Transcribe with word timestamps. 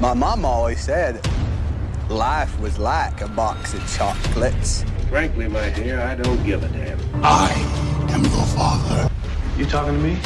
My 0.00 0.14
mom 0.14 0.44
always 0.44 0.80
said 0.80 1.26
life 2.08 2.56
was 2.60 2.78
like 2.78 3.20
a 3.20 3.26
box 3.26 3.74
of 3.74 3.80
chocolates. 3.96 4.84
Frankly, 5.08 5.48
my 5.48 5.70
dear, 5.70 6.00
I 6.00 6.14
don't 6.14 6.40
give 6.46 6.62
a 6.62 6.68
damn. 6.68 7.00
I 7.24 7.50
am 8.10 8.22
your 8.22 8.46
father. 8.54 9.10
You 9.56 9.66
talking 9.66 9.94
to 9.94 9.98
me? 9.98 10.16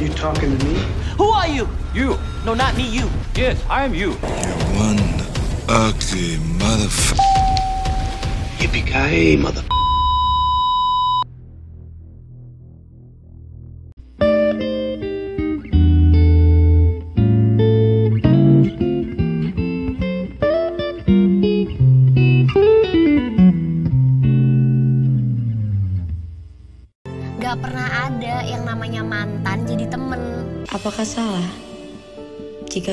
You 0.00 0.08
talking 0.14 0.58
to 0.58 0.66
me? 0.66 0.74
Who 1.16 1.28
are 1.28 1.46
you? 1.46 1.68
You. 1.94 2.18
No, 2.44 2.54
not 2.54 2.76
me, 2.76 2.88
you. 2.88 3.08
Yes, 3.36 3.62
I 3.70 3.84
am 3.84 3.94
you. 3.94 4.10
You 4.10 4.54
one 4.74 4.98
ugly 5.68 6.38
motherfucker. 6.58 7.20
Yippee-ki-yay, 8.58 9.36
mother... 9.36 9.62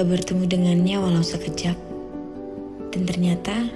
jika 0.02 0.18
bertemu 0.18 0.50
dengannya 0.50 0.98
walau 0.98 1.22
sekejap 1.22 1.78
dan 2.90 3.02
ternyata 3.06 3.70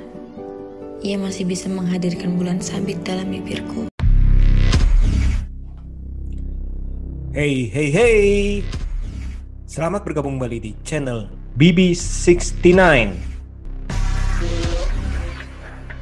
ia 1.05 1.21
masih 1.21 1.45
bisa 1.45 1.69
menghadirkan 1.69 2.33
bulan 2.33 2.57
sabit 2.57 2.97
dalam 3.05 3.29
bibirku? 3.29 3.85
Hey, 7.29 7.69
hey, 7.69 7.89
hey. 7.93 8.25
Selamat 9.69 10.01
bergabung 10.01 10.41
kembali 10.41 10.57
di 10.65 10.71
channel 10.81 11.29
BB69. 11.61 12.73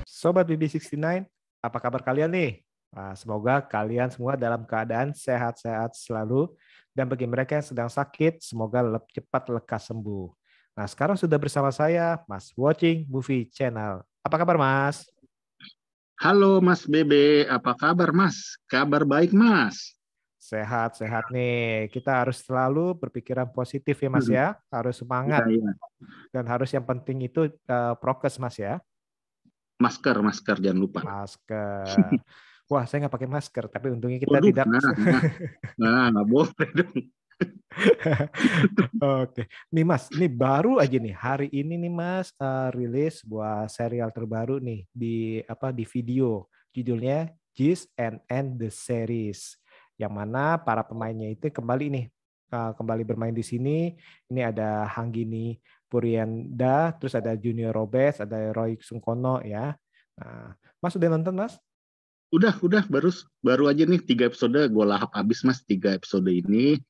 Sobat 0.07 0.47
BB69, 0.47 1.27
apa 1.59 1.77
kabar 1.83 1.99
kalian 1.99 2.31
nih? 2.31 2.63
Nah, 2.95 3.11
semoga 3.19 3.59
kalian 3.59 4.07
semua 4.07 4.39
dalam 4.39 4.63
keadaan 4.63 5.11
sehat-sehat 5.11 5.99
selalu. 5.99 6.47
Dan 6.93 7.09
bagi 7.09 7.25
mereka 7.25 7.57
yang 7.57 7.65
sedang 7.65 7.89
sakit, 7.89 8.37
semoga 8.45 8.85
cepat 9.09 9.49
lekas 9.49 9.89
sembuh. 9.89 10.29
Nah, 10.77 10.85
sekarang 10.85 11.17
sudah 11.17 11.41
bersama 11.41 11.73
saya, 11.73 12.21
Mas 12.29 12.53
Watching 12.53 13.09
Movie 13.09 13.49
Channel. 13.49 14.05
Apa 14.21 14.37
kabar, 14.37 14.61
Mas? 14.61 15.09
Halo 16.21 16.61
Mas 16.61 16.85
Bebe, 16.85 17.49
apa 17.49 17.73
kabar 17.73 18.13
Mas? 18.13 18.61
Kabar 18.69 19.01
baik 19.09 19.33
Mas. 19.33 19.97
Sehat-sehat 20.37 21.33
nih. 21.33 21.89
Kita 21.89 22.13
harus 22.13 22.45
selalu 22.45 22.93
berpikiran 22.93 23.49
positif 23.49 23.97
ya, 23.97 24.09
Mas 24.13 24.29
Hmm. 24.29 24.37
ya. 24.37 24.47
Harus 24.69 25.01
semangat. 25.01 25.41
Iya, 25.49 25.65
iya. 25.65 25.71
Dan 26.29 26.45
harus 26.45 26.69
yang 26.69 26.85
penting 26.85 27.25
itu 27.25 27.49
eh, 27.49 27.93
prokes, 27.97 28.37
Mas 28.37 28.61
ya. 28.61 28.77
Masker, 29.81 30.21
masker 30.21 30.61
jangan 30.61 30.77
lupa. 30.77 31.01
Masker. 31.01 32.21
Wah, 32.73 32.89
saya 32.89 33.05
nggak 33.05 33.13
pakai 33.13 33.29
masker, 33.29 33.65
tapi 33.69 33.93
untungnya 33.93 34.17
kita 34.17 34.33
Waduh, 34.33 34.49
tidak. 34.49 34.65
nah, 34.65 34.81
nah, 34.81 35.21
nah, 35.77 36.05
nggak 36.09 36.25
boleh 36.25 36.69
dong. 36.73 36.97
Oke, 39.21 39.45
nih 39.69 39.85
Mas, 39.85 40.09
ini 40.13 40.25
baru 40.25 40.81
aja 40.81 40.97
nih 40.97 41.13
hari 41.13 41.47
ini 41.53 41.77
nih 41.77 41.93
Mas 41.93 42.33
eh, 42.37 42.69
rilis 42.73 43.21
sebuah 43.21 43.69
serial 43.69 44.09
terbaru 44.09 44.57
nih 44.57 44.89
di 44.89 45.41
apa 45.45 45.69
di 45.69 45.85
video 45.85 46.49
judulnya 46.73 47.29
Gis 47.53 47.85
and 47.97 48.21
and 48.29 48.57
the 48.57 48.69
Series 48.73 49.57
yang 49.97 50.13
mana 50.13 50.57
para 50.57 50.81
pemainnya 50.81 51.29
itu 51.29 51.49
kembali 51.53 51.85
nih 51.93 52.05
eh, 52.53 52.71
kembali 52.73 53.03
bermain 53.05 53.33
di 53.33 53.45
sini. 53.45 53.93
Ini 54.33 54.49
ada 54.49 54.89
Hanggini 54.89 55.57
Purianda, 55.85 56.93
terus 56.97 57.13
ada 57.13 57.37
Junior 57.37 57.69
Robes, 57.69 58.17
ada 58.17 58.49
Roy 58.49 58.81
Sungkono 58.81 59.45
ya. 59.45 59.77
Nah, 60.17 60.57
Mas 60.81 60.97
udah 60.97 61.09
nonton 61.13 61.37
Mas? 61.37 61.53
Udah, 62.33 62.57
udah, 62.65 62.81
baru 62.89 63.13
baru 63.45 63.69
aja 63.69 63.85
nih 63.85 64.01
tiga 64.01 64.25
episode 64.25 64.57
gue 64.57 64.85
lahap 64.89 65.13
habis 65.13 65.45
Mas 65.45 65.61
tiga 65.61 65.93
episode 65.93 66.25
ini. 66.25 66.81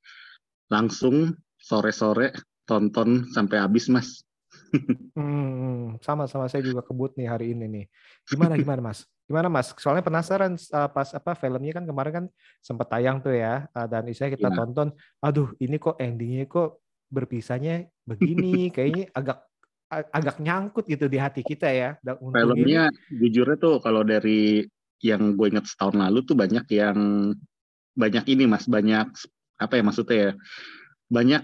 Langsung 0.72 1.36
sore-sore 1.60 2.32
tonton 2.64 3.28
sampai 3.36 3.60
habis 3.60 3.92
Mas. 3.92 4.24
Hmm, 5.14 6.02
sama 6.02 6.26
sama 6.26 6.50
saya 6.50 6.66
juga 6.66 6.82
kebut 6.82 7.14
nih 7.14 7.30
hari 7.30 7.54
ini 7.54 7.70
nih. 7.70 7.86
Gimana 8.26 8.58
gimana 8.58 8.82
Mas? 8.82 9.06
Gimana 9.30 9.46
Mas? 9.46 9.70
Soalnya 9.78 10.02
penasaran 10.02 10.58
uh, 10.58 10.90
pas 10.90 11.14
apa 11.14 11.38
filmnya 11.38 11.78
kan 11.78 11.86
kemarin 11.86 12.14
kan 12.14 12.26
sempat 12.58 12.90
tayang 12.90 13.22
tuh 13.22 13.38
ya 13.38 13.70
uh, 13.78 13.86
dan 13.86 14.10
istilahnya 14.10 14.34
kita 14.34 14.50
Iya. 14.50 14.58
tonton. 14.58 14.88
Aduh, 15.22 15.54
ini 15.62 15.78
kok 15.78 16.02
endingnya 16.02 16.50
kok 16.50 16.82
berpisahnya 17.14 17.86
begini, 18.10 18.70
kayaknya 18.74 19.14
agak 19.14 19.46
agak 19.94 20.42
nyangkut 20.42 20.90
gitu 20.90 21.06
di 21.06 21.22
hati 21.22 21.46
kita 21.46 21.70
ya. 21.70 21.90
Filmnya 22.02 22.90
jujurnya 23.14 23.58
tuh 23.62 23.78
kalau 23.78 24.02
dari 24.02 24.66
yang 25.04 25.36
gue 25.36 25.48
inget 25.52 25.68
setahun 25.68 26.00
lalu 26.00 26.24
tuh 26.24 26.40
banyak 26.40 26.66
yang 26.72 26.98
banyak 27.94 28.26
ini 28.32 28.50
Mas, 28.50 28.66
banyak 28.66 29.12
apa 29.60 29.74
ya 29.78 29.84
maksudnya 29.86 30.18
ya? 30.18 30.32
Banyak 31.12 31.42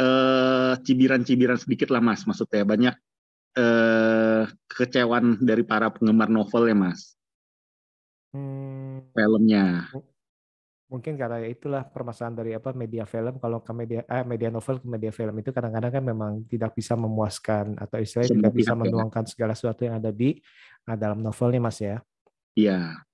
eh, 0.00 0.72
cibiran-cibiran 0.86 1.58
sedikit 1.60 1.92
lah 1.92 2.00
Mas, 2.00 2.24
maksudnya 2.24 2.64
banyak 2.64 2.94
eh, 3.58 4.42
kekecewaan 4.70 5.42
dari 5.42 5.66
para 5.66 5.90
penggemar 5.92 6.30
novel 6.30 6.70
ya 6.70 6.76
Mas, 6.78 7.18
hmm, 8.32 9.12
filmnya. 9.12 9.90
mungkin 10.90 11.14
karena 11.14 11.46
itulah 11.46 11.86
permasalahan 11.86 12.34
dari 12.34 12.50
apa 12.50 12.74
media 12.74 13.06
film 13.06 13.38
kalau 13.38 13.62
ke 13.62 13.70
media 13.70 14.02
eh, 14.10 14.26
media 14.26 14.50
novel 14.50 14.82
ke 14.82 14.90
media 14.90 15.14
film 15.14 15.38
itu 15.38 15.54
kadang-kadang 15.54 15.92
kan 15.94 16.02
memang 16.02 16.32
tidak 16.50 16.74
bisa 16.74 16.98
memuaskan 16.98 17.78
atau 17.78 18.02
istilahnya 18.02 18.42
tidak 18.42 18.54
bisa 18.58 18.74
ya. 18.74 18.78
menuangkan 18.78 19.24
segala 19.30 19.54
sesuatu 19.54 19.86
yang 19.86 20.02
ada 20.02 20.10
di 20.10 20.34
uh, 20.90 20.98
dalam 20.98 21.22
novelnya 21.22 21.62
Mas 21.62 21.78
ya. 21.78 22.02
Iya, 22.58 23.04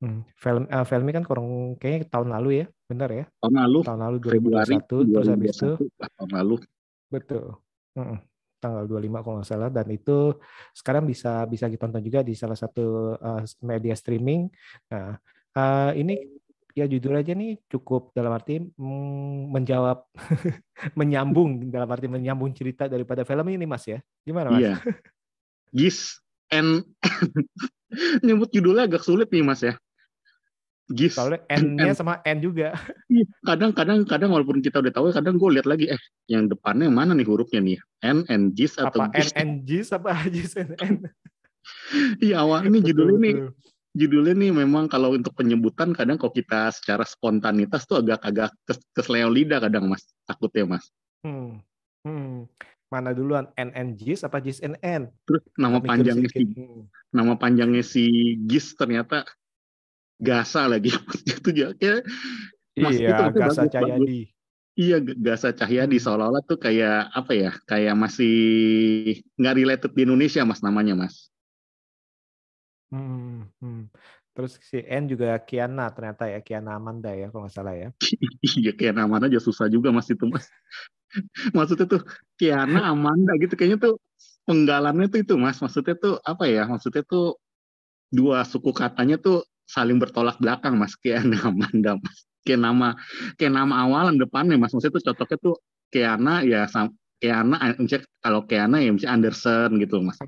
Hmm, 0.00 0.24
Film 0.40 0.64
eh, 0.64 0.84
filmnya 0.88 1.12
kan 1.20 1.24
kurang 1.28 1.76
kayaknya 1.76 2.08
tahun 2.08 2.28
lalu 2.32 2.48
ya, 2.64 2.66
benar 2.88 3.10
ya? 3.12 3.24
tahun 3.36 3.54
lalu 3.60 3.78
Tahun 3.84 4.00
lalu 4.00 4.16
Februari 4.24 4.76
2021 4.80 5.12
terus 5.12 5.28
habis 5.28 5.50
itu 5.52 5.70
2021 5.76 6.00
lah, 6.00 6.10
tahun 6.16 6.30
lalu. 6.40 6.56
betul. 7.12 7.44
Mm-mm, 7.90 8.18
tanggal 8.62 8.84
25 8.88 9.20
kalau 9.20 9.36
nggak 9.40 9.50
salah 9.50 9.68
dan 9.68 9.86
itu 9.92 10.16
sekarang 10.72 11.04
bisa 11.04 11.44
bisa 11.44 11.66
ditonton 11.68 12.00
juga 12.00 12.20
di 12.24 12.32
salah 12.32 12.56
satu 12.56 13.12
eh, 13.20 13.42
media 13.60 13.92
streaming. 13.92 14.48
Nah, 14.88 15.20
eh, 15.52 15.90
ini 16.00 16.14
ya 16.72 16.86
judul 16.88 17.20
aja 17.20 17.36
nih 17.36 17.60
cukup 17.68 18.16
dalam 18.16 18.32
arti 18.32 18.56
mm, 18.56 19.52
menjawab 19.52 20.08
menyambung 21.00 21.68
dalam 21.68 21.88
arti 21.92 22.06
menyambung 22.08 22.56
cerita 22.56 22.88
daripada 22.88 23.20
film 23.28 23.44
ini 23.52 23.68
Mas 23.68 23.84
ya. 23.84 24.00
Gimana 24.24 24.48
Mas? 24.56 24.64
Iya. 24.64 24.74
Gis 25.76 26.16
and 26.50 26.84
nyebut 28.26 28.50
judulnya 28.54 28.86
agak 28.86 29.02
sulit 29.02 29.30
nih 29.30 29.42
Mas 29.42 29.62
ya. 29.62 29.74
Gis. 30.90 31.14
Soalnya 31.14 31.46
N-nya 31.54 31.94
sama 31.94 32.18
N 32.26 32.42
juga. 32.42 32.74
Kadang-kadang 33.48 34.02
kadang 34.06 34.34
walaupun 34.34 34.58
kita 34.58 34.82
udah 34.82 34.90
tahu 34.90 35.14
kadang 35.14 35.38
gue 35.38 35.50
lihat 35.54 35.66
lagi 35.70 35.86
eh 35.86 36.02
yang 36.26 36.50
depannya 36.50 36.90
mana 36.90 37.14
nih 37.14 37.26
hurufnya 37.26 37.62
nih? 37.62 37.78
N 38.02 38.26
and 38.26 38.58
Gis 38.58 38.74
atau 38.74 39.06
Apa 39.06 39.14
Gis? 39.14 39.30
NNG 39.38 39.70
apa 39.94 40.10
Gis 40.34 40.58
N? 40.58 41.06
Iya 42.18 42.42
awal 42.42 42.66
ini 42.66 42.82
judulnya 42.82 43.18
nih 43.22 43.34
judulnya 43.94 44.34
nih 44.34 44.50
memang 44.54 44.90
kalau 44.90 45.14
untuk 45.14 45.34
penyebutan 45.38 45.94
kadang 45.94 46.18
kalau 46.18 46.34
kita 46.34 46.74
secara 46.74 47.02
spontanitas 47.06 47.86
tuh 47.86 48.02
agak-agak 48.02 48.50
kes 48.66 48.78
kesleo 48.94 49.30
lidah 49.30 49.62
kadang 49.62 49.86
Mas 49.86 50.02
takutnya 50.26 50.78
Mas. 50.78 50.90
Hmm. 51.22 51.62
Hmm. 52.02 52.50
Mana 52.90 53.14
duluan 53.14 53.46
NNGIS 53.54 54.26
apa 54.26 54.42
JIS 54.42 54.66
NN? 54.66 55.14
Terus 55.22 55.46
nama 55.54 55.78
Mikir 55.78 55.90
panjangnya 55.94 56.28
si 56.34 56.42
nama 57.14 57.34
panjangnya 57.38 57.84
si 57.86 58.04
Gis 58.50 58.74
ternyata 58.74 59.22
Gasa 60.20 60.68
lagi 60.68 60.90
itu 61.38 61.48
juga 61.54 61.72
kayak 61.78 62.02
Mas, 62.76 62.98
itu 62.98 63.06
Iya, 63.06 63.30
Gasa 63.30 63.62
bagus, 63.64 63.72
Cahyadi. 63.72 64.20
Iya, 64.74 64.96
Gasa 65.02 65.48
Cahyadi 65.54 65.96
seolah-olah 66.02 66.42
tuh 66.46 66.58
kayak 66.58 67.14
apa 67.14 67.32
ya? 67.34 67.50
Kayak 67.66 67.94
masih 67.94 68.34
nggak 69.38 69.54
related 69.56 69.92
di 69.94 70.02
Indonesia, 70.06 70.42
Mas 70.42 70.60
namanya, 70.60 70.94
Mas. 70.98 71.30
Hmm. 72.90 73.46
Hmm. 73.62 73.86
Terus 74.34 74.58
si 74.62 74.82
N 74.82 75.10
juga 75.10 75.34
Kiana 75.42 75.90
ternyata 75.90 76.30
ya, 76.30 76.38
Kiana 76.42 76.78
Amanda 76.78 77.10
ya 77.14 77.30
kalau 77.30 77.46
nggak 77.46 77.54
salah 77.54 77.74
ya. 77.74 77.88
Iya, 78.60 78.72
kayak 78.74 78.98
namanya 78.98 79.30
aja 79.30 79.40
susah 79.42 79.66
juga 79.70 79.90
Mas 79.94 80.08
itu, 80.10 80.26
Mas. 80.26 80.46
Maksudnya 81.56 81.86
tuh 81.90 82.02
Kiana 82.38 82.90
Amanda 82.92 83.32
gitu 83.42 83.54
kayaknya 83.58 83.78
tuh 83.80 83.94
penggalannya 84.46 85.06
tuh 85.12 85.20
itu, 85.24 85.34
Mas. 85.36 85.58
Maksudnya 85.58 85.94
tuh 85.98 86.14
apa 86.22 86.44
ya? 86.46 86.66
Maksudnya 86.66 87.02
tuh 87.06 87.36
dua 88.10 88.42
suku 88.42 88.70
katanya 88.74 89.16
tuh 89.20 89.46
saling 89.66 89.98
bertolak 90.02 90.36
belakang, 90.42 90.74
Mas. 90.80 90.94
Kiana 90.98 91.36
Amanda, 91.42 91.98
Mas. 91.98 92.18
Kayak 92.40 92.60
nama 92.66 92.88
kayak 93.36 93.52
nama 93.52 93.74
awalan 93.84 94.16
depannya, 94.16 94.56
Mas. 94.56 94.72
Maksudnya 94.74 94.96
tuh 94.98 95.04
cocoknya 95.12 95.38
tuh 95.38 95.54
Kiana 95.90 96.34
ya 96.46 96.66
sam- 96.70 96.96
Kiana 97.20 97.76
misalnya 97.76 98.06
kalau 98.24 98.40
Kiana 98.48 98.76
ya 98.80 98.90
misalnya 98.94 99.14
Anderson 99.18 99.70
gitu, 99.82 100.00
Mas. 100.00 100.18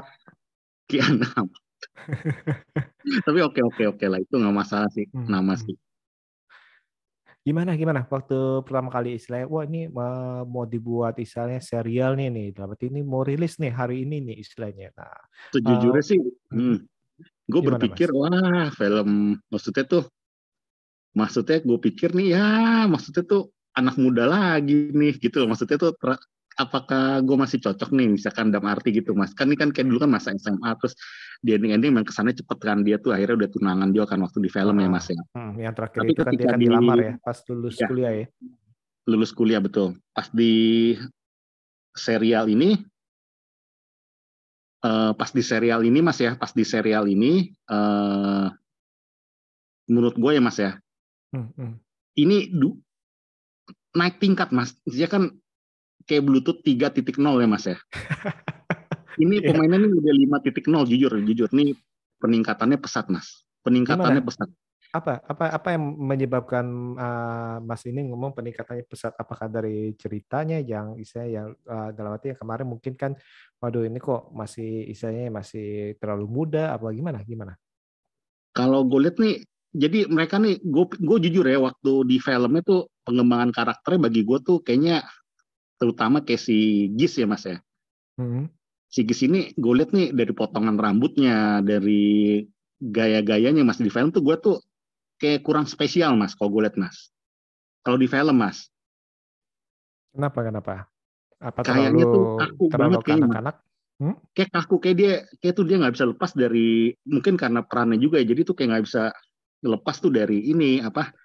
Kiana 0.90 1.26
Tapi 3.26 3.38
oke 3.43 3.61
oke 3.67 3.82
oke 3.90 4.05
lah 4.06 4.19
itu 4.23 4.35
nggak 4.38 4.55
masalah 4.55 4.88
sih 4.94 5.06
Hmm, 5.11 5.26
nama 5.26 5.55
hmm. 5.55 5.62
sih. 5.62 5.75
Gimana 7.42 7.74
gimana 7.74 8.06
waktu 8.06 8.62
pertama 8.62 8.86
kali 8.86 9.18
istilahnya 9.18 9.50
wah 9.50 9.66
ini 9.66 9.90
eh, 9.90 10.42
mau 10.46 10.62
dibuat 10.62 11.18
istilahnya 11.18 11.58
serial 11.58 12.14
nih 12.14 12.30
nih, 12.30 12.48
berarti 12.54 12.86
ini 12.86 13.02
mau 13.02 13.26
rilis 13.26 13.58
nih 13.58 13.74
hari 13.74 14.06
ini 14.06 14.22
nih 14.22 14.36
istilahnya. 14.38 14.94
Nah, 14.94 15.18
Sejujurnya 15.50 16.02
Eh, 16.02 16.06
sih, 16.06 16.18
hmm, 16.54 16.76
gue 17.50 17.60
berpikir 17.66 18.14
wah 18.14 18.70
film 18.70 19.42
maksudnya 19.50 19.84
tuh, 19.90 20.04
maksudnya 21.18 21.58
gue 21.66 21.78
pikir 21.82 22.14
nih 22.14 22.28
ya 22.38 22.46
maksudnya 22.86 23.26
tuh 23.26 23.50
anak 23.74 23.98
muda 23.98 24.30
lagi 24.30 24.94
nih 24.94 25.18
gitu 25.18 25.42
loh. 25.42 25.50
Maksudnya 25.50 25.82
tuh 25.82 25.92
apakah 26.60 27.25
gue 27.25 27.37
masih 27.37 27.58
cocok 27.60 27.90
nih 27.96 28.12
misalkan 28.12 28.52
dalam 28.52 28.69
arti 28.69 28.93
gitu 28.93 29.16
mas 29.16 29.32
kan 29.32 29.49
ini 29.49 29.56
kan 29.56 29.72
kayak 29.72 29.88
dulu 29.88 30.04
kan 30.04 30.10
masa 30.12 30.37
SMA 30.37 30.76
terus 30.76 30.93
di 31.40 31.56
ending-ending 31.56 31.90
memang 31.96 32.04
kesannya 32.04 32.37
cepet 32.37 32.58
kan 32.60 32.84
dia 32.84 33.00
tuh 33.00 33.16
akhirnya 33.16 33.44
udah 33.44 33.50
tunangan 33.50 33.88
dia 33.90 34.04
kan 34.04 34.20
waktu 34.20 34.38
di 34.44 34.50
film 34.52 34.76
ya 34.76 34.84
Ah. 34.84 34.93
mas 34.93 35.06
ya 35.08 35.22
hmm, 35.32 35.52
yang 35.56 35.72
terakhir 35.72 35.99
Tapi 36.04 36.12
itu 36.12 36.22
kan 36.22 36.32
dia 36.37 36.46
kan 36.52 36.58
di- 36.60 36.64
dilamar 36.69 36.96
ya 37.00 37.12
pas 37.25 37.38
lulus 37.49 37.76
Ya. 37.81 37.88
kuliah 37.88 38.12
ya. 38.12 38.26
lulus 39.08 39.31
kuliah 39.32 39.60
betul 39.64 39.96
pas 40.12 40.28
di 40.28 40.52
serial 41.96 42.46
ini 42.46 42.76
eh, 44.84 45.12
pas 45.16 45.31
di 45.32 45.43
serial 45.43 45.81
ini 45.82 45.99
mas 46.04 46.19
ya 46.20 46.37
pas 46.37 46.52
di 46.52 46.62
serial 46.62 47.08
ini 47.08 47.49
eh, 47.49 48.46
menurut 49.88 50.14
gue 50.14 50.32
ya 50.37 50.43
mas 50.43 50.58
ya 50.60 50.76
Hmm, 51.32 51.49
hmm. 51.56 51.75
ini 52.20 52.52
naik 53.96 54.20
tingkat 54.20 54.52
mas 54.52 54.76
dia 54.84 55.08
kan 55.08 55.32
kayak 56.04 56.22
Bluetooth 56.25 56.60
3.0 56.64 57.19
ya 57.19 57.46
mas 57.49 57.64
ya 57.66 57.78
ini 59.22 59.44
Iya. 59.44 59.52
pemainnya 59.52 59.78
nih 59.87 59.93
udah 59.93 60.12
5.0 60.43 60.90
jujur 60.90 61.12
jujur 61.22 61.50
nih 61.52 61.76
peningkatannya 62.22 62.78
pesat 62.81 63.08
mas 63.08 63.44
peningkatannya 63.62 64.22
Gimana? 64.22 64.28
pesat 64.28 64.49
Apa 64.93 65.25
apa 65.25 65.56
apa 65.56 65.69
yang 65.72 65.96
menyebabkan 66.04 66.69
eh, 67.00 67.56
Mas 67.64 67.81
ini 67.88 68.12
ngomong 68.12 68.37
peningkatannya 68.37 68.84
pesat? 68.84 69.16
Apakah 69.16 69.49
dari 69.49 69.96
ceritanya 69.96 70.60
yang 70.60 71.00
istilahnya 71.00 71.32
yang 71.32 71.49
eh, 71.56 71.90
dalam 71.96 72.12
arti 72.12 72.37
yang 72.37 72.40
kemarin 72.44 72.69
mungkin 72.69 72.93
kan, 72.93 73.16
waduh 73.56 73.88
ini 73.88 73.96
kok 73.96 74.28
masih 74.37 74.93
istilahnya 74.93 75.32
masih 75.32 75.96
terlalu 75.96 76.28
muda, 76.28 76.76
apa 76.76 76.93
gimana 76.93 77.25
gimana? 77.25 77.56
kalau 78.52 78.84
gue 78.84 79.00
lihat 79.08 79.16
nih 79.16 79.40
jadi 79.72 80.04
mereka 80.12 80.37
nih 80.37 80.60
gue 80.60 80.84
gue 81.00 81.19
jujur 81.28 81.44
ya 81.49 81.58
waktu 81.58 81.93
di 82.04 82.16
filmnya 82.20 82.60
tuh 82.60 82.93
pengembangan 83.08 83.50
karakternya 83.50 84.00
bagi 84.04 84.20
gue 84.22 84.38
tuh 84.44 84.60
kayaknya 84.60 85.00
terutama 85.82 86.23
kayak 86.23 86.38
si 86.38 86.87
Gis 86.94 87.19
ya 87.19 87.26
mas 87.26 87.43
ya 87.43 87.58
Hmm. 88.14 88.46
si 88.93 89.02
Gis 89.02 89.25
ini 89.26 89.50
gue 89.58 89.73
lihat 89.75 89.90
nih 89.90 90.14
dari 90.14 90.31
potongan 90.31 90.79
rambutnya 90.79 91.58
dari 91.64 92.44
gaya-gayanya 92.79 93.67
mas 93.67 93.82
di 93.82 93.90
film 93.90 94.14
tuh 94.14 94.23
gue 94.23 94.37
tuh 94.38 94.56
kayak 95.19 95.43
kurang 95.43 95.67
spesial 95.67 96.14
mas 96.14 96.38
kalau 96.38 96.55
gue 96.55 96.62
lihat 96.69 96.79
mas 96.79 97.11
kalau 97.82 97.99
di 97.99 98.06
film 98.06 98.38
mas 98.38 98.70
Kenapa 100.12 100.44
kenapa? 100.44 100.73
Apa 101.40 101.64
Kayaknya 101.64 102.05
terlalu 102.05 102.12
tuh 102.12 102.25
kaku 102.37 102.64
terlalu 102.69 102.76
banget 102.76 103.00
kayaknya, 103.00 103.25
kanak-kanak? 103.26 103.56
kayak 104.37 104.50
kaku 104.52 104.76
kayak 104.76 104.96
dia 105.00 105.12
kayak 105.40 105.55
tuh 105.56 105.64
dia 105.64 105.76
nggak 105.81 105.94
bisa 105.96 106.05
lepas 106.08 106.31
dari 106.37 106.69
mungkin 107.08 107.35
karena 107.40 107.61
perannya 107.64 107.96
juga 107.96 108.20
ya 108.20 108.28
jadi 108.28 108.40
tuh 108.44 108.55
kayak 108.56 108.69
nggak 108.76 108.85
bisa 108.88 109.02
lepas 109.64 109.96
tuh 110.05 110.12
dari 110.12 110.52
ini 110.52 110.85
apa 110.85 111.17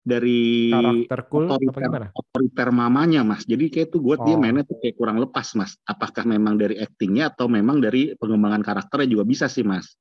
dari 0.00 0.72
Karakter 0.72 1.20
cool 1.28 1.44
apa 1.46 1.54
otoriter, 1.60 1.82
gimana? 1.84 2.08
otoriter 2.16 2.68
mamanya 2.72 3.20
mas 3.20 3.44
jadi 3.44 3.64
kayak 3.68 3.88
tuh 3.92 4.00
gue 4.00 4.16
dia 4.24 4.36
Oh. 4.36 4.40
mainnya 4.40 4.64
tuh 4.64 4.80
kayak 4.80 4.96
kurang 4.96 5.20
lepas 5.20 5.52
mas 5.54 5.76
apakah 5.84 6.24
memang 6.24 6.56
dari 6.56 6.80
actingnya 6.80 7.28
atau 7.32 7.46
memang 7.52 7.84
dari 7.84 8.16
pengembangan 8.16 8.64
karakternya 8.64 9.08
juga 9.12 9.24
bisa 9.28 9.46
sih 9.48 9.64
mas 9.64 9.96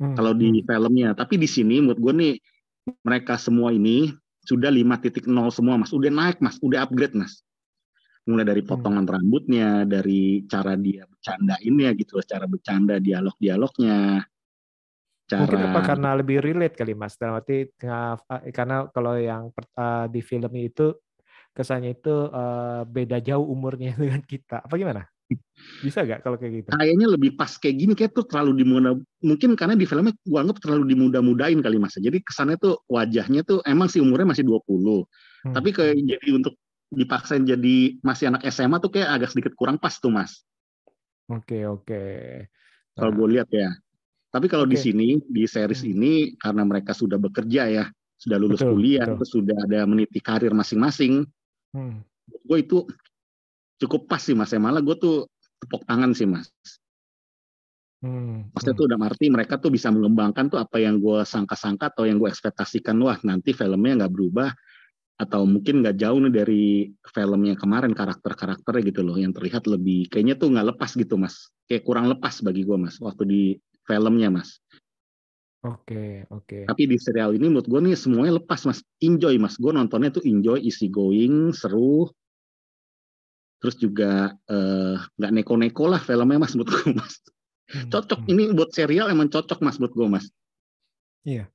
Hmm, 0.00 0.16
kalau 0.16 0.32
di 0.32 0.48
hmm. 0.48 0.64
filmnya 0.64 1.12
tapi 1.12 1.36
di 1.36 1.44
sini 1.44 1.76
menurut 1.84 2.00
gue 2.00 2.12
nih 2.16 2.32
mereka 3.04 3.36
semua 3.36 3.68
ini 3.68 4.08
sudah 4.48 4.72
5.0 4.72 5.28
semua 5.52 5.76
mas 5.76 5.92
udah 5.92 6.08
naik 6.08 6.40
mas 6.40 6.56
udah 6.64 6.88
upgrade 6.88 7.12
mas 7.12 7.44
mulai 8.24 8.48
dari 8.48 8.64
Hmm. 8.64 8.70
potongan 8.72 9.04
rambutnya 9.04 9.84
dari 9.84 10.44
cara 10.48 10.74
dia 10.80 11.04
bercandainnya 11.04 11.92
gitu 12.00 12.16
loh 12.16 12.24
cara 12.24 12.48
bercanda 12.48 12.96
dialog-dialognya 12.96 14.24
cara 15.30 15.46
Mungkin 15.46 15.60
apa 15.70 15.80
karena 15.86 16.08
lebih 16.18 16.42
relate 16.42 16.74
kali 16.74 16.92
Mas. 16.98 17.14
Dalam 17.14 17.38
arti 17.38 17.70
eh, 17.70 18.16
karena 18.50 18.90
kalau 18.90 19.14
yang 19.14 19.54
di 20.10 20.20
film 20.26 20.50
itu 20.58 20.90
kesannya 21.54 21.94
itu 21.94 22.14
eh, 22.34 22.82
beda 22.90 23.22
jauh 23.22 23.46
umurnya 23.46 23.94
dengan 24.02 24.22
kita. 24.26 24.66
Apa 24.66 24.74
gimana? 24.74 25.06
Bisa 25.78 26.02
nggak 26.02 26.26
kalau 26.26 26.34
kayak 26.34 26.52
gitu? 26.58 26.68
kayaknya 26.74 27.06
lebih 27.06 27.38
pas 27.38 27.54
kayak 27.54 27.76
gini 27.78 27.92
kayak 27.94 28.10
tuh 28.10 28.26
terlalu 28.26 28.66
dimudah 28.66 28.98
mungkin 29.22 29.54
karena 29.54 29.78
di 29.78 29.86
filmnya 29.86 30.10
gua 30.26 30.42
anggap 30.42 30.58
terlalu 30.58 30.90
dimudah-mudahin 30.90 31.62
kali 31.62 31.78
mas 31.78 31.94
jadi 31.94 32.18
kesannya 32.18 32.58
tuh 32.58 32.82
wajahnya 32.90 33.46
tuh 33.46 33.62
emang 33.62 33.86
sih 33.86 34.02
umurnya 34.02 34.34
masih 34.34 34.42
20 34.42 35.06
Hmm. 35.40 35.56
tapi 35.56 35.72
kayak 35.72 35.96
jadi 36.04 36.36
untuk 36.36 36.58
dipaksain 36.92 37.48
jadi 37.48 37.96
masih 38.04 38.28
anak 38.28 38.44
SMA 38.50 38.76
tuh 38.76 38.92
kayak 38.92 39.08
agak 39.08 39.32
sedikit 39.32 39.54
kurang 39.56 39.80
pas 39.80 39.96
tuh 39.96 40.12
mas 40.12 40.44
Oke 41.30 41.62
oke. 41.62 42.02
kalau 42.98 43.14
Nah, 43.14 43.16
gue 43.16 43.28
lihat 43.38 43.48
ya 43.54 43.70
tapi 44.30 44.46
kalau 44.46 44.64
di 44.64 44.78
Oke. 44.78 44.84
sini 44.88 45.18
di 45.26 45.44
series 45.44 45.82
Hmm. 45.82 45.92
ini 45.98 46.12
karena 46.38 46.62
mereka 46.62 46.94
sudah 46.94 47.18
bekerja 47.18 47.62
ya 47.70 47.84
sudah 48.20 48.36
lulus 48.38 48.62
Betul, 48.62 48.72
kuliah 48.78 49.06
betul. 49.06 49.16
terus 49.18 49.30
sudah 49.34 49.56
ada 49.66 49.80
meniti 49.84 50.18
karir 50.22 50.54
masing-masing 50.54 51.26
hmm. 51.74 51.96
gue 52.46 52.58
itu 52.62 52.86
cukup 53.80 54.06
pas 54.06 54.22
sih 54.22 54.36
mas 54.36 54.52
ya 54.54 54.60
malah 54.62 54.80
gue 54.80 54.96
tuh 54.96 55.26
tepuk 55.60 55.82
tangan 55.84 56.14
sih 56.14 56.28
mas 56.30 56.48
Hmm. 58.00 58.48
Maksudnya 58.56 58.72
hmm. 58.72 58.80
tuh 58.80 58.88
dalam 58.88 59.04
arti 59.04 59.26
mereka 59.28 59.60
tuh 59.60 59.68
bisa 59.68 59.92
mengembangkan 59.92 60.48
tuh 60.48 60.56
apa 60.56 60.80
yang 60.80 60.96
gue 61.04 61.20
sangka-sangka 61.20 61.92
atau 61.92 62.08
yang 62.08 62.16
gue 62.16 62.32
ekspektasikan 62.32 62.96
wah 62.96 63.20
nanti 63.28 63.52
filmnya 63.52 64.00
nggak 64.00 64.12
berubah 64.16 64.48
atau 65.20 65.44
mungkin 65.44 65.84
nggak 65.84 66.00
jauh 66.00 66.16
nih 66.16 66.32
dari 66.32 66.64
filmnya 67.04 67.60
kemarin 67.60 67.92
karakter-karakternya 67.92 68.82
gitu 68.88 69.04
loh 69.04 69.20
yang 69.20 69.36
terlihat 69.36 69.68
lebih 69.68 70.08
kayaknya 70.08 70.32
tuh 70.40 70.48
nggak 70.48 70.72
lepas 70.72 70.96
gitu 70.96 71.20
mas 71.20 71.52
kayak 71.68 71.84
kurang 71.84 72.08
lepas 72.08 72.40
bagi 72.40 72.64
gue 72.64 72.78
mas 72.80 72.96
waktu 73.04 73.22
di 73.28 73.42
filmnya 73.84 74.28
mas. 74.32 74.60
Oke 75.60 76.24
oke. 76.32 76.64
tapi 76.64 76.88
di 76.88 76.96
serial 76.96 77.36
ini 77.36 77.52
menurut 77.52 77.68
gue 77.68 77.80
nih 77.84 77.92
semuanya 77.92 78.40
lepas 78.40 78.64
mas. 78.64 78.80
Enjoy 79.04 79.36
mas. 79.36 79.60
Gue 79.60 79.76
nontonnya 79.76 80.08
tuh 80.08 80.24
enjoy 80.24 80.56
easy 80.64 80.88
going 80.88 81.52
seru. 81.52 82.08
Terus 83.60 83.76
juga 83.76 84.32
eh, 84.48 84.96
nggak 84.96 85.32
neko-neko 85.36 85.84
lah 85.84 86.00
filmnya 86.00 86.40
mas 86.40 86.56
menurut 86.56 86.72
gue 86.72 86.96
mas. 86.96 87.20
Hmm, 87.70 87.92
cocok. 87.92 88.24
hmm. 88.24 88.32
ini 88.32 88.42
buat 88.56 88.72
serial 88.72 89.12
emang 89.12 89.28
cocok 89.28 89.60
mas 89.60 89.76
buat 89.76 89.92
gue 89.92 90.08
mas. 90.08 90.26
Iya. 91.28 91.46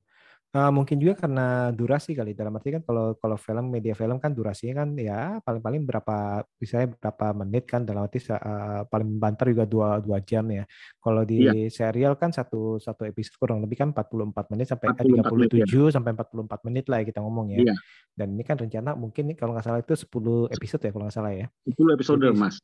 Eh, 0.56 0.70
mungkin 0.72 0.96
juga 0.96 1.20
karena 1.20 1.68
durasi 1.68 2.16
kali. 2.16 2.32
Dalam 2.32 2.56
arti 2.56 2.72
kan 2.72 2.80
kalau 2.80 3.12
kalau 3.20 3.36
film 3.36 3.68
media 3.68 3.92
film 3.92 4.16
kan 4.16 4.32
durasinya 4.32 4.80
kan 4.80 4.96
ya 4.96 5.36
paling-paling 5.44 5.84
berapa 5.84 6.16
misalnya 6.56 6.96
berapa 6.96 7.26
menit 7.36 7.68
kan 7.68 7.84
dalam 7.84 8.08
arti 8.08 8.24
eh, 8.24 8.40
paling 8.88 9.20
banter 9.20 9.52
juga 9.52 9.68
dua 9.68 9.88
dua 10.00 10.16
jam 10.24 10.48
ya. 10.48 10.64
Kalau 10.96 11.28
di 11.28 11.44
Iya. 11.44 11.68
serial 11.68 12.16
kan 12.16 12.32
satu 12.32 12.80
satu 12.80 13.04
episode 13.04 13.36
kurang 13.36 13.60
lebih 13.60 13.76
kan 13.76 13.92
44 13.92 14.48
menit 14.56 14.66
sampai 14.72 14.86
eh, 14.88 14.94
44 14.96 15.36
menit, 15.36 15.48
37 15.68 15.92
sampai 15.92 16.10
44 16.16 16.60
menit 16.64 16.84
lah 16.88 16.96
ya 16.98 17.04
kita 17.04 17.20
ngomong 17.20 17.46
ya. 17.52 17.58
Iya. 17.60 17.74
Dan 18.16 18.32
ini 18.32 18.40
kan 18.40 18.56
rencana 18.56 18.96
mungkin 18.96 19.28
nih 19.28 19.36
kalau 19.36 19.52
nggak 19.52 19.66
salah 19.68 19.84
itu 19.84 19.92
10 19.92 20.48
episode 20.48 20.80
ya 20.80 20.90
kalau 20.96 21.04
nggak 21.04 21.16
salah 21.20 21.32
ya. 21.36 21.46
10 21.68 21.92
episode 21.92 22.20
Jadi- 22.24 22.40
mas 22.40 22.56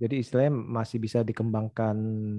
Jadi 0.00 0.24
istilahnya 0.24 0.52
masih 0.56 0.96
bisa 0.96 1.20
dikembangkan 1.20 1.96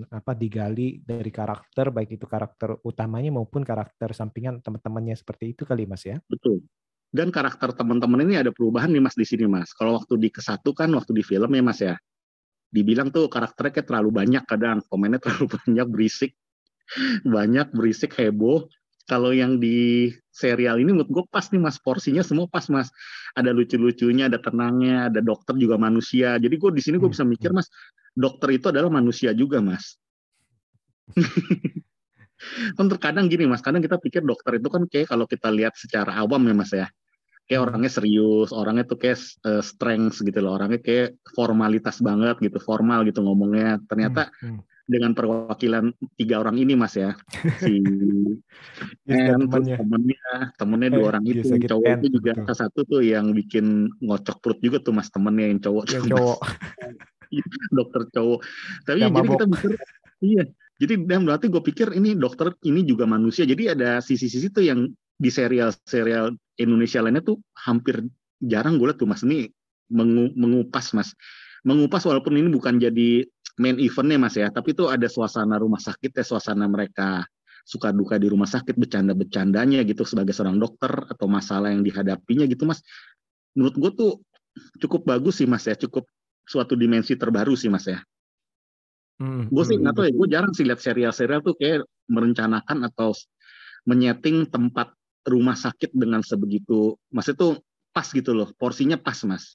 apa 0.10 0.34
digali 0.34 0.98
dari 1.06 1.30
karakter 1.30 1.94
baik 1.94 2.18
itu 2.18 2.26
karakter 2.26 2.82
utamanya 2.82 3.30
maupun 3.30 3.62
karakter 3.62 4.18
sampingan 4.18 4.66
teman-temannya 4.66 5.14
seperti 5.14 5.54
itu 5.54 5.62
kali 5.62 5.86
Mas 5.86 6.02
ya. 6.02 6.18
betul. 6.26 6.66
Dan 7.14 7.30
karakter 7.30 7.76
teman-teman 7.76 8.24
ini 8.26 8.40
ada 8.40 8.56
perubahan 8.56 8.88
nih 8.88 9.04
mas 9.04 9.20
di 9.20 9.28
sini 9.28 9.44
mas. 9.44 9.76
Kalau 9.76 10.00
waktu 10.00 10.16
di 10.16 10.32
kesatu 10.32 10.72
kan 10.72 10.88
waktu 10.96 11.12
di 11.12 11.20
film 11.28 11.52
ya 11.52 11.60
mas 11.60 11.84
ya 11.84 12.00
dibilang 12.72 13.12
tuh 13.12 13.28
karakternya 13.28 13.72
kayak 13.76 13.88
terlalu 13.92 14.10
banyak 14.16 14.44
kadang 14.48 14.80
komennya 14.88 15.20
terlalu 15.24 15.60
banyak 15.60 15.88
berisik. 15.92 16.32
Banyak 17.24 17.72
berisik 17.76 18.16
heboh 18.16 18.68
kalau 19.12 19.36
yang 19.36 19.60
di 19.60 20.08
serial 20.32 20.80
ini 20.80 20.96
menurut 20.96 21.12
gue 21.12 21.24
pas 21.28 21.44
nih 21.52 21.60
mas. 21.60 21.76
Porsinya 21.76 22.24
semua 22.24 22.48
pas 22.48 22.64
mas. 22.72 22.88
Ada 23.36 23.52
lucu-lucunya 23.52 24.32
ada 24.32 24.40
tenangnya 24.40 25.12
ada 25.12 25.20
dokter 25.20 25.60
juga 25.60 25.76
manusia. 25.76 26.40
Jadi 26.40 26.56
gue 26.56 26.72
di 26.72 26.80
sini 26.80 26.96
gue 26.96 27.12
bisa 27.12 27.28
mikir 27.28 27.52
mas 27.52 27.68
dokter 28.16 28.56
itu 28.56 28.72
adalah 28.72 28.88
manusia 28.88 29.36
juga 29.36 29.60
mas. 29.60 30.00
Kan 32.80 32.88
terkadang 32.88 33.28
gini 33.28 33.46
mas 33.52 33.60
kadang 33.60 33.84
kita 33.84 34.00
pikir 34.02 34.26
dokter 34.26 34.58
itu 34.58 34.66
kan 34.66 34.90
kayak 34.90 35.14
kalau 35.14 35.30
kita 35.30 35.54
lihat 35.54 35.78
secara 35.78 36.16
awam 36.24 36.48
ya 36.48 36.56
mas 36.56 36.72
ya. 36.72 36.88
Kayak 37.46 37.68
orangnya 37.68 37.92
serius 37.92 38.56
orangnya 38.56 38.88
tuh 38.88 38.96
kayak 38.96 39.20
eh, 39.44 39.60
strength 39.60 40.24
gitu 40.24 40.40
loh. 40.40 40.56
Orangnya 40.56 40.80
kayak 40.80 41.20
formalitas 41.36 42.00
banget 42.00 42.40
gitu 42.40 42.64
formal 42.64 43.04
gitu 43.04 43.20
ngomongnya. 43.20 43.78
Ternyata 43.92 44.32
Hmm, 44.40 44.56
hmm. 44.56 44.71
Dengan 44.92 45.16
perwakilan 45.16 45.96
tiga 46.20 46.44
orang 46.44 46.60
ini 46.60 46.76
mas 46.76 47.00
ya 47.00 47.16
si 47.64 47.80
Yes, 49.08 49.24
dan 49.30 49.46
N, 49.46 49.50
terus 49.52 49.68
temannya. 49.72 49.78
temennya 49.80 50.24
temennya 50.60 50.90
dua 50.92 51.02
Eh, 51.02 51.10
orang 51.16 51.24
itu 51.24 51.42
sakit 51.48 51.68
cowok 51.70 51.86
N, 51.88 51.98
itu 52.02 52.08
juga 52.20 52.32
betul. 52.36 52.44
salah 52.50 52.60
satu 52.68 52.80
tuh 52.84 53.02
yang 53.06 53.26
bikin 53.32 53.66
ngocok 54.04 54.38
perut 54.44 54.60
juga 54.60 54.78
tuh 54.84 54.94
mas 54.94 55.08
temennya 55.08 55.48
yang 55.48 55.60
cowok 55.64 55.84
Yang 55.88 56.04
cowok. 56.12 56.40
dokter 57.78 58.02
cowok 58.12 58.40
tapi 58.84 58.98
Yang 59.00 59.12
jadi 59.16 59.20
mabok. 59.24 59.32
kita 59.40 59.46
mikir 59.48 59.70
iya 60.22 60.44
jadi 60.82 60.94
dan 61.08 61.22
berarti 61.24 61.46
gue 61.48 61.64
pikir 61.64 61.88
ini 61.96 62.10
dokter 62.18 62.52
ini 62.68 62.82
juga 62.84 63.06
manusia 63.08 63.48
jadi 63.48 63.72
ada 63.78 63.90
sisi-sisi 64.04 64.52
tuh 64.52 64.66
yang 64.68 64.90
di 65.16 65.30
serial-serial 65.30 66.34
Indonesia 66.58 67.00
lainnya 67.00 67.24
tuh 67.24 67.40
hampir 67.56 68.02
jarang 68.42 68.76
gue 68.82 68.90
lihat 68.92 69.00
tuh 69.00 69.08
mas 69.08 69.22
ini 69.24 69.48
mengu- 69.94 70.34
mengupas 70.36 70.92
mas 70.98 71.14
mengupas 71.62 72.02
walaupun 72.04 72.34
ini 72.36 72.50
bukan 72.50 72.82
jadi 72.82 73.24
main 73.62 73.78
eventnya 73.78 74.18
mas 74.18 74.34
ya. 74.34 74.50
Tapi 74.50 74.74
itu 74.74 74.90
ada 74.90 75.06
suasana 75.06 75.62
rumah 75.62 75.78
sakit 75.78 76.10
ya 76.10 76.26
suasana 76.26 76.66
mereka 76.66 77.22
suka 77.62 77.94
duka 77.94 78.18
di 78.18 78.26
rumah 78.26 78.50
sakit 78.50 78.74
bercanda-bercandanya 78.74 79.86
gitu 79.86 80.02
sebagai 80.02 80.34
seorang 80.34 80.58
dokter 80.58 80.90
atau 80.90 81.30
masalah 81.30 81.70
yang 81.70 81.86
dihadapinya 81.86 82.50
gitu 82.50 82.66
mas. 82.66 82.82
Menurut 83.54 83.76
gue 83.78 83.92
tuh 83.94 84.12
cukup 84.82 85.06
bagus 85.06 85.38
sih 85.40 85.48
mas 85.48 85.70
ya. 85.70 85.78
Cukup 85.78 86.10
suatu 86.50 86.74
dimensi 86.74 87.14
terbaru 87.14 87.54
sih 87.54 87.70
mas 87.70 87.86
ya. 87.86 88.02
Hmm, 89.22 89.54
gue 89.54 89.64
sih 89.70 89.78
hmm, 89.78 89.86
nggak 89.86 89.94
tahu 89.94 90.06
ya 90.10 90.14
gue 90.18 90.28
jarang 90.34 90.54
sih 90.58 90.66
lihat 90.66 90.82
serial-serial 90.82 91.46
tuh 91.46 91.54
kayak 91.54 91.86
merencanakan 92.10 92.90
atau 92.90 93.14
menyeting 93.86 94.50
tempat 94.50 94.98
rumah 95.30 95.54
sakit 95.54 95.94
dengan 95.94 96.26
sebegitu. 96.26 96.98
Mas 97.14 97.30
itu 97.30 97.62
pas 97.94 98.08
gitu 98.10 98.34
loh 98.34 98.50
porsinya 98.58 98.98
pas 98.98 99.22
mas. 99.30 99.54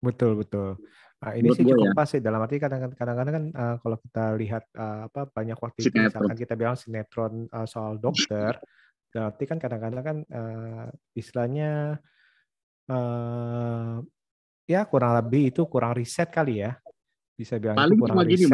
Betul 0.00 0.40
betul. 0.40 0.80
Nah, 1.16 1.32
ini 1.32 1.48
Menurut 1.48 1.56
sih 1.56 1.64
cukup 1.64 1.86
ya. 1.88 1.92
pas 1.96 2.08
sih 2.12 2.20
dalam 2.20 2.40
arti 2.44 2.60
kadang-kadang 2.60 3.32
kan 3.32 3.44
eh, 3.48 3.76
kalau 3.80 3.96
kita 3.96 4.24
lihat 4.36 4.64
eh, 4.76 5.00
apa 5.08 5.20
banyak 5.32 5.56
waktu 5.56 5.78
itu 5.80 5.88
Sinetron. 5.88 6.04
misalkan 6.12 6.36
kita 6.36 6.54
bilang 6.60 6.76
sinetron 6.76 7.34
eh, 7.48 7.66
soal 7.66 7.96
dokter, 7.96 8.60
berarti 9.08 9.44
kan 9.48 9.56
kadang-kadang 9.56 10.04
kan 10.04 10.18
eh, 10.28 10.86
istilahnya 11.16 11.96
eh 12.86 13.96
ya 14.68 14.80
kurang 14.84 15.16
lebih 15.16 15.56
itu 15.56 15.64
kurang 15.64 15.96
riset 15.96 16.28
kali 16.28 16.60
ya. 16.60 16.76
Bisa 17.32 17.56
bilang 17.56 17.80
itu 17.80 17.96
Paling 17.96 17.98
kurang 17.98 18.16
cuma 18.20 18.24
gini, 18.28 18.44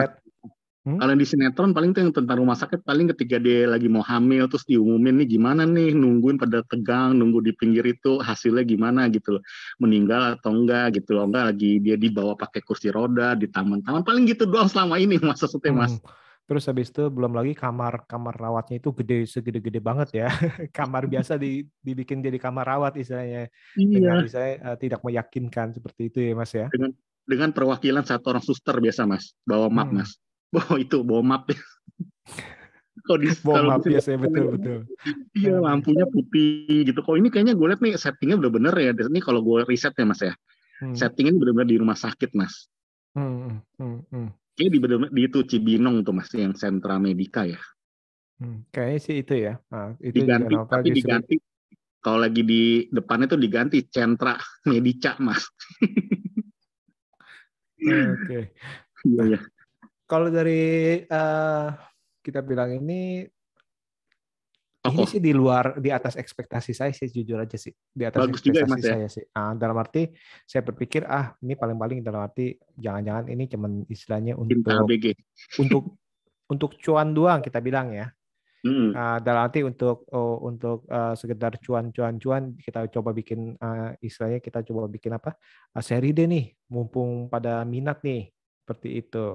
riset. 0.83 0.99
Kalau 0.99 1.15
di 1.15 1.27
sinetron 1.27 1.71
paling 1.71 1.91
tuh 1.95 2.01
yang 2.03 2.11
tentang 2.11 2.43
rumah 2.43 2.59
sakit 2.59 2.83
paling 2.83 3.07
ketika 3.15 3.39
dia 3.39 3.71
lagi 3.71 3.87
mau 3.87 4.03
hamil 4.03 4.51
terus 4.51 4.67
diumumin 4.67 5.15
nih 5.23 5.39
gimana 5.39 5.63
nih 5.63 5.95
nungguin 5.95 6.43
pada 6.43 6.67
tegang 6.67 7.15
nunggu 7.15 7.39
di 7.39 7.53
pinggir 7.55 7.87
itu 7.87 8.19
hasilnya 8.19 8.67
gimana 8.67 9.07
gitu 9.07 9.39
loh 9.39 9.43
meninggal 9.79 10.35
atau 10.35 10.51
enggak 10.51 10.99
gitu 10.99 11.15
loh 11.15 11.31
enggak 11.31 11.55
lagi 11.55 11.79
dia 11.79 11.95
dibawa 11.95 12.35
pakai 12.35 12.67
kursi 12.67 12.91
roda 12.91 13.39
di 13.39 13.47
taman-taman 13.47 14.03
paling 14.03 14.27
gitu 14.27 14.43
doang 14.43 14.67
selama 14.67 14.99
ini 14.99 15.23
mas 15.23 15.39
maksudnya 15.39 15.71
mas 15.71 15.95
Hmm. 16.03 16.21
Terus 16.43 16.67
habis 16.67 16.91
itu 16.91 17.07
belum 17.07 17.39
lagi 17.39 17.55
kamar 17.55 18.03
kamar 18.11 18.35
rawatnya 18.35 18.83
itu 18.83 18.91
gede 18.91 19.31
segede-gede 19.31 19.79
banget 19.79 20.09
ya. 20.11 20.29
kamar 20.77 21.07
biasa 21.07 21.39
di, 21.39 21.63
dibikin 21.81 22.19
jadi 22.19 22.35
kamar 22.43 22.67
rawat 22.67 22.99
istilahnya 22.99 23.47
dengan 23.79 24.27
iya 24.27 24.27
istilahnya 24.27 24.57
eh, 24.75 24.77
tidak 24.83 25.01
meyakinkan 25.07 25.71
seperti 25.71 26.11
itu 26.11 26.19
ya 26.19 26.35
Mas 26.35 26.51
ya. 26.51 26.67
dengan 27.23 27.55
perwakilan 27.55 28.03
satu 28.03 28.35
orang 28.35 28.43
suster 28.43 28.75
biasa 28.83 29.07
mas 29.07 29.39
bawa 29.47 29.71
map 29.71 29.95
Hmm. 29.95 30.03
mas 30.03 30.19
bawa 30.55 30.75
itu 30.77 31.01
bawa 31.01 31.23
map 31.25 31.43
kalau 33.07 33.19
di 33.19 33.29
Bom 33.41 33.67
map 33.67 33.83
biasanya 33.83 34.19
sinetron 34.21 34.31
betul 34.31 34.47
betul. 34.55 34.79
iya 35.35 35.55
lampunya 35.59 36.05
putih 36.07 36.87
gitu 36.87 37.01
kok 37.03 37.17
ini 37.19 37.29
kayaknya 37.33 37.55
gue 37.57 37.67
lihat 37.73 37.81
nih 37.83 37.97
settingnya 37.99 38.37
udah 38.39 38.51
bener 38.53 38.75
ya 38.77 38.93
ini 38.93 39.21
kalau 39.25 39.41
gue 39.43 39.65
riset 39.67 39.97
ya 39.97 40.07
mas 40.07 40.23
ya 40.23 40.35
Hmm. 40.83 40.99
settingnya 40.99 41.39
bener-bener 41.39 41.69
di 41.71 41.79
rumah 41.79 41.95
sakit 41.95 42.35
mas 42.35 42.67
Hmm, 43.15 43.63
hmm, 43.79 43.99
hmm, 44.11 44.29
Kayaknya 44.59 44.73
di, 44.75 44.79
bener- 44.83 45.13
di 45.15 45.21
itu 45.31 45.39
Cibinong 45.47 46.03
tuh 46.03 46.11
mas 46.11 46.27
yang 46.35 46.59
sentra 46.59 46.99
medika 46.99 47.47
ya 47.47 47.63
hmm. 48.43 48.67
Kayaknya 48.75 48.99
sih 48.99 49.17
itu 49.23 49.35
ya. 49.47 49.63
Nah, 49.71 49.95
itu 50.03 50.27
diganti 50.27 50.55
tapi 50.67 50.89
diganti 50.91 51.35
kalau 52.03 52.19
lagi 52.27 52.43
di 52.43 52.63
depannya 52.91 53.31
tuh 53.31 53.39
diganti 53.39 53.79
sentra 53.87 54.35
medica 54.67 55.15
mas 55.23 55.47
Oke. 57.79 58.51
iya 59.07 59.23
ya 59.39 59.41
Kalau 60.13 60.29
dari 60.29 61.01
eh, 61.01 61.69
kita 62.21 62.45
bilang 62.45 62.77
ini 62.77 63.25
ini 64.83 65.05
sih 65.09 65.25
di 65.25 65.33
luar 65.33 65.81
di 65.81 65.89
atas 65.89 66.21
ekspektasi 66.21 66.77
saya 66.77 66.93
sih 66.93 67.09
jujur 67.09 67.41
aja 67.41 67.57
sih. 67.57 67.73
Di 67.73 68.05
atas 68.05 68.29
Bagus 68.29 68.45
juga 68.45 68.61
ya, 68.61 68.69
ekspektasi 68.69 68.77
Mas, 68.77 68.85
ya? 68.85 68.93
saya 68.93 69.09
sih. 69.09 69.25
Ah, 69.33 69.57
dalam 69.57 69.81
arti 69.81 70.13
saya 70.45 70.61
berpikir 70.69 71.09
ah 71.09 71.33
ini 71.41 71.57
paling-paling 71.57 72.05
dalam 72.05 72.29
arti 72.29 72.61
jangan-jangan 72.77 73.25
ini 73.33 73.45
cuman 73.49 73.73
istilahnya 73.89 74.37
untuk 74.37 74.61
ABG 74.69 75.17
untuk 75.65 75.97
untuk 76.53 76.77
cuan 76.77 77.17
doang 77.17 77.41
kita 77.41 77.65
bilang 77.65 77.97
ya. 77.97 78.13
Hmm, 78.69 78.93
Ah, 78.93 79.17
dalam 79.17 79.49
arti 79.49 79.65
untuk 79.65 80.05
oh, 80.13 80.45
untuk 80.45 80.85
eh, 80.93 81.17
sekedar 81.17 81.57
cuan-cuan-cuan 81.57 82.53
kita 82.61 82.85
coba 82.93 83.17
bikin 83.17 83.57
eh, 83.57 83.91
istilahnya 84.05 84.45
kita 84.45 84.61
coba 84.61 84.93
bikin 84.93 85.17
apa? 85.17 85.41
Ah, 85.73 85.81
seri 85.81 86.13
deh 86.13 86.29
nih 86.29 86.53
mumpung 86.69 87.33
pada 87.33 87.65
minat 87.65 88.05
nih 88.05 88.29
seperti 88.63 88.89
itu. 89.03 89.27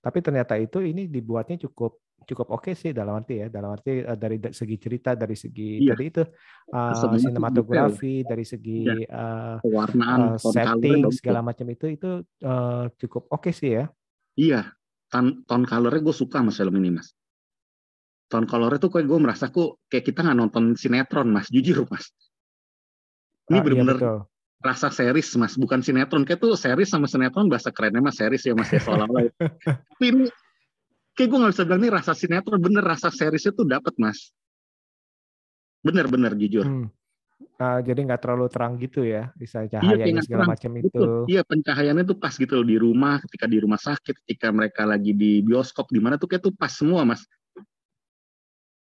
Tapi 0.00 0.18
ternyata 0.24 0.56
itu 0.56 0.80
ini 0.80 1.04
dibuatnya 1.06 1.60
cukup 1.68 2.00
cukup 2.24 2.56
oke 2.56 2.72
sih 2.72 2.96
dalam 2.96 3.20
arti 3.20 3.44
ya 3.44 3.52
dalam 3.52 3.76
arti 3.76 4.00
eh, 4.00 4.16
dari 4.16 4.40
da- 4.40 4.48
segi 4.56 4.80
cerita 4.80 5.12
dari 5.12 5.36
segi 5.36 5.84
Iya. 5.84 5.92
tadi 5.92 6.04
itu 6.08 6.22
tuh 6.72 7.20
sinematografi 7.20 8.24
dari 8.24 8.48
segi 8.48 9.04
Iya. 9.04 9.60
pewarnaan 9.60 10.32
eh, 10.32 10.40
tone 10.40 10.56
colornya 10.56 10.64
setting 10.72 11.00
segala 11.12 11.40
macam 11.44 11.66
itu 11.68 11.86
itu 11.92 12.10
eh, 12.24 12.84
cukup 12.96 13.28
oke 13.28 13.52
sih 13.52 13.76
ya. 13.76 13.84
Iya. 14.40 14.72
Ton 15.12 15.44
tone 15.44 15.68
colornya 15.68 16.00
gue 16.00 16.16
suka 16.16 16.40
mas 16.40 16.56
film 16.56 16.80
ini 16.80 16.96
mas. 16.96 17.12
Tone 18.32 18.48
colornya 18.48 18.80
tuh 18.80 18.88
kayak 18.88 19.04
gue 19.04 19.18
merasa 19.20 19.52
kok 19.52 19.84
kayak 19.92 20.08
kita 20.08 20.24
nggak 20.24 20.38
nonton 20.40 20.64
sinetron 20.80 21.28
mas. 21.28 21.52
Jujur 21.52 21.84
mas. 21.92 22.08
Ah, 22.08 23.52
ini 23.52 23.56
iya, 23.60 23.64
bener-bener 23.68 23.96
betul. 24.00 24.18
Rasa 24.64 24.88
series 24.88 25.28
mas 25.36 25.60
bukan 25.60 25.84
sinetron 25.84 26.24
kayak 26.24 26.40
tuh 26.40 26.56
series 26.56 26.88
sama 26.88 27.04
sinetron 27.04 27.52
bahasa 27.52 27.68
kerennya 27.68 28.00
mas 28.00 28.16
series 28.16 28.40
ya 28.48 28.56
mas 28.56 28.72
ya 28.72 28.80
seolah-olah 28.80 29.28
tapi 29.92 30.04
ini 30.08 30.26
kayak 31.12 31.28
gue 31.28 31.38
nggak 31.38 31.52
bisa 31.52 31.64
bilang 31.68 31.80
ini 31.84 31.90
rasa 31.92 32.12
sinetron 32.16 32.58
bener 32.64 32.80
rasa 32.80 33.12
seriesnya 33.12 33.52
tuh 33.52 33.68
dapat 33.68 33.92
mas 34.00 34.32
bener-bener 35.84 36.32
jujur 36.40 36.64
Hmm. 36.64 36.88
Ah, 37.58 37.82
jadi 37.82 37.98
nggak 38.06 38.22
terlalu 38.24 38.46
terang 38.46 38.78
gitu 38.78 39.02
ya, 39.02 39.30
bisa 39.34 39.66
Iya, 39.66 39.78
cahayanya 39.78 40.22
nggak 40.22 40.26
segala 40.26 40.46
macam 40.54 40.72
itu. 40.78 40.86
Betul. 40.90 41.10
Iya, 41.28 41.42
pencahayaannya 41.44 42.04
tuh 42.06 42.18
pas 42.18 42.34
gitu 42.34 42.52
loh 42.56 42.66
di 42.66 42.76
rumah, 42.78 43.18
ketika 43.26 43.46
di 43.50 43.58
rumah 43.58 43.78
sakit, 43.78 44.14
ketika 44.22 44.48
mereka 44.54 44.82
lagi 44.86 45.12
di 45.12 45.42
bioskop 45.42 45.90
di 45.90 45.98
mana 45.98 46.14
tuh 46.14 46.30
kayak 46.30 46.42
tuh 46.46 46.54
pas 46.54 46.70
semua, 46.70 47.02
Mas. 47.02 47.26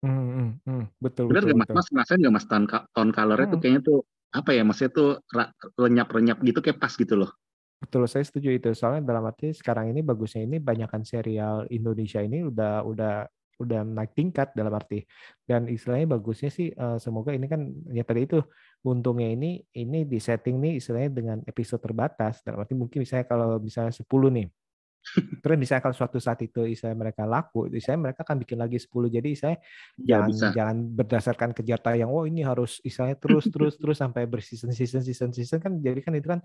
Hmm, 0.04 0.12
hmm, 0.36 0.50
hmm. 0.68 0.84
Betul, 1.00 1.32
Benar 1.32 1.42
betul, 1.48 1.56
nggak 1.56 1.58
Mas? 1.58 1.68
betul. 1.68 1.76
Mas 1.80 1.88
ngerasain 1.96 2.20
nggak 2.22 2.36
Mas 2.36 2.46
tone, 2.46 2.66
tone 2.92 3.12
color-nya 3.16 3.48
tuh 3.48 3.56
Hmm. 3.56 3.64
kayaknya 3.64 3.82
tuh 3.88 4.00
apa 4.32 4.50
ya, 4.56 4.64
itu 4.66 5.06
ra- 5.34 5.54
lenyap-lenyap 5.78 6.42
gitu 6.42 6.60
kayak 6.64 6.80
pas 6.82 6.94
gitu 6.94 7.16
loh. 7.18 7.32
Betul, 7.76 8.08
saya 8.08 8.24
setuju 8.24 8.50
itu. 8.56 8.70
Soalnya 8.74 9.14
dalam 9.14 9.28
arti 9.28 9.52
sekarang 9.52 9.92
ini 9.92 10.02
bagusnya 10.02 10.48
ini 10.48 10.58
banyakkan 10.58 11.04
serial 11.04 11.68
Indonesia 11.70 12.24
ini 12.24 12.42
udah 12.48 12.82
udah 12.88 13.14
udah 13.56 13.80
naik 13.88 14.16
tingkat 14.16 14.52
dalam 14.56 14.74
arti. 14.74 15.04
Dan 15.44 15.68
istilahnya 15.72 16.18
bagusnya 16.18 16.50
sih 16.52 16.72
eh, 16.72 16.98
semoga 17.00 17.32
ini 17.32 17.48
kan 17.48 17.62
ya 17.92 18.04
tadi 18.04 18.28
itu 18.28 18.40
untungnya 18.84 19.32
ini 19.32 19.62
ini 19.76 20.04
di 20.08 20.20
setting 20.20 20.60
nih 20.60 20.80
istilahnya 20.80 21.12
dengan 21.12 21.38
episode 21.46 21.84
terbatas. 21.84 22.42
Dalam 22.44 22.64
arti 22.64 22.74
mungkin 22.76 23.04
misalnya 23.04 23.28
kalau 23.28 23.60
misalnya 23.62 23.94
10 23.96 24.32
nih. 24.34 24.48
Terus 25.44 25.56
misalnya 25.62 25.82
kalau 25.86 25.96
suatu 25.96 26.18
saat 26.18 26.42
itu 26.42 26.66
misalnya 26.66 26.98
mereka 26.98 27.24
laku, 27.30 27.70
misalnya 27.70 28.10
mereka 28.12 28.26
akan 28.26 28.38
bikin 28.42 28.58
lagi 28.58 28.78
10. 28.82 28.90
Jadi 29.14 29.30
saya 29.38 29.56
Ya 30.02 30.26
jangan 30.26 30.30
bisa. 30.32 30.48
jangan 30.52 30.78
berdasarkan 30.98 31.50
kejar 31.56 31.80
tayang 31.80 32.10
oh 32.10 32.26
ini 32.26 32.42
harus 32.42 32.82
istilahnya 32.82 33.16
terus 33.20 33.46
terus 33.54 33.74
terus 33.78 33.98
sampai 34.02 34.26
berseason 34.26 34.74
season 34.74 35.02
season 35.06 35.32
season 35.32 35.60
kan 35.62 35.78
jadi 35.80 36.00
kan 36.02 36.14
itu 36.18 36.28
kan 36.28 36.40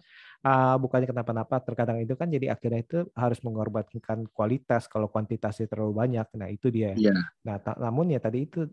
uh, 0.44 0.76
bukannya 0.76 1.08
kenapa-napa 1.08 1.58
terkadang 1.64 1.98
itu 2.02 2.14
kan 2.14 2.28
jadi 2.28 2.52
akhirnya 2.52 2.80
itu 2.84 2.98
harus 3.16 3.40
mengorbankan 3.42 4.26
kualitas 4.34 4.86
kalau 4.86 5.08
kuantitasnya 5.08 5.66
terlalu 5.66 5.92
banyak 5.96 6.26
nah 6.36 6.48
itu 6.50 6.68
dia 6.70 6.92
Iya. 6.94 7.14
nah 7.46 7.56
namun 7.78 8.10
ya 8.12 8.18
tadi 8.20 8.44
itu 8.46 8.66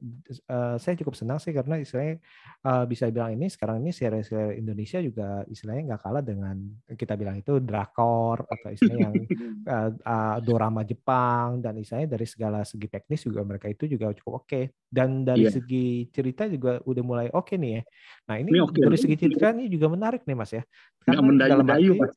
uh, 0.50 0.76
saya 0.82 0.94
cukup 1.00 1.14
senang 1.16 1.38
sih 1.38 1.54
karena 1.54 1.78
istilahnya 1.80 2.18
uh, 2.66 2.84
bisa 2.90 3.08
bilang 3.14 3.34
ini 3.38 3.48
sekarang 3.48 3.82
ini 3.86 3.94
serial-serial 3.94 4.58
Indonesia 4.58 5.00
juga 5.00 5.46
istilahnya 5.48 5.94
nggak 5.96 6.02
kalah 6.02 6.24
dengan 6.26 6.56
kita 6.98 7.14
bilang 7.16 7.38
itu 7.40 7.62
drakor 7.62 8.44
atau 8.50 8.70
istilahnya 8.74 9.06
yang 9.08 9.16
uh, 9.70 9.76
uh, 9.90 10.38
dorama 10.42 10.82
Jepang 10.82 11.62
dan 11.62 11.78
istilahnya 11.78 12.18
dari 12.18 12.26
segala 12.26 12.66
segi 12.66 12.88
teknis 12.90 13.22
juga 13.24 13.42
mereka 13.46 13.70
itu 13.70 13.86
juga 13.86 14.12
cukup 14.14 14.44
oke 14.44 14.62
dan 14.90 15.22
dari 15.24 15.46
Iya. 15.48 15.58
segi 15.62 16.10
cerita 16.10 16.50
juga 16.50 16.82
udah 16.84 17.04
mulai 17.06 17.28
oke 17.30 17.54
nih 17.54 17.72
ya. 17.78 17.82
Nah 18.28 18.36
ini, 18.42 18.50
Ini 18.54 18.60
oke, 18.66 18.78
dari 18.82 18.98
segi 18.98 19.16
cerita 19.16 19.54
ini 19.54 19.70
juga 19.70 19.88
menarik 19.88 20.26
nih 20.26 20.36
mas 20.36 20.52
ya. 20.52 20.64
Nggak 21.06 21.06
Karena 21.08 21.22
mendayu-dayu, 21.24 21.92
Mas. 22.02 22.14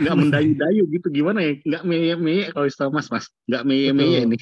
Nggak 0.00 0.16
mendayu-dayu 0.16 0.82
gitu 0.94 1.06
gimana 1.10 1.38
ya? 1.42 1.52
Nggak 1.66 1.82
meye-meye 1.84 2.44
kalau 2.54 2.66
istilah 2.70 2.90
Mas, 2.94 3.06
Mas. 3.10 3.26
Nggak 3.50 3.62
meye-meye 3.66 4.18
Betul. 4.22 4.30
nih. 4.30 4.40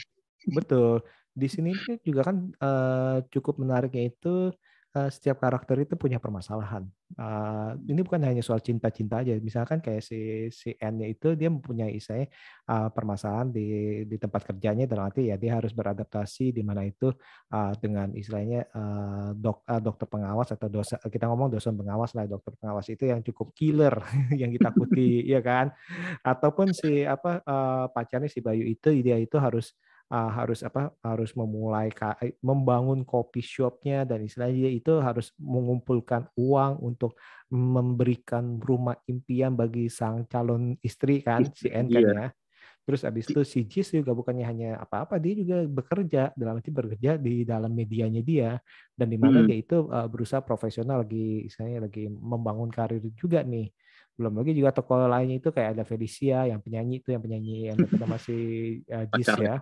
Betul. 0.54 0.92
Di 1.38 1.48
sini 1.50 1.72
juga 2.04 2.20
kan 2.28 2.36
eh, 2.50 3.16
cukup 3.30 3.62
menariknya 3.62 4.12
itu 4.12 4.50
eh, 4.96 5.10
setiap 5.12 5.42
karakter 5.42 5.76
itu 5.84 5.94
punya 6.00 6.16
permasalahan. 6.20 6.84
Eh, 7.16 7.72
ini 7.88 8.00
bukan 8.04 8.20
hanya 8.24 8.44
soal 8.44 8.60
cinta-cinta 8.60 9.24
aja. 9.24 9.32
Misalkan 9.40 9.80
kayak 9.80 10.04
si 10.04 10.48
si 10.52 10.76
N-nya 10.76 11.08
itu 11.08 11.32
dia 11.36 11.48
mempunyai 11.48 11.96
istilahnya 11.96 12.28
eh, 12.68 12.88
permasalahan 12.92 13.48
di 13.48 13.66
di 14.04 14.16
tempat 14.20 14.42
kerjanya 14.48 14.84
dalam 14.84 15.08
arti 15.08 15.32
ya 15.32 15.36
dia 15.40 15.56
harus 15.56 15.72
beradaptasi 15.72 16.52
di 16.52 16.62
mana 16.64 16.84
itu 16.84 17.08
eh, 17.52 17.72
dengan 17.80 18.12
istilahnya 18.12 18.60
eh, 18.68 19.28
dok 19.36 19.64
eh, 19.68 19.80
dokter 19.80 20.06
pengawas 20.08 20.48
atau 20.52 20.68
dosa 20.68 21.00
kita 21.00 21.24
ngomong 21.28 21.48
dosen 21.52 21.74
pengawas 21.80 22.12
lah 22.16 22.24
dokter 22.28 22.52
pengawas 22.60 22.86
itu 22.92 23.04
yang 23.08 23.20
cukup 23.24 23.52
killer 23.56 23.94
yang 24.40 24.52
ditakuti 24.52 25.24
ya 25.32 25.40
kan 25.40 25.72
ataupun 26.24 26.76
si 26.76 27.04
apa 27.08 27.40
eh, 27.40 27.86
pacarnya 27.92 28.28
si 28.28 28.40
Bayu 28.44 28.64
itu 28.68 28.92
dia 29.00 29.16
itu 29.16 29.36
harus 29.40 29.72
uh, 30.12 30.30
harus 30.32 30.64
apa 30.64 30.92
harus 31.04 31.36
memulai 31.36 31.92
eh, 32.24 32.36
membangun 32.40 33.04
kopi 33.04 33.44
shopnya 33.44 34.08
dan 34.08 34.24
istilahnya 34.24 34.72
itu 34.72 34.98
harus 35.00 35.32
mengumpulkan 35.36 36.28
uang 36.36 36.80
untuk 36.84 37.16
memberikan 37.52 38.60
rumah 38.60 38.96
impian 39.08 39.56
bagi 39.56 39.88
sang 39.88 40.28
calon 40.28 40.76
istri 40.84 41.24
kan 41.24 41.44
si 41.52 41.68
N 41.72 41.88
kan 41.88 42.02
ya. 42.02 42.28
Terus 42.88 43.04
abis 43.04 43.28
itu 43.28 43.44
si 43.44 43.68
Jis 43.68 43.92
juga 43.92 44.16
bukannya 44.16 44.48
hanya 44.48 44.70
apa-apa, 44.80 45.20
dia 45.20 45.36
juga 45.36 45.60
bekerja 45.68 46.32
dalam 46.32 46.56
arti 46.56 46.72
bekerja 46.72 47.20
di 47.20 47.44
dalam 47.44 47.68
medianya 47.68 48.24
dia 48.24 48.56
dan 48.96 49.12
di 49.12 49.20
mana 49.20 49.44
hmm. 49.44 49.48
dia 49.52 49.58
itu 49.60 49.92
uh, 49.92 50.08
berusaha 50.08 50.40
profesional 50.40 51.04
lagi, 51.04 51.44
misalnya 51.52 51.84
lagi 51.84 52.08
membangun 52.08 52.72
karir 52.72 53.04
juga 53.12 53.44
nih. 53.44 53.68
Belum 54.16 54.40
lagi 54.40 54.56
juga 54.56 54.72
tokoh 54.72 55.04
lainnya 55.04 55.36
itu 55.36 55.52
kayak 55.52 55.76
ada 55.76 55.84
Felicia 55.84 56.48
yang 56.48 56.64
penyanyi 56.64 57.04
itu 57.04 57.12
yang 57.12 57.20
penyanyi 57.20 57.56
yang 57.68 57.76
kita 57.76 58.04
masih 58.08 58.42
uh, 58.88 59.04
Jis 59.12 59.36
ya. 59.36 59.60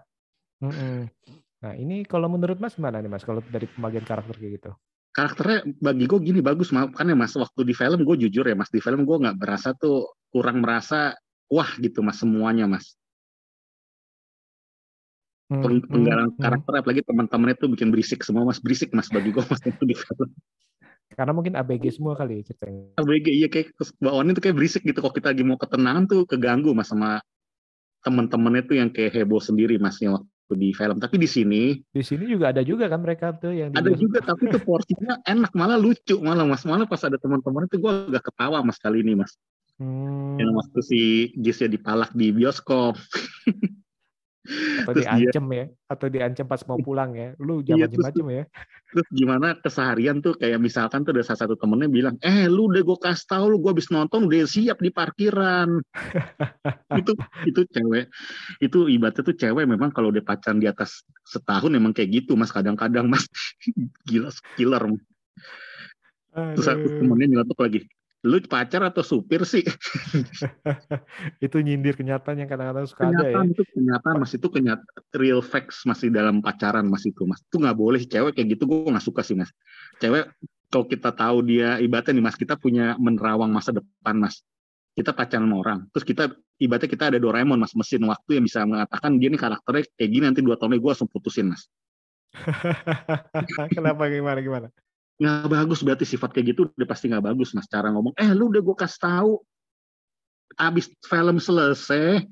Hmm. 0.60 1.10
Nah 1.60 1.72
ini 1.76 2.04
kalau 2.04 2.28
menurut 2.32 2.56
Mas 2.60 2.76
gimana 2.76 3.00
nih 3.00 3.10
Mas? 3.10 3.24
Kalau 3.24 3.40
dari 3.44 3.68
pembagian 3.68 4.04
karakter 4.04 4.36
kayak 4.36 4.52
gitu? 4.60 4.70
Karakternya 5.16 5.64
bagi 5.80 6.04
gue 6.04 6.20
gini 6.20 6.40
bagus, 6.44 6.68
kan 6.72 7.08
ya 7.08 7.16
Mas 7.16 7.32
waktu 7.32 7.60
di 7.64 7.72
film 7.72 8.04
gue 8.04 8.16
jujur 8.28 8.44
ya 8.44 8.56
Mas 8.56 8.68
di 8.68 8.80
film 8.84 9.08
gue 9.08 9.16
nggak 9.16 9.36
berasa 9.40 9.72
tuh 9.72 10.12
kurang 10.28 10.60
merasa 10.60 11.16
wah 11.48 11.70
gitu 11.80 12.04
Mas 12.04 12.20
semuanya 12.20 12.68
Mas. 12.68 12.96
Hmm, 15.46 15.62
penggalan 15.62 16.34
hmm, 16.34 16.42
karakter 16.42 16.72
hmm. 16.74 16.80
apalagi 16.82 17.02
teman-temannya 17.06 17.54
tuh 17.54 17.70
bikin 17.70 17.94
berisik 17.94 18.26
semua 18.26 18.42
mas. 18.42 18.58
Berisik 18.58 18.90
mas 18.90 19.06
bagi 19.06 19.30
gue 19.30 19.44
mas 19.46 19.62
itu 19.62 19.82
di 19.86 19.94
film. 19.94 20.28
Karena 21.14 21.30
mungkin 21.30 21.54
ABG 21.54 22.02
semua 22.02 22.18
kali 22.18 22.42
ceritanya. 22.42 22.98
ABG 22.98 23.26
iya 23.30 23.46
kayak 23.46 23.70
bawaannya 24.02 24.34
tuh 24.34 24.42
kayak 24.42 24.56
berisik 24.58 24.82
gitu. 24.82 24.98
Kok 24.98 25.14
kita 25.14 25.30
lagi 25.30 25.46
mau 25.46 25.54
ketenangan 25.54 26.10
tuh 26.10 26.26
keganggu 26.26 26.74
mas 26.74 26.90
sama 26.90 27.22
teman-temannya 28.02 28.62
tuh 28.66 28.74
yang 28.74 28.90
kayak 28.90 29.14
heboh 29.14 29.38
sendiri 29.38 29.78
mas 29.78 30.02
yang 30.02 30.18
waktu 30.18 30.35
di 30.54 30.70
film. 30.70 31.02
Tapi 31.02 31.16
di 31.18 31.26
sini 31.26 31.74
di 31.80 32.02
sini 32.04 32.30
juga 32.30 32.54
ada 32.54 32.62
juga 32.62 32.86
kan 32.86 33.02
mereka 33.02 33.34
tuh 33.34 33.50
yang 33.50 33.74
ada 33.74 33.90
juga 33.96 34.22
tapi 34.22 34.52
tuh 34.52 34.62
porsinya 34.62 35.18
enak 35.32 35.50
malah 35.56 35.80
lucu 35.80 36.20
malah 36.22 36.46
mas. 36.46 36.62
Malah 36.62 36.86
pas 36.86 37.02
ada 37.02 37.18
teman-teman 37.18 37.66
itu 37.66 37.82
gue 37.82 37.92
agak 38.12 38.30
ketawa 38.30 38.62
mas 38.62 38.78
kali 38.78 39.02
ini 39.02 39.18
mas. 39.18 39.34
Hmm. 39.76 40.40
yang 40.40 40.56
waktu 40.56 40.80
si 40.80 41.00
Jis 41.36 41.60
ya 41.60 41.68
dipalak 41.68 42.08
di 42.16 42.32
bioskop 42.32 42.96
atau 44.82 44.92
terus 44.94 45.06
diancem 45.06 45.44
dia, 45.50 45.58
ya 45.58 45.66
atau 45.86 46.06
diancem 46.10 46.46
pas 46.46 46.62
mau 46.66 46.78
pulang 46.80 47.10
ya. 47.14 47.28
Lu 47.38 47.62
jangan 47.62 47.90
iya, 47.90 47.98
macam 48.00 48.26
ya. 48.30 48.44
terus 48.90 49.06
gimana 49.10 49.46
keseharian 49.60 50.18
tuh? 50.22 50.34
Kayak 50.38 50.58
misalkan 50.62 51.02
tuh 51.02 51.12
ada 51.14 51.22
salah 51.26 51.40
satu 51.46 51.54
temennya 51.58 51.88
bilang 51.90 52.14
eh 52.22 52.46
lu 52.46 52.70
udah 52.70 52.82
gue 52.82 52.98
kasih 52.98 53.26
tau 53.26 53.44
lu 53.50 53.58
gue 53.58 53.70
habis 53.74 53.90
nonton 53.90 54.26
udah 54.26 54.46
siap 54.46 54.78
di 54.82 54.90
parkiran. 54.90 55.82
Itu 57.00 57.12
itu 57.44 57.60
cewek. 57.70 58.08
Itu 58.62 58.86
ibaratnya 58.86 59.22
tuh 59.22 59.36
cewek 59.36 59.64
memang 59.66 59.90
kalau 59.92 60.08
udah 60.14 60.22
pacaran 60.22 60.62
di 60.62 60.70
atas 60.70 61.04
setahun 61.26 61.70
memang 61.70 61.92
kayak 61.92 62.24
gitu 62.24 62.38
mas. 62.38 62.50
Kadang-kadang 62.54 63.10
mas. 63.10 63.26
Gila 64.08 64.30
killer 64.56 64.84
terus 66.36 66.68
aku 66.68 67.00
temennya 67.00 67.26
nyeletuk 67.32 67.56
lagi 67.56 67.80
lu 68.26 68.42
pacar 68.42 68.82
atau 68.82 69.06
supir 69.06 69.46
sih? 69.46 69.62
itu 71.46 71.56
nyindir 71.62 71.94
kenyataan 71.94 72.42
yang 72.42 72.50
kadang-kadang 72.50 72.90
suka 72.90 73.06
kenyataan 73.06 73.46
ada 73.46 73.46
ya. 73.46 73.54
itu 73.54 73.62
kenyataan 73.70 74.14
mas. 74.18 74.32
Itu 74.34 74.48
kenyataan 74.50 75.02
real 75.14 75.40
facts 75.46 75.86
masih 75.86 76.10
dalam 76.10 76.42
pacaran 76.42 76.90
mas 76.90 77.06
itu 77.06 77.22
mas. 77.22 77.38
Itu 77.46 77.62
nggak 77.62 77.78
boleh 77.78 78.02
cewek 78.02 78.34
kayak 78.34 78.58
gitu 78.58 78.66
gue 78.66 78.90
nggak 78.90 79.06
suka 79.06 79.22
sih 79.22 79.38
mas. 79.38 79.54
Cewek 80.02 80.26
kalau 80.66 80.84
kita 80.90 81.14
tahu 81.14 81.46
dia 81.46 81.78
ibaratnya 81.78 82.18
nih 82.18 82.24
mas 82.26 82.34
kita 82.34 82.58
punya 82.58 82.98
menerawang 82.98 83.54
masa 83.54 83.70
depan 83.70 84.18
mas. 84.18 84.42
Kita 84.98 85.14
pacaran 85.14 85.46
sama 85.46 85.56
orang. 85.62 85.78
Terus 85.94 86.04
kita 86.04 86.24
ibaratnya 86.58 86.90
kita 86.90 87.04
ada 87.14 87.18
Doraemon 87.22 87.62
mas. 87.62 87.78
Mesin 87.78 88.02
waktu 88.10 88.42
yang 88.42 88.44
bisa 88.50 88.66
mengatakan 88.66 89.22
dia 89.22 89.30
nih 89.30 89.38
karakternya 89.38 89.86
kayak 89.94 90.10
gini 90.10 90.24
nanti 90.26 90.42
dua 90.42 90.58
tahun 90.58 90.74
lagi 90.74 90.82
gue 90.82 90.90
langsung 90.90 91.10
putusin 91.14 91.54
mas. 91.54 91.70
Kenapa 93.76 94.10
gimana 94.10 94.42
gimana 94.42 94.68
nggak 95.16 95.48
bagus 95.48 95.80
berarti 95.80 96.04
sifat 96.04 96.36
kayak 96.36 96.52
gitu 96.52 96.68
udah 96.68 96.88
pasti 96.88 97.08
nggak 97.08 97.24
bagus 97.24 97.56
mas. 97.56 97.64
Cara 97.68 97.88
ngomong 97.88 98.12
eh 98.20 98.30
lu 98.36 98.52
udah 98.52 98.60
gue 98.60 98.76
kasih 98.76 99.00
tahu 99.00 99.32
abis 100.56 100.92
film 101.04 101.36
selesai 101.40 102.24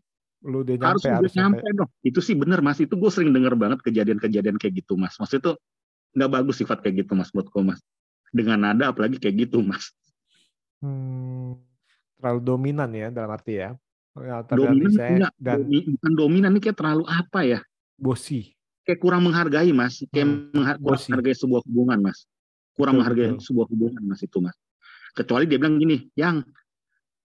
lu 0.45 0.61
udah 0.61 0.77
nyampe, 0.77 1.09
harus 1.09 1.33
udah 1.33 1.33
nyampe 1.41 1.67
dong. 1.73 1.91
Itu 2.05 2.21
sih 2.21 2.37
bener 2.37 2.61
mas. 2.61 2.77
Itu 2.77 3.01
gue 3.01 3.09
sering 3.09 3.33
denger 3.33 3.57
banget 3.57 3.81
kejadian-kejadian 3.81 4.61
kayak 4.61 4.85
gitu 4.85 5.01
mas. 5.01 5.17
Mas 5.17 5.33
itu 5.33 5.57
nggak 6.13 6.31
bagus 6.31 6.61
sifat 6.61 6.85
kayak 6.85 7.09
gitu 7.09 7.17
mas 7.17 7.33
buat 7.33 7.49
gue 7.49 7.63
mas. 7.65 7.81
Dengan 8.29 8.61
nada 8.61 8.93
apalagi 8.93 9.17
kayak 9.17 9.49
gitu 9.49 9.65
mas. 9.65 9.89
Hmm, 10.85 11.57
terlalu 12.21 12.41
dominan 12.45 12.93
ya 12.93 13.09
dalam 13.09 13.33
arti 13.33 13.57
ya, 13.57 13.73
ya 14.21 14.45
dominan 14.53 14.93
saya, 14.93 15.17
enggak, 15.17 15.33
dan 15.41 15.65
bukan 15.65 16.13
dominan 16.13 16.53
ini 16.53 16.61
kayak 16.61 16.77
terlalu 16.77 17.09
apa 17.09 17.41
ya? 17.49 17.61
Bosi. 17.97 18.53
Kayak 18.85 19.01
kurang 19.01 19.25
menghargai 19.25 19.73
mas. 19.73 20.05
Kayak 20.13 20.53
hmm, 20.53 20.77
menghargai 20.85 21.33
sebuah 21.33 21.65
hubungan 21.65 22.05
mas 22.05 22.29
kurang 22.75 23.01
menghargai 23.01 23.39
sebuah 23.39 23.67
hubungan 23.71 24.03
mas 24.05 24.21
itu 24.23 24.39
mas. 24.43 24.55
Kecuali 25.15 25.47
dia 25.47 25.59
bilang 25.63 25.79
gini 25.79 26.11
yang 26.19 26.43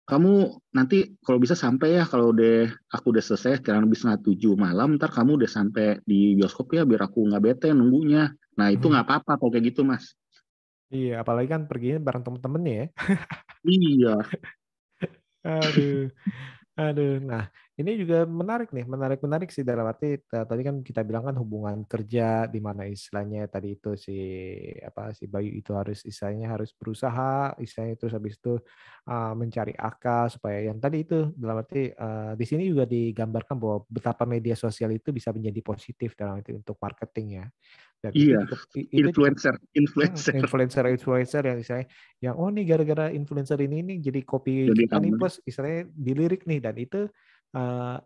kamu 0.10 0.58
nanti 0.74 1.22
kalau 1.22 1.38
bisa 1.38 1.54
sampai 1.54 2.02
ya 2.02 2.04
kalau 2.06 2.34
udah 2.34 2.66
aku 2.90 3.14
udah 3.14 3.22
selesai 3.22 3.62
sekarang 3.62 3.86
lebih 3.86 4.02
setengah 4.02 4.22
tujuh 4.26 4.58
malam 4.58 4.98
ntar 4.98 5.14
kamu 5.14 5.38
udah 5.38 5.50
sampai 5.50 6.02
di 6.02 6.34
bioskop 6.34 6.74
ya 6.74 6.82
biar 6.82 7.06
aku 7.06 7.30
nggak 7.30 7.44
bete 7.46 7.70
nunggunya. 7.74 8.34
Nah 8.58 8.74
itu 8.74 8.90
hmm. 8.90 8.98
nggak 8.98 9.06
hmm. 9.06 9.14
apa-apa 9.22 9.32
kalau 9.38 9.52
kayak 9.54 9.70
gitu 9.70 9.86
mas. 9.86 10.18
Iya 10.90 11.22
apalagi 11.22 11.54
kan 11.54 11.70
perginya 11.70 12.02
bareng 12.02 12.26
temen-temennya 12.26 12.74
ya. 12.74 12.88
Iya. 13.60 14.16
Aduh 15.62 16.10
aduh. 16.80 17.20
Nah 17.20 17.52
ini 17.80 17.96
juga 17.96 18.28
menarik 18.28 18.76
nih, 18.76 18.84
menarik-menarik 18.84 19.56
sih 19.56 19.63
dalam 19.63 19.88
arti 19.88 20.20
tadi 20.28 20.62
kan 20.68 20.84
kita 20.84 21.00
bilang 21.08 21.32
kan 21.32 21.36
hubungan 21.39 21.88
kerja 21.88 22.44
di 22.52 22.60
mana 22.60 22.84
istilahnya 22.84 23.48
tadi 23.48 23.80
itu 23.80 23.96
si 23.96 24.20
apa 24.84 25.15
si 25.15 25.32
Bayu 25.32 25.56
itu 25.56 25.72
harus 25.72 26.04
istilahnya 26.04 26.60
harus 26.60 26.76
berusaha, 26.76 27.56
istilahnya 27.56 27.96
terus 27.96 28.20
habis 28.20 28.36
itu 28.36 28.60
uh, 29.08 29.32
mencari 29.32 29.72
akal 29.80 30.28
supaya 30.28 30.68
yang 30.68 30.76
tadi 30.84 31.08
itu 31.08 31.32
dalam 31.39 31.63
arti 31.63 31.88
uh, 31.96 32.36
di 32.36 32.44
sini 32.44 32.68
juga 32.68 32.84
digambarkan 32.84 33.56
bahwa 33.56 33.88
betapa 33.88 34.28
media 34.28 34.60
sosial 34.60 34.92
itu 34.92 35.15
bisa 35.15 35.32
menjadi 35.32 35.63
positif 35.63 36.20
dalam 36.20 36.44
arti 36.44 36.52
untuk 36.52 36.76
marketing 36.84 37.39
ya. 37.39 37.46
Dan 38.00 38.12
iya, 38.15 38.39
itu, 38.48 38.56
itu, 38.96 39.12
influencer, 39.12 39.60
influencer, 39.76 40.32
influencer, 40.39 40.84
influencer 40.88 41.44
yang 41.44 41.58
istilahnya, 41.60 41.88
yang 42.24 42.36
oh 42.39 42.48
nih 42.48 42.63
gara-gara 42.63 43.12
influencer 43.12 43.60
ini 43.60 43.84
nih 43.84 43.98
jadi 44.00 44.20
kopi 44.24 44.72
jadi 44.72 44.88
nih 45.04 45.12
plus 45.20 45.44
istilahnya 45.44 45.84
dilirik 45.92 46.48
nih 46.48 46.63
dan 46.63 46.80
itu 46.80 47.12
uh, 47.56 47.98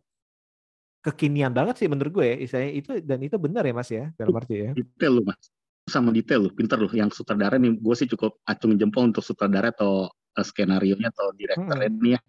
kekinian 1.03 1.51
banget 1.51 1.83
sih 1.83 1.87
menurut 1.91 2.11
gue 2.15 2.25
ya 2.25 2.35
istilahnya 2.39 2.71
itu 2.79 2.91
dan 3.03 3.19
itu 3.19 3.35
benar 3.35 3.63
ya 3.67 3.73
mas 3.75 3.91
ya 3.91 4.05
dalam 4.15 4.39
arti 4.39 4.55
ya. 4.55 4.71
Detail 4.71 5.19
loh 5.19 5.25
mas. 5.27 5.51
Sama 5.83 6.15
detail 6.15 6.47
loh 6.47 6.53
pinter 6.55 6.79
loh. 6.79 6.89
Yang 6.89 7.19
sutradara 7.19 7.59
nih 7.59 7.75
gue 7.75 7.95
sih 7.99 8.07
cukup 8.07 8.39
acung 8.47 8.79
jempol 8.79 9.11
untuk 9.11 9.19
sutradara 9.19 9.75
atau 9.75 10.07
uh, 10.07 10.45
skenario 10.47 10.95
nya 10.95 11.11
atau 11.11 11.35
direktur 11.35 11.75
hmm. 11.75 11.99
ini 11.99 12.15
ya. 12.15 12.19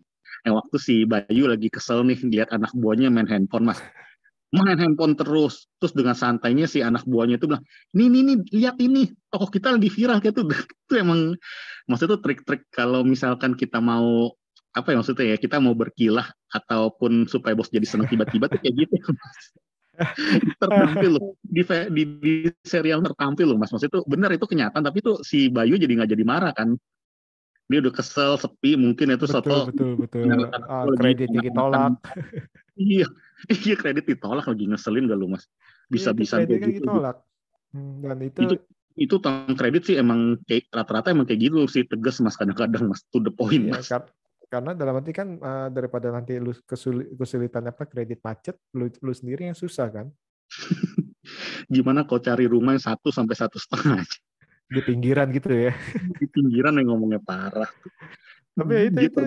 Yang 0.44 0.54
waktu 0.60 0.76
si 0.82 0.94
Bayu 1.06 1.44
lagi 1.46 1.70
kesel 1.70 2.02
nih 2.02 2.18
lihat 2.26 2.50
anak 2.50 2.74
buahnya 2.74 3.14
main 3.14 3.30
handphone 3.30 3.70
mas. 3.70 3.78
Main 4.50 4.78
handphone 4.82 5.14
terus 5.14 5.70
terus 5.78 5.94
dengan 5.94 6.18
santainya 6.18 6.66
si 6.66 6.82
anak 6.82 7.06
buahnya 7.06 7.38
itu 7.38 7.46
bilang 7.46 7.62
ini 7.94 8.10
ini, 8.10 8.18
ini 8.22 8.34
lihat 8.58 8.76
ini 8.82 9.06
tokoh 9.30 9.50
kita 9.54 9.70
lagi 9.78 9.86
viral 9.86 10.18
kayak 10.18 10.34
itu 10.34 10.42
itu 10.90 10.94
emang 10.98 11.38
maksudnya 11.86 12.18
tuh 12.18 12.20
trik-trik 12.26 12.66
kalau 12.74 13.06
misalkan 13.06 13.54
kita 13.54 13.78
mau 13.78 14.34
apa 14.74 14.88
ya 14.90 14.96
maksudnya 14.98 15.26
ya? 15.34 15.36
Kita 15.38 15.62
mau 15.62 15.72
berkilah 15.72 16.26
ataupun 16.50 17.30
supaya 17.30 17.54
bos 17.54 17.70
jadi 17.70 17.86
senang 17.86 18.10
tiba-tiba 18.10 18.50
tuh 18.50 18.58
kayak 18.58 18.74
gitu 18.84 18.94
tertampil 20.60 21.10
loh. 21.14 21.38
Di, 21.46 21.62
di, 21.94 22.02
di 22.18 22.32
serial 22.66 23.00
tertampil 23.06 23.54
loh 23.54 23.58
mas. 23.58 23.70
Maksudnya 23.70 23.94
itu 23.94 24.00
benar 24.10 24.30
itu 24.34 24.46
kenyataan 24.50 24.82
tapi 24.82 24.98
itu 24.98 25.22
si 25.22 25.46
Bayu 25.46 25.78
jadi 25.78 25.94
nggak 25.94 26.10
jadi 26.10 26.24
marah 26.26 26.52
kan? 26.52 26.74
Dia 27.70 27.80
udah 27.80 27.94
kesel 27.94 28.36
sepi 28.36 28.76
mungkin 28.76 29.14
itu 29.14 29.24
betul, 29.24 29.72
betul 29.72 29.90
betul. 29.96 30.28
oh, 30.68 30.92
kreditnya 30.98 31.40
ditolak. 31.40 31.96
Iya 32.74 33.06
iya 33.62 33.74
kredit 33.78 34.04
ditolak 34.10 34.50
lagi 34.50 34.66
ngeselin 34.66 35.06
gak 35.06 35.18
lu 35.22 35.30
mas? 35.30 35.46
Bisa 35.86 36.10
bisa 36.10 36.42
iya, 36.42 36.58
gitu. 36.58 36.82
ditolak. 36.82 37.22
Hmm, 37.70 38.02
dan 38.02 38.18
itu 38.18 38.38
itu 38.42 38.54
itu 38.94 39.16
tentang 39.18 39.54
kredit 39.58 39.82
sih 39.86 39.96
emang 39.98 40.38
kayak 40.46 40.70
rata-rata 40.70 41.10
emang 41.10 41.26
kayak 41.26 41.50
gitu 41.50 41.66
sih 41.66 41.82
tegas 41.82 42.22
mas 42.22 42.38
kadang-kadang 42.38 42.86
mas 42.86 43.02
to 43.10 43.18
the 43.18 43.30
point 43.34 43.66
iya, 43.66 43.74
mas 43.74 43.90
karena 44.54 44.70
dalam 44.78 44.94
arti 44.94 45.10
kan 45.10 45.34
uh, 45.42 45.66
daripada 45.66 46.14
nanti 46.14 46.38
lu 46.38 46.54
kesulit, 46.62 47.10
kesulitan 47.18 47.66
apa 47.66 47.90
kredit 47.90 48.22
macet, 48.22 48.54
lu, 48.78 48.86
lu 49.02 49.10
sendiri 49.10 49.50
yang 49.50 49.58
susah 49.58 49.90
kan? 49.90 50.06
Gimana 51.74 52.06
kau 52.06 52.22
cari 52.22 52.46
rumah 52.46 52.78
yang 52.78 52.84
satu 52.86 53.10
sampai 53.10 53.34
satu 53.34 53.58
setengah 53.58 54.06
Di 54.70 54.80
pinggiran 54.80 55.28
gitu 55.30 55.50
ya? 55.52 55.72
Di 56.20 56.26
pinggiran 56.28 56.76
yang 56.80 56.94
ngomongnya 56.94 57.20
parah. 57.20 57.70
Tapi 58.54 58.86
itu, 58.86 59.10
itu 59.10 59.18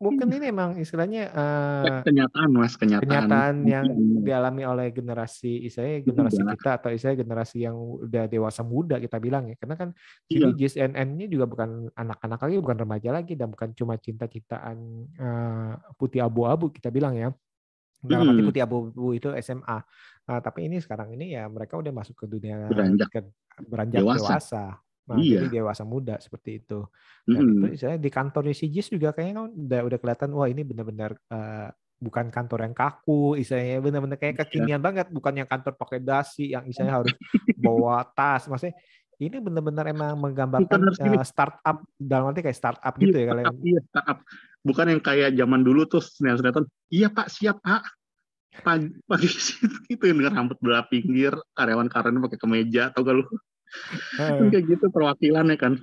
mungkin 0.00 0.28
ini 0.40 0.48
emang 0.48 0.80
istilahnya 0.80 1.28
uh, 1.36 2.00
kenyataan 2.00 2.48
mas 2.48 2.80
kenyataan. 2.80 3.04
Kenyataan 3.04 3.54
yang 3.68 3.84
dialami 4.24 4.64
oleh 4.64 4.88
generasi 4.88 5.68
istilahnya 5.68 6.00
generasi 6.00 6.40
iya. 6.40 6.48
kita 6.56 6.70
atau 6.80 6.88
istilahnya 6.88 7.20
generasi 7.28 7.56
yang 7.60 7.76
udah 7.76 8.24
dewasa 8.24 8.64
muda 8.64 8.96
kita 8.96 9.20
bilang 9.20 9.52
ya. 9.52 9.56
Karena 9.60 9.76
kan 9.76 9.88
iya. 10.32 10.48
JSNN 10.48 11.08
ini 11.12 11.28
juga 11.28 11.44
bukan 11.44 11.92
anak-anak 11.92 12.40
lagi, 12.40 12.56
bukan 12.56 12.78
remaja 12.88 13.10
lagi 13.12 13.36
dan 13.36 13.52
bukan 13.52 13.68
cuma 13.76 14.00
cinta-cintaan 14.00 14.76
uh, 15.20 15.72
putih 16.00 16.24
abu-abu 16.24 16.72
kita 16.72 16.88
bilang 16.88 17.20
ya. 17.20 17.36
Dalam 18.04 18.28
arti 18.28 18.40
Hmm. 18.40 18.48
putih 18.48 18.62
abu-abu 18.62 19.06
itu 19.12 19.28
SMA. 19.34 19.78
Nah, 20.24 20.38
tapi 20.40 20.68
ini 20.68 20.76
sekarang 20.78 21.12
ini 21.12 21.32
ya 21.32 21.48
mereka 21.48 21.76
udah 21.76 21.90
masuk 21.90 22.14
ke 22.14 22.26
dunia 22.26 22.68
Beranjak. 22.68 23.08
ke- 23.08 23.32
beranjak 23.64 24.00
Dewasa. 24.00 24.20
dewasa. 24.20 24.64
Nah, 25.04 25.16
Iya. 25.20 25.44
jadi 25.44 25.60
dewasa 25.60 25.84
muda 25.84 26.16
seperti 26.16 26.64
itu. 26.64 26.80
Dan 27.24 27.44
Mm-mm. 27.44 27.68
itu 27.70 27.76
saya 27.78 27.96
di 27.96 28.08
kantornya 28.08 28.52
si 28.52 28.68
Jis 28.68 28.88
juga 28.88 29.12
kayaknya 29.12 29.34
kan 29.36 29.46
udah 29.52 29.80
udah 29.84 29.98
kelihatan 30.00 30.30
wah 30.32 30.48
ini 30.48 30.64
benar-benar 30.64 31.12
eh, 31.28 31.68
bukan 31.94 32.28
kantor 32.28 32.68
yang 32.68 32.74
kaku, 32.74 33.36
istilahnya 33.36 33.80
benar-benar 33.80 34.16
kayak 34.16 34.34
Iya. 34.34 34.40
kekinian 34.44 34.80
banget, 34.80 35.06
bukan 35.08 35.32
yang 35.34 35.48
kantor 35.48 35.72
pakai 35.74 36.00
dasi 36.00 36.52
yang 36.52 36.64
istilahnya 36.64 37.00
harus 37.00 37.12
bawa 37.54 38.04
tas. 38.06 38.44
Maksudnya 38.44 38.76
ini 39.14 39.36
benar-benar 39.38 39.86
emang 39.86 40.18
menggambarkan 40.18 40.80
eh, 40.90 41.22
startup 41.22 41.84
dalam 41.94 42.28
arti 42.28 42.40
kayak 42.42 42.58
startup 42.58 42.92
gitu 42.98 43.14
ya 43.14 43.26
kalau 43.28 43.40
startup, 43.40 43.56
yang 43.56 43.68
iya, 43.70 43.80
startup. 43.86 44.18
Bukan 44.64 44.96
yang 44.96 45.02
kayak 45.04 45.36
zaman 45.36 45.60
dulu 45.60 45.84
tuh 45.84 46.00
sinetron 46.00 46.64
iya 46.88 47.12
pak 47.12 47.28
siap 47.28 47.60
pak. 47.60 47.84
Pagi 48.64 48.88
pagi 49.04 49.28
itu 49.92 50.02
yang 50.08 50.18
dengan 50.24 50.34
rambut 50.40 50.56
belah 50.64 50.88
pinggir 50.88 51.36
karyawan 51.52 51.90
karyawan 51.92 52.24
pakai 52.24 52.38
kemeja 52.40 52.88
atau 52.88 53.04
gak 53.04 53.14
lu? 53.20 53.24
Kan 54.16 54.48
kayak 54.48 54.64
gitu 54.66 54.88
perwakilannya 54.88 55.58
kan. 55.60 55.74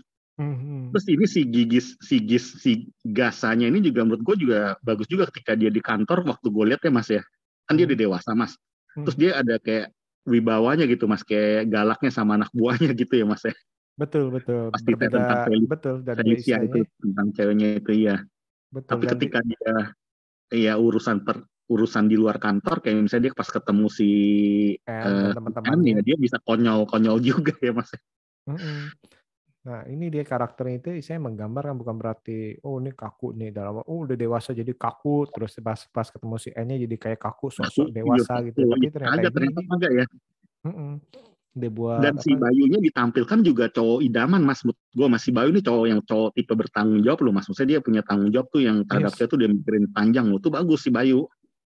Mhm. 0.42 0.96
terus 0.96 1.06
ini 1.12 1.26
si 1.30 1.46
gigis 1.46 1.94
si 2.02 2.18
gis 2.24 2.58
si 2.58 2.90
gasanya 3.06 3.70
ini 3.70 3.84
juga 3.84 4.02
menurut 4.02 4.26
gue 4.26 4.48
juga 4.48 4.74
bagus 4.82 5.06
juga 5.06 5.30
ketika 5.30 5.54
dia 5.54 5.70
di 5.70 5.84
kantor 5.84 6.26
waktu 6.26 6.48
gue 6.50 6.66
lihat 6.74 6.82
ya 6.82 6.90
mas 6.90 7.10
ya. 7.12 7.22
Kan 7.70 7.78
dia 7.78 7.86
udah 7.86 8.00
dewasa 8.00 8.32
mas. 8.34 8.58
Hmm. 8.96 9.06
terus 9.06 9.18
dia 9.20 9.38
ada 9.38 9.62
kayak 9.62 9.94
wibawanya 10.26 10.90
gitu 10.90 11.06
mas 11.06 11.22
kayak 11.22 11.70
galaknya 11.70 12.10
sama 12.10 12.40
anak 12.40 12.50
buahnya 12.56 12.90
gitu 13.02 13.14
ya 13.14 13.26
mas 13.28 13.44
ya. 13.46 13.54
Betul 14.00 14.34
betul. 14.34 14.72
Pasti 14.74 14.90
berbeda 14.96 15.14
tentang 15.22 15.40
Feli- 15.46 15.70
betul 15.70 15.96
dan 16.02 16.16
Felicia 16.18 16.58
itu 16.64 16.80
tentang 16.98 17.28
ceweknya 17.36 17.68
itu 17.78 17.92
ya 17.94 18.16
betul 18.72 18.90
tapi 18.90 19.04
di- 19.06 19.12
ketika 19.14 19.40
dia 19.44 19.74
ya 20.52 20.74
urusan 20.80 21.24
per 21.24 21.44
urusan 21.72 22.12
di 22.12 22.20
luar 22.20 22.36
kantor 22.36 22.84
kayak 22.84 23.08
misalnya 23.08 23.32
dia 23.32 23.34
pas 23.36 23.48
ketemu 23.48 23.88
si 23.88 24.10
eh, 24.76 25.32
teman-temannya 25.32 26.00
ya 26.00 26.02
dia 26.04 26.18
bisa 26.20 26.36
konyol 26.44 26.84
konyol 26.84 27.20
juga 27.30 27.56
ya 27.64 27.72
mas 27.72 27.92
Mm-mm. 28.50 28.92
Nah, 29.62 29.86
ini 29.86 30.10
dia 30.10 30.26
karakternya 30.26 30.82
itu 30.82 30.90
saya 31.06 31.22
menggambar 31.22 31.70
kan 31.70 31.78
bukan 31.78 31.94
berarti 31.94 32.58
oh 32.66 32.82
ini 32.82 32.98
kaku 32.98 33.38
nih 33.38 33.54
dalam 33.54 33.86
oh 33.86 34.00
udah 34.10 34.18
dewasa 34.18 34.58
jadi 34.58 34.74
kaku 34.74 35.30
terus 35.30 35.54
pas 35.62 35.78
pas 35.94 36.10
ketemu 36.10 36.36
si 36.42 36.50
N-nya 36.50 36.82
jadi 36.82 36.96
kayak 36.98 37.20
kaku 37.22 37.54
sosok 37.54 37.94
Iya, 37.94 38.02
dewasa 38.02 38.42
gitu. 38.50 38.66
Tapi 38.66 38.90
ternyata 38.90 39.30
ternyata 39.30 39.40
ini 39.46 39.64
agak 39.70 39.92
ya 39.94 40.06
mm-mm. 40.66 40.92
dia 40.98 41.22
buat 41.52 42.00
dan 42.00 42.16
si 42.24 42.32
apa, 42.32 42.48
Bayunya 42.48 42.80
ditampilkan 42.80 43.40
juga 43.44 43.68
cowok 43.68 44.00
idaman 44.08 44.40
mas 44.40 44.64
gue 44.64 45.08
masih 45.12 45.36
Bayu 45.36 45.52
ini 45.52 45.60
cowok 45.60 45.86
yang 45.92 46.00
cowok 46.00 46.30
tipe 46.32 46.54
bertanggung 46.56 47.04
jawab 47.04 47.20
loh 47.28 47.34
mas 47.36 47.44
maksudnya 47.52 47.76
dia 47.76 47.80
punya 47.84 48.02
tanggung 48.08 48.32
jawab 48.32 48.48
tuh 48.56 48.64
yang 48.64 48.88
terhadap 48.88 49.12
Yes. 49.20 49.28
tuh 49.28 49.38
dia 49.38 49.50
mikirin 49.52 49.86
panjang 49.92 50.32
loh 50.32 50.40
tuh 50.40 50.48
bagus 50.48 50.88
si 50.88 50.90
Bayu 50.96 51.28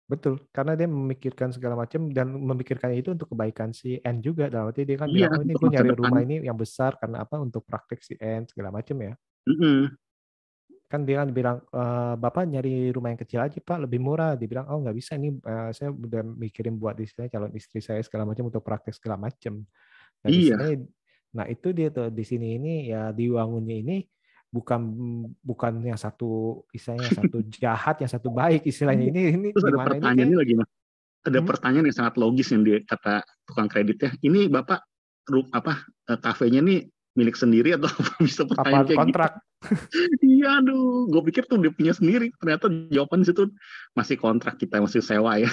betul 0.08 0.38
karena 0.54 0.78
dia 0.80 0.88
memikirkan 0.88 1.50
segala 1.50 1.76
macam 1.76 2.08
dan 2.14 2.30
memikirkan 2.32 2.94
itu 2.96 3.12
untuk 3.12 3.36
kebaikan 3.36 3.74
si 3.76 4.00
N 4.00 4.22
juga 4.24 4.48
dalam 4.48 4.72
arti 4.72 4.86
dia 4.86 5.02
kan 5.02 5.10
Iya, 5.12 5.28
bilang 5.28 5.34
oh 5.34 5.44
ini 5.44 5.54
gue 5.58 5.70
nyari 5.74 5.90
depan. 5.92 6.00
rumah 6.00 6.22
ini 6.24 6.36
yang 6.46 6.56
besar 6.56 6.96
karena 7.02 7.18
apa 7.26 7.36
untuk 7.42 7.66
praktek 7.68 8.00
si 8.06 8.14
N 8.22 8.46
segala 8.48 8.70
macam 8.70 8.96
ya. 9.02 9.14
Mm-mm. 9.50 9.92
Kan 10.96 11.04
dia 11.04 11.20
kan 11.22 11.30
bilang 11.30 11.58
"Eh, 11.68 12.14
bapak 12.16 12.48
nyari 12.48 12.90
rumah 12.96 13.12
yang 13.12 13.20
kecil 13.20 13.44
aja 13.44 13.60
pak 13.60 13.84
lebih 13.84 14.00
murah. 14.00 14.40
Dia 14.40 14.48
bilang 14.48 14.66
oh 14.72 14.80
nggak 14.80 14.96
bisa 14.96 15.20
ini 15.20 15.36
eh, 15.36 15.70
saya 15.76 15.92
udah 15.92 16.24
mikirin 16.24 16.80
buat 16.80 16.96
istilahnya 16.96 17.32
calon 17.36 17.52
istri 17.54 17.84
saya 17.84 18.00
segala 18.00 18.24
macam 18.24 18.48
untuk 18.48 18.64
praktek 18.64 18.96
segala 18.96 19.20
macam. 19.20 19.62
Nah, 20.24 20.30
Iya. 20.32 20.56
nah 21.36 21.46
itu 21.52 21.76
dia 21.76 21.92
tuh 21.92 22.08
di 22.08 22.24
sini 22.24 22.56
ini 22.56 22.74
ya 22.90 23.12
diwangunnya 23.12 23.76
ini 23.76 23.98
bukan 24.48 24.80
bukan 25.44 25.84
yang 25.84 26.00
satu 26.00 26.64
istilahnya 26.72 27.12
satu 27.12 27.44
jahat 27.60 28.00
yang 28.00 28.08
satu 28.08 28.32
baik 28.32 28.64
istilahnya. 28.64 29.12
Ini 29.12 29.22
ini 29.36 29.48
terus 29.52 29.68
ada 29.68 29.84
pertanyaan 29.84 30.32
ini 30.32 30.36
lagi 30.40 30.54
mas. 30.56 30.70
Ada 31.26 31.40
Hmm? 31.42 31.50
pertanyaan 31.50 31.86
yang 31.92 31.98
sangat 31.98 32.16
logis 32.22 32.48
yang 32.56 32.64
dia 32.64 32.80
kata 32.88 33.26
tukang 33.44 33.68
kreditnya. 33.68 34.16
Ini 34.24 34.48
bapak 34.48 34.80
apa 35.52 35.74
eh, 36.08 36.20
kafenya 36.22 36.62
nih 36.64 36.80
milik 37.16 37.34
sendiri 37.34 37.74
atau 37.74 37.88
bisa 38.22 38.44
pertanyaan 38.44 38.86
kayak 38.86 39.00
kontrak 39.00 39.32
gitu 39.34 39.42
iya 40.36 40.60
aduh 40.60 41.08
gue 41.08 41.22
pikir 41.26 41.48
tuh 41.48 41.58
dia 41.58 41.72
punya 41.72 41.92
sendiri 41.92 42.30
ternyata 42.38 42.68
jawaban 42.88 43.24
situ 43.24 43.50
masih 43.92 44.16
kontrak 44.16 44.56
kita 44.56 44.78
masih 44.78 45.00
sewa 45.00 45.36
ya 45.36 45.50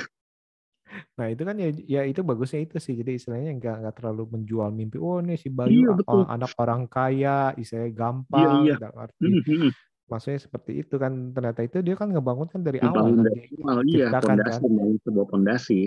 Nah 1.16 1.24
itu 1.24 1.40
kan 1.40 1.56
ya, 1.56 1.72
ya 1.88 2.02
itu 2.04 2.20
bagusnya 2.20 2.68
itu 2.68 2.76
sih. 2.76 2.92
Jadi 2.92 3.16
istilahnya 3.16 3.56
nggak 3.56 3.76
nggak 3.80 3.94
terlalu 3.96 4.28
menjual 4.28 4.68
mimpi. 4.68 5.00
Oh 5.00 5.24
nih 5.24 5.40
si 5.40 5.48
Bayu 5.48 5.88
Iya, 5.88 5.96
betul. 5.96 6.28
anak 6.28 6.52
orang 6.60 6.84
kaya, 6.84 7.56
istilahnya 7.56 7.96
gampang. 7.96 8.52
iya. 8.60 8.76
dalam 8.76 8.96
arti- 9.00 9.16
Hmm, 9.16 9.40
hmm, 9.40 9.56
hmm. 9.56 9.70
maksudnya 10.04 10.36
seperti 10.36 10.84
itu 10.84 10.94
kan. 11.00 11.32
Ternyata 11.32 11.60
itu 11.64 11.80
dia 11.80 11.96
kan 11.96 12.12
ngebangun 12.12 12.44
kan 12.44 12.60
dari 12.60 12.76
awal 12.76 13.08
Membangun 13.08 13.16
kan. 13.16 13.24
dari 13.24 13.40
Dia 13.40 13.64
awal, 13.64 13.82
iya 13.88 14.06
ciptakan 14.12 14.36
kan. 14.36 14.60
sebuah 15.00 15.26
fondasi 15.32 15.80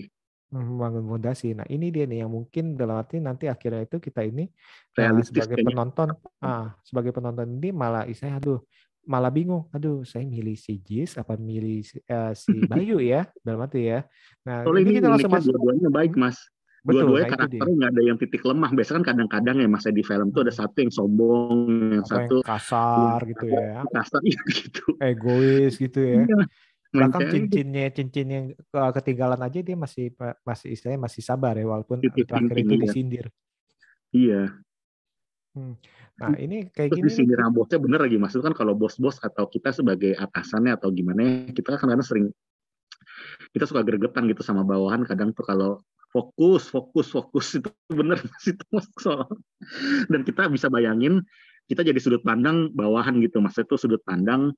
membangun 0.55 1.03
fondasi. 1.05 1.51
Nah 1.51 1.67
ini 1.67 1.91
dia 1.91 2.07
nih 2.07 2.23
yang 2.23 2.31
mungkin 2.31 2.79
dalam 2.79 2.95
arti 3.03 3.19
nanti 3.19 3.51
akhirnya 3.51 3.83
itu 3.83 3.99
kita 3.99 4.23
ini 4.23 4.47
uh, 4.47 4.97
realistis 4.97 5.43
sebagai 5.43 5.55
kayaknya 5.59 5.75
penonton, 5.75 6.07
ah 6.39 6.65
sebagai 6.87 7.11
penonton 7.11 7.47
ini 7.59 7.69
malah 7.75 8.07
istilahnya 8.07 8.39
aduh 8.39 8.59
malah 9.05 9.29
bingung. 9.29 9.69
Aduh 9.75 10.01
saya 10.07 10.23
milih 10.25 10.57
si 10.57 10.81
Jis 10.81 11.19
apa 11.19 11.37
milih 11.37 11.83
si, 11.85 11.99
eh, 12.01 12.33
si 12.33 12.63
Bayu 12.71 12.97
ya 13.03 13.27
dalam 13.43 13.67
arti 13.67 13.91
ya. 13.91 14.07
Nah 14.47 14.63
soalnya 14.63 14.81
ini 14.81 14.89
ini 14.89 14.97
kita 15.03 15.07
langsung 15.11 15.31
masuk. 15.35 15.51
dua-duanya 15.53 15.89
baik 15.91 16.13
mas 16.15 16.37
Betul, 16.85 17.01
dua-duanya 17.01 17.25
nah 17.25 17.33
karakternya 17.33 17.75
nggak 17.81 17.91
ada 17.97 18.01
yang 18.05 18.17
titik 18.21 18.41
lemah 18.45 18.69
biasanya 18.69 18.97
kan 19.01 19.05
kadang-kadang 19.09 19.57
ya 19.57 19.67
mas 19.69 19.83
ya, 19.89 19.93
di 19.93 20.03
film 20.05 20.27
tuh 20.29 20.41
ada 20.45 20.53
Hmm. 20.53 20.61
satu 20.61 20.77
yang 20.85 20.93
sombong 20.93 21.53
yang 21.97 22.05
Apa 22.05 22.09
satu 22.13 22.35
yang 22.37 22.45
kasar 22.45 23.19
gitu 23.25 23.45
ya. 23.49 23.69
kasar 23.89 24.21
iya 24.21 24.41
gitu 24.53 24.85
egois 25.01 25.73
gitu 25.81 25.99
ya. 26.05 26.21
Bahkan 26.95 27.21
cincinnya 27.31 27.91
cincin 27.91 28.27
yang 28.31 28.45
ke- 28.55 28.91
ketinggalan 29.01 29.41
aja 29.41 29.59
dia 29.59 29.75
masih 29.75 30.15
masih 30.45 30.67
istilahnya 30.71 31.01
masih 31.05 31.21
sabar 31.21 31.53
ya 31.59 31.65
walaupun 31.67 31.99
Titik 31.99 32.29
terakhir 32.29 32.57
itu 32.63 32.75
disindir. 32.79 33.25
iya. 34.15 34.53
Nah 36.19 36.35
ini 36.35 36.67
kayak 36.67 36.95
terus 36.95 37.15
gini 37.15 37.27
di 37.27 37.35
sini 37.35 37.51
bosnya 37.51 37.79
bener 37.79 37.99
lagi 38.03 38.19
itu 38.19 38.43
kan 38.43 38.53
kalau 38.55 38.75
bos-bos 38.75 39.19
atau 39.23 39.47
kita 39.47 39.71
sebagai 39.71 40.15
atasannya 40.15 40.75
atau 40.75 40.91
gimana 40.91 41.19
ya, 41.23 41.31
kita 41.55 41.75
kan 41.75 41.87
kadang 41.87 42.03
sering 42.03 42.27
kita 43.55 43.63
suka 43.63 43.83
gregetan 43.87 44.27
gitu 44.27 44.43
sama 44.43 44.67
bawahan 44.67 45.07
kadang 45.07 45.31
tuh 45.31 45.47
kalau 45.47 45.71
fokus 46.11 46.67
fokus 46.71 47.11
fokus 47.11 47.47
itu 47.59 47.71
bener 47.91 48.19
itu 48.43 48.65
soal. 48.99 49.27
Dan 50.11 50.27
kita 50.27 50.47
bisa 50.51 50.67
bayangin 50.67 51.23
kita 51.65 51.81
jadi 51.81 51.97
sudut 51.97 52.21
pandang 52.21 52.69
bawahan 52.71 53.17
gitu 53.23 53.41
mas 53.41 53.57
itu 53.57 53.75
sudut 53.75 53.99
pandang 54.05 54.53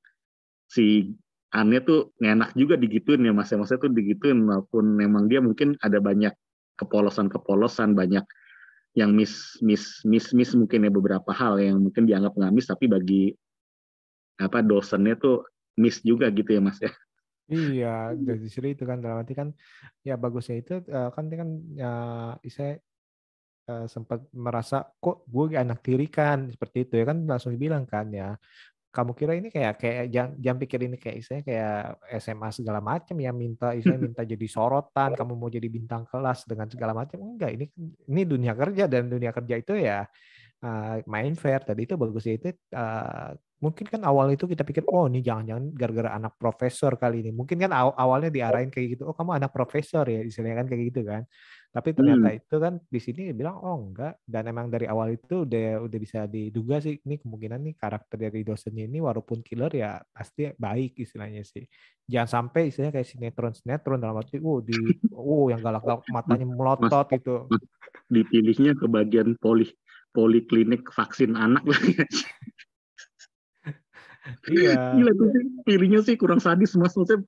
si 0.68 1.16
Annya 1.56 1.80
tuh 1.80 2.12
enak 2.20 2.54
juga 2.60 2.76
digituin 2.76 3.24
ya 3.24 3.32
mas 3.32 3.48
ya. 3.52 3.56
Maksudnya 3.56 3.88
tuh 3.88 3.94
digituin 3.96 4.40
walaupun 4.44 4.86
memang 5.00 5.32
dia 5.32 5.40
mungkin 5.40 5.80
ada 5.80 5.98
banyak 6.04 6.36
kepolosan-kepolosan 6.78 7.96
banyak 7.98 8.24
yang 8.98 9.14
miss 9.14 9.58
miss 9.62 10.02
miss 10.04 10.34
miss 10.34 10.58
mungkin 10.58 10.90
ya 10.90 10.92
beberapa 10.92 11.30
hal 11.30 11.62
yang 11.62 11.78
mungkin 11.78 12.10
dianggap 12.10 12.34
nggak 12.34 12.54
miss 12.54 12.66
tapi 12.66 12.90
bagi 12.90 13.30
apa 14.42 14.62
dosennya 14.66 15.18
tuh 15.18 15.46
miss 15.78 16.02
juga 16.02 16.30
gitu 16.34 16.58
ya 16.58 16.62
mas 16.62 16.78
ya. 16.82 16.92
Iya, 17.48 18.12
dari 18.12 18.44
sini 18.52 18.76
itu 18.76 18.84
kan 18.84 19.00
dalam 19.00 19.24
arti 19.24 19.32
kan 19.32 19.56
ya 20.04 20.20
bagusnya 20.20 20.60
itu 20.60 20.84
eh, 20.84 21.10
kan 21.16 21.26
kan 21.32 21.50
ya 21.80 21.92
saya 22.52 22.76
eh, 23.72 23.86
sempat 23.88 24.20
merasa 24.36 24.84
kok 25.00 25.24
gue 25.32 25.56
anak 25.56 25.80
tiri 25.80 26.12
kan? 26.12 26.52
Seperti 26.52 26.78
itu 26.90 26.94
ya 27.00 27.06
kan 27.08 27.18
langsung 27.24 27.56
dibilang 27.56 27.88
kan 27.88 28.12
ya 28.12 28.36
kamu 28.98 29.12
kira 29.14 29.34
ini 29.38 29.54
kayak 29.54 29.74
kayak 29.78 30.06
jangan, 30.10 30.32
jangan 30.42 30.60
pikir 30.66 30.80
ini 30.90 30.98
kayak 30.98 31.16
istilahnya 31.22 31.46
kayak 31.46 31.78
SMA 32.18 32.50
segala 32.50 32.80
macam 32.82 33.16
ya 33.22 33.30
minta 33.30 33.68
istilahnya 33.78 34.02
minta 34.10 34.22
jadi 34.34 34.48
sorotan 34.50 35.14
kamu 35.14 35.34
mau 35.38 35.50
jadi 35.54 35.70
bintang 35.70 36.10
kelas 36.10 36.50
dengan 36.50 36.66
segala 36.66 36.98
macam 36.98 37.22
enggak. 37.22 37.54
Ini 37.54 37.66
ini 38.10 38.22
dunia 38.26 38.58
kerja 38.58 38.90
dan 38.90 39.06
dunia 39.06 39.30
kerja 39.30 39.56
itu 39.62 39.74
ya 39.78 40.10
eh, 40.66 40.96
main 41.06 41.34
fair. 41.38 41.62
Tadi 41.62 41.86
itu 41.86 41.94
bagusnya 41.94 42.34
itu 42.42 42.50
eh, 42.58 43.32
mungkin 43.62 43.86
kan 43.86 44.02
awal 44.06 44.34
itu 44.34 44.50
kita 44.50 44.66
pikir 44.66 44.86
oh 44.90 45.06
ini 45.06 45.22
jangan-jangan 45.22 45.66
gara-gara 45.78 46.10
anak 46.18 46.34
profesor 46.42 46.98
kali 46.98 47.22
ini. 47.22 47.32
Mungkin 47.38 47.58
kan 47.62 47.72
aw- 47.78 47.94
awalnya 47.94 48.34
diarahin 48.34 48.74
kayak 48.74 48.98
gitu 48.98 49.04
oh 49.06 49.14
kamu 49.14 49.38
anak 49.38 49.54
profesor 49.54 50.10
ya 50.10 50.26
istilahnya 50.26 50.66
kan 50.66 50.68
kayak 50.74 50.84
gitu 50.90 51.02
kan 51.06 51.22
tapi 51.78 51.94
ternyata 51.94 52.34
itu 52.34 52.58
kan 52.58 52.82
di 52.90 52.98
sini 52.98 53.30
bilang 53.38 53.62
oh 53.62 53.78
enggak. 53.78 54.18
Dan 54.26 54.50
emang 54.50 54.74
dari 54.74 54.90
awal 54.90 55.14
itu 55.14 55.46
udah 55.46 55.86
udah 55.86 56.00
bisa 56.02 56.26
diduga 56.26 56.82
sih 56.82 56.98
ini 57.06 57.22
kemungkinan 57.22 57.62
nih 57.70 57.76
karakter 57.78 58.18
dari 58.18 58.42
dosennya 58.42 58.90
ini 58.90 58.98
walaupun 58.98 59.46
killer 59.46 59.70
ya 59.70 60.02
pasti 60.10 60.50
baik 60.58 60.98
istilahnya 60.98 61.46
sih. 61.46 61.70
Jangan 62.10 62.50
sampai 62.50 62.74
istilahnya 62.74 62.98
kayak 62.98 63.06
sinetron 63.14 63.54
sinetron 63.54 64.02
dalam 64.02 64.18
arti 64.18 64.42
oh 64.42 64.58
di 64.58 64.74
oh 65.14 65.54
yang 65.54 65.62
galak-galak 65.62 66.02
matanya 66.18 66.50
melotot 66.50 67.06
gitu. 67.14 67.46
Dipilihnya 68.10 68.74
ke 68.74 68.90
bagian 68.90 69.38
poli 69.38 69.70
poliklinik 70.18 70.90
vaksin 70.90 71.38
anak 71.38 71.62
lagi. 71.78 71.94
Iya. 74.50 74.98
Gila 74.98 75.12
tuh 75.14 75.28
sih, 75.32 75.44
pilihnya 75.64 76.02
sih 76.04 76.16
kurang 76.18 76.42
sadis 76.42 76.74
mas. 76.74 76.98
Maksudnya 76.98 77.22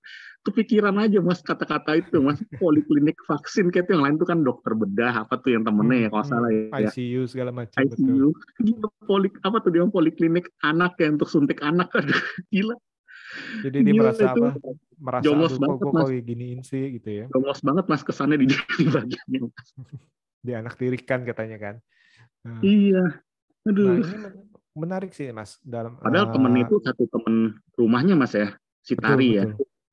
kepikiran 0.44 0.96
aja 1.00 1.20
mas 1.20 1.44
kata-kata 1.44 2.00
itu 2.00 2.24
mas. 2.24 2.40
Poliklinik 2.56 3.20
vaksin 3.28 3.70
kayak 3.70 3.88
itu 3.88 3.92
yang 3.96 4.04
lain 4.08 4.16
tuh 4.18 4.28
kan 4.28 4.40
dokter 4.42 4.72
bedah 4.74 5.28
apa 5.28 5.36
tuh 5.40 5.56
yang 5.56 5.64
temennya 5.68 6.08
ya 6.08 6.10
kalau 6.10 6.24
Hmm, 6.26 6.32
salah 6.32 6.50
ya. 6.52 6.90
ICU 6.90 7.22
segala 7.28 7.52
macam 7.52 7.80
betul 7.86 7.96
ICU. 8.00 8.28
Gila, 8.64 8.88
polik 9.04 9.34
apa 9.44 9.58
tuh 9.60 9.70
dia 9.76 9.84
poliklinik 9.88 10.46
anak 10.64 10.96
ya 11.00 11.08
untuk 11.12 11.28
suntik 11.28 11.60
anak. 11.60 11.92
Aduh, 12.00 12.20
gila. 12.50 12.76
Jadi 13.64 13.78
dia 13.84 13.94
Gila 13.94 14.02
merasa 14.04 14.24
itu. 14.32 14.44
apa? 14.48 14.70
Merasa 15.00 15.24
Jongos 15.24 15.56
aduh 15.56 15.60
kok 15.60 15.64
banget, 15.64 15.80
gue 15.80 15.92
Mas. 15.96 16.04
kok 16.04 16.28
giniin 16.28 16.60
sih 16.64 16.84
gitu 17.00 17.10
ya. 17.10 17.26
Jongos 17.32 17.60
banget 17.64 17.86
mas 17.88 18.04
kesannya 18.04 18.36
di, 18.40 18.48
di 18.80 18.86
bagiannya. 18.88 19.40
Mas. 19.48 19.70
Dia 20.46 20.56
anak 20.64 20.80
tirikan 20.80 21.28
katanya 21.28 21.58
kan. 21.60 21.76
Nah, 22.48 22.64
Iya. 22.64 23.04
nah, 23.68 23.72
Aduh. 23.72 24.00
ini 24.00 24.18
men- 24.24 24.48
menarik 24.72 25.12
sih 25.12 25.28
mas 25.36 25.60
dalam 25.60 26.00
Padahal 26.00 26.32
eh, 26.32 26.34
temen 26.36 26.54
itu 26.64 26.76
satu 26.80 27.04
temen 27.12 27.60
rumahnya 27.76 28.16
mas 28.16 28.32
ya, 28.32 28.56
si 28.80 28.96
betul, 28.96 29.20
Tari 29.20 29.28
ya. 29.36 29.44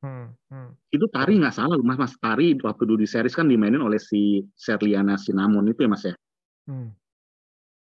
Hmm, 0.04 0.36
hmm. 0.52 0.70
Itu 0.92 1.06
Tari 1.10 1.40
nggak 1.40 1.56
salah 1.56 1.76
mas, 1.80 1.98
mas 1.98 2.14
Tari 2.20 2.56
waktu 2.60 2.82
dulu 2.84 3.02
di 3.02 3.08
series 3.08 3.34
kan 3.34 3.48
dimainin 3.48 3.82
oleh 3.82 3.98
si 4.00 4.44
Serliana 4.54 5.16
Cinnamon 5.16 5.66
itu 5.68 5.84
ya 5.84 5.90
mas 5.90 6.04
ya. 6.04 6.14
Hmm. 6.68 6.92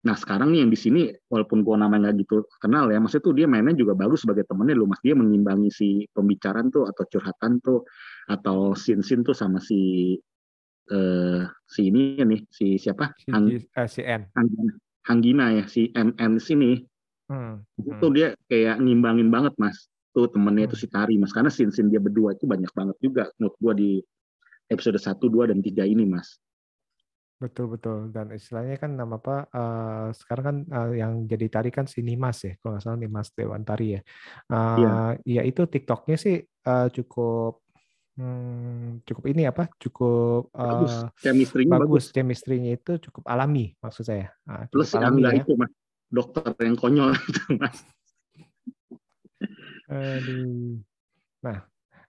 Nah 0.01 0.17
sekarang 0.17 0.57
nih 0.57 0.65
yang 0.65 0.73
di 0.73 0.79
sini 0.81 1.01
walaupun 1.29 1.61
gua 1.61 1.77
namanya 1.77 2.11
nggak 2.11 2.25
gitu 2.25 2.45
kenal 2.61 2.89
ya, 2.89 2.97
maksudnya 2.97 3.25
tuh 3.25 3.35
dia 3.37 3.47
mainnya 3.49 3.77
juga 3.77 3.93
bagus 3.93 4.25
sebagai 4.25 4.49
temennya 4.49 4.77
loh 4.77 4.89
mas. 4.89 5.01
Dia 5.05 5.13
mengimbangi 5.17 5.71
si 5.73 5.89
pembicaraan 6.13 6.73
tuh 6.73 6.89
atau 6.89 7.05
curhatan 7.09 7.61
tuh 7.61 7.85
atau 8.31 8.73
scene-scene 8.73 9.27
tuh 9.27 9.37
sama 9.37 9.61
si 9.61 10.15
eh 10.91 11.43
si 11.71 11.81
ini 11.87 12.19
nih 12.19 12.41
si 12.51 12.75
siapa 12.75 13.15
Si, 13.15 13.31
Hang, 13.31 13.47
eh, 13.55 13.87
si 13.87 14.03
N. 14.03 14.27
Hanggina, 14.35 14.73
Hanggina 15.07 15.45
ya 15.55 15.65
si 15.71 15.91
MN 15.95 16.43
sini 16.43 16.83
Hmm, 17.31 17.63
itu 17.79 18.07
dia 18.11 18.35
kayak 18.51 18.83
ngimbangin 18.83 19.31
banget 19.31 19.55
mas 19.55 19.87
tuh 20.11 20.27
temennya 20.31 20.71
itu 20.71 20.77
si 20.77 20.87
Tari 20.91 21.17
mas. 21.17 21.31
Karena 21.31 21.51
scene-scene 21.51 21.91
dia 21.91 22.03
berdua 22.03 22.35
itu 22.35 22.45
banyak 22.47 22.71
banget 22.75 22.97
juga 22.99 23.31
menurut 23.39 23.57
gua 23.59 23.73
di 23.75 24.03
episode 24.71 24.99
1, 24.99 25.19
2, 25.19 25.51
dan 25.51 25.59
3 25.59 25.87
ini 25.87 26.05
mas. 26.07 26.39
Betul 27.41 27.73
betul. 27.73 28.13
Dan 28.13 28.37
istilahnya 28.37 28.77
kan 28.77 28.93
nama 28.93 29.17
apa 29.17 29.49
eh, 29.49 30.07
sekarang 30.13 30.45
kan 30.45 30.57
eh, 30.69 31.01
yang 31.01 31.25
jadi 31.25 31.47
tari 31.49 31.73
kan 31.73 31.89
si 31.89 32.05
Nimas 32.05 32.45
ya 32.45 32.53
kalau 32.61 32.77
nggak 32.77 32.85
salah 32.85 32.99
Nimas 33.01 33.33
Dewantari 33.33 33.97
ya. 33.97 34.01
Iya. 34.53 34.91
Eh, 34.93 35.41
ya 35.41 35.43
itu 35.49 35.65
TikToknya 35.65 36.17
sih 36.21 36.37
eh, 36.45 36.89
cukup 36.93 37.65
hmm, 38.21 39.09
cukup 39.09 39.25
ini 39.33 39.49
apa 39.49 39.73
cukup 39.81 40.53
bagus. 40.53 40.93
chemistry-nya 41.25 41.81
bagus, 41.81 41.89
bagus 41.89 42.05
chemistry-nya 42.13 42.77
itu 42.77 42.93
cukup 43.09 43.25
alami 43.25 43.73
maksud 43.81 44.05
saya. 44.05 44.29
Plus 44.69 44.93
alami 44.93 45.25
Angga 45.25 45.31
ya. 45.33 45.41
itu 45.41 45.53
mas. 45.57 45.73
Dokter 46.11 46.43
yang 46.61 46.77
konyol 46.77 47.17
itu 47.31 47.57
mas 47.57 47.81
Aduh. 49.91 50.79
Nah, 51.43 51.59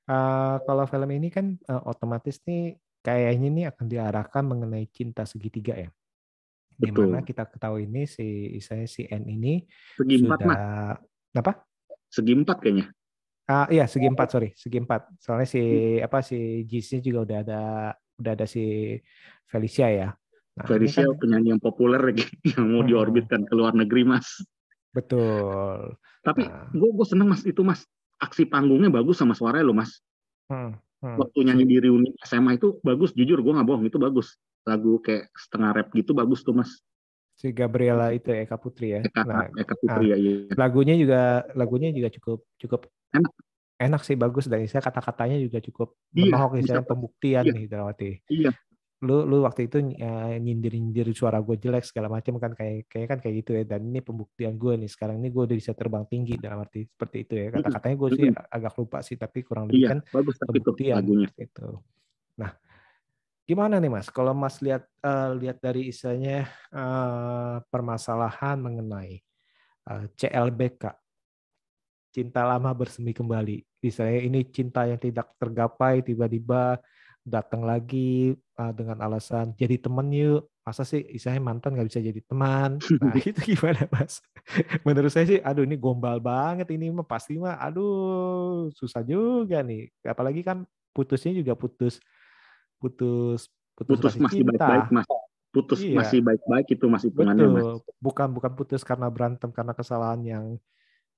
eh, 0.06 0.56
kalau 0.64 0.86
film 0.86 1.10
ini 1.12 1.28
kan 1.34 1.58
eh, 1.58 1.82
otomatis 1.90 2.38
nih 2.46 2.78
kayaknya 3.02 3.48
nih 3.50 3.66
akan 3.74 3.86
diarahkan 3.90 4.44
mengenai 4.46 4.86
cinta 4.94 5.26
segitiga 5.26 5.74
ya. 5.74 5.90
Di 6.78 6.90
Betul. 6.90 7.10
mana 7.14 7.26
kita 7.26 7.46
ketahui 7.50 7.86
ini 7.90 8.06
si 8.06 8.58
saya 8.62 8.86
si 8.86 9.06
N 9.06 9.26
ini 9.26 9.66
segi 9.98 10.16
empat 10.22 10.38
sudah 10.42 10.62
apa? 11.42 11.54
segi 12.12 12.34
empat 12.36 12.58
kayaknya 12.60 12.86
Ah 13.46 13.68
iya 13.68 13.84
segi 13.90 14.08
empat 14.08 14.28
sorry 14.32 14.50
segi 14.56 14.78
empat. 14.80 15.02
Soalnya 15.20 15.48
si 15.50 15.62
apa 16.00 16.22
si 16.24 16.64
Jisnya 16.66 17.02
juga 17.04 17.20
udah 17.26 17.38
ada 17.44 17.62
udah 18.22 18.32
ada 18.38 18.46
si 18.46 18.96
Felicia 19.46 19.90
ya. 19.92 20.10
Nah, 20.58 20.66
ini 20.66 20.70
Felicia 20.70 21.04
kan- 21.10 21.18
penyanyi 21.20 21.50
yang 21.58 21.62
populer 21.62 22.02
lagi 22.02 22.24
yang 22.56 22.66
mau 22.70 22.82
Hmm. 22.86 22.90
diorbitkan 22.90 23.42
ke 23.46 23.54
luar 23.58 23.74
negeri 23.74 24.06
mas 24.06 24.28
betul. 24.92 25.96
tapi 26.22 26.46
Nah. 26.46 26.68
gue 26.70 26.90
gue 26.92 27.08
seneng 27.08 27.28
mas 27.28 27.42
itu 27.44 27.62
mas 27.62 27.84
aksi 28.18 28.46
panggungnya 28.46 28.92
bagus 28.92 29.18
sama 29.18 29.34
suaranya 29.34 29.66
lo 29.66 29.74
mas 29.74 30.00
Hmm, 30.52 30.76
hmm. 31.00 31.16
waktu 31.16 31.48
nyanyi 31.48 31.64
di 31.64 31.78
reuni 31.80 32.10
SMA 32.22 32.60
itu 32.60 32.76
bagus 32.84 33.16
jujur 33.16 33.40
gue 33.40 33.54
nggak 33.56 33.64
bohong 33.64 33.88
itu 33.88 33.96
bagus 33.96 34.36
lagu 34.68 35.00
kayak 35.00 35.32
setengah 35.32 35.72
rap 35.72 35.88
gitu 35.96 36.12
bagus 36.12 36.44
tuh 36.44 36.52
mas 36.54 36.84
Si 37.40 37.50
Gabriela 37.50 38.14
itu 38.14 38.30
Eka 38.30 38.54
Putri 38.60 38.94
ya. 38.94 39.02
Eka, 39.02 39.24
Nah, 39.26 39.48
Eka 39.58 39.74
Putri 39.80 40.12
ya 40.12 40.18
iya 40.20 40.52
lagunya 40.54 40.94
juga 40.94 41.48
lagunya 41.56 41.90
juga 41.90 42.12
cukup 42.14 42.44
cukup 42.60 42.82
Enak. 43.16 43.34
enak 43.82 44.02
sih 44.06 44.14
bagus 44.14 44.46
dan 44.46 44.62
saya 44.70 44.84
kata-katanya 44.86 45.42
juga 45.42 45.58
cukup 45.58 45.96
Iya, 46.14 46.36
menohok 46.38 46.52
misalnya 46.60 46.86
pembuktian 46.86 47.44
iya. 47.48 47.54
nih 47.56 47.66
iya 48.30 48.52
Lu 49.02 49.26
lu 49.26 49.42
waktu 49.42 49.66
itu 49.66 49.82
eh, 49.98 50.38
nyindir-nyindir 50.38 51.10
suara 51.18 51.42
gue 51.42 51.58
jelek 51.58 51.82
segala 51.82 52.08
macam 52.10 52.38
kan 52.38 52.54
kayak 52.54 52.86
kayak 52.86 53.08
kan 53.10 53.18
kayak 53.18 53.36
gitu 53.42 53.52
ya 53.58 53.64
dan 53.66 53.82
ini 53.90 53.98
pembuktian 54.06 54.62
gue 54.62 54.78
nih 54.78 54.90
sekarang 54.90 55.18
ini 55.18 55.34
gue 55.34 55.44
udah 55.50 55.58
bisa 55.58 55.74
terbang 55.74 56.06
tinggi 56.06 56.38
dalam 56.38 56.62
arti 56.62 56.86
seperti 56.86 57.18
itu 57.26 57.34
ya 57.34 57.46
kata-katanya 57.50 57.96
gue 57.98 58.10
sih 58.14 58.28
agak 58.30 58.74
lupa 58.78 58.98
sih 59.02 59.18
tapi 59.18 59.42
kurang 59.42 59.74
lebih 59.74 59.82
iya 59.82 59.90
kan 59.98 60.00
bagus 60.14 60.36
pembuktian 60.38 60.96
lagunya 61.02 61.30
gitu. 61.34 61.82
Nah, 62.38 62.52
gimana 63.50 63.82
nih 63.82 63.92
Mas? 63.92 64.08
Kalau 64.14 64.38
Mas 64.38 64.62
lihat 64.62 64.86
eh, 64.86 65.30
lihat 65.38 65.58
dari 65.58 65.90
istilahnya 65.90 66.46
eh, 66.70 67.58
permasalahan 67.74 68.62
mengenai 68.62 69.18
eh, 69.90 70.06
CLBK, 70.14 70.94
cinta 72.12 72.46
lama 72.46 72.70
bersemi 72.76 73.16
kembali. 73.16 73.82
Misalnya 73.82 74.20
ini 74.22 74.46
cinta 74.52 74.86
yang 74.86 75.02
tidak 75.02 75.34
tergapai 75.42 76.06
tiba-tiba 76.06 76.78
datang 77.22 77.62
lagi 77.66 78.34
eh, 78.36 78.72
dengan 78.74 78.98
alasan 79.06 79.54
jadi 79.58 79.78
temen 79.78 80.08
yuk. 80.14 80.50
Masa 80.62 80.86
sih 80.86 81.02
istilahnya 81.02 81.42
mantan 81.42 81.74
nggak 81.74 81.90
bisa 81.90 82.02
jadi 82.02 82.22
teman? 82.22 82.78
Nah 83.02 83.18
itu 83.30 83.42
gimana 83.58 83.90
mas? 83.90 84.22
Menurut 84.86 85.10
saya 85.10 85.26
sih, 85.26 85.40
aduh 85.42 85.66
ini 85.66 85.74
gombal 85.74 86.22
banget 86.22 86.70
ini 86.70 86.94
mah 86.94 87.06
pasti 87.06 87.42
mah, 87.42 87.58
aduh 87.58 88.70
susah 88.74 89.02
juga 89.02 89.66
nih. 89.66 89.90
Apalagi 90.06 90.46
kan 90.46 90.62
putusnya 90.94 91.34
juga 91.34 91.58
putus 91.58 91.98
putus 92.82 93.48
putus, 93.78 94.02
putus 94.02 94.14
masih 94.20 94.42
masih 94.42 94.44
baik-baik 94.44 94.88
mas 94.92 95.08
putus 95.52 95.78
Iya. 95.84 95.98
masih 96.02 96.20
baik-baik 96.24 96.68
itu 96.74 96.86
mas 96.90 97.04
hitungannya 97.06 97.48
mas 97.48 97.68
bukan 98.02 98.28
bukan 98.32 98.52
putus 98.58 98.82
karena 98.84 99.08
berantem 99.12 99.50
karena 99.54 99.74
kesalahan 99.76 100.22
yang 100.26 100.46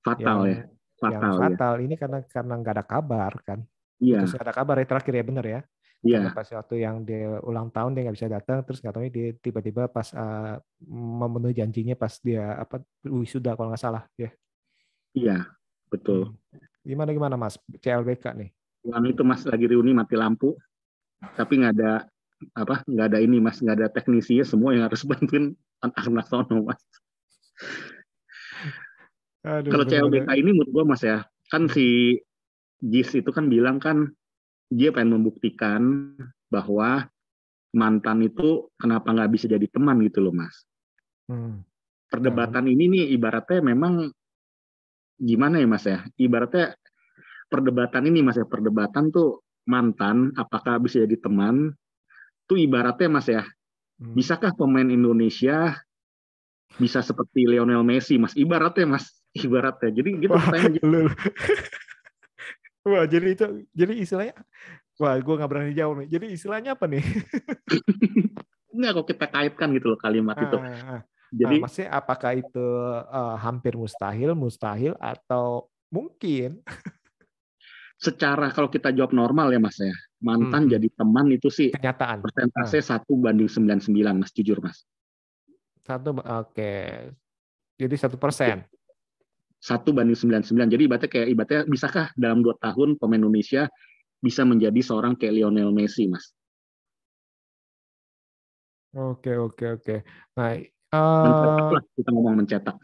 fatal 0.03 0.45
yang, 0.45 0.47
ya 0.47 0.61
fatal 0.99 1.11
yang 1.13 1.23
ya 1.23 1.39
fatal. 1.39 1.73
Ini 1.79 1.95
karena 1.97 2.17
karena 2.27 2.53
nggak 2.59 2.73
ada 2.79 2.85
kabar 2.85 3.33
kan. 3.43 3.59
iya 4.03 4.21
Terus 4.23 4.35
nggak 4.35 4.45
ada 4.45 4.55
kabar 4.55 4.75
ya 4.79 4.85
terakhir 4.87 5.13
ya 5.15 5.23
bener 5.25 5.45
ya. 5.47 5.59
Iya 6.03 6.19
Karena 6.19 6.35
pas 6.35 6.49
waktu 6.51 6.75
yang 6.83 6.95
dia 7.07 7.39
ulang 7.41 7.71
tahun 7.71 7.95
dia 7.95 8.01
nggak 8.05 8.17
bisa 8.19 8.27
datang, 8.29 8.59
terus 8.67 8.83
nggak 8.83 8.93
tahu 8.93 9.03
dia 9.07 9.27
tiba-tiba 9.39 9.87
pas 9.87 10.11
uh, 10.13 10.59
memenuhi 10.91 11.55
janjinya 11.55 11.95
pas 11.95 12.19
dia 12.19 12.59
apa 12.59 12.83
wisuda 13.07 13.55
kalau 13.55 13.71
nggak 13.71 13.81
salah 13.81 14.03
ya. 14.19 14.29
iya 15.15 15.47
betul 15.87 16.35
Hmm. 16.83 16.91
Gimana 16.91 17.15
gimana 17.15 17.35
mas 17.39 17.55
CLBK 17.79 18.35
nih? 18.35 18.51
Yang 18.83 19.15
itu 19.15 19.21
mas 19.23 19.47
lagi 19.47 19.65
reuni 19.71 19.95
mati 19.95 20.19
lampu 20.19 20.51
tapi 21.39 21.63
nggak 21.63 21.73
ada 21.79 22.03
apa 22.59 22.83
nggak 22.83 23.07
ada 23.07 23.19
ini 23.23 23.39
mas 23.39 23.63
nggak 23.63 23.77
ada 23.79 23.87
teknisinya 23.87 24.43
semua 24.43 24.75
yang 24.75 24.83
harus 24.91 24.99
bantuin 25.09 25.55
anak-anak 25.79 26.27
sono 26.27 26.67
mas 26.67 26.81
Aduh, 29.43 29.71
kalau. 29.71 29.85
CLBK 29.87 30.27
ini 30.39 30.49
menurut 30.51 30.71
gua 30.71 30.83
mas 30.83 31.03
ya 31.03 31.23
kan 31.51 31.71
si 31.71 32.19
Jis 32.83 33.15
itu 33.15 33.31
kan 33.31 33.47
bilang 33.47 33.79
kan 33.79 34.11
dia 34.69 34.89
pengen 34.93 35.19
membuktikan 35.19 35.81
bahwa 36.47 37.07
mantan 37.73 38.21
itu 38.21 38.69
kenapa 38.77 39.09
nggak 39.11 39.31
bisa 39.33 39.45
jadi 39.49 39.65
teman 39.67 39.99
gitu 40.05 40.21
loh 40.23 40.35
mas. 40.35 40.55
Hmm. 41.23 41.63
perdebatan 42.11 42.69
ini 42.69 42.93
nih 42.93 43.05
ibaratnya 43.17 43.73
memang 43.73 44.13
gimana 45.17 45.57
ya 45.57 45.65
mas 45.65 45.85
ya? 45.87 46.05
Ibaratnya 46.19 46.77
perdebatan 47.49 48.05
ini 48.05 48.21
mas 48.21 48.37
ya 48.37 48.45
perdebatan 48.45 49.09
tuh 49.09 49.41
mantan 49.65 50.29
apakah 50.37 50.77
bisa 50.77 51.01
jadi 51.01 51.17
teman? 51.17 51.73
Tuh 52.45 52.59
ibaratnya 52.61 53.09
mas 53.09 53.27
ya 53.31 53.43
Hmm. 54.03 54.17
bisakah 54.17 54.51
pemain 54.57 54.89
Indonesia 54.89 55.77
bisa 56.81 56.99
seperti 57.05 57.45
Lionel 57.45 57.85
Messi 57.85 58.17
mas? 58.17 58.33
Ibaratnya 58.33 58.97
mas. 58.97 59.05
Ibaratnya. 59.45 59.89
Jadi 59.93 60.09
gitu 60.19 60.33
Wah, 60.33 60.43
pertanyaan. 60.43 61.07
Wah, 62.83 63.07
jadi 63.07 63.27
itu 63.31 63.45
jadi 63.71 63.93
istilahnya 63.95 64.35
Wah, 65.01 65.17
gue 65.17 65.33
nggak 65.33 65.49
berani 65.49 65.73
jawab 65.73 66.05
nih. 66.05 66.09
Jadi 66.13 66.25
istilahnya 66.37 66.77
apa 66.77 66.85
nih? 66.85 67.01
nggak 68.75 68.91
kok 68.93 69.07
kita 69.09 69.25
kaitkan 69.29 69.69
gitu 69.77 69.93
loh 69.93 69.99
kalimat 70.01 70.33
itu 70.37 70.57
Ah, 70.57 70.97
ah. 70.97 71.01
jadi 71.29 71.55
Nah, 71.57 71.61
maksudnya 71.65 71.89
apakah 71.93 72.31
itu 72.33 72.65
eh, 73.05 73.35
hampir 73.41 73.73
mustahil, 73.77 74.33
mustahil 74.33 74.93
atau 74.97 75.69
mungkin? 75.89 76.61
secara 77.93 78.51
kalau 78.51 78.67
kita 78.67 78.91
jawab 78.91 79.15
normal 79.15 79.47
ya 79.47 79.61
mas 79.63 79.79
ya 79.79 79.93
mantan 80.19 80.67
Hmm. 80.67 80.71
jadi 80.75 80.87
teman 80.91 81.29
itu 81.31 81.47
sih 81.47 81.71
Kenyataan. 81.71 82.19
persentase 82.19 82.83
satu 82.83 83.15
banding 83.15 83.47
99 83.47 84.19
mas 84.19 84.31
jujur 84.35 84.59
mas 84.59 84.83
Satu, 85.83 86.15
oke. 86.15 86.75
Jadi 87.75 87.95
satu 87.99 88.15
persen. 88.15 88.63
Satu 89.63 89.95
banding 89.95 90.19
99. 90.19 90.75
Jadi 90.75 90.83
ibaratnya 90.83 91.07
kayak 91.09 91.27
ibaratnya 91.31 91.61
bisakah 91.63 92.11
dalam 92.19 92.43
dua 92.43 92.59
tahun 92.59 92.99
pemain 92.99 93.23
Indonesia 93.23 93.71
bisa 94.19 94.43
menjadi 94.43 94.83
seorang 94.83 95.15
kayak 95.15 95.39
Lionel 95.39 95.71
Messi, 95.71 96.11
Mas? 96.11 96.35
Oke, 98.91 99.39
oke, 99.39 99.79
oke. 99.79 99.95
Nah, 100.35 100.59
lah, 100.93 101.83
kita 101.95 102.09
ngomong 102.11 102.43
mencetak. 102.43 102.75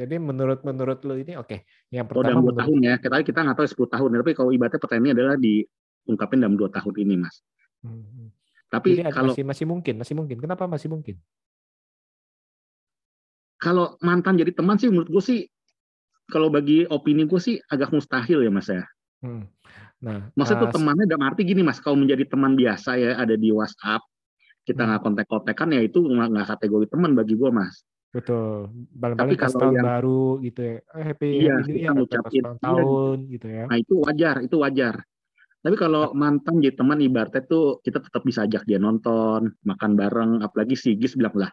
jadi 0.00 0.16
menurut 0.16 0.64
menurut 0.64 1.02
lu 1.04 1.18
ini 1.18 1.36
oke. 1.36 1.66
Yang 1.92 2.06
Kalau 2.08 2.20
pertama 2.22 2.28
dalam 2.30 2.40
dua 2.40 2.52
menurut 2.52 2.60
tahun 2.62 2.78
ya, 2.84 2.94
kita 3.00 3.16
kita 3.26 3.38
nggak 3.42 3.56
tahu 3.56 3.68
10 3.88 3.94
tahun. 3.96 4.08
Tapi 4.20 4.32
kalau 4.36 4.50
ibaratnya 4.54 4.80
pertanyaannya 4.80 5.12
adalah 5.16 5.36
diungkapin 5.40 6.38
dalam 6.40 6.56
dua 6.56 6.68
tahun 6.70 6.94
ini, 7.00 7.14
Mas. 7.16 7.36
Hmm, 7.80 8.04
hmm. 8.04 8.28
Tapi 8.70 8.88
Jadi 9.02 9.10
kalau 9.10 9.32
masih 9.34 9.44
masih 9.44 9.66
mungkin, 9.66 9.94
masih 9.98 10.14
mungkin. 10.14 10.36
Kenapa 10.38 10.64
masih 10.70 10.88
mungkin? 10.92 11.18
Kalau 13.60 14.00
mantan 14.00 14.40
jadi 14.40 14.56
teman 14.56 14.80
sih 14.80 14.88
menurut 14.88 15.12
gue 15.12 15.22
sih 15.22 15.40
kalau 16.26 16.48
bagi 16.48 16.88
opini 16.88 17.28
gue 17.28 17.36
sih 17.36 17.60
agak 17.68 17.92
mustahil 17.92 18.40
ya 18.40 18.50
mas 18.50 18.66
ya. 18.66 18.82
Hmm. 19.20 19.44
Nah, 20.00 20.32
Maksudnya 20.32 20.64
tuh 20.64 20.70
uh, 20.72 20.74
temannya 20.80 21.04
dalam 21.04 21.28
arti 21.28 21.44
gini 21.44 21.60
mas, 21.60 21.76
kalau 21.76 22.00
menjadi 22.00 22.24
teman 22.24 22.56
biasa 22.56 22.96
ya 22.96 23.20
ada 23.20 23.36
di 23.36 23.52
WhatsApp, 23.52 24.00
kita 24.64 24.80
Hmm. 24.80 24.88
nggak 24.96 25.02
kontak-kontakan 25.04 25.68
ya 25.76 25.80
itu 25.84 26.00
nggak 26.00 26.48
kategori 26.56 26.86
teman 26.88 27.12
bagi 27.12 27.36
gue 27.36 27.50
mas. 27.52 27.84
betul. 28.10 28.66
Pas 28.98 29.14
kalau 29.14 29.54
tahun 29.54 29.74
yang- 29.78 29.86
baru 29.86 30.22
gitu 30.42 30.60
ya. 30.66 30.76
Eh, 30.98 31.04
happy 31.14 31.26
Iya, 31.46 31.54
happy 31.62 31.70
new 31.70 31.78
kita 31.78 31.86
pas 31.86 31.94
ngucapin, 31.94 32.42
ulang 32.42 32.56
iya. 32.58 32.64
tahun 32.66 33.16
gitu 33.30 33.46
ya. 33.46 33.64
Nah 33.70 33.76
itu 33.78 33.94
wajar, 34.02 34.36
itu 34.42 34.56
wajar. 34.58 34.94
Tapi 35.60 35.76
kalau 35.78 36.02
mantan 36.16 36.54
jadi 36.58 36.74
teman 36.74 36.98
ibaratnya 36.98 37.42
tuh 37.46 37.78
kita 37.84 38.02
tetap 38.02 38.26
bisa 38.26 38.48
ajak 38.50 38.66
dia 38.66 38.82
nonton, 38.82 39.54
makan 39.62 39.92
bareng. 39.94 40.32
Apalagi 40.42 40.74
si 40.74 40.98
Gis 40.98 41.14
bilang 41.14 41.36
lah, 41.38 41.52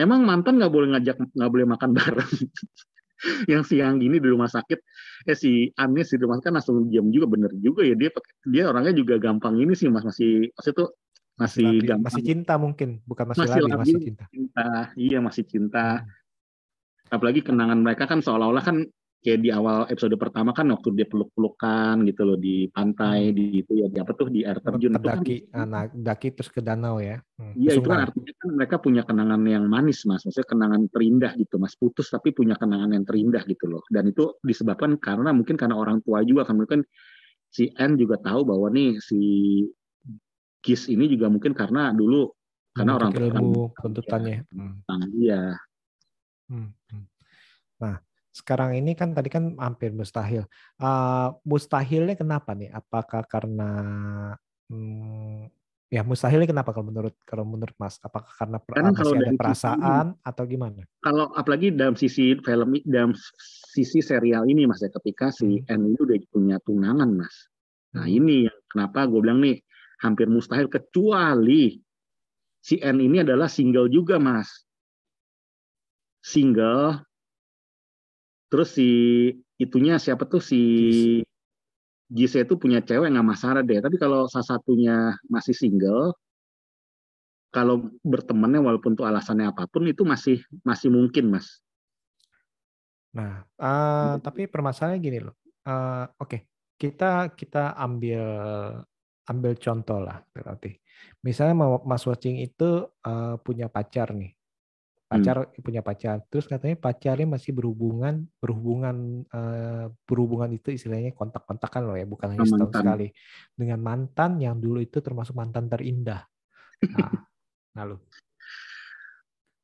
emang 0.00 0.24
mantan 0.24 0.56
nggak 0.56 0.72
boleh 0.72 0.88
ngajak, 0.96 1.16
nggak 1.36 1.50
boleh 1.52 1.66
makan 1.68 1.90
bareng. 1.92 2.32
yang 3.52 3.60
siang 3.68 4.00
gini 4.00 4.16
di 4.16 4.28
rumah 4.32 4.48
sakit, 4.48 4.80
eh 5.28 5.36
si 5.36 5.68
Anis 5.76 6.08
di 6.16 6.24
rumah 6.24 6.40
sakit 6.40 6.46
kan 6.48 6.54
langsung 6.56 6.88
diam 6.88 7.12
juga, 7.12 7.28
bener 7.28 7.52
juga 7.60 7.84
ya 7.84 7.92
dia 7.92 8.08
dia 8.48 8.62
orangnya 8.72 8.96
juga 8.96 9.20
gampang 9.20 9.60
ini 9.60 9.76
sih 9.76 9.92
mas 9.92 10.08
masih 10.08 10.48
masih 10.56 10.72
tuh 10.72 10.88
masih 11.36 11.68
labil. 11.68 11.84
gampang 11.84 12.12
masih 12.16 12.24
cinta 12.24 12.54
mungkin, 12.56 12.90
bukan 13.04 13.24
masih, 13.28 13.40
Masih 13.44 13.60
labil, 13.60 13.76
masih 13.76 13.96
cinta. 14.00 14.24
cinta, 14.32 14.68
iya 14.96 15.18
masih 15.20 15.44
cinta. 15.44 15.86
Hmm. 16.00 17.12
Apalagi 17.12 17.40
kenangan 17.44 17.80
mereka 17.84 18.08
kan 18.08 18.24
seolah-olah 18.24 18.64
kan 18.64 18.76
kayak 19.20 19.40
di 19.44 19.52
awal 19.52 19.84
episode 19.92 20.16
pertama 20.16 20.56
kan 20.56 20.64
waktu 20.72 20.96
dia 20.96 21.04
peluk-pelukan 21.04 22.08
gitu 22.08 22.24
loh 22.24 22.40
di 22.40 22.72
pantai 22.72 23.36
di 23.36 23.60
itu 23.60 23.76
ya 23.76 23.92
di 23.92 24.00
apa 24.00 24.16
tuh 24.16 24.32
di 24.32 24.48
air 24.48 24.64
terjun 24.64 24.96
itu 24.96 25.04
kan 25.04 25.20
anak 25.52 25.92
daki 25.92 26.28
terus 26.32 26.48
ke 26.48 26.64
danau 26.64 26.96
ya. 27.04 27.20
Hmm, 27.36 27.52
Iya 27.52 27.76
itu 27.76 27.84
kan 27.84 28.08
artinya 28.08 28.32
kan 28.40 28.48
mereka 28.56 28.76
punya 28.80 29.02
kenangan 29.04 29.40
yang 29.44 29.64
manis 29.68 30.08
mas, 30.08 30.24
maksudnya 30.24 30.48
kenangan 30.48 30.82
terindah 30.88 31.32
gitu 31.36 31.60
mas, 31.60 31.76
putus 31.76 32.08
tapi 32.08 32.32
punya 32.32 32.56
kenangan 32.56 32.96
yang 32.96 33.04
terindah 33.04 33.44
gitu 33.44 33.68
loh. 33.68 33.84
Dan 33.92 34.08
itu 34.08 34.40
disebabkan 34.40 34.96
karena 34.96 35.36
mungkin 35.36 35.60
karena 35.60 35.76
orang 35.76 36.00
tua 36.00 36.24
juga 36.24 36.48
kan 36.48 36.56
mungkin 36.56 36.80
si 37.52 37.68
N 37.76 38.00
juga 38.00 38.16
tahu 38.24 38.48
bahwa 38.48 38.72
nih 38.72 38.96
si 39.04 39.20
Kis 40.64 40.88
ini 40.88 41.08
juga 41.12 41.28
mungkin 41.28 41.52
karena 41.52 41.92
dulu 41.92 42.32
karena 42.72 42.96
orang 42.96 43.12
tua 43.12 43.28
kan- 43.36 43.84
tuntutannya. 43.84 44.38
Hmm. 44.48 44.80
dia. 45.12 45.56
Hmm, 46.48 46.72
hmm. 46.88 47.04
Nah, 47.80 47.96
sekarang 48.30 48.78
ini 48.78 48.94
kan 48.94 49.10
tadi 49.10 49.26
kan 49.26 49.58
hampir 49.58 49.90
mustahil. 49.90 50.46
Uh, 50.78 51.34
mustahilnya 51.42 52.14
kenapa 52.14 52.54
nih? 52.54 52.70
Apakah 52.70 53.26
karena 53.26 53.70
hmm, 54.70 55.50
ya 55.90 56.06
mustahilnya 56.06 56.46
kenapa 56.46 56.70
kalau 56.70 56.86
menurut 56.94 57.14
kalau 57.26 57.42
menurut 57.42 57.74
Mas? 57.74 57.98
Apakah 57.98 58.30
karena 58.38 58.62
kalau 58.94 59.10
ada 59.12 59.26
dari 59.26 59.34
sisi- 59.34 59.40
perasaan 59.42 60.06
atau 60.22 60.44
gimana? 60.46 60.86
Kalau 61.02 61.34
apalagi 61.34 61.74
dalam 61.74 61.98
sisi 61.98 62.38
film 62.38 62.78
dalam 62.86 63.16
sisi 63.72 64.04
serial 64.04 64.44
ini 64.46 64.68
mas 64.68 64.84
ya 64.84 64.92
ketika 64.92 65.32
si 65.32 65.64
N 65.64 65.90
ini 65.90 65.96
udah 65.96 66.16
punya 66.28 66.56
tunangan 66.60 67.10
mas. 67.10 67.48
Nah 67.96 68.06
Hmm. 68.06 68.18
ini 68.20 68.36
yang 68.46 68.58
kenapa 68.70 69.08
gue 69.08 69.20
bilang 69.24 69.40
nih 69.42 69.58
hampir 70.04 70.28
mustahil 70.28 70.68
kecuali 70.68 71.80
si 72.60 72.76
N 72.78 73.00
ini 73.00 73.24
adalah 73.24 73.48
single 73.48 73.88
juga 73.88 74.20
mas. 74.20 74.68
Single. 76.20 77.09
Terus 78.50 78.68
si 78.74 78.88
itunya 79.56 79.96
siapa 80.02 80.26
tuh 80.26 80.42
si 80.42 80.60
Gise 82.10 82.42
itu 82.42 82.58
punya 82.58 82.82
cewek 82.82 83.06
nggak 83.06 83.28
masalah 83.32 83.62
deh. 83.62 83.78
Tapi 83.78 83.94
kalau 83.94 84.26
salah 84.26 84.58
satunya 84.58 85.14
masih 85.30 85.54
single, 85.54 86.10
kalau 87.54 87.86
bertemannya 88.02 88.58
walaupun 88.58 88.98
tuh 88.98 89.06
alasannya 89.06 89.50
apa 89.50 89.70
pun 89.70 89.86
itu 89.86 90.02
masih 90.02 90.42
masih 90.66 90.90
mungkin 90.90 91.30
mas. 91.30 91.62
Nah, 93.14 93.42
eh, 93.46 94.14
tapi 94.22 94.46
permasalahannya 94.46 95.02
gini 95.02 95.18
loh. 95.22 95.34
Eh, 95.66 96.04
Oke, 96.18 96.50
kita 96.78 97.34
kita 97.34 97.78
ambil 97.78 98.22
ambil 99.30 99.52
contoh 99.58 99.98
lah 100.02 100.18
berarti. 100.34 100.74
Misalnya 101.22 101.54
Mas 101.86 102.02
Watching 102.06 102.42
itu 102.42 102.90
eh, 103.06 103.34
punya 103.42 103.70
pacar 103.70 104.14
nih, 104.14 104.34
pacar 105.10 105.50
punya 105.58 105.82
pacar, 105.82 106.22
terus 106.30 106.46
katanya 106.46 106.78
pacarnya 106.78 107.26
masih 107.26 107.50
berhubungan 107.50 108.30
berhubungan 108.38 109.26
eh, 109.26 109.90
berhubungan 110.06 110.54
itu 110.54 110.70
istilahnya 110.70 111.10
kontak-kontakan 111.18 111.82
loh 111.82 111.98
ya, 111.98 112.06
bukan 112.06 112.38
hanya 112.38 112.46
setahun 112.46 112.78
sekali 112.78 113.10
dengan 113.58 113.82
mantan 113.82 114.38
yang 114.38 114.62
dulu 114.62 114.78
itu 114.78 115.02
termasuk 115.02 115.34
mantan 115.34 115.66
terindah. 115.66 116.22
Nah, 116.94 117.10
lalu 117.82 117.98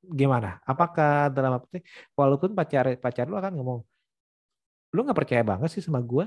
gimana? 0.02 0.58
Apakah 0.66 1.30
dalam 1.30 1.62
apa? 1.62 1.66
Walaupun 2.18 2.50
pacar 2.58 2.98
pacar 2.98 3.30
lu 3.30 3.38
akan 3.38 3.54
ngomong, 3.54 3.80
lu 4.94 5.00
nggak 5.06 5.18
percaya 5.18 5.42
banget 5.46 5.78
sih 5.78 5.82
sama 5.82 6.02
gue, 6.02 6.26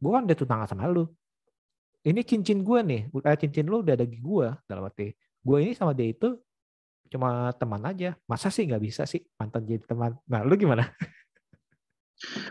gue 0.00 0.10
kan 0.12 0.28
udah 0.28 0.36
tunangan 0.36 0.68
sama 0.68 0.88
lu. 0.92 1.08
Ini 2.04 2.20
cincin 2.20 2.60
gue 2.60 2.80
nih, 2.84 3.02
eh, 3.08 3.36
cincin 3.40 3.64
lu 3.64 3.80
udah 3.80 3.96
ada 3.96 4.04
di 4.04 4.20
gue 4.20 4.48
dalam 4.68 4.84
arti. 4.84 5.12
Gue 5.40 5.64
ini 5.64 5.72
sama 5.72 5.96
dia 5.96 6.12
itu 6.12 6.36
cuma 7.08 7.50
teman 7.56 7.82
aja. 7.84 8.14
Masa 8.28 8.52
sih 8.52 8.68
nggak 8.68 8.82
bisa 8.84 9.02
sih 9.08 9.24
mantan 9.34 9.64
jadi 9.64 9.82
teman? 9.84 10.14
Nah, 10.28 10.44
lu 10.44 10.54
gimana? 10.54 10.92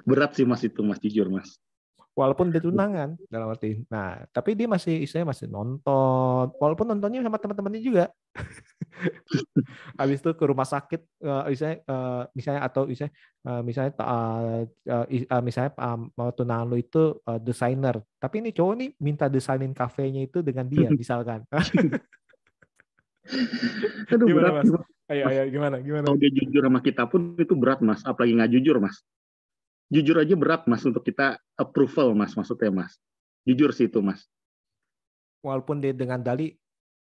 Berat 0.07 0.33
sih 0.35 0.47
mas 0.47 0.63
itu 0.63 0.79
mas 0.81 0.99
jujur 0.99 1.29
mas. 1.29 1.59
Walaupun 2.17 2.49
dia 2.49 2.57
tunangan 2.57 3.13
dalam 3.29 3.53
arti. 3.53 3.85
Nah, 3.93 4.25
tapi 4.33 4.57
dia 4.57 4.65
masih 4.65 5.05
istilahnya 5.05 5.37
masih 5.37 5.45
nonton. 5.53 6.49
Walaupun 6.57 6.89
nontonnya 6.89 7.21
sama 7.21 7.37
teman-temannya 7.37 7.77
juga. 7.77 8.09
Habis 10.01 10.25
itu 10.25 10.33
ke 10.33 10.43
rumah 10.49 10.65
sakit 10.65 11.05
misalnya 11.45 11.77
eh, 11.85 12.23
misalnya 12.33 12.61
atau 12.65 12.89
misalnya 12.89 13.13
eh, 13.45 13.61
misalnya 13.61 13.91
eh, 14.01 14.61
eh, 14.89 15.05
is- 15.13 15.29
eh, 15.29 15.41
misalnya 15.45 15.71
eh, 15.77 15.97
mau 16.17 16.29
tunangan 16.33 16.65
lu 16.65 16.81
itu 16.81 17.21
desainer. 17.37 18.01
Tapi 18.17 18.35
ini 18.41 18.49
cowok 18.49 18.73
nih 18.81 18.89
minta 18.97 19.29
desainin 19.29 19.77
kafenya 19.77 20.25
itu 20.25 20.41
dengan 20.41 20.65
dia 20.65 20.89
misalkan. 20.97 21.45
Aduh 24.13 24.27
Gimana, 24.27 24.49
berat. 24.49 24.63
Mas? 24.63 24.71
Mas. 24.73 24.85
ayo 25.07 25.23
ayo 25.31 25.41
gimana 25.47 25.75
gimana? 25.79 26.05
Kalau 26.07 26.19
dia 26.19 26.31
jujur 26.31 26.61
sama 26.67 26.79
kita 26.83 27.03
pun 27.07 27.35
itu 27.35 27.53
berat 27.55 27.79
mas. 27.79 28.03
Apalagi 28.03 28.35
nggak 28.35 28.51
jujur 28.59 28.77
mas. 28.79 28.97
Jujur 29.87 30.19
aja 30.19 30.35
berat 30.35 30.67
mas 30.67 30.83
untuk 30.83 31.01
kita 31.01 31.39
approval 31.55 32.11
mas 32.11 32.35
maksudnya 32.35 32.71
mas. 32.71 32.99
Jujur 33.47 33.71
sih 33.71 33.87
itu 33.87 34.03
mas. 34.03 34.27
Walaupun 35.39 35.79
dia 35.79 35.95
dengan 35.95 36.19
dali 36.19 36.51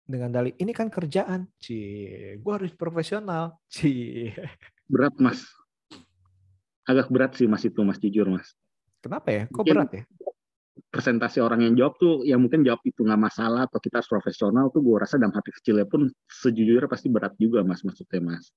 dengan 0.06 0.30
dali 0.30 0.54
ini 0.56 0.70
kan 0.70 0.86
kerjaan, 0.86 1.50
cie, 1.58 2.38
gua 2.38 2.60
harus 2.62 2.70
profesional, 2.76 3.58
cie. 3.66 4.30
Berat 4.92 5.16
mas. 5.18 5.42
Agak 6.86 7.10
berat 7.10 7.34
sih 7.34 7.50
mas 7.50 7.64
itu 7.66 7.80
mas 7.82 7.98
jujur 7.98 8.30
mas. 8.30 8.52
Kenapa 9.02 9.28
ya? 9.34 9.42
Kok 9.50 9.56
Mungkin- 9.56 9.72
berat 9.74 9.90
ya? 9.90 10.02
Presentasi 10.76 11.40
orang 11.40 11.64
yang 11.64 11.74
jawab 11.74 11.96
tuh 11.96 12.20
ya 12.28 12.36
mungkin 12.36 12.60
jawab 12.60 12.84
itu 12.84 13.00
nggak 13.00 13.16
masalah 13.16 13.64
atau 13.64 13.80
kita 13.80 14.04
harus 14.04 14.10
profesional 14.12 14.68
tuh 14.68 14.84
gue 14.84 14.96
rasa 15.00 15.16
dalam 15.16 15.32
hati 15.32 15.48
kecilnya 15.48 15.88
pun 15.88 16.12
sejujurnya 16.28 16.84
pasti 16.84 17.08
berat 17.08 17.32
juga 17.40 17.64
mas 17.64 17.80
maksudnya 17.80 18.20
mas. 18.20 18.52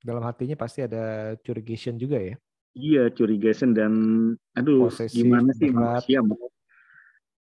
Dalam 0.00 0.24
hatinya 0.24 0.56
pasti 0.56 0.80
ada 0.80 1.36
curigation 1.44 2.00
juga 2.00 2.16
ya. 2.16 2.40
Iya 2.72 3.12
curigation 3.12 3.76
dan 3.76 3.92
aduh 4.56 4.88
Posesif, 4.88 5.12
gimana 5.12 5.52
sih 5.52 5.68
berat. 5.68 6.08
manusia 6.08 6.18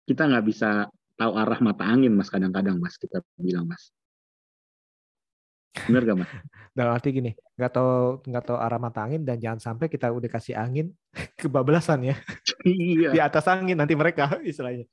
kita 0.05 0.23
nggak 0.29 0.45
bisa 0.45 0.69
tahu 1.17 1.31
arah 1.37 1.59
mata 1.61 1.85
angin 1.85 2.13
mas 2.13 2.29
kadang-kadang 2.29 2.77
mas 2.77 3.01
kita 3.01 3.25
bilang 3.41 3.65
mas. 3.65 3.89
Bener 5.87 6.03
gak 6.03 6.17
mas? 6.19 6.29
Dalam 6.75 6.91
arti 6.95 7.15
gini, 7.15 7.31
nggak 7.55 7.71
tahu 7.71 7.91
nggak 8.27 8.43
tahu 8.43 8.57
arah 8.59 8.79
mata 8.79 9.03
angin 9.07 9.23
dan 9.23 9.39
jangan 9.39 9.59
sampai 9.59 9.87
kita 9.87 10.11
udah 10.11 10.27
kasih 10.27 10.55
angin 10.59 10.91
kebablasan 11.41 12.03
ya 12.11 12.15
iya. 12.67 13.11
di 13.11 13.19
atas 13.19 13.47
angin 13.47 13.79
nanti 13.79 13.95
mereka 13.95 14.27
istilahnya. 14.43 14.87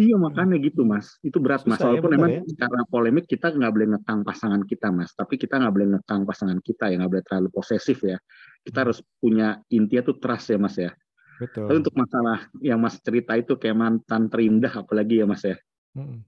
Iya 0.00 0.16
makanya 0.16 0.56
gitu 0.56 0.88
mas, 0.88 1.20
itu 1.20 1.36
berat 1.36 1.68
mas. 1.68 1.76
Susah 1.76 1.92
ya, 1.92 2.00
Walaupun 2.00 2.10
bener 2.16 2.16
memang 2.16 2.32
ya. 2.32 2.42
secara 2.48 2.80
polemik 2.88 3.28
kita 3.28 3.52
nggak 3.52 3.72
boleh 3.76 3.86
ngekang 3.92 4.20
pasangan 4.24 4.62
kita 4.64 4.88
mas, 4.88 5.12
tapi 5.12 5.34
kita 5.36 5.54
nggak 5.60 5.72
boleh 5.72 5.88
ngekang 5.96 6.22
pasangan 6.24 6.58
kita 6.64 6.84
ya, 6.88 6.94
nggak 6.96 7.12
boleh 7.12 7.24
terlalu 7.28 7.48
posesif 7.52 7.98
ya. 8.00 8.16
Kita 8.64 8.78
Hmm. 8.80 8.84
harus 8.88 8.98
punya 9.20 9.48
intinya 9.68 10.02
tuh 10.08 10.16
trust 10.16 10.48
ya 10.48 10.56
mas 10.56 10.76
ya. 10.80 10.90
Betul. 11.36 11.68
Tapi 11.68 11.76
untuk 11.76 11.92
masalah 11.92 12.48
yang 12.64 12.80
mas 12.80 12.96
cerita 13.04 13.36
itu 13.36 13.52
kayak 13.60 13.76
mantan 13.76 14.32
terindah 14.32 14.72
apalagi 14.80 15.20
ya 15.20 15.26
mas 15.28 15.44
ya. 15.44 15.60
Mm-mm. 15.92 16.24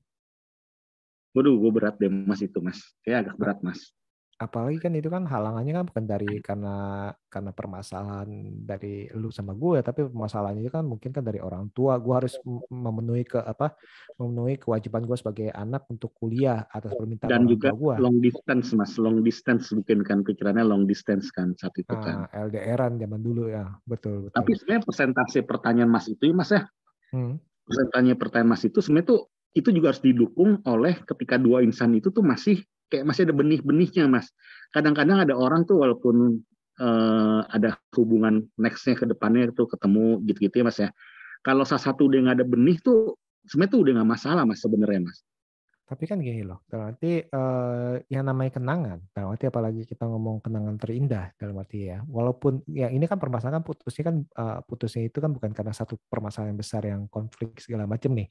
Waduh, 1.34 1.54
gue 1.58 1.70
berat 1.74 1.94
deh 1.98 2.06
mas 2.10 2.40
itu 2.46 2.58
mas, 2.62 2.78
kayak 3.02 3.26
agak 3.28 3.36
berat 3.42 3.58
mas. 3.66 3.80
Apalagi 4.34 4.82
kan 4.82 4.90
itu 4.98 5.06
kan 5.10 5.26
halangannya 5.30 5.72
kan 5.78 5.84
bukan 5.86 6.04
dari 6.10 6.42
karena 6.42 6.74
karena 7.30 7.50
permasalahan 7.54 8.26
dari 8.66 9.06
lu 9.14 9.30
sama 9.30 9.54
gue, 9.54 9.78
tapi 9.82 10.06
permasalahannya 10.10 10.70
kan 10.74 10.82
mungkin 10.86 11.10
kan 11.14 11.22
dari 11.22 11.38
orang 11.38 11.70
tua. 11.70 11.98
Gue 12.02 12.14
harus 12.18 12.34
m- 12.42 12.62
memenuhi 12.66 13.22
ke 13.22 13.38
apa? 13.38 13.78
Memenuhi 14.18 14.58
kewajiban 14.58 15.06
gue 15.06 15.14
sebagai 15.14 15.48
anak 15.54 15.86
untuk 15.86 16.14
kuliah 16.18 16.66
atas 16.66 16.94
permintaan 16.98 17.30
Dan 17.30 17.46
orang 17.46 17.50
juga 17.54 17.68
tua 17.70 17.78
gue. 17.78 17.94
long 18.02 18.16
distance 18.18 18.66
mas, 18.74 18.92
long 18.98 19.18
distance 19.22 19.70
mungkin 19.70 19.98
kan 20.02 20.18
pikirannya 20.26 20.66
long 20.66 20.82
distance 20.86 21.30
kan 21.30 21.54
saat 21.54 21.74
itu 21.78 21.94
kan. 21.94 22.26
Nah, 22.26 22.46
LDRan 22.50 22.98
zaman 22.98 23.20
dulu 23.22 23.50
ya, 23.54 23.70
betul 23.86 24.26
betul. 24.26 24.34
Tapi 24.34 24.50
sebenarnya 24.58 24.82
persentase 24.82 25.38
pertanyaan 25.46 25.90
mas 25.94 26.06
itu 26.10 26.22
ya 26.30 26.34
mas 26.34 26.50
ya, 26.50 26.62
Hmm. 27.14 27.38
persentasenya 27.70 28.14
pertanyaan 28.18 28.50
mas 28.50 28.62
itu 28.66 28.78
sebenarnya 28.82 29.08
tuh 29.14 29.20
itu 29.54 29.70
juga 29.70 29.94
harus 29.94 30.02
didukung 30.02 30.60
oleh 30.66 30.98
ketika 31.06 31.38
dua 31.38 31.62
insan 31.62 31.94
itu 31.94 32.10
tuh 32.10 32.26
masih 32.26 32.62
kayak 32.90 33.06
masih 33.06 33.30
ada 33.30 33.34
benih-benihnya 33.34 34.10
mas. 34.10 34.30
Kadang-kadang 34.74 35.22
ada 35.22 35.34
orang 35.38 35.62
tuh 35.64 35.82
walaupun 35.82 36.42
eh, 36.82 37.40
ada 37.48 37.78
hubungan 37.94 38.42
nextnya 38.58 38.98
ke 38.98 39.06
depannya 39.06 39.50
itu 39.54 39.62
ketemu 39.66 40.18
gitu-gitu 40.26 40.54
ya 40.62 40.64
mas 40.66 40.78
ya 40.82 40.90
kalau 41.44 41.62
salah 41.68 41.84
satu 41.92 42.08
udah 42.08 42.18
nggak 42.24 42.36
ada 42.40 42.46
benih 42.48 42.80
tuh 42.80 43.20
sebenarnya 43.44 43.72
tuh 43.76 43.80
udah 43.84 43.92
nggak 44.00 44.10
masalah 44.16 44.42
mas 44.48 44.58
sebenarnya 44.64 45.00
mas 45.04 45.18
Tapi 45.94 46.10
kan 46.10 46.18
gini 46.18 46.42
loh, 46.42 46.66
dalam 46.66 46.90
arti 46.90 47.22
eh, 47.22 47.94
yang 48.10 48.26
namanya 48.26 48.58
kenangan, 48.58 48.98
dalam 49.14 49.30
arti 49.30 49.46
apalagi 49.46 49.86
kita 49.86 50.10
ngomong 50.10 50.42
kenangan 50.42 50.74
terindah 50.74 51.30
dalam 51.38 51.54
arti 51.62 51.86
ya, 51.86 52.02
walaupun 52.02 52.66
ya 52.66 52.90
ini 52.90 53.06
kan 53.06 53.22
permasalahan 53.22 53.62
putusnya 53.62 54.02
kan 54.10 54.16
eh, 54.26 54.58
putusnya 54.66 55.06
itu 55.06 55.22
kan 55.22 55.30
bukan 55.30 55.54
karena 55.54 55.70
satu 55.70 55.94
permasalahan 56.10 56.58
besar 56.58 56.82
yang 56.82 57.06
konflik 57.06 57.54
segala 57.62 57.86
macam 57.86 58.10
nih. 58.10 58.26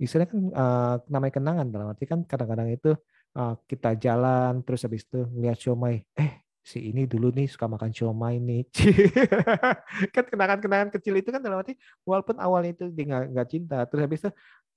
Istilahnya 0.00 0.32
kan 0.32 0.40
eh, 0.56 0.94
namanya 1.12 1.32
kenangan 1.36 1.66
dalam 1.68 1.86
arti 1.92 2.08
kan 2.08 2.24
kadang-kadang 2.24 2.72
itu 2.72 2.96
eh, 3.36 3.54
kita 3.68 3.92
jalan 4.00 4.64
terus 4.64 4.80
habis 4.88 5.04
itu 5.04 5.20
ngeliat 5.36 5.60
siomay, 5.60 6.00
eh 6.16 6.32
si 6.62 6.94
ini 6.94 7.10
dulu 7.10 7.34
nih 7.34 7.50
suka 7.50 7.66
makan 7.68 7.92
siomay 7.92 8.40
nih. 8.40 8.62
kan 10.16 10.24
kenangan-kenangan 10.32 10.88
kecil 10.96 11.18
itu 11.20 11.28
kan 11.28 11.44
dalam 11.44 11.60
arti 11.60 11.76
walaupun 12.08 12.40
awalnya 12.40 12.72
itu 12.72 12.88
dia 12.88 13.04
nggak 13.28 13.48
cinta, 13.52 13.84
terus 13.84 14.00
habis 14.00 14.24
itu 14.24 14.30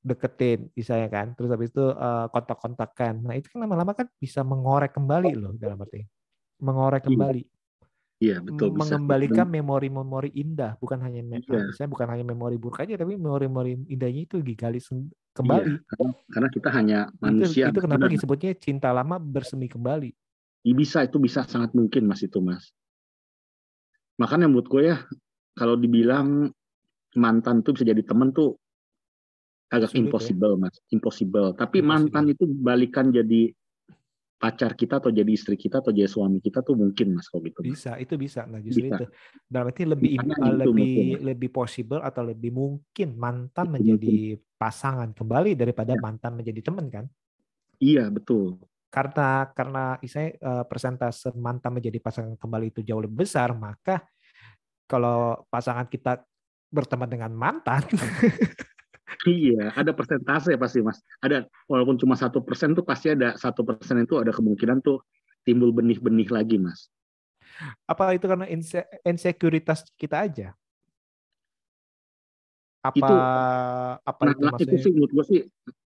deketin 0.05 0.69
misalnya 0.77 1.09
kan? 1.09 1.33
Terus 1.33 1.49
habis 1.49 1.73
itu 1.73 1.81
eh, 1.81 2.25
kontak-kontakan. 2.29 3.25
Nah 3.25 3.33
itu 3.33 3.49
kan 3.49 3.65
lama-lama 3.65 3.97
kan 3.97 4.05
bisa 4.21 4.45
mengorek 4.45 4.93
kembali 4.93 5.33
loh 5.33 5.51
dalam 5.57 5.81
arti. 5.81 6.05
Mengorek 6.61 7.03
Iya, 7.03 7.09
kembali. 7.09 7.43
Iya 8.15 8.35
betul 8.39 8.71
bisa 8.71 8.95
mengembalikan 8.95 9.47
memori-memori 9.49 10.29
indah. 10.31 10.77
Bukan 10.79 11.01
hanya 11.03 11.19
Iya. 11.25 11.67
misalnya 11.67 11.91
bukan 11.91 12.07
hanya 12.13 12.25
memori 12.29 12.55
buruk 12.55 12.79
aja 12.79 12.95
tapi 12.95 13.17
memori-memori 13.17 13.89
indahnya 13.89 14.21
itu 14.23 14.39
digali 14.39 14.79
Iya, 14.79 15.11
kembali. 15.35 15.71
karena, 15.89 16.09
karena 16.31 16.49
kita 16.53 16.69
hanya 16.71 16.99
itu 17.11 17.19
manusia 17.19 17.65
itu 17.67 17.79
Mas. 17.81 17.83
kenapa 17.83 18.05
Benar. 18.05 18.13
disebutnya 18.15 18.51
cinta 18.55 18.89
lama 18.95 19.15
bersemi 19.19 19.67
kembali. 19.67 20.09
Iya, 20.63 20.73
bisa 20.77 20.97
itu 21.03 21.17
bisa 21.19 21.43
sangat 21.43 21.75
mungkin 21.75 22.07
mas 22.07 22.21
itu 22.23 22.39
mas. 22.39 22.71
Makanya 24.15 24.47
menurut 24.47 24.65
gue 24.71 24.95
ya 24.95 24.97
kalau 25.59 25.75
dibilang 25.75 26.49
mantan 27.19 27.63
tuh 27.63 27.75
bisa 27.75 27.83
jadi 27.87 27.99
temen 28.03 28.31
tuh 28.31 28.55
agak 29.75 29.91
Sulit 29.91 29.99
ya. 29.99 30.07
impossible 30.07 30.53
mas 30.55 30.75
impossible 30.89 31.47
tapi 31.53 31.79
Impossible. 31.79 31.89
mantan 32.11 32.25
itu 32.31 32.43
balikan 32.47 33.11
jadi 33.11 33.51
pacar 34.35 34.75
kita 34.75 34.99
atau 34.99 35.09
jadi 35.09 35.31
istri 35.31 35.55
kita 35.55 35.79
atau 35.79 35.95
jadi 35.95 36.11
suami 36.11 36.43
kita 36.43 36.59
tuh 36.59 36.75
mungkin 36.75 37.15
mas 37.15 37.31
kalau 37.31 37.47
gitu 37.47 37.63
Mas. 37.63 37.71
bisa 37.71 37.91
itu 37.97 38.13
bisa 38.19 38.43
nah 38.45 38.59
justru 38.59 38.91
Bisa. 38.91 38.99
itu 38.99 39.05
dalam 39.47 39.71
arti 39.71 39.83
lebih 39.87 40.09
uh, 40.11 40.21
itu 40.21 40.51
lebih 40.51 40.73
mungkin. 40.75 41.23
lebih 41.23 41.49
possible 41.55 42.01
atau 42.03 42.21
lebih 42.27 42.51
mungkin 42.51 43.09
mantan 43.15 43.71
Itu 43.71 43.73
menjadi 43.79 44.15
pasangan 44.59 45.09
kembali 45.15 45.55
daripada 45.55 45.95
Ya. 45.95 46.01
mantan 46.03 46.35
menjadi 46.35 46.61
teman 46.67 46.87
kan 46.91 47.05
iya 47.79 48.11
betul 48.11 48.59
karena 48.91 49.51
karena 49.51 49.83
saya 50.07 50.31
persentase 50.67 51.31
mantan 51.35 51.79
menjadi 51.79 51.99
pasangan 51.99 52.35
kembali 52.35 52.71
itu 52.75 52.79
jauh 52.83 53.03
lebih 53.03 53.23
besar 53.27 53.51
maka 53.55 54.03
kalau 54.85 55.41
pasangan 55.47 55.87
kita 55.89 56.21
berteman 56.69 57.07
dengan 57.07 57.31
mantan 57.31 57.81
iya 59.25 59.73
ada 59.73 59.91
persentase 59.91 60.53
pasti 60.55 60.79
mas. 60.79 61.01
Ada 61.19 61.45
walaupun 61.65 61.97
cuma 61.97 62.13
satu 62.13 62.41
persen 62.45 62.77
tuh 62.77 62.85
pasti 62.85 63.11
ada 63.11 63.33
satu 63.35 63.65
persen 63.65 64.05
itu 64.05 64.21
ada 64.21 64.29
kemungkinan 64.29 64.79
tuh 64.81 65.01
timbul 65.41 65.73
benih-benih 65.73 66.29
lagi 66.29 66.57
mas. 66.57 66.87
Apa 67.85 68.13
itu 68.13 68.25
karena 68.25 68.45
inse- 68.47 68.87
insekuritas 69.01 69.85
kita 69.95 70.25
aja? 70.27 70.47
Apa 72.85 72.93
Itu- 73.01 73.21
apa 74.05 74.21
nah, 74.21 74.33
itu 74.33 74.43
nah, 74.45 74.51
itu 74.61 74.65
maksudnya? 74.69 74.81
sih 74.85 74.91
menurut 74.93 75.11
gue 75.17 75.25
sih 75.25 75.39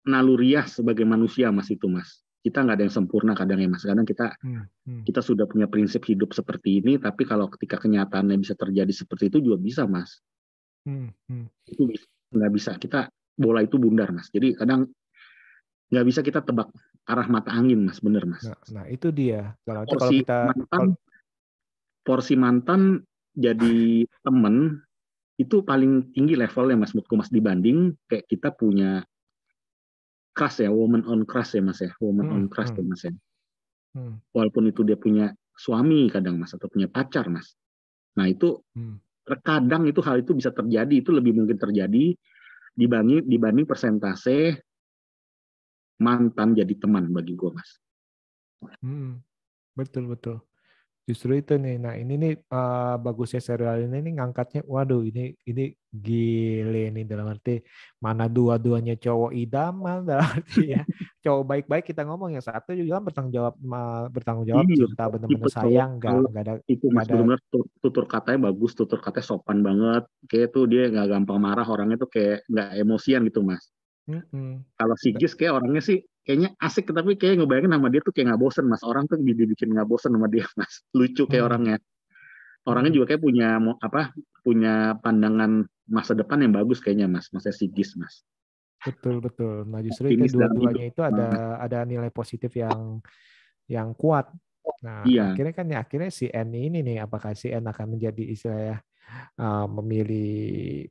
naluriah 0.10 0.66
sebagai 0.66 1.06
manusia 1.06 1.54
mas 1.54 1.70
itu 1.70 1.86
mas. 1.86 2.26
Kita 2.42 2.64
nggak 2.64 2.76
ada 2.80 2.84
yang 2.90 2.96
sempurna 2.96 3.38
kadang 3.38 3.62
ya 3.62 3.70
mas. 3.70 3.84
Kadang 3.86 4.08
kita 4.08 4.34
Hmm, 4.42 4.66
hmm. 4.88 5.04
kita 5.06 5.22
sudah 5.22 5.46
punya 5.46 5.70
prinsip 5.70 6.02
hidup 6.10 6.34
seperti 6.34 6.82
ini 6.82 6.98
tapi 6.98 7.22
kalau 7.22 7.52
ketika 7.54 7.78
kenyataannya 7.78 8.42
bisa 8.42 8.58
terjadi 8.58 8.90
seperti 8.90 9.30
itu 9.30 9.38
juga 9.46 9.58
bisa 9.62 9.86
mas. 9.86 10.24
Hmm, 10.90 11.14
hmm. 11.30 11.46
itu 11.70 11.82
bisa- 11.86 12.10
nggak 12.34 12.52
bisa. 12.56 12.72
Kita 12.82 13.12
bola 13.38 13.62
itu 13.62 13.78
bundar 13.78 14.10
mas. 14.10 14.34
Jadi 14.34 14.58
kadang 14.58 14.90
nggak 15.94 16.06
bisa 16.10 16.20
kita 16.26 16.44
tebak 16.44 16.74
arah 17.08 17.28
mata 17.30 17.54
angin 17.54 17.86
mas. 17.86 18.02
Bener 18.02 18.26
mas. 18.26 18.44
Nah, 18.44 18.58
nah 18.82 18.86
itu 18.90 19.14
dia. 19.14 19.54
Kalau 19.64 19.86
itu 19.86 19.94
kalau 19.94 20.02
porsi 20.02 20.18
kita 20.26 20.38
mantan 20.50 20.68
kalau- 20.68 20.98
porsi 22.04 22.34
mantan 22.36 22.82
jadi 23.38 24.08
temen 24.26 24.82
itu 25.38 25.62
paling 25.62 26.10
tinggi 26.18 26.34
levelnya 26.34 26.82
mas 26.82 26.98
menurutku 26.98 27.14
mas 27.14 27.30
dibanding 27.30 27.94
kayak 28.10 28.26
kita 28.26 28.50
punya 28.50 29.06
crush 30.34 30.66
ya 30.66 30.74
woman 30.74 31.06
on 31.06 31.22
crush 31.30 31.54
ya 31.54 31.62
mas 31.62 31.80
ya. 31.80 31.94
Woman 32.02 32.26
Hmm, 32.28 32.36
on 32.36 32.44
crush 32.50 32.74
hmm. 32.74 32.80
ya 32.82 32.84
mas 32.90 33.02
ya. 33.06 33.14
Hmm, 33.96 34.20
walaupun 34.34 34.70
itu 34.70 34.82
dia 34.82 34.98
punya 34.98 35.32
suami 35.58 36.10
kadang 36.10 36.42
mas 36.42 36.54
atau 36.54 36.66
punya 36.70 36.90
pacar 36.90 37.30
mas. 37.30 37.54
Nah 38.18 38.26
itu 38.26 38.62
hmm. 38.74 39.26
terkadang 39.26 39.86
itu 39.86 40.02
hal 40.02 40.22
itu 40.26 40.34
bisa 40.34 40.50
terjadi. 40.50 41.02
Itu 41.02 41.14
lebih 41.14 41.38
mungkin 41.38 41.58
terjadi 41.62 42.18
dibanding 42.78 43.26
dibanding 43.26 43.66
persentase 43.66 44.62
mantan 45.98 46.54
jadi 46.54 46.74
teman 46.78 47.10
bagi 47.10 47.34
gue 47.34 47.50
mas 47.50 47.82
Hmm, 48.82 49.22
betul 49.78 50.10
betul. 50.10 50.42
Justru 51.08 51.40
itu 51.40 51.56
nih. 51.56 51.76
Nah 51.80 51.94
ini 51.96 52.14
nih 52.20 52.32
eh, 52.36 52.96
bagusnya 53.00 53.40
serial 53.40 53.88
ini 53.88 53.98
nih 54.06 54.14
ngangkatnya. 54.20 54.62
Waduh 54.68 55.02
ini 55.08 55.32
ini 55.48 55.72
gile 55.88 56.92
nih 56.92 57.04
dalam 57.08 57.32
arti 57.32 57.64
mana 57.98 58.28
dua-duanya 58.28 59.00
cowok 59.00 59.32
idaman 59.34 60.04
dalam 60.10 60.28
arti 60.28 60.76
ya 60.76 60.84
cowok 61.24 61.44
baik-baik 61.48 61.86
kita 61.90 62.06
ngomong 62.06 62.36
yang 62.38 62.46
satu 62.46 62.76
juga 62.76 63.00
kan 63.00 63.04
bertanggung 63.08 63.34
jawab 63.34 63.54
bertanggung 64.12 64.48
jawab 64.48 64.66
Iya, 64.68 64.76
cinta 64.86 65.04
benar-benar 65.08 65.50
sayang 65.50 65.92
nggak 65.98 66.14
nggak 66.32 66.44
ada 66.44 66.54
itu 66.68 66.86
mas 66.92 67.08
tutur, 67.08 67.66
tutur 67.80 68.06
katanya 68.06 68.40
bagus 68.52 68.72
tutur 68.76 69.00
katanya 69.00 69.26
sopan 69.26 69.60
banget 69.64 70.04
kayak 70.28 70.48
tuh 70.54 70.64
dia 70.70 70.92
nggak 70.92 71.08
gampang 71.08 71.40
marah 71.40 71.68
orangnya 71.68 71.98
tuh 72.04 72.10
kayak 72.12 72.44
nggak 72.52 72.70
emosian 72.84 73.24
gitu 73.28 73.42
mas 73.42 73.64
Mm-mm. 74.08 74.64
kalau 74.80 74.96
si 74.96 75.12
Gis 75.12 75.36
kayak 75.36 75.60
orangnya 75.60 75.84
sih 75.84 76.00
kayaknya 76.24 76.56
asik 76.64 76.88
tapi 76.96 77.20
kayak 77.20 77.44
ngebayangin 77.44 77.76
sama 77.76 77.88
dia 77.92 78.02
tuh 78.04 78.12
kayak 78.16 78.32
nggak 78.32 78.42
bosen 78.42 78.66
mas 78.68 78.84
orang 78.88 79.04
tuh 79.08 79.20
dibikin 79.20 79.72
nggak 79.76 79.88
bosen 79.88 80.16
sama 80.16 80.28
dia 80.32 80.48
mas 80.56 80.80
lucu 80.98 81.28
kayak 81.28 81.44
Hmm. 81.44 81.50
orangnya 81.52 81.78
orangnya 82.68 82.92
juga 82.96 83.06
kayak 83.16 83.22
punya 83.24 83.48
apa 83.84 84.12
punya 84.44 84.96
pandangan 85.00 85.68
masa 85.88 86.16
depan 86.16 86.44
yang 86.44 86.56
bagus 86.56 86.80
kayaknya 86.80 87.08
mas 87.12 87.28
masnya 87.36 87.52
si 87.52 87.68
Gis 87.68 87.96
mas 88.00 88.24
Betul 88.78 89.20
betul. 89.20 89.66
Nah 89.66 89.82
justru 89.82 90.14
itu 90.14 90.22
Optimis 90.22 90.38
dalam 90.38 90.54
dua-duanya 90.54 90.86
itu 90.94 91.02
ada 91.02 91.28
ada 91.58 91.78
nilai 91.84 92.14
positif 92.14 92.54
yang 92.56 93.02
yang 93.66 93.92
kuat. 93.98 94.30
Nah 94.86 95.02
Iya. 95.04 95.34
akhirnya 95.34 95.54
kan 95.58 95.66
ya 95.66 95.78
akhirnya 95.82 96.12
si 96.14 96.30
N 96.30 96.54
ini 96.54 96.86
nih 96.86 96.98
apakah 97.04 97.34
si 97.34 97.50
N 97.50 97.66
akan 97.66 97.98
menjadi 97.98 98.24
istilahnya 98.30 98.78
uh, 99.42 99.66
memilih 99.82 100.88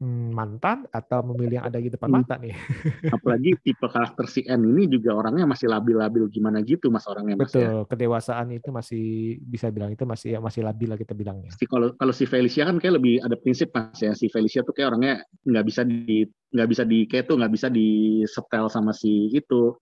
mantan 0.00 0.86
atau 0.94 1.26
memilih 1.26 1.58
yang 1.58 1.66
ada 1.66 1.82
di 1.82 1.90
depan 1.90 2.06
Hmm. 2.06 2.22
mata 2.22 2.38
nih? 2.38 2.54
apalagi 3.18 3.58
tipe 3.66 3.82
karakter 3.82 4.30
si 4.30 4.46
N 4.46 4.62
ini 4.62 4.86
juga 4.86 5.18
orangnya 5.18 5.42
masih 5.42 5.66
labil-labil 5.66 6.30
gimana 6.30 6.62
gitu 6.62 6.86
mas 6.92 7.02
orangnya 7.10 7.34
mas 7.34 7.50
ya 7.50 7.66
Betul. 7.66 7.78
Kedewasaan 7.90 8.46
itu 8.54 8.70
masih 8.70 9.04
bisa 9.42 9.74
bilang 9.74 9.90
itu 9.90 10.06
masih 10.06 10.38
ya 10.38 10.40
masih 10.44 10.62
labil 10.62 10.86
lah 10.92 10.98
kita 10.98 11.18
bilangnya. 11.18 11.50
Si 11.50 11.66
kalau 11.66 11.90
kalau 11.98 12.14
si 12.14 12.30
Felicia 12.30 12.62
kan 12.70 12.78
kayak 12.78 13.02
lebih 13.02 13.18
ada 13.26 13.34
prinsip 13.42 13.74
mas 13.74 13.98
ya 13.98 14.14
si 14.14 14.30
Felicia 14.30 14.62
tuh 14.62 14.70
kayak 14.70 14.94
orangnya 14.94 15.14
nggak 15.42 15.64
bisa 15.66 15.82
di 15.82 16.22
nggak 16.54 16.68
bisa 16.70 16.82
di 16.86 16.98
kayak 17.10 17.24
tuh 17.26 17.36
nggak 17.42 17.52
bisa 17.52 17.66
di 17.66 17.88
setel 18.30 18.70
sama 18.70 18.94
si 18.94 19.34
itu 19.34 19.74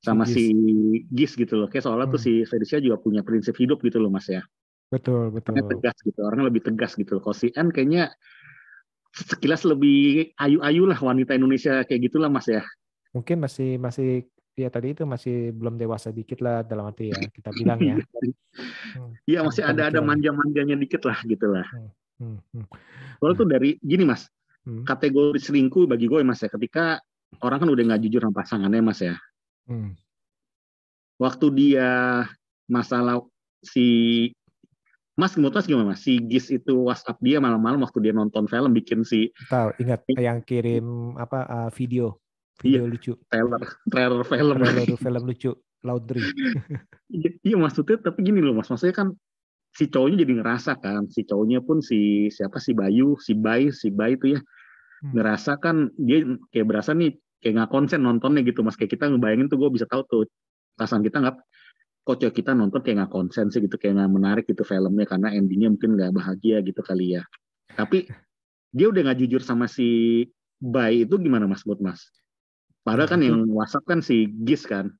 sama 0.00 0.24
Si 0.26 0.32
si 0.34 0.44
Gis 1.12 1.36
gitu 1.36 1.60
loh 1.60 1.68
kayak 1.70 1.84
soalnya 1.86 2.08
tuh 2.10 2.18
Hmm. 2.18 2.26
si 2.26 2.32
Felicia 2.50 2.82
juga 2.82 2.98
punya 2.98 3.20
prinsip 3.22 3.54
hidup 3.60 3.78
gitu 3.84 4.00
loh 4.02 4.10
mas 4.10 4.26
ya 4.26 4.42
Betul 4.90 5.30
betul. 5.30 5.54
orangnya 5.54 5.70
tegas 5.78 5.96
gitu 6.02 6.18
orangnya 6.26 6.46
lebih 6.50 6.62
tegas 6.66 6.92
gitu 6.98 7.10
loh 7.14 7.22
kalau 7.22 7.36
si 7.36 7.52
N 7.54 7.70
kayaknya 7.70 8.10
sekilas 9.10 9.66
lebih 9.66 10.30
ayu-ayu 10.38 10.86
lah 10.86 10.98
wanita 10.98 11.34
Indonesia 11.34 11.82
kayak 11.82 12.10
gitulah 12.10 12.30
mas 12.30 12.46
ya 12.46 12.62
Mungkin 13.10 13.42
masih 13.42 13.74
masih 13.82 14.30
ya 14.54 14.70
tadi 14.70 14.94
itu 14.94 15.02
masih 15.02 15.50
belum 15.50 15.74
dewasa 15.74 16.14
dikit 16.14 16.38
lah 16.38 16.62
dalam 16.62 16.90
arti 16.94 17.10
ya 17.10 17.18
kita 17.30 17.50
bilang 17.54 17.78
ya. 17.82 17.96
Hmm. 18.90 19.14
Iya 19.22 19.46
masih 19.46 19.62
Bukan 19.62 19.74
ada 19.78 19.82
ada 19.94 20.00
manja-manjanya 20.02 20.74
dikit 20.74 21.06
lah 21.06 21.18
gitu 21.22 21.46
lah 21.46 21.62
Hmm, 22.18 22.42
hmm. 22.52 22.66
Soalnya 23.22 23.36
tuh 23.38 23.48
dari 23.48 23.70
gini 23.80 24.02
mas 24.04 24.26
Hmm. 24.60 24.84
kategori 24.84 25.40
selingkuh 25.40 25.88
bagi 25.88 26.04
gue 26.04 26.20
mas 26.20 26.44
ya 26.44 26.52
ketika 26.52 27.00
orang 27.40 27.64
kan 27.64 27.68
udah 27.72 27.80
nggak 27.80 28.02
jujur 28.04 28.20
sama 28.26 28.34
pasangannya 28.44 28.82
mas 28.84 29.00
ya 29.00 29.14
Hmm. 29.70 29.94
waktu 31.16 31.46
dia 31.54 31.90
masalah 32.66 33.24
si 33.62 33.86
Mas 35.18 35.34
menurut 35.34 35.58
Mas 35.58 35.66
gimana 35.66 35.94
Mas? 35.94 36.02
Si 36.02 36.22
Gis 36.26 36.50
itu 36.50 36.86
WhatsApp 36.86 37.18
dia 37.22 37.42
malam-malam 37.42 37.82
waktu 37.82 37.98
dia 38.04 38.12
nonton 38.14 38.46
film 38.46 38.70
bikin 38.74 39.02
si 39.02 39.34
Tahu, 39.50 39.74
ingat 39.82 40.06
yang 40.18 40.42
kirim 40.46 41.18
apa 41.18 41.46
uh, 41.46 41.70
video 41.74 42.18
video 42.60 42.84
lucu, 42.84 43.16
trailer 43.32 43.64
trailer 43.88 44.20
film. 44.22 44.56
trailer 44.60 44.98
film 45.00 45.22
lucu, 45.24 45.50
Laundry. 45.80 46.20
Iya, 47.10 47.30
iya 47.42 47.56
maksudnya 47.58 47.98
tapi 47.98 48.22
gini 48.22 48.38
loh 48.44 48.54
Mas, 48.54 48.68
maksudnya 48.68 48.94
kan 48.94 49.08
si 49.74 49.90
cowoknya 49.90 50.22
jadi 50.22 50.32
ngerasa 50.38 50.72
kan, 50.78 51.08
si 51.10 51.26
cowoknya 51.26 51.64
pun 51.64 51.80
si 51.80 52.30
siapa 52.30 52.60
si 52.62 52.76
Bayu, 52.76 53.18
si 53.18 53.32
Bay, 53.34 53.72
si 53.74 53.88
Bay 53.90 54.14
itu 54.14 54.38
ya 54.38 54.40
Hmm. 55.00 55.16
ngerasa 55.16 55.56
kan 55.56 55.88
dia 55.96 56.28
kayak 56.52 56.66
berasa 56.68 56.92
nih 56.92 57.16
kayak 57.40 57.56
nggak 57.56 57.70
konsen 57.72 58.04
nontonnya 58.04 58.44
gitu 58.44 58.60
Mas. 58.60 58.76
Kayak 58.76 59.00
kita 59.00 59.08
ngebayangin 59.08 59.48
tuh 59.48 59.56
gue 59.56 59.72
bisa 59.72 59.88
tahu 59.88 60.04
tuh 60.04 60.22
perasaan 60.76 61.00
kita 61.00 61.24
nggak 61.24 61.36
kok 62.10 62.18
cewek 62.18 62.42
kita 62.42 62.58
nonton 62.58 62.82
kayak 62.82 63.06
nggak 63.06 63.12
konsen 63.14 63.54
sih 63.54 63.62
gitu 63.62 63.78
kayak 63.78 63.94
nggak 64.02 64.10
menarik 64.10 64.44
gitu 64.50 64.66
filmnya 64.66 65.06
karena 65.06 65.30
endingnya 65.30 65.70
mungkin 65.70 65.94
nggak 65.94 66.10
bahagia 66.10 66.58
gitu 66.66 66.82
kali 66.82 67.14
ya 67.14 67.22
tapi 67.78 68.10
dia 68.74 68.90
udah 68.90 69.06
nggak 69.06 69.18
jujur 69.22 69.38
sama 69.46 69.70
si 69.70 70.26
Bay 70.58 71.06
itu 71.06 71.14
gimana 71.22 71.46
mas 71.46 71.62
buat 71.62 71.78
mas 71.78 72.10
padahal 72.82 73.06
kan 73.06 73.22
yang 73.22 73.46
WhatsApp 73.46 73.86
kan 73.86 74.02
si 74.02 74.26
Gis 74.42 74.66
kan 74.66 74.90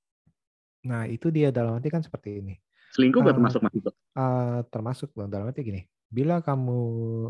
Nah, 0.81 1.05
itu 1.05 1.29
dia 1.29 1.53
dalam 1.53 1.77
arti 1.77 1.93
kan 1.93 2.01
seperti 2.01 2.41
ini. 2.41 2.57
selingkuh 2.97 3.21
nggak 3.21 3.37
Ah. 3.37 3.39
termasuk 3.39 3.61
mas 3.61 3.75
itu 3.77 3.91
Eh, 4.17 4.61
termasuk 4.73 5.09
Bang, 5.13 5.29
dalam 5.29 5.53
arti 5.53 5.61
gini. 5.61 5.85
Bila 6.09 6.41
kamu 6.41 6.79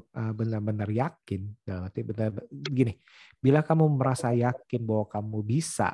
eh, 0.07 0.33
benar-benar 0.39 0.87
yakin, 0.87 1.51
dalam 1.66 1.91
arti 1.91 2.01
benar 2.07 2.31
gini, 2.49 2.95
bila 3.43 3.66
kamu 3.66 3.91
merasa 3.91 4.31
yakin 4.31 4.81
bahwa 4.87 5.05
kamu 5.11 5.39
bisa 5.43 5.91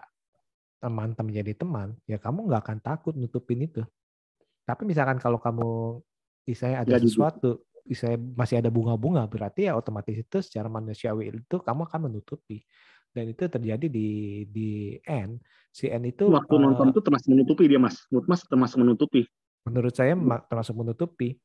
teman 0.78 1.16
teman 1.16 1.26
menjadi 1.32 1.52
teman, 1.56 1.88
ya 2.04 2.20
kamu 2.20 2.46
nggak 2.46 2.62
akan 2.62 2.78
takut 2.84 3.14
nutupin 3.16 3.64
itu. 3.64 3.82
Tapi 4.66 4.82
misalkan 4.84 5.16
kalau 5.16 5.40
kamu 5.40 6.00
misalnya 6.46 6.84
ada 6.84 6.96
jujur. 6.98 7.06
sesuatu, 7.08 7.50
misalnya 7.86 8.18
masih 8.36 8.60
ada 8.60 8.70
bunga-bunga, 8.70 9.24
berarti 9.26 9.70
ya 9.70 9.78
otomatis 9.78 10.14
itu 10.14 10.38
secara 10.42 10.66
manusiawi 10.68 11.32
itu 11.32 11.56
kamu 11.58 11.86
akan 11.88 12.00
menutupi. 12.10 12.62
Dan 13.10 13.32
itu 13.32 13.48
terjadi 13.48 13.86
di 13.88 14.08
di 14.44 15.00
N. 15.08 15.40
Si 15.72 15.88
N 15.88 16.04
itu 16.04 16.28
waktu 16.28 16.52
eh, 16.52 16.60
nonton 16.60 16.92
itu 16.92 17.00
termasuk 17.00 17.28
menutupi 17.32 17.64
dia 17.64 17.80
mas 17.80 18.04
menurut 18.12 18.26
mas 18.28 18.40
termasuk 18.44 18.76
menutupi 18.76 19.24
menurut 19.66 19.92
saya 19.92 20.14
ma- 20.14 20.40
termasuk 20.46 20.78
menutupi. 20.78 21.36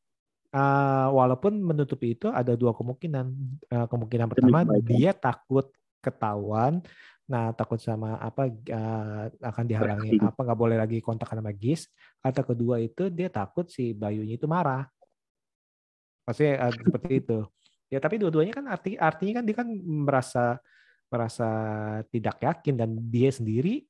Uh, 0.52 1.08
walaupun 1.16 1.64
menutupi 1.64 2.14
itu 2.14 2.28
ada 2.28 2.60
dua 2.60 2.76
kemungkinan. 2.76 3.26
Uh, 3.72 3.88
kemungkinan 3.88 4.28
pertama 4.30 4.68
dia 4.84 5.16
takut 5.16 5.72
ketahuan, 6.04 6.84
nah 7.32 7.56
takut 7.56 7.80
sama 7.80 8.20
apa 8.20 8.52
uh, 8.52 9.32
akan 9.40 9.64
dihalangi 9.64 10.20
apa 10.20 10.36
nggak 10.36 10.60
boleh 10.60 10.76
lagi 10.76 11.00
kontak 11.00 11.32
sama 11.32 11.56
Gis. 11.56 11.88
Atau 12.20 12.44
kedua 12.44 12.84
itu 12.84 13.08
dia 13.08 13.32
takut 13.32 13.72
si 13.72 13.96
Bayunya 13.96 14.36
itu 14.36 14.52
marah. 14.52 14.84
Maksudnya 16.28 16.68
uh, 16.68 16.72
seperti 16.76 17.12
itu. 17.24 17.40
Ya 17.88 18.04
tapi 18.04 18.20
dua-duanya 18.20 18.52
kan 18.52 18.68
arti 18.68 19.00
artinya 19.00 19.40
kan 19.40 19.44
dia 19.48 19.56
kan 19.56 19.68
merasa 19.80 20.60
merasa 21.12 21.50
tidak 22.12 22.40
yakin 22.40 22.76
dan 22.80 22.90
dia 23.12 23.28
sendiri 23.32 23.84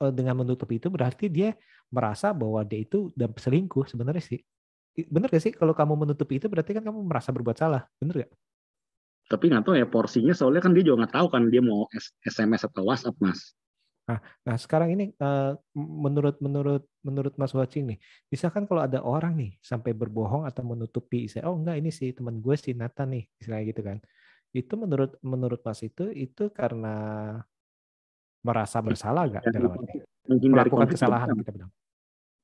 eh, 0.00 0.12
dengan 0.12 0.40
menutupi 0.40 0.80
itu 0.80 0.88
berarti 0.88 1.28
dia 1.28 1.52
merasa 1.92 2.32
bahwa 2.32 2.64
dia 2.64 2.80
itu 2.80 3.12
udah 3.12 3.28
selingkuh 3.36 3.84
sebenarnya 3.88 4.24
sih. 4.24 4.40
Bener 5.08 5.28
gak 5.28 5.40
sih 5.40 5.52
kalau 5.52 5.76
kamu 5.76 6.04
menutupi 6.04 6.40
itu 6.40 6.48
berarti 6.48 6.76
kan 6.76 6.84
kamu 6.84 7.04
merasa 7.04 7.28
berbuat 7.32 7.56
salah, 7.56 7.84
bener 8.00 8.24
gak? 8.24 8.32
Tapi 9.30 9.50
nggak 9.50 9.64
tahu 9.64 9.74
ya 9.78 9.86
porsinya 9.88 10.34
soalnya 10.34 10.62
kan 10.64 10.72
dia 10.74 10.84
juga 10.86 11.04
nggak 11.06 11.14
tahu 11.14 11.26
kan 11.32 11.42
dia 11.48 11.62
mau 11.62 11.86
SMS 12.22 12.66
atau 12.68 12.86
WhatsApp 12.86 13.16
mas. 13.22 13.54
Nah 14.42 14.56
sekarang 14.58 14.98
ini 14.98 15.14
eh, 15.14 15.52
menurut 15.78 16.36
menurut 16.42 16.84
menurut 17.06 17.34
Mas 17.38 17.54
Watching 17.54 17.94
nih, 17.94 17.98
misalkan 18.28 18.66
kalau 18.66 18.82
ada 18.82 18.98
orang 18.98 19.38
nih 19.38 19.54
sampai 19.62 19.94
berbohong 19.94 20.42
atau 20.44 20.66
menutupi, 20.66 21.30
saya 21.30 21.46
oh 21.46 21.56
enggak 21.56 21.78
ini 21.78 21.90
sih 21.94 22.10
teman 22.10 22.42
gue 22.42 22.54
si 22.58 22.74
Nathan 22.74 23.14
nih, 23.14 23.24
misalnya 23.38 23.62
gitu 23.70 23.82
kan, 23.86 23.98
itu 24.52 24.72
menurut 24.74 25.16
menurut 25.22 25.60
Mas 25.62 25.80
itu 25.86 26.10
itu 26.10 26.50
karena 26.50 26.96
merasa 28.42 28.82
bersalah 28.82 29.38
gak 29.38 29.44
dalam 29.54 29.70
arti 29.70 30.02
melakukan 30.50 30.88
kesalahan 30.90 31.30
kita 31.38 31.50
bilang. 31.54 31.70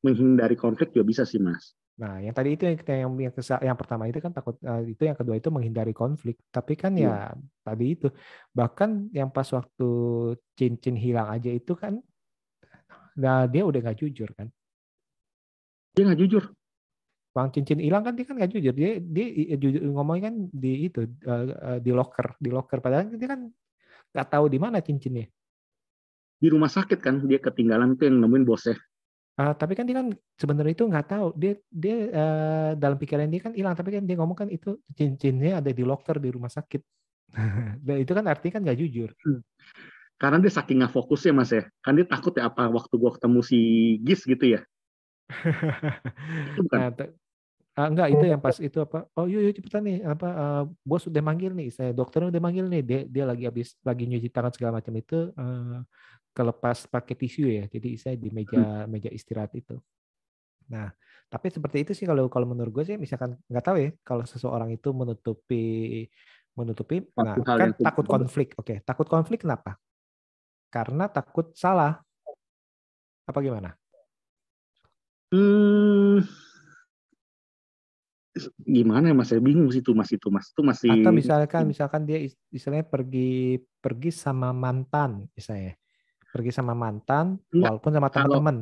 Menghindari 0.05 0.55
konflik 0.55 0.95
juga 0.95 1.07
bisa 1.11 1.23
sih 1.27 1.41
mas 1.43 1.75
Nah, 1.99 2.23
yang 2.23 2.31
tadi 2.31 2.55
itu 2.55 2.63
yang 2.63 2.79
yang 2.87 3.13
yang, 3.27 3.35
yang 3.59 3.75
pertama 3.81 4.07
itu 4.07 4.23
kan 4.23 4.31
takut 4.31 4.55
eh, 4.63 4.95
itu 4.95 5.03
yang 5.03 5.19
kedua 5.19 5.35
itu 5.35 5.51
menghindari 5.51 5.91
konflik. 5.91 6.39
Tapi 6.47 6.79
kan 6.79 6.95
ya 6.95 7.35
tadi 7.67 7.99
itu 7.99 8.07
bahkan 8.55 9.11
yang 9.11 9.35
pas 9.35 9.51
waktu 9.51 9.89
cincin 10.55 10.95
hilang 10.95 11.27
aja 11.27 11.51
itu 11.51 11.75
kan 11.75 11.99
nah 13.19 13.51
dia 13.51 13.67
udah 13.67 13.83
nggak 13.83 13.99
jujur 13.99 14.31
kan. 14.39 14.47
dia 15.91 16.07
nggak 16.07 16.21
jujur 16.23 16.45
Bang 17.35 17.51
cincin 17.51 17.83
hilang 17.83 18.07
kan 18.07 18.15
dia 18.15 18.25
kan 18.31 18.39
nggak 18.39 18.53
jujur. 18.55 18.75
Dia 18.79 19.03
dia 19.03 19.27
jujur 19.59 19.83
ngomongnya 19.91 20.31
kan 20.31 20.35
di 20.55 20.87
itu 20.87 21.03
eh, 21.03 21.45
eh, 21.51 21.79
di 21.83 21.91
locker, 21.91 22.39
di 22.39 22.51
locker 22.55 22.79
padahal 22.79 23.11
dia 23.11 23.29
kan 23.35 23.41
nggak 24.15 24.29
tahu 24.31 24.47
di 24.47 24.59
mana 24.63 24.79
cincinnya. 24.79 25.27
di 26.39 26.47
rumah 26.47 26.71
sakit 26.71 27.03
kan 27.03 27.27
dia 27.27 27.43
ketinggalan 27.43 27.99
tuh 27.99 28.07
yang 28.07 28.23
nemuin 28.23 28.47
bosnya 28.47 28.79
Ah, 29.39 29.55
tapi 29.55 29.79
kan 29.79 29.87
dia 29.87 30.03
kan 30.03 30.11
sebenarnya 30.35 30.75
itu 30.75 30.85
nggak 30.91 31.07
tahu. 31.15 31.27
Dia 31.39 31.55
dia 31.71 31.97
eh, 32.11 32.71
dalam 32.75 32.99
pikiran 32.99 33.31
dia 33.31 33.41
kan 33.47 33.55
hilang. 33.55 33.79
Tapi 33.79 33.95
kan 33.95 34.03
dia 34.03 34.17
ngomong 34.19 34.35
kan 34.35 34.49
itu 34.51 34.83
cincinnya 34.99 35.63
ada 35.63 35.71
di 35.71 35.87
locker 35.87 36.19
di 36.19 36.35
rumah 36.35 36.51
sakit. 36.51 36.83
Dan 37.87 37.97
itu 38.03 38.11
kan 38.11 38.27
artinya 38.27 38.59
kan 38.59 38.63
nggak 38.67 38.79
jujur. 38.83 39.15
Karena 40.19 40.43
dia 40.43 40.51
saking 40.51 40.83
nggak 40.83 40.91
fokusnya 40.91 41.31
mas 41.31 41.55
ya. 41.55 41.63
Kan 41.87 41.95
dia 41.95 42.07
takut 42.11 42.35
ya 42.35 42.51
apa 42.51 42.67
waktu 42.67 42.95
gua 42.99 43.15
ketemu 43.15 43.39
si 43.47 43.59
Gis 44.03 44.27
gitu 44.27 44.59
ya? 44.59 44.61
Itu 46.59 46.67
bukan? 46.67 46.79
Nah, 46.83 46.91
ah, 47.79 47.87
enggak 47.87 48.09
itu 48.11 48.25
yang 48.27 48.43
pas 48.43 48.59
itu 48.59 48.79
apa 48.83 49.07
oh 49.15 49.31
yuk, 49.31 49.39
yuk 49.39 49.55
cepetan 49.55 49.87
nih 49.87 50.03
apa 50.03 50.29
eh, 50.35 50.63
bos 50.83 51.07
udah 51.07 51.23
manggil 51.23 51.55
nih 51.55 51.71
saya 51.71 51.95
dokternya 51.95 52.35
udah 52.35 52.43
manggil 52.43 52.67
nih 52.67 52.83
dia 52.83 53.01
dia 53.07 53.23
lagi 53.23 53.47
habis 53.47 53.79
lagi 53.87 54.03
nyuci 54.11 54.35
tangan 54.35 54.51
segala 54.51 54.83
macam 54.83 54.91
itu 54.99 55.31
eh, 55.31 55.79
kelepas 56.39 56.87
pakai 56.87 57.15
tisu 57.19 57.51
ya 57.51 57.65
jadi 57.67 57.89
saya 57.99 58.15
di 58.15 58.31
meja 58.31 58.87
meja 58.87 59.11
istirahat 59.11 59.51
itu. 59.59 59.75
Nah 60.71 60.95
tapi 61.27 61.51
seperti 61.51 61.83
itu 61.83 61.93
sih 61.99 62.07
kalau 62.07 62.31
kalau 62.31 62.47
menurut 62.47 62.71
gue 62.71 62.85
sih 62.95 62.97
misalkan 62.97 63.35
nggak 63.51 63.65
tahu 63.67 63.77
ya 63.83 63.91
kalau 64.07 64.23
seseorang 64.23 64.71
itu 64.71 64.95
menutupi 64.95 66.07
menutupi 66.55 67.05
nah 67.19 67.35
kan 67.43 67.71
takut 67.79 68.07
konflik 68.07 68.55
oke 68.55 68.79
takut 68.87 69.07
konflik 69.11 69.43
kenapa? 69.43 69.75
Karena 70.71 71.09
takut 71.09 71.57
salah. 71.57 71.99
Apa 73.29 73.45
gimana? 73.45 73.77
Hmm, 75.29 76.25
gimana 78.65 79.13
ya 79.13 79.15
mas? 79.17 79.29
Ya 79.33 79.41
bingung 79.41 79.69
sih 79.69 79.81
itu 79.85 79.93
mas 79.93 80.09
itu 80.13 80.29
mas. 80.33 80.49
Itu 80.49 80.61
masih 80.65 80.91
Atau 80.97 81.13
misalkan 81.13 81.63
misalkan 81.69 82.03
dia 82.09 82.19
is- 82.21 82.39
istilahnya 82.49 82.89
pergi 82.89 83.61
pergi 83.81 84.11
sama 84.13 84.53
mantan 84.57 85.29
misalnya. 85.37 85.77
Pergi 86.29 86.51
sama 86.53 86.77
mantan 86.77 87.41
Enggak, 87.51 87.79
walaupun 87.79 87.93
sama 87.97 88.09
teman-teman. 88.13 88.57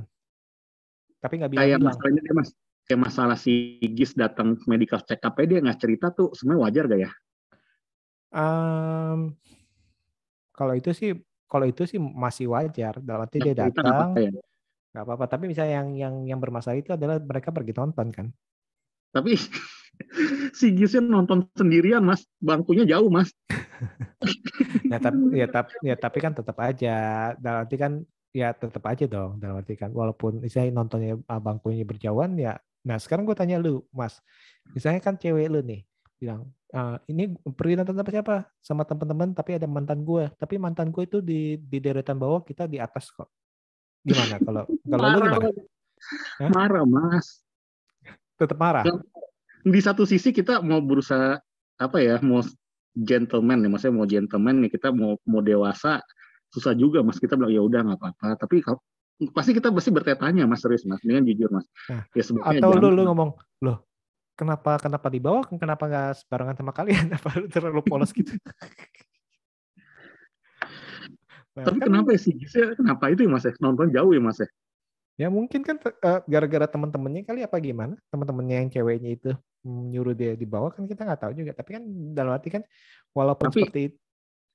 Tapi 1.19 1.35
nggak 1.43 1.51
kayak 1.51 1.59
bilang-bilang. 1.59 1.87
masalahnya 1.91 2.23
dia 2.23 2.35
mas 2.37 2.51
kayak 2.87 3.01
masalah 3.03 3.37
si 3.37 3.83
Gis 3.99 4.15
datang 4.15 4.55
medical 4.71 5.03
check 5.03 5.19
up 5.27 5.35
dia 5.43 5.59
nggak 5.59 5.81
cerita 5.83 6.15
tuh 6.15 6.31
sebenarnya 6.39 6.63
wajar 6.63 6.85
gak 6.87 7.01
ya 7.03 7.11
Em, 8.37 9.33
kalau 10.53 10.75
itu 10.77 10.91
sih 10.93 11.17
kalau 11.47 11.65
itu 11.65 11.87
sih 11.87 11.97
masih 11.97 12.51
wajar. 12.53 12.99
Dalam 13.01 13.25
arti 13.25 13.39
dia 13.41 13.55
nggak 13.55 13.71
datang 13.71 14.13
apa-apa 14.13 14.21
ya 14.21 14.33
nggak 14.93 15.05
apa-apa. 15.05 15.25
Tapi 15.29 15.45
misalnya 15.49 15.73
yang 15.81 15.89
yang 15.97 16.15
yang 16.25 16.41
bermasalah 16.41 16.77
itu 16.77 16.93
adalah 16.93 17.21
mereka 17.21 17.53
pergi 17.53 17.73
nonton 17.77 18.09
kan. 18.13 18.29
tapi 19.15 19.33
si 20.59 20.77
Gisnya 20.77 21.01
nonton 21.01 21.49
sendirian 21.57 22.05
mas 22.05 22.29
bangkunya 22.37 22.85
jauh 22.85 23.09
mas 23.09 23.33
Ya 24.93 24.99
tapi 25.03 25.19
ya 25.35 25.47
tapi 25.51 25.73
ya 25.83 25.95
tapi 25.99 26.19
kan 26.23 26.33
tetap 26.33 26.57
aja. 26.63 26.95
Dalam 27.37 27.67
arti 27.67 27.77
kan 27.77 27.93
ya 28.33 28.55
tetap 28.55 28.83
aja 28.87 29.05
dong. 29.05 29.39
Dalam 29.43 29.61
arti 29.61 29.75
kan 29.75 29.91
walaupun 29.93 30.41
misalnya 30.41 30.73
nontonnya 30.73 31.19
bangkunya 31.27 31.83
berjauhan 31.85 32.39
ya. 32.39 32.57
Nah 32.87 32.97
sekarang 33.03 33.27
gue 33.27 33.35
tanya 33.35 33.59
lu, 33.59 33.83
Mas. 33.91 34.23
Misalnya 34.73 35.03
kan 35.03 35.19
cewek 35.19 35.51
lu 35.51 35.61
nih 35.63 35.83
bilang 36.17 36.49
"Ah, 36.73 36.97
ini 37.13 37.29
pergi 37.53 37.77
nonton 37.77 38.01
apa 38.01 38.09
siapa 38.09 38.37
sama 38.65 38.83
teman-teman 38.89 39.37
tapi 39.37 39.59
ada 39.59 39.67
mantan 39.69 40.01
gue. 40.07 40.31
Tapi 40.39 40.55
mantan 40.57 40.89
gue 40.95 41.03
itu 41.05 41.19
di 41.21 41.59
di 41.61 41.79
deretan 41.83 42.17
bawah 42.17 42.41
kita 42.47 42.65
di 42.71 42.79
atas 42.81 43.11
kok. 43.13 43.29
Gimana 44.07 44.39
kalau 44.41 44.65
kalau 44.91 45.07
lu 45.13 45.19
gimana? 45.27 45.49
Hah? 46.39 46.51
marah 46.53 46.85
mas 46.85 47.41
Tetap 48.37 48.59
marah. 48.61 48.85
di 49.67 49.81
satu 49.83 50.07
sisi 50.07 50.31
kita 50.31 50.63
mau 50.63 50.79
berusaha 50.79 51.41
apa 51.77 51.99
ya 51.99 52.23
mau 52.23 52.39
gentleman 52.97 53.61
nih 53.61 53.69
maksudnya 53.69 53.95
mau 53.95 54.09
gentleman 54.09 54.65
nih 54.65 54.71
kita 54.73 54.89
mau 54.89 55.21
mau 55.29 55.45
dewasa 55.45 56.01
susah 56.49 56.73
juga 56.73 57.05
mas. 57.05 57.21
Kita 57.21 57.37
bilang 57.37 57.53
ya 57.53 57.61
udah 57.61 57.81
nggak 57.85 57.99
apa-apa. 58.01 58.41
Tapi 58.41 58.65
kalau 58.65 58.81
pasti 59.37 59.53
kita 59.53 59.69
pasti 59.69 59.93
bertanya 59.93 60.49
mas 60.49 60.65
serius 60.65 60.89
mas. 60.89 61.05
Dengan 61.05 61.29
jujur 61.29 61.53
mas. 61.53 61.69
Nah, 61.93 62.09
ya 62.17 62.23
Atau 62.25 62.71
lu 62.73 62.89
jangan. 62.89 62.97
lu 62.97 63.03
ngomong, 63.13 63.31
loh 63.61 63.79
kenapa 64.37 64.77
kenapa 64.81 65.07
di 65.09 65.21
bawah 65.21 65.45
kenapa 65.49 65.85
nggak 65.85 66.11
sebarengan 66.25 66.57
sama 66.57 66.73
kalian? 66.73 67.13
Apa 67.21 67.29
lu 67.37 67.47
terlalu 67.53 67.83
polos 67.85 68.11
gitu? 68.17 68.33
Nah, 71.57 71.73
tapi 71.73 71.81
kan- 71.81 71.89
kenapa 71.89 72.13
ya 72.13 72.21
sih 72.21 72.37
kenapa? 72.77 73.09
Itu 73.09 73.25
ya 73.25 73.33
mas 73.33 73.49
ya 73.49 73.57
nonton 73.65 73.89
jauh 73.89 74.13
ya 74.13 74.21
mas 74.21 74.37
ya? 74.45 74.49
Ya 75.17 75.29
mungkin 75.33 75.65
kan 75.65 75.81
eh, 75.81 76.21
gara-gara 76.29 76.69
teman-temannya 76.69 77.25
kali 77.25 77.41
apa 77.41 77.57
gimana? 77.65 77.97
Teman-temannya 78.13 78.57
yang 78.61 78.69
ceweknya 78.69 79.11
itu 79.17 79.33
nyuruh 79.67 80.15
dia 80.15 80.39
di 80.39 80.47
bawah 80.47 80.71
kan 80.71 80.87
kita 80.87 81.03
nggak 81.03 81.21
tahu 81.21 81.33
juga. 81.35 81.53
Tapi 81.53 81.71
kan 81.77 81.83
dalam 82.15 82.39
arti 82.39 82.49
kan 82.55 82.63
walaupun 83.11 83.51
Tapi 83.51 83.61
seperti 83.67 83.83
itu, 83.91 83.99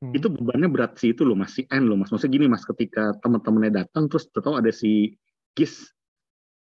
Hmm. 0.02 0.18
itu 0.18 0.34
bebannya 0.34 0.66
berat 0.66 0.98
sih 0.98 1.14
itu 1.14 1.22
loh 1.22 1.38
mas 1.38 1.54
si 1.54 1.62
N 1.70 1.86
loh 1.86 1.94
mas 1.94 2.10
maksudnya 2.10 2.34
gini 2.34 2.50
mas 2.50 2.66
ketika 2.66 3.14
teman-temannya 3.22 3.86
datang 3.86 4.10
terus 4.10 4.26
tahu 4.34 4.58
ada 4.58 4.74
si 4.74 5.14
Gis 5.54 5.94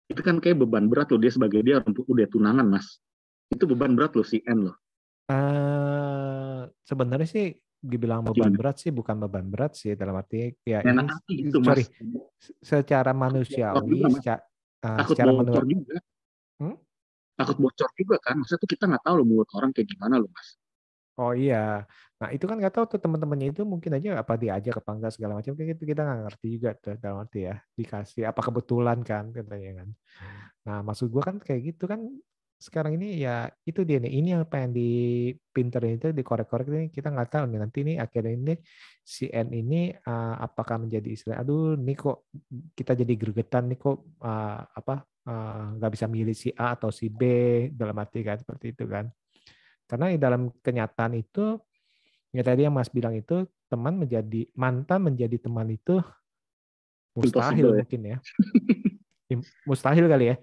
itu 0.09 0.17
kan 0.25 0.41
kayak 0.41 0.57
beban 0.57 0.89
berat 0.89 1.13
loh 1.13 1.21
dia 1.21 1.29
sebagai 1.29 1.61
dia 1.61 1.77
udah 1.77 2.25
tunangan 2.25 2.65
mas 2.65 2.97
itu 3.53 3.69
beban 3.69 3.93
berat 3.93 4.17
loh 4.17 4.25
si 4.25 4.41
N 4.49 4.65
loh 4.65 4.75
eh, 5.29 6.73
sebenarnya 6.89 7.29
sih 7.29 7.53
dibilang 7.77 8.25
beban 8.25 8.49
Gimana? 8.49 8.57
berat 8.57 8.81
sih 8.81 8.89
bukan 8.89 9.21
beban 9.21 9.45
berat 9.45 9.77
sih 9.77 9.93
dalam 9.93 10.17
arti 10.17 10.49
ya 10.65 10.81
enak 10.81 11.21
ini 11.29 11.53
gitu 11.53 11.61
sorry 11.61 11.85
mas 11.85 12.49
secara 12.65 13.13
manusiawi, 13.13 14.09
secara, 14.09 14.41
uh, 14.89 15.05
secara 15.05 15.29
menurut 15.37 15.69
juga 15.69 16.01
Hmm? 16.59 16.75
Takut 17.39 17.57
bocor 17.63 17.89
juga 17.95 18.15
kan? 18.19 18.35
Maksudnya 18.43 18.61
tuh 18.63 18.71
kita 18.75 18.83
nggak 18.91 19.03
tahu 19.07 19.15
loh 19.23 19.27
mulut 19.31 19.49
orang 19.55 19.71
kayak 19.71 19.87
gimana 19.87 20.15
loh 20.19 20.29
mas. 20.35 20.59
Oh 21.19 21.35
iya, 21.35 21.83
nah 22.15 22.29
itu 22.31 22.47
kan 22.47 22.55
nggak 22.55 22.73
tahu 22.79 22.85
tuh 22.95 22.99
teman-temannya 23.03 23.51
itu 23.51 23.67
mungkin 23.67 23.91
aja 23.91 24.23
apa 24.23 24.39
diajak 24.39 24.79
apa 24.79 24.91
enggak 24.95 25.11
segala 25.15 25.33
macam. 25.39 25.51
Kayak 25.51 25.67
gitu 25.75 25.83
kita 25.91 26.01
nggak 26.07 26.19
ngerti 26.31 26.47
juga 26.55 26.69
tuh 26.79 26.95
dalam 26.95 27.17
arti 27.23 27.39
ya. 27.43 27.55
Dikasih 27.75 28.23
apa 28.31 28.39
kebetulan 28.47 28.99
kan 29.03 29.23
katanya 29.35 29.71
kan. 29.83 29.89
Nah 30.63 30.77
maksud 30.87 31.11
gua 31.11 31.23
kan 31.27 31.35
kayak 31.43 31.75
gitu 31.75 31.91
kan 31.91 32.07
sekarang 32.59 32.95
ini 32.99 33.19
ya 33.23 33.51
itu 33.67 33.83
dia 33.83 33.99
nih. 33.99 34.11
Ini 34.15 34.27
yang 34.35 34.43
di 34.71 34.89
pinter 35.35 35.81
itu 35.91 36.07
dikorek-korek 36.15 36.67
ini 36.71 36.87
kita 36.87 37.11
nggak 37.11 37.29
tahu 37.35 37.43
nih 37.51 37.59
nanti 37.63 37.77
ini 37.83 37.93
akhirnya 37.99 38.31
ini 38.39 38.53
si 39.03 39.27
N 39.27 39.51
ini 39.51 39.91
uh, 39.91 40.35
apakah 40.39 40.79
menjadi 40.79 41.09
istilah 41.11 41.37
aduh 41.43 41.75
nih 41.75 41.99
kok 41.99 42.31
kita 42.79 42.95
jadi 42.95 43.13
gregetan 43.19 43.71
nih 43.71 43.79
kok 43.79 43.97
uh, 44.23 44.59
apa 44.71 45.03
nggak 45.77 45.91
bisa 45.93 46.05
milih 46.09 46.35
si 46.35 46.49
A 46.57 46.73
atau 46.77 46.89
si 46.89 47.07
B 47.09 47.21
dalam 47.73 47.95
arti 47.97 48.23
kan 48.25 48.37
seperti 48.39 48.73
itu 48.73 48.85
kan 48.89 49.07
karena 49.89 50.13
di 50.13 50.19
dalam 50.21 50.53
kenyataan 50.61 51.13
itu 51.17 51.57
ya 52.29 52.41
tadi 52.45 52.65
yang 52.65 52.75
Mas 52.75 52.89
bilang 52.93 53.17
itu 53.17 53.45
teman 53.69 53.97
menjadi 53.97 54.49
mantan 54.53 55.09
menjadi 55.09 55.37
teman 55.41 55.69
itu 55.69 56.01
mustahil 57.17 57.33
Impossible 57.33 57.73
ya. 57.73 57.79
mungkin 57.81 58.01
ya 58.05 58.17
mustahil 59.69 60.05
kali 60.09 60.25
ya 60.33 60.37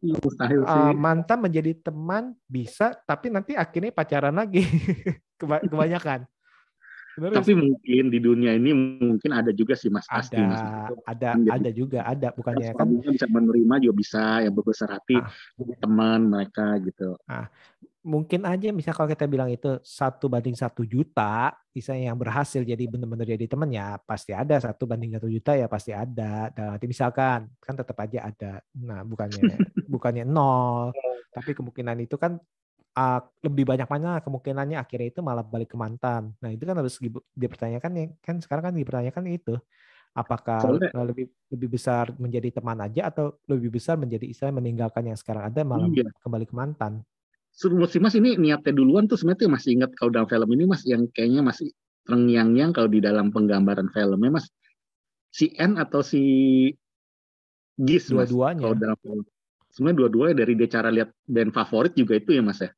Iya, 0.00 0.16
mustahil 0.16 0.60
sih 0.64 0.80
Uh, 0.80 0.92
mantan 0.96 1.38
menjadi 1.44 1.76
teman 1.76 2.32
bisa, 2.48 2.96
tapi 3.04 3.28
nanti 3.28 3.52
akhirnya 3.52 3.92
pacaran 3.92 4.32
lagi. 4.32 4.64
Keba- 5.40 5.60
Kebanyakan. 5.60 6.24
Bener 7.18 7.30
nggak 7.34 7.42
tapi 7.42 7.52
mungkin 7.54 8.02
di 8.06 8.18
dunia 8.18 8.52
ini 8.54 8.70
mungkin 9.02 9.30
ada 9.30 9.50
juga 9.50 9.74
sih 9.74 9.90
mas 9.90 10.06
pasti 10.06 10.38
mas 10.38 10.62
ada, 10.62 10.94
ada, 11.06 11.28
Menjadi- 11.34 11.50
ada 11.56 11.70
juga, 11.72 11.98
ada 12.06 12.28
bukannya 12.30 12.70
kan? 12.70 12.86
bisa 13.10 13.26
menerima 13.26 13.74
juga 13.82 13.94
bisa 13.94 14.22
yang 14.40 14.54
berbesar 14.54 14.88
hati 14.94 15.18
Ah. 15.18 15.26
jadi 15.58 15.72
teman 15.80 16.20
mereka 16.26 16.78
gitu 16.78 17.18
Mungkin 18.00 18.48
aja, 18.48 18.72
misal 18.72 18.96
kalau 18.96 19.12
kita 19.12 19.28
bilang 19.28 19.52
itu 19.52 19.76
satu 19.84 20.24
banding 20.24 20.56
satu 20.56 20.88
juta, 20.88 21.52
misalnya 21.76 22.08
yang 22.08 22.16
berhasil 22.16 22.64
jadi 22.64 22.80
benar-benar 22.88 23.28
jadi 23.28 23.44
teman 23.44 23.68
ya 23.68 24.00
pasti 24.00 24.32
ada 24.32 24.56
satu 24.56 24.88
banding 24.88 25.12
satu 25.20 25.28
juta 25.28 25.52
ya 25.52 25.68
pasti 25.68 25.92
ada. 25.92 26.48
Dan 26.48 26.72
nanti 26.72 26.88
misalkan 26.88 27.52
kan 27.60 27.74
tetap 27.76 28.00
aja 28.00 28.24
ada. 28.24 28.64
Nah 28.80 29.04
bukannya 29.04 29.44
bukannya 29.92 30.24
nol, 30.24 30.96
tapi 31.28 31.52
kemungkinan 31.52 32.00
itu 32.00 32.16
kan 32.16 32.40
uh, 32.96 33.20
lebih 33.42 33.64
banyak 33.66 33.86
mana 33.86 34.18
kemungkinannya 34.24 34.78
akhirnya 34.78 35.08
itu 35.12 35.20
malah 35.20 35.44
balik 35.44 35.70
ke 35.72 35.76
mantan. 35.78 36.34
Nah 36.42 36.50
itu 36.50 36.62
kan 36.66 36.76
harus 36.78 36.96
di- 36.98 37.26
dipertanyakan 37.34 37.90
ya 37.94 38.04
kan 38.22 38.36
sekarang 38.42 38.70
kan 38.70 38.74
dipertanyakan 38.74 39.24
itu 39.30 39.54
apakah 40.10 40.58
Soalnya- 40.58 40.90
lebih 41.06 41.26
lebih 41.54 41.68
besar 41.70 42.10
menjadi 42.18 42.50
teman 42.58 42.78
aja 42.82 43.10
atau 43.14 43.38
lebih 43.46 43.70
besar 43.78 43.94
menjadi 43.94 44.26
istilah 44.26 44.50
meninggalkan 44.58 45.06
yang 45.06 45.18
sekarang 45.18 45.46
ada 45.46 45.62
malah 45.62 45.86
Iya. 45.86 46.10
kembali 46.18 46.46
ke 46.50 46.54
mantan. 46.54 47.06
Menurut 47.66 47.90
si 47.90 47.98
mas 47.98 48.14
ini 48.14 48.38
niatnya 48.38 48.70
duluan 48.74 49.06
tuh 49.10 49.18
sebenarnya 49.18 49.46
tuh 49.46 49.50
masih 49.54 49.70
ingat 49.78 49.90
kalau 49.98 50.10
dalam 50.14 50.26
film 50.30 50.50
ini 50.54 50.64
mas 50.70 50.82
yang 50.86 51.06
kayaknya 51.10 51.42
masih 51.42 51.70
terngiang-ngiang 52.06 52.70
kalau 52.72 52.88
di 52.88 53.02
dalam 53.02 53.30
penggambaran 53.30 53.90
filmnya 53.90 54.38
mas 54.40 54.46
si 55.30 55.50
N 55.58 55.78
atau 55.78 56.02
si 56.02 56.22
Gis 57.80 58.10
Dua-duanya. 58.10 58.60
kalau 58.60 58.74
dalam 58.76 58.98
film 59.00 59.20
sebenarnya 59.70 59.98
dua-duanya 60.04 60.34
dari 60.42 60.52
dia 60.58 60.68
cara 60.68 60.88
lihat 60.90 61.10
band 61.24 61.54
favorit 61.54 61.92
juga 61.94 62.18
itu 62.18 62.34
ya 62.34 62.42
mas 62.42 62.58
ya 62.60 62.70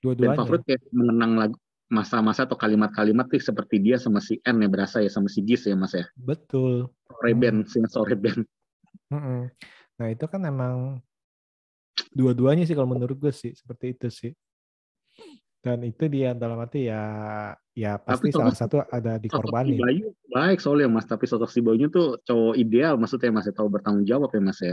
Dua-duanya. 0.00 0.36
favorit 0.40 0.62
kayak 0.64 0.82
mengenang 0.90 1.32
lagu 1.36 1.56
masa-masa 1.90 2.46
atau 2.46 2.54
kalimat-kalimat 2.54 3.26
tuh 3.26 3.42
seperti 3.42 3.82
dia 3.82 3.98
sama 3.98 4.22
si 4.22 4.38
N 4.46 4.62
ya 4.62 4.68
berasa 4.70 5.02
ya 5.02 5.10
sama 5.10 5.26
si 5.26 5.42
Gis 5.42 5.66
ya 5.66 5.74
mas 5.74 5.90
ya 5.90 6.06
Betul. 6.14 6.86
sore 7.10 7.32
Hmm. 7.34 7.40
band 7.42 7.58
si 7.66 7.78
sore 7.90 8.14
band 8.14 8.46
Mm-mm. 9.10 9.50
Nah 9.98 10.06
itu 10.06 10.24
kan 10.30 10.40
emang 10.46 11.02
dua-duanya 12.14 12.62
sih 12.62 12.78
kalau 12.78 12.94
menurut 12.94 13.18
gue 13.18 13.34
sih 13.34 13.52
seperti 13.52 13.98
itu 13.98 14.08
sih. 14.08 14.32
Dan 15.60 15.84
itu 15.84 16.08
dia 16.08 16.32
dalam 16.32 16.56
arti 16.56 16.88
ya 16.88 17.02
ya 17.76 18.00
pasti 18.00 18.32
Tapi 18.32 18.38
salah 18.38 18.56
satu 18.56 18.80
ada 18.86 19.18
sosok 19.18 19.20
si 19.20 19.22
dikorbanin. 19.28 19.76
Bayu 19.76 20.06
baik 20.32 20.58
soalnya 20.62 20.88
mas 20.88 21.04
tapi 21.04 21.28
sosok 21.28 21.50
si 21.52 21.60
Bayunya 21.60 21.92
tuh 21.92 22.16
cowok 22.24 22.54
ideal 22.56 22.96
maksudnya 22.96 23.28
mas 23.28 23.44
ya 23.44 23.52
tahu 23.52 23.68
bertanggung 23.68 24.06
jawab 24.08 24.32
ya 24.32 24.40
mas 24.40 24.62
ya 24.62 24.72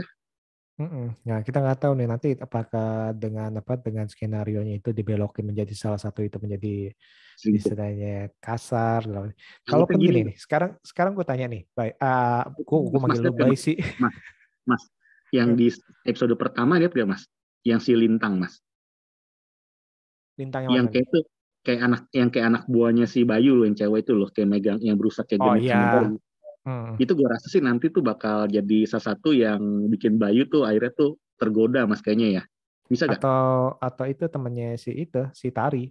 Nah 0.78 1.42
kita 1.42 1.58
nggak 1.58 1.78
tahu 1.82 1.92
nih 1.98 2.06
nanti 2.06 2.28
apakah 2.38 3.10
dengan 3.10 3.50
apa 3.58 3.74
dengan 3.82 4.06
skenario 4.06 4.62
nya 4.62 4.78
itu 4.78 4.94
dibelokin 4.94 5.42
menjadi 5.50 5.74
salah 5.74 5.98
satu 5.98 6.22
itu 6.22 6.38
menjadi 6.38 6.94
istilahnya 7.42 8.30
kasar. 8.38 9.02
dalam- 9.02 9.34
Kalaupun 9.66 9.98
gini. 9.98 10.22
gini 10.22 10.30
nih, 10.30 10.36
sekarang 10.38 10.78
sekarang 10.86 11.18
gue 11.18 11.26
tanya 11.26 11.50
nih, 11.50 11.66
baik, 11.74 11.98
ah, 11.98 12.46
gue 12.46 12.62
gue 12.62 12.78
Mas 12.94 13.02
manggil 13.02 13.20
lu 13.20 13.26
lihat 13.26 13.42
baik 13.42 13.58
sih. 13.58 13.76
mas 14.68 14.82
yang 15.34 15.56
di 15.56 15.66
episode 16.06 16.34
pertama 16.38 16.78
lihat 16.78 16.94
gak 16.94 17.08
mas 17.08 17.26
yang 17.66 17.80
si 17.82 17.92
Lintang 17.98 18.38
mas 18.38 18.62
Bintang 20.38 20.62
yang 20.70 20.72
yang 20.78 20.86
mana 20.86 20.94
nih? 20.94 21.02
kayak 21.02 21.06
itu 21.10 21.18
kayak 21.66 21.80
anak 21.82 22.00
yang 22.14 22.28
kayak 22.30 22.46
anak 22.54 22.62
buahnya 22.70 23.06
si 23.10 23.20
Bayu 23.26 23.66
yang 23.66 23.74
cewek 23.74 24.06
itu 24.06 24.12
loh 24.14 24.28
kayak 24.30 24.48
megang 24.48 24.78
yang 24.78 24.94
berusaha 24.94 25.26
kayak 25.26 25.42
Oh, 25.42 25.56
iya. 25.58 25.82
Bayu. 26.06 26.20
Hmm. 26.68 27.00
itu 27.00 27.16
gue 27.16 27.24
rasa 27.24 27.48
sih 27.48 27.64
nanti 27.64 27.88
tuh 27.88 28.04
bakal 28.04 28.44
jadi 28.44 28.84
salah 28.84 29.16
satu 29.16 29.32
yang 29.32 29.88
bikin 29.88 30.20
Bayu 30.20 30.44
tuh 30.52 30.68
akhirnya 30.68 30.92
tuh 30.92 31.16
tergoda 31.40 31.88
mas 31.88 32.04
kayaknya 32.04 32.28
ya 32.28 32.42
bisa 32.92 33.08
gak? 33.08 33.24
Atau 33.24 33.80
atau 33.80 34.04
itu 34.04 34.28
temennya 34.28 34.76
si 34.76 34.92
itu 34.92 35.24
si 35.32 35.48
Tari. 35.48 35.88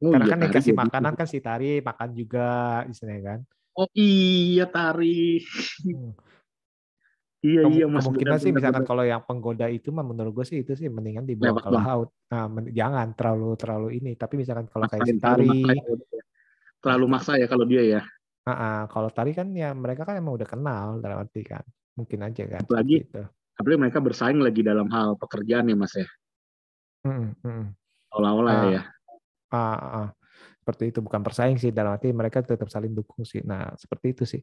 Oh, 0.00 0.16
Karena 0.16 0.24
iya, 0.24 0.32
kan 0.32 0.38
Tari 0.40 0.46
dikasih 0.48 0.72
juga 0.72 0.82
makanan 0.88 1.12
gitu. 1.12 1.20
kan 1.20 1.26
si 1.28 1.38
Tari 1.44 1.70
makan 1.84 2.08
juga 2.16 2.46
istilahnya 2.88 3.22
kan. 3.28 3.40
oh 3.76 3.88
iya 3.92 4.64
Tari 4.64 5.44
Hmm. 5.84 6.10
iya 7.44 7.60
Kem- 7.66 7.74
iya 7.76 7.84
mas 7.92 8.06
kemungkinan 8.08 8.36
sih 8.40 8.48
benar, 8.48 8.56
misalkan 8.56 8.82
benar. 8.86 8.88
kalau 8.88 9.04
yang 9.04 9.22
penggoda 9.28 9.66
itu 9.68 9.88
mah 9.92 10.04
menurut 10.06 10.32
gue 10.32 10.46
sih 10.48 10.64
itu 10.64 10.72
sih 10.78 10.88
mendingan 10.88 11.28
dibuang 11.28 11.60
Lewat 11.60 11.64
ke 11.68 11.76
laut. 11.76 12.08
Nah, 12.32 12.44
men- 12.48 12.72
jangan 12.72 13.12
terlalu 13.12 13.50
terlalu 13.60 13.88
ini. 14.00 14.16
Tapi 14.16 14.34
misalkan 14.40 14.64
kalau 14.72 14.88
kayak 14.88 15.04
si 15.04 15.18
Tari, 15.20 15.50
terlalu 16.80 17.04
maksa 17.10 17.36
ya 17.36 17.44
kalau 17.50 17.68
dia 17.68 17.84
ya 17.84 18.00
ah, 18.42 18.50
ah, 18.52 18.80
kalau 18.90 19.08
Tari 19.08 19.32
kan 19.32 19.50
ya 19.54 19.70
mereka 19.72 20.02
kan 20.02 20.18
emang 20.18 20.34
udah 20.34 20.48
kenal 20.48 20.98
dalam 20.98 21.22
arti 21.22 21.42
kan. 21.42 21.62
Mungkin 21.94 22.18
aja 22.24 22.44
kan. 22.48 22.62
Apalagi- 22.64 23.04
seperti 23.04 23.18
itu. 23.18 23.22
apalagi 23.52 23.78
mereka 23.84 23.98
bersaing 24.00 24.40
lagi 24.40 24.64
dalam 24.64 24.88
hal 24.88 25.14
pekerjaan 25.20 25.68
ya 25.68 25.76
mas 25.76 25.92
ya 25.92 26.08
Mm, 27.04 27.12
mm, 27.12 27.30
mm. 27.44 27.64
olah-olah 28.14 28.52
Ah. 28.54 28.64
ya 28.70 28.82
Ah, 29.52 29.76
ah, 29.76 29.96
ah. 30.02 30.08
Seperti 30.62 30.94
itu 30.94 30.98
bukan 31.04 31.20
persaing 31.20 31.58
sih 31.60 31.68
dalam 31.68 31.92
arti 31.92 32.08
mereka 32.14 32.40
tetap 32.40 32.70
saling 32.70 32.94
dukung 32.96 33.26
sih. 33.26 33.42
Nah, 33.44 33.74
seperti 33.76 34.06
itu 34.16 34.24
sih. 34.24 34.40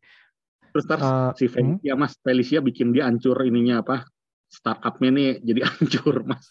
terus 0.69 0.85
Eh, 0.85 1.31
si 1.33 1.45
Felicia 1.49 1.97
mas 1.97 2.13
Felicia 2.21 2.61
bikin 2.61 2.93
dia 2.93 3.09
hancur 3.09 3.41
ininya 3.41 3.81
apa 3.81 4.05
startupnya 4.45 5.09
nih 5.09 5.29
jadi 5.41 5.59
hancur 5.81 6.21
mas 6.29 6.45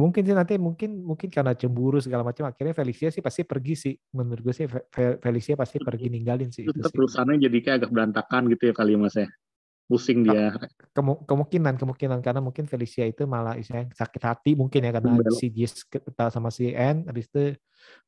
mungkin 0.00 0.24
sih 0.24 0.32
nanti 0.32 0.56
mungkin 0.56 1.04
mungkin 1.04 1.28
karena 1.28 1.52
cemburu 1.52 2.00
segala 2.00 2.24
macam 2.24 2.48
akhirnya 2.48 2.72
Felicia 2.72 3.12
sih 3.12 3.20
pasti 3.20 3.44
pergi 3.44 3.74
sih. 3.76 3.94
Menurut 4.16 4.40
gue 4.40 4.54
sih 4.56 4.64
Fe- 4.64 4.88
Fe- 4.88 5.18
Felicia 5.20 5.54
pasti 5.54 5.76
pergi 5.76 6.08
ninggalin 6.08 6.48
sih 6.48 6.64
itu 6.64 6.72
sih. 6.80 6.88
perusahaannya 6.96 7.44
jadi 7.44 7.58
kayak 7.60 7.76
agak 7.84 7.90
berantakan 7.92 8.48
gitu 8.48 8.72
ya 8.72 8.74
kali 8.74 8.96
ya 8.96 8.98
mas 8.98 9.14
ya? 9.14 9.28
Pusing 9.90 10.22
dia. 10.22 10.54
Kemu- 10.94 11.26
kemungkinan 11.26 11.74
kemungkinan. 11.76 12.18
Karena 12.22 12.38
mungkin 12.38 12.64
Felicia 12.70 13.04
itu 13.04 13.26
malah 13.26 13.58
istilahnya 13.58 13.90
sakit 13.92 14.22
hati 14.22 14.50
mungkin 14.54 14.86
ya 14.86 14.90
karena 14.94 15.10
Membelok. 15.18 15.36
si 15.36 15.50
Jis 15.50 15.82
ketemu 15.84 16.30
sama 16.30 16.48
si 16.54 16.70
N 16.70 17.10
habis 17.10 17.26
itu 17.28 17.54
dia 17.54 17.58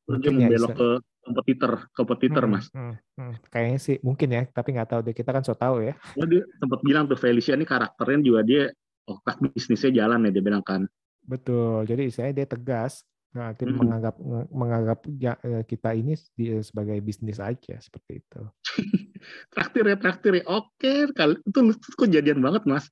mungkin 0.07 0.33
ya 0.39 0.49
istilah- 0.55 0.77
ke 0.79 0.89
kompetitor 1.23 1.71
kompetitor 1.95 2.43
Hmm, 2.43 2.53
mas. 2.55 2.67
hmm, 2.75 2.93
hmm. 3.19 3.33
kayaknya 3.47 3.79
sih 3.79 3.95
mungkin 4.03 4.27
ya 4.31 4.43
tapi 4.47 4.75
nggak 4.75 4.89
tahu 4.91 4.99
deh. 5.07 5.15
Kita 5.15 5.31
kan 5.35 5.43
so 5.43 5.55
tahu 5.55 5.83
ya. 5.87 5.93
Dia 6.15 6.43
sempat 6.59 6.79
bilang 6.83 7.03
tuh 7.07 7.19
Felicia 7.19 7.55
ini 7.59 7.67
karakternya 7.67 8.19
juga 8.23 8.41
dia 8.47 8.63
oh 9.11 9.19
bisnisnya 9.51 9.91
jalan 10.07 10.23
ya 10.27 10.31
dia 10.31 10.43
bilang 10.43 10.63
kan 10.63 10.87
betul. 11.23 11.87
Jadi 11.87 12.11
istilahnya 12.11 12.35
dia 12.43 12.47
tegas 12.47 13.03
nah, 13.33 13.49
Mm-mm. 13.57 13.73
menganggap 13.73 14.15
menganggap 14.53 14.99
ya, 15.17 15.33
eh, 15.41 15.65
kita 15.65 15.97
ini 15.97 16.13
di- 16.37 16.61
sebagai 16.61 17.01
bisnis 17.01 17.41
aja 17.41 17.81
seperti 17.81 18.21
itu. 18.21 18.41
Traktir 19.55 19.83
ya 19.87 19.95
traktir 19.97 20.33
ya 20.37 20.43
oke 20.45 20.93
kali 21.15 21.39
itu 21.41 21.59
itu 21.73 21.95
kejadian 21.97 22.43
banget 22.43 22.67
mas. 22.67 22.91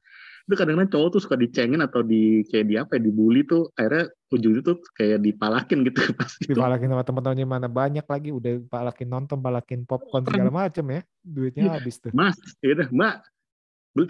Itu 0.49 0.57
kadang-kadang 0.57 0.89
cowok 0.89 1.09
tuh 1.13 1.21
suka 1.21 1.35
dicengin 1.37 1.83
atau 1.85 2.01
di 2.01 2.41
kayak 2.49 2.65
di 2.65 2.75
apa 2.79 2.97
ya 2.97 3.01
dibully 3.05 3.45
tuh 3.45 3.69
akhirnya 3.77 4.09
ujungnya 4.33 4.61
tuh 4.65 4.77
kayak 4.97 5.21
dipalakin 5.21 5.85
gitu 5.85 6.01
pas 6.17 6.31
itu 6.41 6.57
dipalakin 6.57 6.89
sama 6.89 7.03
teman-temannya 7.05 7.45
mana 7.45 7.67
banyak 7.69 8.05
lagi 8.09 8.33
udah 8.33 8.63
palakin 8.65 9.07
nonton 9.11 9.37
palakin 9.37 9.85
popcorn 9.85 10.25
segala 10.25 10.49
macam 10.49 10.85
ya. 10.89 11.01
Duitnya 11.21 11.63
Iya. 11.69 11.73
habis 11.77 12.01
tuh. 12.01 12.09
Mas 12.15 12.33
ya 12.63 12.73
udah 12.73 12.87
mbak. 12.89 13.15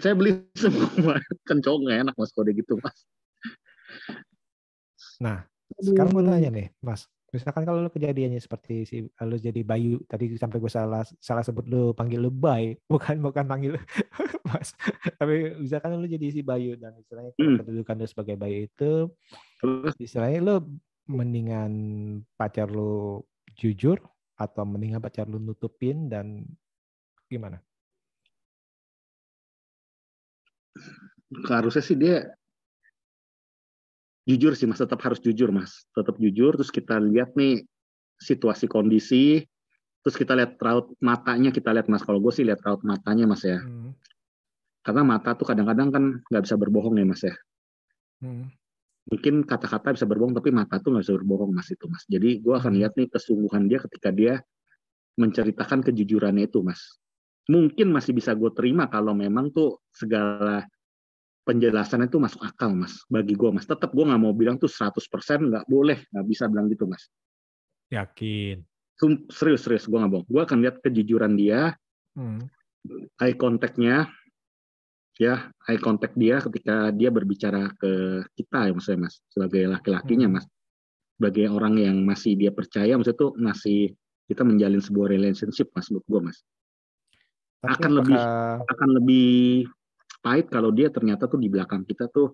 Saya 0.00 0.14
beli 0.16 0.30
semua. 0.62 1.20
Kan 1.44 1.60
cowok 1.60 1.78
nggak 1.84 1.98
enak 2.08 2.14
mas 2.16 2.32
udah 2.32 2.54
gitu 2.56 2.80
mas 2.80 2.96
Nah, 5.22 5.46
sekarang 5.78 6.12
gue 6.12 6.24
tanya 6.24 6.50
nih 6.50 6.68
mas. 6.82 7.06
Misalkan 7.32 7.64
kalau 7.64 7.80
lu 7.80 7.88
kejadiannya 7.88 8.44
seperti 8.44 8.84
si 8.84 8.96
lu 9.08 9.36
jadi 9.40 9.64
Bayu 9.64 10.04
tadi 10.04 10.36
sampai 10.36 10.60
gue 10.60 10.68
salah 10.68 11.00
salah 11.16 11.40
sebut 11.40 11.64
lu 11.64 11.96
panggil 11.96 12.20
lu 12.20 12.28
Bay. 12.28 12.76
Bukan 12.92 13.24
bukan 13.24 13.48
panggil 13.48 13.72
mas. 14.52 14.76
Tapi 15.16 15.56
misalkan 15.56 15.96
lu 15.96 16.04
jadi 16.04 16.28
si 16.28 16.44
Bayu 16.44 16.76
dan 16.76 16.92
istilahnya 17.00 17.32
Hmm. 17.40 17.56
kedudukan 17.64 17.96
lu 17.96 18.06
sebagai 18.06 18.36
Bayu 18.36 18.68
itu 18.68 19.08
terus? 19.58 19.96
istilahnya 19.96 20.38
lu 20.44 20.56
mendingan 21.08 21.72
pacar 22.36 22.68
lu 22.68 23.24
jujur 23.56 23.96
atau 24.36 24.62
mendingan 24.68 25.00
pacar 25.00 25.24
lu 25.24 25.40
nutupin 25.40 26.12
dan 26.12 26.44
gimana? 27.32 27.64
harusnya 31.48 31.80
sih 31.80 31.96
dia 31.96 32.28
jujur 34.28 34.54
sih 34.54 34.70
mas 34.70 34.78
tetap 34.78 35.00
harus 35.02 35.18
jujur 35.18 35.50
mas. 35.50 35.86
Tetap 35.94 36.16
jujur 36.18 36.54
terus 36.54 36.70
kita 36.70 36.98
lihat 37.02 37.34
nih 37.34 37.66
situasi 38.22 38.70
kondisi 38.70 39.42
terus 40.02 40.18
kita 40.18 40.34
lihat 40.34 40.58
raut 40.58 40.94
matanya 41.02 41.50
kita 41.50 41.70
lihat 41.74 41.86
mas. 41.90 42.02
Kalau 42.06 42.18
gue 42.22 42.32
sih 42.34 42.46
lihat 42.46 42.62
raut 42.62 42.82
matanya 42.86 43.26
mas 43.26 43.42
ya. 43.42 43.60
Hmm. 43.62 43.94
karena 44.82 45.06
mata 45.06 45.38
tuh 45.38 45.46
kadang-kadang 45.46 45.94
kan 45.94 46.04
nggak 46.26 46.42
bisa 46.42 46.58
berbohong 46.58 46.98
ya 46.98 47.06
mas 47.06 47.22
ya. 47.22 47.34
Hmm. 48.18 48.50
mungkin 49.02 49.42
kata-kata 49.42 49.98
bisa 49.98 50.06
berbohong 50.06 50.30
tapi 50.30 50.54
mata 50.54 50.78
tuh 50.78 50.94
nggak 50.94 51.06
bisa 51.06 51.14
berbohong 51.18 51.50
mas 51.54 51.70
itu 51.70 51.86
mas. 51.86 52.02
Jadi 52.10 52.42
gue 52.42 52.54
akan 52.54 52.72
lihat 52.78 52.98
nih 52.98 53.06
kesungguhan 53.10 53.70
dia 53.70 53.78
ketika 53.78 54.10
dia 54.10 54.42
menceritakan 55.18 55.86
kejujurannya 55.86 56.50
itu 56.50 56.62
mas. 56.66 56.98
Mungkin 57.50 57.90
masih 57.90 58.14
bisa 58.14 58.34
gue 58.34 58.50
terima 58.54 58.86
kalau 58.86 59.14
memang 59.14 59.50
tuh 59.50 59.82
segala 59.90 60.66
penjelasannya 61.42 62.06
itu 62.06 62.18
masuk 62.18 62.38
akal 62.40 62.70
mas 62.72 63.02
bagi 63.06 63.34
gue 63.34 63.50
mas 63.50 63.66
tetap 63.66 63.90
gue 63.90 64.04
nggak 64.04 64.20
mau 64.20 64.30
bilang 64.30 64.56
tuh 64.56 64.70
100% 64.70 64.94
nggak 65.42 65.66
boleh 65.66 65.98
nggak 66.08 66.26
bisa 66.26 66.46
bilang 66.46 66.70
gitu 66.70 66.86
mas 66.86 67.10
Yakin. 67.90 68.64
Serius 69.28 69.66
serius 69.66 69.84
gue 69.84 69.98
nggak 69.98 70.12
bohong 70.12 70.26
gue 70.26 70.42
akan 70.42 70.58
lihat 70.62 70.76
kejujuran 70.80 71.34
dia 71.34 71.74
Hmm. 72.12 72.44
eye 73.18 73.32
contact-nya 73.32 74.04
ya 75.16 75.48
eye 75.64 75.78
contact 75.78 76.12
dia 76.12 76.38
ketika 76.40 76.88
dia 76.90 77.08
berbicara 77.08 77.72
ke 77.74 77.92
kita 78.34 78.68
ya 78.68 78.72
maksudnya 78.72 79.08
mas 79.08 79.16
sebagai 79.28 79.64
laki-lakinya 79.66 80.28
Hmm. 80.28 80.36
mas 80.36 80.46
sebagai 81.16 81.46
orang 81.48 81.74
yang 81.78 81.96
masih 82.02 82.34
dia 82.34 82.50
percaya 82.50 82.94
maksudnya 82.94 83.18
tuh 83.18 83.32
masih 83.34 83.92
kita 84.26 84.42
menjalin 84.42 84.78
sebuah 84.78 85.08
relationship 85.08 85.72
mas 85.72 85.88
menurut 85.88 86.06
gue 86.06 86.20
mas 86.30 86.38
Tapi 87.60 87.72
Akan 87.72 87.92
lebih- 87.94 88.18
akan 88.66 88.88
lebih 88.98 89.30
pahit 90.22 90.46
kalau 90.48 90.70
dia 90.70 90.88
ternyata 90.88 91.26
tuh 91.26 91.42
di 91.42 91.50
belakang 91.50 91.82
kita 91.82 92.06
tuh 92.08 92.32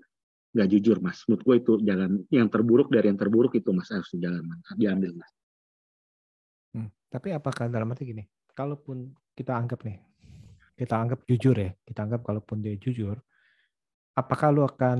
nggak 0.53 0.68
jujur 0.76 1.01
mas 1.01 1.24
menurut 1.24 1.43
gue 1.45 1.57
itu 1.61 1.72
jalan 1.84 2.11
yang 2.28 2.49
terburuk 2.53 2.89
dari 2.93 3.09
yang 3.09 3.18
terburuk 3.18 3.53
itu 3.57 3.72
mas 3.72 3.89
harus 3.89 4.09
dijalan 4.12 4.45
mas 4.45 4.61
diambil 4.76 5.12
mas 5.16 5.32
Hmm, 6.76 6.89
Tapi 7.09 7.32
apakah 7.32 7.72
dalam 7.72 7.89
arti 7.89 8.05
gini, 8.05 8.24
kalaupun 8.53 9.09
kita 9.32 9.57
anggap 9.57 9.80
nih, 9.89 9.99
kita 10.76 10.95
anggap 11.01 11.24
jujur 11.24 11.57
ya, 11.57 11.70
kita 11.82 12.05
anggap 12.05 12.20
kalaupun 12.22 12.61
dia 12.61 12.76
jujur, 12.76 13.16
apakah 14.12 14.53
lu 14.53 14.62
akan 14.68 14.99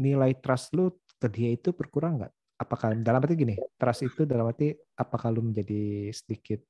nilai 0.00 0.32
trust 0.40 0.72
lu 0.72 0.96
ke 1.20 1.28
dia 1.28 1.52
itu 1.52 1.76
berkurang 1.76 2.24
nggak? 2.24 2.32
Apakah 2.56 2.96
dalam 2.96 3.20
arti 3.20 3.34
gini, 3.36 3.54
trust 3.76 4.08
itu 4.08 4.24
dalam 4.24 4.48
arti 4.48 4.72
apakah 4.96 5.28
lu 5.28 5.44
menjadi 5.44 6.08
sedikit 6.14 6.64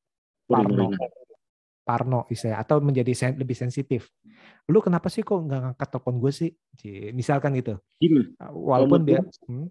parno. 0.51 0.91
Parno 1.85 2.25
istilahnya, 2.33 2.65
atau 2.65 2.81
menjadi 2.81 3.13
sen- 3.13 3.37
lebih 3.37 3.53
sensitif? 3.53 4.09
Lu 4.73 4.81
kenapa 4.81 5.13
sih 5.13 5.21
kok 5.21 5.37
nggak 5.37 5.61
ngangkat 5.61 5.89
telepon 5.93 6.17
gue 6.19 6.33
sih? 6.33 6.51
Misalkan 7.13 7.53
gitu, 7.61 7.77
gini 8.01 8.33
walaupun 8.41 9.05
dia, 9.05 9.21
hmm, 9.21 9.69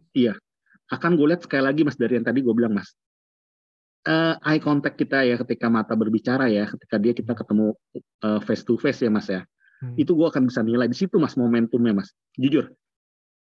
akan 0.94 1.12
gue 1.18 1.28
lihat 1.34 1.42
sekali 1.44 1.66
lagi 1.66 1.82
mas 1.82 1.98
dari 1.98 2.22
yang 2.22 2.26
tadi 2.26 2.40
gue 2.46 2.54
bilang 2.54 2.78
mas. 2.78 2.94
Eh, 4.04 4.36
eye 4.46 4.62
contact 4.62 5.00
kita 5.00 5.26
ya 5.26 5.40
ketika 5.42 5.72
mata 5.72 5.96
berbicara 5.96 6.52
ya 6.52 6.68
ketika 6.68 7.00
dia 7.02 7.16
kita 7.16 7.34
ketemu 7.34 7.74
eh, 7.98 8.40
face 8.46 8.62
to 8.62 8.78
face 8.78 9.02
ya 9.02 9.10
mas 9.10 9.28
ya. 9.32 9.42
Hmm, 9.82 9.98
itu 9.98 10.14
gue 10.14 10.28
akan 10.30 10.48
bisa 10.48 10.62
nilai 10.62 10.86
di 10.86 10.96
situ 10.96 11.18
mas 11.18 11.34
momentumnya 11.34 11.98
mas. 11.98 12.14
Jujur 12.38 12.70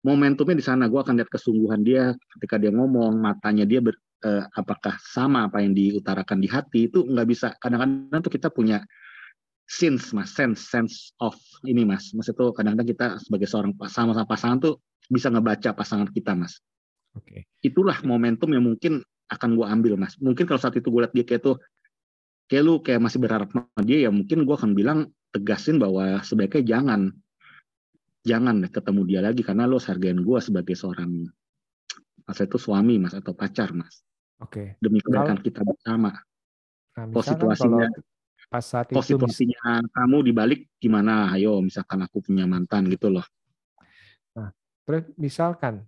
momentumnya 0.01 0.57
di 0.57 0.65
sana 0.65 0.89
gue 0.89 0.97
akan 0.97 1.13
lihat 1.21 1.29
kesungguhan 1.29 1.85
dia 1.85 2.17
ketika 2.37 2.57
dia 2.57 2.73
ngomong 2.73 3.21
matanya 3.21 3.69
dia 3.69 3.85
ber, 3.85 3.97
eh, 4.25 4.45
apakah 4.57 4.97
sama 5.01 5.49
apa 5.49 5.65
yang 5.65 5.73
diutarakan 5.73 6.39
di 6.41 6.49
hati 6.49 6.89
itu 6.89 7.05
nggak 7.05 7.29
bisa. 7.29 7.55
Kadang-kadang 7.57 8.21
tuh 8.21 8.33
kita 8.33 8.49
punya 8.53 8.85
sense 9.67 10.13
mas. 10.13 10.33
Sense 10.33 10.61
sense 10.69 11.13
of 11.21 11.37
ini 11.67 11.85
mas. 11.85 12.13
Mas 12.13 12.29
itu 12.29 12.45
kadang-kadang 12.53 12.89
kita 12.89 13.07
sebagai 13.21 13.49
seorang 13.49 13.73
sama-sama 13.89 14.27
pasangan 14.29 14.59
tuh 14.61 14.75
bisa 15.11 15.29
ngebaca 15.33 15.75
pasangan 15.75 16.09
kita 16.11 16.37
mas. 16.37 16.61
Oke, 17.17 17.51
itulah 17.59 17.99
momentum 18.07 18.55
yang 18.55 18.63
mungkin 18.63 19.03
akan 19.31 19.51
gue 19.59 19.67
ambil 19.67 19.95
mas. 19.99 20.15
Mungkin 20.23 20.47
kalau 20.47 20.63
saat 20.63 20.79
itu 20.79 20.87
gue 20.91 21.03
lihat 21.03 21.15
dia 21.15 21.27
kayak 21.27 21.43
tuh 21.43 21.57
kayak 22.51 22.63
lu 22.67 22.83
kayak 22.83 22.99
masih 22.99 23.23
berharap 23.23 23.47
sama 23.55 23.83
dia 23.87 24.07
ya 24.07 24.11
mungkin 24.11 24.43
gue 24.43 24.57
akan 24.59 24.75
bilang 24.75 25.15
tegasin 25.31 25.79
bahwa 25.79 26.19
sebaiknya 26.27 26.67
jangan 26.67 27.15
jangan 28.27 28.67
ketemu 28.67 29.01
dia 29.07 29.21
lagi 29.23 29.47
karena 29.47 29.71
lo 29.71 29.79
hargain 29.79 30.19
gue 30.19 30.39
sebagai 30.43 30.75
seorang 30.75 31.31
mas 32.27 32.39
itu 32.43 32.59
suami 32.59 32.99
mas 32.99 33.15
atau 33.15 33.39
pacar 33.39 33.71
mas 33.71 34.03
oke. 34.41 34.77
demi 34.81 34.99
kebaikan 35.01 35.37
Kalau- 35.37 35.45
kita 35.45 35.61
bersama 35.63 36.11
Nah, 36.91 37.07
situasinya- 37.23 37.89
kalau 37.89 38.49
pas 38.51 38.65
saat 38.67 38.91
itu, 38.91 38.99
mis- 38.99 39.07
situasinya 39.07 39.63
kamu 39.89 40.17
dibalik 40.27 40.61
gimana 40.77 41.31
ayo 41.33 41.63
misalkan 41.63 42.03
aku 42.03 42.19
punya 42.21 42.45
mantan 42.45 42.89
gitu 42.89 43.09
loh 43.09 43.25
Terus 44.81 45.07
misalkan, 45.15 45.87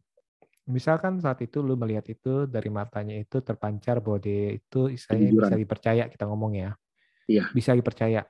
misalkan 0.62 1.18
saat 1.18 1.42
itu 1.42 1.58
lu 1.58 1.74
melihat 1.74 2.06
itu 2.06 2.46
dari 2.46 2.70
matanya 2.70 3.18
itu 3.18 3.42
terpancar 3.42 3.98
bahwa 3.98 4.22
dia 4.22 4.54
itu 4.54 4.94
istilahnya 4.94 5.34
bisa 5.34 5.56
dipercaya 5.58 6.04
kita 6.06 6.22
ngomong 6.30 6.54
ya. 6.54 6.70
Iya. 7.26 7.50
Bisa 7.50 7.74
dipercaya. 7.74 8.22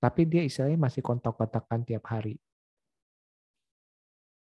Tapi 0.00 0.24
dia 0.24 0.40
istilahnya 0.40 0.80
masih 0.80 1.04
kontak-kontakan 1.04 1.84
tiap 1.84 2.08
hari. 2.08 2.40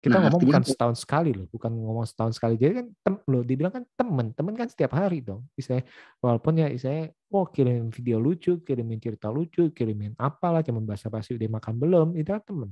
Kita 0.04 0.20
Nah, 0.20 0.28
ngomong 0.28 0.42
bukan 0.44 0.64
apa? 0.64 0.68
setahun 0.68 0.98
sekali 1.00 1.32
loh, 1.32 1.48
bukan 1.48 1.72
ngomong 1.72 2.04
setahun 2.04 2.36
sekali. 2.36 2.60
Jadi 2.60 2.84
kan 2.84 2.88
tem, 2.92 3.16
lo 3.24 3.40
dibilang 3.40 3.72
kan 3.72 3.84
temen, 3.96 4.36
temen 4.36 4.52
kan 4.52 4.68
setiap 4.68 4.92
hari 5.00 5.24
dong. 5.24 5.48
Istilahnya 5.56 5.88
walaupun 6.20 6.60
ya 6.60 6.68
istilahnya 6.68 7.16
oh 7.32 7.48
kirim 7.48 7.88
video 7.88 8.20
lucu, 8.20 8.60
kirimin 8.68 9.00
cerita 9.00 9.32
lucu, 9.32 9.72
kirimin 9.72 10.12
apalah, 10.20 10.60
cuman 10.60 10.84
basa-basi 10.84 11.40
udah 11.40 11.48
makan 11.56 11.80
belum, 11.80 12.08
itu 12.20 12.36
kan 12.36 12.44
temen. 12.44 12.70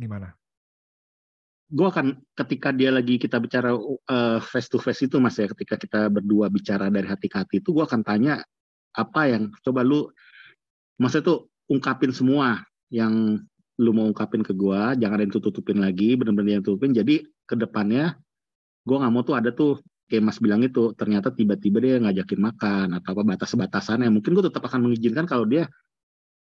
Gimana? 0.00 0.32
gue 1.66 1.82
akan 1.82 2.22
ketika 2.38 2.70
dia 2.70 2.94
lagi 2.94 3.18
kita 3.18 3.42
bicara 3.42 3.74
uh, 3.74 4.38
face 4.38 4.70
to 4.70 4.78
face 4.78 5.02
itu 5.02 5.18
mas 5.18 5.34
ya 5.34 5.50
ketika 5.50 5.74
kita 5.74 6.06
berdua 6.06 6.46
bicara 6.46 6.86
dari 6.86 7.10
hati 7.10 7.26
ke 7.26 7.42
hati 7.42 7.58
itu 7.58 7.74
gue 7.74 7.82
akan 7.82 8.06
tanya 8.06 8.38
apa 8.94 9.20
yang 9.26 9.50
coba 9.66 9.82
lu 9.82 10.06
maksudnya 11.02 11.26
tuh 11.26 11.38
ungkapin 11.66 12.14
semua 12.14 12.62
yang 12.86 13.42
lu 13.76 13.92
mau 13.92 14.08
ungkapin 14.08 14.40
ke 14.40 14.56
gue 14.56 14.80
jangan 14.96 15.16
ada 15.20 15.24
yang 15.28 15.34
tutupin 15.36 15.78
lagi 15.80 16.16
bener-bener 16.16 16.60
yang 16.60 16.64
tutupin. 16.64 16.96
Jadi 16.96 17.24
ke 17.44 17.54
depannya 17.54 18.16
gue 18.86 18.96
nggak 18.96 19.12
mau 19.12 19.22
tuh 19.26 19.36
ada 19.36 19.52
tuh 19.52 19.82
kayak 20.06 20.22
mas 20.22 20.38
bilang 20.38 20.62
itu 20.62 20.94
ternyata 20.94 21.34
tiba-tiba 21.34 21.82
dia 21.82 21.98
ngajakin 21.98 22.40
makan 22.40 22.86
atau 22.94 23.10
apa 23.12 23.22
batas-batasannya 23.36 24.08
mungkin 24.08 24.38
gue 24.38 24.44
tetap 24.46 24.62
akan 24.64 24.86
mengizinkan 24.88 25.26
kalau 25.26 25.44
dia 25.44 25.68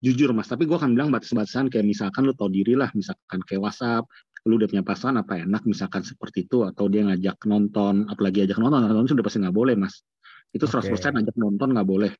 jujur 0.04 0.30
mas. 0.36 0.46
Tapi 0.46 0.68
gue 0.68 0.76
akan 0.76 0.94
bilang 0.94 1.10
batas-batasan 1.10 1.72
kayak 1.72 1.86
misalkan 1.88 2.28
lu 2.28 2.36
tau 2.36 2.52
diri 2.52 2.78
lah 2.78 2.92
misalkan 2.92 3.40
kayak 3.42 3.64
WhatsApp 3.64 4.04
lu 4.44 4.60
udah 4.60 4.68
punya 4.68 4.84
pasangan 4.84 5.24
apa 5.24 5.40
enak 5.40 5.64
misalkan 5.64 6.04
seperti 6.04 6.44
itu 6.44 6.68
atau 6.68 6.84
dia 6.92 7.00
ngajak 7.08 7.48
nonton 7.48 8.04
apalagi 8.12 8.44
ajak 8.44 8.60
nonton 8.60 8.84
nonton 8.84 9.16
sudah 9.16 9.24
pasti 9.24 9.40
nggak 9.40 9.56
boleh 9.56 9.74
mas. 9.74 10.04
Itu 10.52 10.68
100% 10.68 10.92
Oke. 10.92 11.24
ajak 11.24 11.36
nonton 11.40 11.68
nggak 11.72 11.88
boleh. 11.88 12.12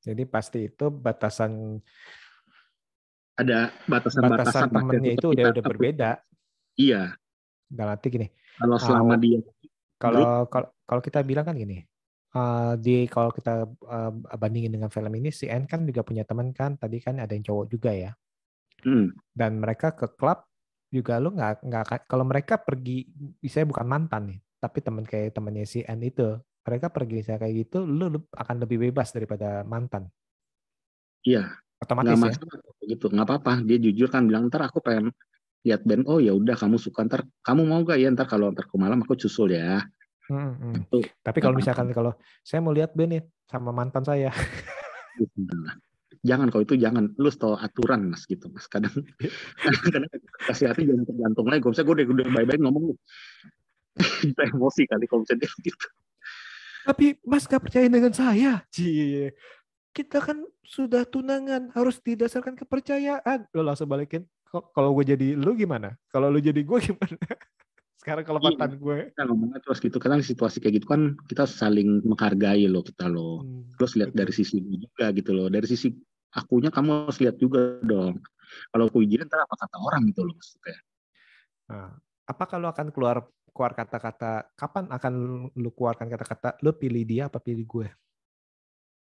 Jadi 0.00 0.24
pasti 0.28 0.68
itu 0.68 0.88
batasan 0.88 1.80
ada 3.34 3.74
batasan-batasan 3.90 4.70
temennya 4.70 5.12
itu 5.18 5.26
udah 5.34 5.44
udah 5.50 5.64
berbeda. 5.64 6.10
iya. 6.78 7.14
Dalam 7.64 7.98
arti 7.98 8.06
gini, 8.12 8.28
kalau 8.54 8.76
selama 8.78 9.18
Kalau- 9.18 9.22
dia 9.22 9.40
kalau 9.98 10.22
kalau 10.46 10.68
kalau 10.84 11.02
kita 11.02 11.24
bilang 11.26 11.48
kan 11.48 11.56
gini, 11.56 11.82
eh, 12.34 12.72
di 12.78 13.08
kalau 13.10 13.34
kita 13.34 13.66
eh, 13.66 14.12
bandingin 14.38 14.70
dengan 14.70 14.90
film 14.92 15.10
ini, 15.18 15.34
si 15.34 15.48
N 15.50 15.66
kan 15.66 15.82
juga 15.82 16.06
punya 16.06 16.22
teman 16.22 16.54
kan, 16.54 16.78
tadi 16.78 17.00
kan 17.02 17.18
ada 17.18 17.32
yang 17.34 17.42
cowok 17.42 17.66
juga 17.72 17.90
ya, 17.90 18.12
hmm, 18.86 19.16
dan 19.34 19.58
mereka 19.58 19.96
ke 19.96 20.06
klub 20.14 20.44
juga 20.92 21.18
lu 21.18 21.34
nggak 21.34 21.66
nggak 21.66 21.84
kalau 22.06 22.22
mereka 22.22 22.60
pergi, 22.60 23.10
misalnya 23.42 23.68
bukan 23.74 23.86
mantan 23.88 24.22
nih, 24.30 24.38
tapi 24.62 24.78
teman 24.78 25.02
kayak 25.08 25.34
temannya 25.34 25.66
si 25.66 25.82
N 25.82 25.98
itu, 26.04 26.38
mereka 26.62 26.86
pergi 26.94 27.14
misalnya 27.18 27.40
kayak 27.42 27.54
gitu, 27.66 27.78
lu 27.82 28.06
akan 28.30 28.56
lebih 28.62 28.78
bebas 28.90 29.10
daripada 29.10 29.66
mantan, 29.66 30.06
iya 31.26 31.50
otomatis 31.84 32.16
nggak 32.16 32.18
ya. 32.18 32.24
masalah 32.24 32.56
gitu 32.84 33.06
nggak 33.12 33.26
apa-apa. 33.28 33.52
Dia 33.64 33.78
jujur 33.80 34.08
kan 34.08 34.24
bilang 34.24 34.48
ntar 34.48 34.66
aku 34.66 34.80
pengen 34.80 35.12
lihat 35.64 35.84
band. 35.84 36.04
Oh 36.08 36.20
ya 36.20 36.32
udah 36.32 36.56
kamu 36.56 36.76
suka. 36.76 37.04
Ntar 37.04 37.24
kamu 37.44 37.62
mau 37.64 37.80
gak 37.84 37.98
ya? 38.00 38.08
Ntar 38.12 38.28
kalau 38.28 38.52
ntar 38.52 38.68
ke 38.68 38.76
malam 38.76 39.00
aku 39.04 39.16
susul 39.16 39.52
ya. 39.52 39.84
Hmm, 40.24 40.56
hmm. 40.56 40.88
itu 40.88 40.98
Tapi 41.20 41.38
kalau 41.44 41.56
misalkan 41.56 41.92
kalau 41.92 42.16
saya 42.40 42.64
mau 42.64 42.72
lihat 42.72 42.96
band 42.96 43.20
nih 43.20 43.22
sama 43.44 43.76
mantan 43.76 44.00
saya, 44.08 44.32
jangan 46.24 46.48
kalau 46.48 46.64
itu 46.64 46.80
jangan. 46.80 47.12
Lu 47.20 47.28
tau 47.32 47.60
aturan 47.60 48.12
mas 48.12 48.24
gitu 48.24 48.48
mas. 48.48 48.64
Kadang 48.68 48.92
kadang 49.94 50.08
kasih 50.48 50.72
hati 50.72 50.88
jangan 50.88 51.04
tergantung 51.04 51.46
lagi. 51.48 51.60
Kalau 51.60 51.72
misalnya 51.76 51.88
gue 51.88 51.96
udah 51.96 52.06
udah 52.08 52.26
baik-baik 52.32 52.60
ngomong 52.64 52.84
kita 54.32 54.42
emosi 54.52 54.82
kali 54.88 55.04
kalau 55.08 55.20
misalnya 55.24 55.48
gitu. 55.60 55.86
Tapi 56.84 57.16
Mas 57.24 57.48
gak 57.48 57.64
percaya 57.64 57.88
dengan 57.88 58.12
saya. 58.12 58.60
Cie. 58.68 59.32
Kita 59.94 60.18
kan 60.18 60.42
sudah 60.66 61.06
tunangan, 61.06 61.70
harus 61.70 62.02
didasarkan 62.02 62.58
kepercayaan. 62.58 63.46
Lo 63.54 63.62
langsung 63.62 63.86
balikin. 63.86 64.26
"Kok- 64.44 64.74
Kalau 64.74 64.90
gue 64.92 65.06
jadi 65.06 65.38
lu 65.38 65.54
gimana? 65.54 65.94
Kalau 66.10 66.28
lu 66.28 66.42
jadi 66.42 66.58
gue 66.60 66.78
gimana? 66.90 67.14
Sekarang 67.94 68.26
kalau 68.26 68.42
Iya. 68.42 68.46
mantan 68.52 68.72
gue. 68.76 68.98
kita 69.14 69.22
ngomongnya 69.24 69.60
terus 69.62 69.78
gitu 69.78 69.96
kadang 69.96 70.20
situasi 70.20 70.58
kayak 70.58 70.74
gitu 70.76 70.86
kan 70.90 71.14
kita 71.24 71.46
saling 71.46 72.02
menghargai 72.04 72.66
loh 72.66 72.82
kita 72.82 73.06
loh 73.06 73.40
Hmm, 73.40 73.70
terus 73.78 73.94
lihat 73.94 74.12
dari 74.12 74.28
sisi 74.28 74.58
lu 74.58 74.76
juga 74.76 75.08
gitu 75.08 75.30
loh 75.32 75.46
dari 75.48 75.64
sisi 75.64 75.88
akunya 76.28 76.68
kamu 76.68 77.06
harus 77.08 77.16
lihat 77.16 77.38
juga 77.38 77.78
dong 77.80 78.20
kalau 78.68 78.90
pujian 78.90 79.24
ntar 79.24 79.40
apa 79.40 79.56
kata 79.56 79.76
orang 79.78 80.04
gitu 80.10 80.20
loh 80.20 80.34
mas 80.34 80.52
kayak 80.60 80.82
Nah, 81.64 81.96
apa 82.26 82.44
kalau 82.44 82.68
akan 82.68 82.92
keluar 82.92 83.24
keluar 83.48 83.72
kata-kata 83.72 84.52
kapan 84.52 84.84
akan 84.90 85.12
lu 85.54 85.70
keluarkan 85.72 86.10
kata-kata 86.10 86.60
lu 86.60 86.74
pilih 86.74 87.06
dia 87.06 87.32
apa 87.32 87.40
pilih 87.40 87.64
gue? 87.64 87.88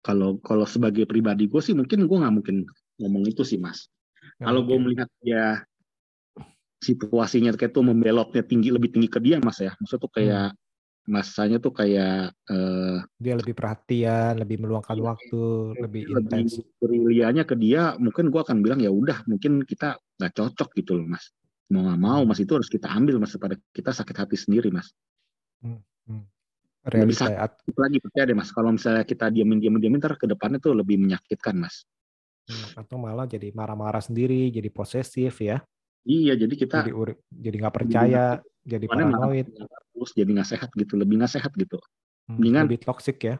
Kalau 0.02 0.38
kalau 0.40 0.64
sebagai 0.64 1.04
pribadi 1.04 1.50
gue 1.50 1.60
sih 1.62 1.74
mungkin 1.74 2.06
gue 2.06 2.16
nggak 2.18 2.34
mungkin 2.34 2.56
ngomong 2.98 3.24
itu 3.26 3.42
sih 3.42 3.58
mas. 3.58 3.90
Nggak 4.38 4.46
kalau 4.46 4.60
gue 4.64 4.78
melihat 4.78 5.08
dia 5.22 5.44
situasinya 6.78 7.50
kayak 7.58 7.74
tuh 7.74 7.82
membelotnya 7.82 8.42
tinggi 8.46 8.70
lebih 8.70 8.94
tinggi 8.94 9.10
ke 9.10 9.18
dia 9.18 9.42
mas 9.42 9.58
ya. 9.58 9.74
Maksudnya 9.78 10.02
tuh 10.02 10.12
kayak 10.14 10.48
masanya 11.08 11.56
tuh 11.58 11.72
kayak 11.72 12.36
eh, 12.52 12.98
dia 13.16 13.34
lebih 13.34 13.54
perhatian, 13.56 14.38
lebih 14.38 14.60
meluangkan 14.60 14.94
Iya, 14.94 15.04
waktu, 15.08 15.42
lebih 15.82 16.02
lebih 16.04 16.40
intens. 16.44 16.60
briliannya 16.78 17.44
ke 17.48 17.56
dia 17.56 17.96
mungkin 17.96 18.28
gue 18.28 18.40
akan 18.44 18.60
bilang 18.60 18.80
ya 18.84 18.92
udah 18.92 19.24
mungkin 19.26 19.64
kita 19.66 19.98
nggak 20.20 20.32
cocok 20.36 20.68
gitu 20.78 21.00
loh 21.00 21.06
mas. 21.08 21.32
Mau 21.68 21.84
nggak 21.84 22.00
mau 22.00 22.22
mas 22.24 22.40
itu 22.40 22.52
harus 22.54 22.70
kita 22.70 22.88
ambil 22.88 23.18
mas 23.20 23.34
daripada 23.34 23.56
kita 23.74 23.90
sakit 23.92 24.16
hati 24.16 24.36
sendiri 24.38 24.70
mas 24.72 24.88
Realita 26.88 27.24
ya. 27.28 27.38
Lagi 27.76 27.98
percaya 28.00 28.24
deh 28.24 28.36
mas 28.36 28.50
kalau 28.50 28.72
misalnya 28.72 29.04
kita 29.04 29.28
diamin 29.28 29.60
diamin 29.60 29.80
diamin 29.80 30.00
ntar 30.00 30.16
ke 30.16 30.24
depannya 30.24 30.58
tuh 30.58 30.72
lebih 30.72 30.96
menyakitkan 30.96 31.54
mas 31.60 31.84
hmm, 32.48 32.80
atau 32.80 32.96
malah 32.96 33.28
jadi 33.28 33.52
marah-marah 33.52 34.00
sendiri, 34.00 34.48
jadi 34.48 34.72
posesif 34.72 35.36
ya. 35.44 35.60
iya 36.08 36.32
jadi 36.32 36.54
kita 36.56 36.76
Jadi 36.88 36.92
uri- 36.96 37.20
jadi 37.28 37.56
nggak 37.60 37.74
percaya, 37.76 38.40
jadi 38.64 38.84
malah 38.88 39.28
paranoid, 39.28 39.46
terus 39.92 40.10
jadi 40.16 40.30
nggak 40.32 40.48
sehat 40.48 40.70
gitu 40.72 40.94
lebih 40.96 41.20
nggak 41.20 41.32
sehat 41.36 41.52
gitu 41.60 41.76
hmm, 41.76 42.40
mendingan- 42.40 42.66
lebih 42.72 42.80
toksik 42.88 43.18
ya. 43.20 43.36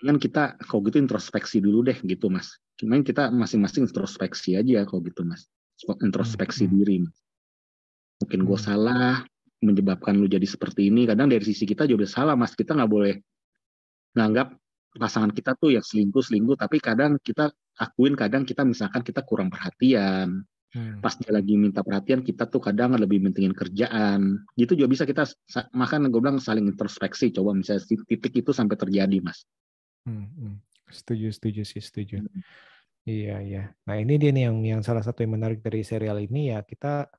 kan 0.00 0.16
kita 0.20 0.56
kalau 0.64 0.84
gitu 0.88 0.96
introspeksi 1.00 1.60
dulu 1.60 1.80
deh 1.84 1.96
gitu 2.04 2.28
mas 2.32 2.56
cuman 2.76 3.00
kita 3.00 3.32
masing-masing 3.32 3.88
introspeksi 3.88 4.52
aja 4.56 4.84
kalau 4.88 5.00
gitu 5.04 5.24
mas 5.24 5.48
introspeksi 6.04 6.64
Hmm, 6.68 6.72
diri 6.80 6.96
mas. 7.04 7.16
mungkin 8.24 8.40
gue 8.44 8.58
Hmm. 8.60 8.66
salah 8.68 9.24
menyebabkan 9.64 10.16
lu 10.16 10.28
jadi 10.28 10.44
seperti 10.44 10.92
ini 10.92 11.08
kadang 11.08 11.32
dari 11.32 11.42
sisi 11.42 11.64
kita 11.64 11.88
juga 11.88 12.04
salah 12.04 12.36
mas 12.36 12.52
kita 12.52 12.76
nggak 12.76 12.90
boleh 12.90 13.14
nganggap 14.16 14.56
pasangan 14.96 15.32
kita 15.32 15.56
tuh 15.56 15.76
yang 15.76 15.84
selingkuh 15.84 16.24
selingkuh 16.24 16.56
tapi 16.56 16.80
kadang 16.80 17.20
kita 17.20 17.52
akuin 17.76 18.16
kadang 18.16 18.44
kita 18.44 18.64
misalkan 18.64 19.04
kita 19.04 19.22
kurang 19.24 19.52
perhatian 19.52 20.44
Hmm. 20.76 21.00
pas 21.00 21.14
dia 21.14 21.32
lagi 21.32 21.56
minta 21.56 21.80
perhatian 21.80 22.20
kita 22.20 22.44
tuh 22.52 22.60
kadang 22.60 22.92
lebih 23.00 23.22
mentingin 23.22 23.56
kerjaan 23.56 24.44
gitu 24.60 24.76
juga 24.76 24.92
bisa 24.92 25.04
kita 25.08 25.24
makan 25.72 26.12
gue 26.12 26.20
bilang 26.20 26.36
saling 26.36 26.68
introspeksi 26.68 27.32
coba 27.32 27.56
misalnya 27.56 27.86
titik 28.04 28.34
itu 28.44 28.50
sampai 28.52 28.76
terjadi 28.76 29.24
mas 29.24 29.46
Hmm, 30.06 30.30
hmm. 30.38 30.54
Setuju, 30.86 31.34
setuju 31.34 31.62
sih, 31.66 31.82
setuju. 31.82 32.22
Hmm. 32.22 32.42
Iya, 33.06 33.36
iya. 33.42 33.62
Nah, 33.86 33.96
ini 33.98 34.18
dia 34.18 34.30
nih 34.30 34.50
yang 34.50 34.58
yang 34.62 34.82
salah 34.86 35.02
satu 35.02 35.22
yang 35.26 35.38
menarik 35.38 35.62
dari 35.62 35.82
serial 35.82 36.18
ini 36.22 36.54
ya 36.54 36.62
kita 36.62 37.10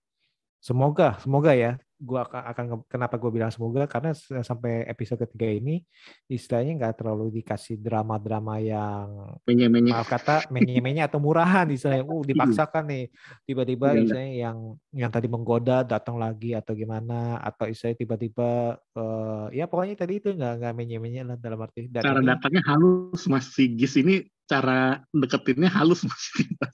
semoga, 0.59 1.17
semoga 1.21 1.53
ya. 1.53 1.77
Gua 1.97 2.29
akan, 2.29 2.41
akan 2.53 2.65
kenapa 2.85 3.17
gue 3.17 3.33
bilang 3.33 3.49
semoga 3.49 3.89
karena 3.89 4.13
sampai 4.45 4.85
episode 4.85 5.17
ketiga 5.25 5.49
ini 5.49 5.81
istilahnya 6.29 6.77
nggak 6.77 7.01
terlalu 7.01 7.41
dikasih 7.41 7.81
drama-drama 7.81 8.61
yang 8.61 9.33
menye-menye 9.49 9.97
maaf 9.97 10.05
kata 10.05 10.45
menye-menye 10.53 11.01
atau 11.01 11.17
murahan 11.17 11.65
istilahnya. 11.65 12.05
Uh, 12.05 12.21
dipaksakan 12.29 12.85
nih. 12.85 13.09
Tiba-tiba 13.49 13.87
Iya, 13.89 13.93
iya. 13.97 14.01
istilahnya 14.05 14.33
yang 14.37 14.57
yang 14.93 15.09
tadi 15.09 15.25
menggoda 15.25 15.81
datang 15.81 16.21
lagi 16.21 16.53
atau 16.53 16.77
gimana 16.77 17.41
atau 17.41 17.65
istilahnya 17.65 17.97
tiba-tiba 17.97 18.49
eh, 18.93 19.45
ya 19.57 19.65
pokoknya 19.65 19.97
tadi 19.97 20.21
itu 20.21 20.29
nggak 20.37 20.53
nggak 20.61 20.73
menye-menye 20.77 21.25
lah 21.25 21.37
dalam 21.41 21.57
arti 21.65 21.89
dan 21.89 22.05
cara 22.05 22.21
ini- 22.21 22.29
datangnya 22.29 22.61
halus 22.69 23.25
mas 23.25 23.49
si 23.49 23.73
Gis 23.73 23.97
ini 23.97 24.21
cara 24.45 25.01
deketinnya 25.09 25.73
halus 25.73 26.05
mas 26.05 26.23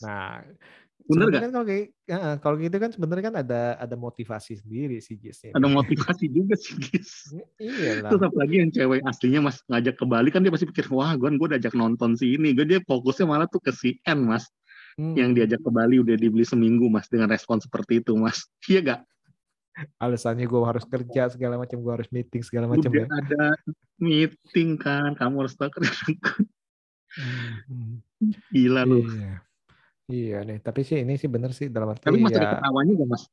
Nah, 0.04 0.44
Bener 1.04 1.28
kan 1.36 1.52
kalau 1.52 1.66
kayak 1.68 1.86
eh, 2.08 2.36
kalau 2.40 2.56
gitu 2.56 2.78
kan 2.80 2.90
sebenarnya 2.96 3.24
kan 3.28 3.36
ada 3.44 3.62
ada 3.76 3.96
motivasi 4.00 4.56
sendiri 4.64 5.04
sih 5.04 5.20
Jis. 5.20 5.52
ada 5.52 5.68
motivasi 5.68 6.32
juga 6.32 6.56
si 6.56 6.80
Gis 6.80 7.36
Iya 7.60 8.00
lah. 8.00 8.10
terus 8.16 8.24
apalagi 8.32 8.56
yang 8.64 8.72
cewek 8.72 9.04
aslinya 9.04 9.40
mas 9.44 9.60
ngajak 9.68 10.00
ke 10.00 10.06
Bali 10.08 10.30
kan 10.32 10.40
dia 10.48 10.52
pasti 10.56 10.64
pikir 10.64 10.88
wah 10.96 11.12
gue 11.20 11.28
gue 11.36 11.48
diajak 11.52 11.76
nonton 11.76 12.16
si 12.16 12.40
ini 12.40 12.56
gue 12.56 12.64
dia 12.64 12.80
fokusnya 12.88 13.28
malah 13.28 13.48
tuh 13.52 13.60
ke 13.60 13.72
si 13.76 14.00
N 14.08 14.24
mas 14.24 14.48
Hmm, 14.94 15.18
yang 15.18 15.34
diajak 15.34 15.58
ke 15.58 15.74
Bali 15.74 15.98
udah 15.98 16.14
dibeli 16.14 16.46
seminggu 16.46 16.86
mas 16.86 17.10
dengan 17.10 17.26
respon 17.26 17.58
seperti 17.58 17.98
itu 18.06 18.14
mas 18.14 18.46
iya 18.70 18.80
gak 18.86 19.02
alasannya 19.98 20.46
gue 20.46 20.62
harus 20.62 20.86
kerja 20.86 21.34
segala 21.34 21.58
macam, 21.58 21.82
gue 21.82 21.94
harus 21.98 22.06
meeting 22.14 22.46
segala 22.46 22.70
macam 22.70 22.94
udah 22.94 23.02
ya. 23.02 23.10
ada 23.10 23.44
meeting 23.98 24.78
kan 24.78 25.18
kamu 25.18 25.46
harus 25.46 25.58
tahu 25.58 25.74
Hmm, 27.14 27.62
hmm. 27.70 28.34
gila 28.50 28.90
lu 28.90 29.06
Iya. 29.06 29.38
Iya 30.12 30.44
nih, 30.44 30.60
tapi 30.60 30.84
sih 30.84 31.00
ini 31.00 31.16
sih 31.16 31.32
bener 31.32 31.56
sih 31.56 31.72
dalam 31.72 31.96
arti 31.96 32.04
tapi 32.04 32.20
mas 32.20 32.36
ada 32.36 32.44
ya 32.44 32.52
ketawanya 32.60 32.94
gak 33.00 33.10
mas? 33.10 33.24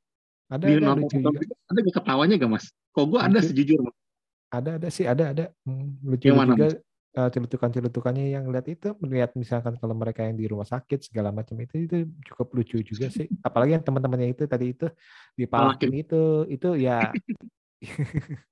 Ada 0.50 0.64
di 0.66 0.74
ada 0.78 0.86
nonton 0.86 1.02
lucu 1.02 1.18
juga. 1.18 1.40
ada 1.66 1.78
gak 1.82 1.96
ketawanya 1.98 2.34
gak 2.38 2.50
mas? 2.54 2.64
Kok 2.94 3.04
gue 3.10 3.20
ada 3.20 3.38
sejujur 3.42 3.78
mas. 3.82 3.96
Ada 4.54 4.70
ada 4.78 4.88
sih 4.90 5.06
ada 5.06 5.24
ada. 5.34 5.44
Hmm, 5.66 5.98
lucu 6.06 6.30
Yang 6.30 6.38
mana, 6.38 6.50
juga 6.54 6.66
eh, 7.10 7.28
celutukan-celutukannya 7.34 8.24
yang 8.30 8.44
lihat 8.54 8.66
itu 8.70 8.88
melihat 9.02 9.30
misalkan 9.34 9.74
kalau 9.82 9.98
mereka 9.98 10.22
yang 10.22 10.38
di 10.38 10.46
rumah 10.46 10.66
sakit 10.66 11.10
segala 11.10 11.34
macam 11.34 11.58
itu 11.58 11.74
itu 11.90 11.96
cukup 12.30 12.54
lucu 12.54 12.78
juga 12.86 13.10
sih. 13.10 13.26
Apalagi 13.46 13.74
yang 13.74 13.82
teman-temannya 13.82 14.30
itu 14.30 14.46
tadi 14.46 14.70
itu 14.70 14.86
dipalakin 15.34 15.90
itu 16.06 16.46
itu 16.46 16.68
ya 16.78 17.10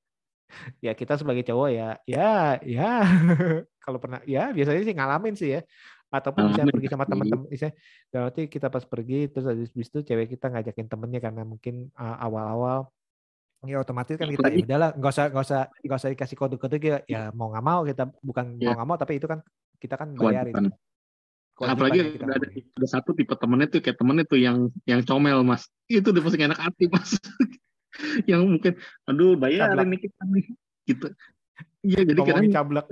ya 0.87 0.93
kita 0.97 1.15
sebagai 1.15 1.47
cowok 1.47 1.69
ya 1.71 1.89
ya 2.03 2.59
ya. 2.67 2.91
Kalau 3.89 3.99
pernah 4.03 4.21
ya 4.29 4.53
biasanya 4.53 4.83
sih 4.85 4.95
ngalamin 4.95 5.35
sih 5.39 5.49
ya 5.55 5.61
ataupun 6.09 6.49
bisa 6.49 6.65
Ngalamin 6.65 6.75
pergi 6.75 6.89
sama 6.89 7.05
teman-teman 7.05 7.47
misalnya 7.53 7.75
dalam 8.09 8.25
arti 8.33 8.43
kita 8.49 8.73
pas 8.73 8.85
pergi 8.89 9.29
terus 9.29 9.45
habis 9.45 9.89
itu 9.93 10.01
cewek 10.01 10.27
kita 10.33 10.49
ngajakin 10.49 10.87
temennya 10.89 11.21
karena 11.21 11.43
mungkin 11.45 11.93
uh, 11.97 12.17
awal-awal. 12.25 12.89
Ya 13.67 13.83
otomatis 13.83 14.15
kan 14.15 14.31
kita 14.31 14.49
ya 14.55 14.65
udahlah 14.65 14.91
nggak 14.95 15.13
usah 15.13 15.27
nggak 15.35 15.45
usah 15.45 15.61
nggak 15.83 15.99
usah 15.99 16.11
dikasih 16.15 16.37
kode-kode 16.39 16.77
ya, 16.79 16.99
ya 17.11 17.21
mau 17.35 17.51
nggak 17.51 17.65
mau 17.67 17.81
kita 17.83 18.07
bukan 18.23 18.55
mau 18.55 18.63
Iya. 18.63 18.71
nggak 18.79 18.89
mau 18.89 18.97
tapi 18.97 19.13
itu 19.19 19.27
kan 19.27 19.43
kita 19.83 19.95
kan 19.99 20.09
bayarin 20.15 20.55
kewajiban 20.55 20.79
Kewajiban 21.59 21.75
apalagi 21.75 21.99
kita 22.15 22.25
ada, 22.39 22.49
ada 22.55 22.87
satu 22.87 23.11
tipe 23.19 23.35
temennya 23.35 23.67
tuh 23.67 23.81
kayak 23.83 23.99
temennya 23.99 24.25
tuh 24.31 24.39
yang 24.39 24.71
yang 24.87 25.03
comel 25.03 25.43
mas. 25.43 25.67
Itu 25.91 26.15
udah 26.15 26.23
pasti 26.23 26.39
enak 26.39 26.61
hati 26.63 26.87
mas. 26.87 27.19
Yang 28.31 28.43
mungkin 28.47 28.73
aduh 29.11 29.35
bayarin 29.35 29.75
Cablak. 29.75 29.87
nih 29.91 29.99
kita 30.07 30.23
nih. 30.31 30.45
Gitu. 30.87 31.07
Iya 31.83 32.01
jadi 32.07 32.21
kadang 32.23 32.47
cablak 32.55 32.87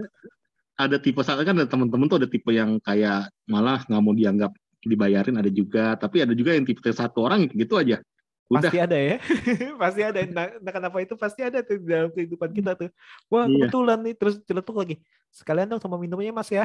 ada 0.77 0.97
tipe 1.01 1.21
saat 1.25 1.41
kan 1.43 1.57
ada 1.57 1.69
temen-temen 1.69 2.07
tuh 2.07 2.21
ada 2.21 2.29
tipe 2.29 2.53
yang 2.53 2.77
kayak 2.85 3.33
malah 3.49 3.81
nggak 3.89 4.03
mau 4.05 4.13
dianggap 4.13 4.53
dibayarin 4.85 5.41
ada 5.41 5.51
juga. 5.51 5.97
Tapi 5.97 6.23
ada 6.23 6.33
juga 6.37 6.55
yang 6.55 6.69
tipe 6.69 6.85
satu 6.85 7.27
orang 7.27 7.49
gitu 7.51 7.81
aja. 7.81 7.99
Udah. 8.47 8.71
Pasti 8.71 8.79
ada 8.79 8.95
ya. 8.95 9.17
Pasti 9.83 10.01
ada. 10.07 10.21
Nah, 10.31 10.47
nah 10.63 10.71
kenapa 10.71 11.03
itu 11.03 11.19
pasti 11.19 11.43
ada 11.43 11.67
tuh 11.67 11.83
di 11.83 11.91
dalam 11.91 12.15
kehidupan 12.15 12.55
kita 12.55 12.79
tuh. 12.79 12.91
Wah 13.27 13.51
Iya. 13.51 13.67
kebetulan 13.67 13.99
nih 14.07 14.15
terus 14.15 14.39
celetuk 14.47 14.77
lagi. 14.79 15.03
Sekalian 15.35 15.67
dong 15.67 15.83
sama 15.83 15.99
minumnya 15.99 16.31
mas 16.31 16.47
ya. 16.47 16.63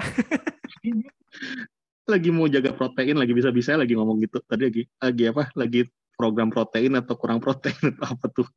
Lagi 2.05 2.29
mau 2.29 2.45
jaga 2.45 2.69
protein 2.77 3.17
lagi 3.17 3.33
bisa-bisa 3.33 3.73
lagi 3.73 3.97
ngomong 3.97 4.21
gitu. 4.21 4.37
Tadi 4.45 4.63
lagi 4.69 4.83
lagi 5.01 5.23
apa? 5.33 5.43
Lagi 5.57 5.89
program 6.13 6.53
protein 6.53 6.93
atau 7.01 7.17
kurang 7.17 7.41
protein 7.41 7.73
atau 7.97 8.05
apa 8.13 8.25
tuh? 8.29 8.47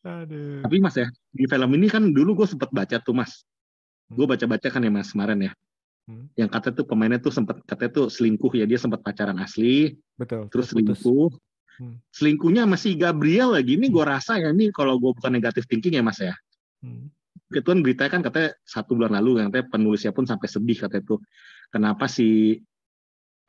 Aduh. 0.00 0.64
Tapi 0.64 0.76
mas 0.82 0.96
ya, 0.96 1.06
di 1.30 1.44
film 1.46 1.70
ini 1.76 1.86
kan 1.86 2.02
dulu 2.10 2.42
gue 2.42 2.46
sempat 2.50 2.72
baca 2.74 2.98
tuh 2.98 3.14
mas. 3.14 3.46
Gue 4.10 4.26
baca-baca 4.26 4.68
kan 4.68 4.82
ya 4.82 4.90
mas 4.90 5.14
kemarin 5.14 5.50
ya. 5.50 5.52
Hmm. 6.10 6.26
Yang 6.34 6.48
katanya 6.58 6.74
tuh 6.74 6.86
pemainnya 6.90 7.18
tuh 7.22 7.32
sempat 7.34 7.56
katanya 7.62 7.90
tuh 7.94 8.06
selingkuh 8.10 8.52
ya 8.58 8.66
dia 8.66 8.78
sempat 8.80 9.00
pacaran 9.06 9.38
asli, 9.38 9.94
betul 10.18 10.50
terus 10.50 10.74
selingkuh. 10.74 11.30
Hmm. 11.80 11.96
Selingkuhnya 12.12 12.66
masih 12.66 12.98
Gabriel 12.98 13.54
lagi. 13.54 13.78
Ini 13.78 13.88
gue 13.88 14.04
rasa 14.04 14.36
ya 14.36 14.50
ini 14.50 14.68
kalau 14.74 14.98
gue 14.98 15.14
bukan 15.14 15.32
negatif 15.32 15.64
thinking 15.70 15.96
ya 15.96 16.02
mas 16.02 16.18
ya. 16.18 16.34
Hmm. 16.82 17.08
Itu 17.50 17.66
kan 17.66 17.80
beritanya 17.82 18.10
kan 18.10 18.22
katanya 18.26 18.50
satu 18.66 18.98
bulan 18.98 19.14
lalu 19.16 19.42
yang 19.42 19.48
katanya 19.54 19.66
penulisnya 19.70 20.12
pun 20.12 20.26
sampai 20.26 20.46
sedih 20.50 20.78
katanya 20.86 21.04
tuh. 21.16 21.20
Kenapa 21.70 22.10
si 22.10 22.58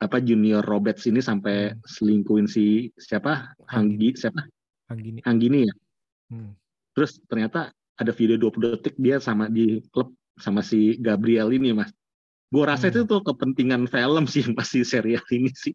apa 0.02 0.18
Junior 0.18 0.62
Roberts 0.66 1.06
ini 1.06 1.22
sampai 1.22 1.74
Hmm. 1.74 1.78
selingkuhin 1.86 2.46
si 2.50 2.90
siapa 2.98 3.54
Hanggi 3.70 4.14
siapa 4.18 4.42
Anggini 4.90 5.20
Anggini 5.22 5.60
ya. 5.66 5.74
Hmm. 6.30 6.52
Terus 6.92 7.18
ternyata 7.26 7.70
ada 7.96 8.12
video 8.12 8.36
20 8.36 8.76
detik 8.78 8.96
dia 8.98 9.22
sama 9.22 9.46
di 9.46 9.78
klub 9.92 10.10
sama 10.38 10.64
si 10.64 10.96
Gabriel 10.96 11.52
ini 11.52 11.72
mas. 11.72 11.92
Gue 12.52 12.64
rasa 12.64 12.88
Hmm. 12.88 12.92
itu 12.96 13.00
tuh 13.08 13.20
kepentingan 13.24 13.88
film 13.88 14.24
sih 14.28 14.44
masih 14.52 14.84
serial 14.84 15.24
ini 15.32 15.52
sih. 15.52 15.72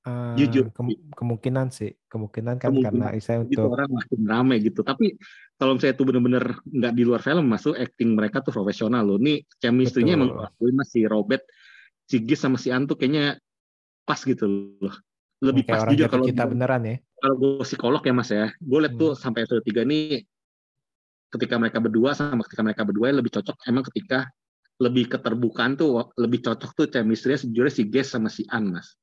Ah, 0.00 0.32
Jujur. 0.32 0.72
kem- 0.72 0.96
kemungkinan 1.12 1.68
sih 1.68 1.92
kemungkinan 2.08 2.56
kan 2.56 2.72
Kemungkinan. 2.72 3.12
karena 3.12 3.20
saya 3.20 3.44
Itu 3.44 3.60
untuk 3.60 3.76
orang 3.76 3.90
makin 3.92 4.20
rame 4.24 4.56
gitu. 4.64 4.80
Tapi 4.80 5.20
kalau 5.60 5.76
misalnya 5.76 5.92
itu 5.92 6.04
bener-bener 6.08 6.44
nggak 6.64 6.92
di 6.96 7.02
luar 7.04 7.20
film 7.20 7.44
masuk 7.44 7.76
acting 7.76 8.16
mereka 8.16 8.40
tuh 8.40 8.48
profesional 8.48 9.04
loh. 9.04 9.20
Nih 9.20 9.44
chemistry-nya 9.60 10.16
emang 10.16 10.32
gue 10.32 10.40
akuin 10.48 10.72
mas 10.72 10.88
si 10.88 11.04
Robert, 11.04 11.44
si 12.08 12.16
Gis 12.24 12.40
sama 12.40 12.56
si 12.56 12.72
Antu 12.72 12.96
kayaknya 12.96 13.36
pas 14.08 14.16
gitu 14.24 14.48
loh. 14.80 14.96
Lebih 15.44 15.68
kayak 15.68 15.84
pas 15.84 15.90
jujur 15.92 16.08
kalau 16.08 16.24
cinta 16.24 16.44
beneran 16.48 16.80
ya 16.84 16.96
kalau 17.20 17.34
gue 17.36 17.52
psikolog 17.68 18.00
ya 18.00 18.14
mas 18.16 18.30
ya, 18.32 18.48
gue 18.56 18.78
liat 18.80 18.96
Hmm. 18.96 19.00
tuh 19.04 19.10
sampai 19.12 19.44
episode 19.44 19.60
3 19.68 19.84
nih 19.84 20.24
ketika 21.30 21.54
mereka 21.56 21.78
berdua 21.78 22.10
sama 22.12 22.42
ketika 22.46 22.62
mereka 22.66 22.82
berdua 22.82 23.14
lebih 23.14 23.30
cocok 23.30 23.56
emang 23.70 23.86
ketika 23.90 24.26
lebih 24.80 25.12
keterbukaan 25.12 25.76
tuh 25.76 26.10
lebih 26.18 26.40
cocok 26.42 26.70
tuh 26.74 26.86
chemistry 26.90 27.36
sejujurnya 27.36 27.72
si 27.72 27.82
Ges 27.86 28.08
sama 28.12 28.28
si 28.32 28.42
An 28.50 28.74
mas 28.74 28.98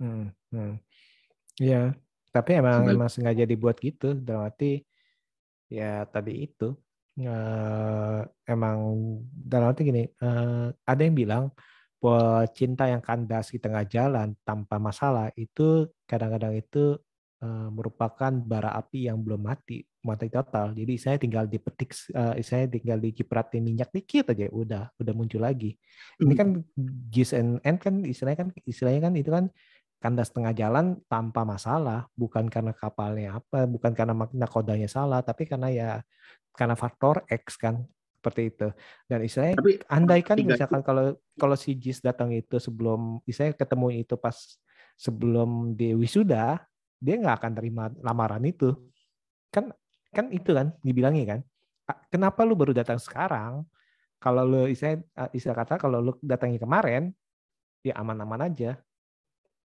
Hmm, 0.00 0.32
hmm. 0.48 0.80
Iya, 1.60 1.92
tapi 2.32 2.56
emang 2.56 2.88
Sebalik- 2.88 2.96
emang 2.96 3.10
sengaja 3.12 3.44
dibuat 3.44 3.76
gitu 3.84 4.16
dalam 4.16 4.48
arti 4.48 4.80
ya 5.68 6.08
tadi 6.08 6.48
itu 6.48 6.72
eh, 7.20 8.20
emang 8.48 8.78
dalam 9.28 9.68
arti 9.68 9.82
gini 9.84 10.08
eh, 10.08 10.66
ada 10.72 11.00
yang 11.04 11.12
bilang 11.12 11.44
bahwa 12.00 12.48
cinta 12.56 12.88
yang 12.88 13.04
kandas 13.04 13.52
di 13.52 13.60
tengah 13.60 13.84
jalan 13.84 14.32
tanpa 14.40 14.80
masalah 14.80 15.28
itu 15.36 15.84
kadang-kadang 16.08 16.56
itu 16.56 16.96
eh, 17.40 17.68
merupakan 17.72 18.32
bara 18.32 18.76
api 18.76 19.08
yang 19.08 19.20
belum 19.20 19.40
mati 19.40 19.82
mati 20.04 20.32
total. 20.32 20.72
Jadi 20.72 20.94
saya 20.96 21.16
tinggal 21.20 21.44
dipetik 21.48 21.92
eh, 22.12 22.40
saya 22.44 22.68
tinggal 22.68 23.00
dicipratin 23.00 23.64
minyak 23.64 23.92
dikit 23.92 24.32
aja 24.32 24.48
udah 24.48 24.92
udah 24.96 25.12
muncul 25.16 25.44
lagi. 25.44 25.76
Ini 26.20 26.34
kan 26.36 26.60
gis 27.12 27.36
and 27.36 27.60
end 27.64 27.80
kan 27.80 28.04
istilahnya 28.04 28.46
kan 28.46 28.48
istilahnya 28.64 29.00
kan 29.08 29.14
itu 29.16 29.30
kan 29.32 29.46
kandas 30.00 30.32
tengah 30.32 30.56
jalan 30.56 30.96
tanpa 31.12 31.44
masalah, 31.44 32.08
bukan 32.16 32.48
karena 32.48 32.72
kapalnya 32.72 33.36
apa, 33.36 33.68
bukan 33.68 33.92
karena 33.92 34.16
makna 34.16 34.48
kodanya 34.48 34.88
salah, 34.88 35.20
tapi 35.20 35.44
karena 35.44 35.68
ya 35.68 35.90
karena 36.56 36.72
faktor 36.72 37.20
X 37.28 37.60
kan 37.60 37.84
seperti 38.20 38.42
itu. 38.48 38.68
Dan 39.04 39.20
istilahnya 39.24 39.56
Tapi 39.60 39.72
andai 39.92 40.20
kan 40.24 40.36
misalkan 40.40 40.80
kalau 40.80 41.16
kalau 41.36 41.56
si 41.56 41.76
Jis 41.76 42.00
datang 42.00 42.32
itu 42.32 42.56
sebelum 42.56 43.20
istilahnya 43.28 43.56
ketemu 43.60 43.86
itu 44.00 44.16
pas 44.16 44.36
sebelum 44.96 45.76
di 45.76 45.92
wisuda, 45.92 46.60
dia 47.00 47.16
nggak 47.18 47.36
akan 47.42 47.52
terima 47.56 47.84
lamaran 48.04 48.44
itu. 48.44 48.76
Kan 49.50 49.72
kan 50.14 50.28
itu 50.30 50.50
kan 50.54 50.74
dibilangnya 50.84 51.38
kan. 51.38 51.40
"Ah, 51.90 51.98
Kenapa 52.12 52.44
lu 52.46 52.54
baru 52.58 52.72
datang 52.76 52.98
sekarang? 53.00 53.64
Kalau 54.20 54.44
lu 54.44 54.68
istilah 54.68 55.00
istilah 55.32 55.56
kata 55.64 55.74
kalau 55.80 55.98
lu 56.04 56.12
datangnya 56.20 56.60
kemarin, 56.60 57.10
ya 57.84 57.96
aman-aman 58.00 58.52
aja. 58.52 58.76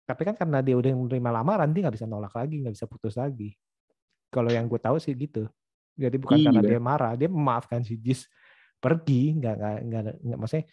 Tapi 0.07 0.21
kan 0.23 0.35
karena 0.39 0.63
dia 0.63 0.75
udah 0.79 0.91
menerima 0.95 1.31
lamaran, 1.43 1.69
dia 1.75 1.81
nggak 1.87 1.95
bisa 1.99 2.07
nolak 2.07 2.31
lagi, 2.31 2.63
nggak 2.63 2.75
bisa 2.79 2.87
putus 2.87 3.19
lagi. 3.19 3.51
Kalau 4.31 4.47
yang 4.51 4.67
gue 4.71 4.79
tahu 4.79 4.99
sih 5.03 5.11
gitu. 5.15 5.47
Jadi 5.99 6.15
bukan 6.19 6.39
karena 6.39 6.61
Iya. 6.63 6.69
dia 6.77 6.79
marah, 6.79 7.13
dia 7.19 7.27
memaafkan 7.27 7.83
si 7.83 7.99
Jis 7.99 8.27
pergi, 8.79 9.35
nggak 9.35 9.55
nggak 9.59 9.77
nggak, 9.83 10.03
nggak 10.23 10.39
maksudnya 10.39 10.65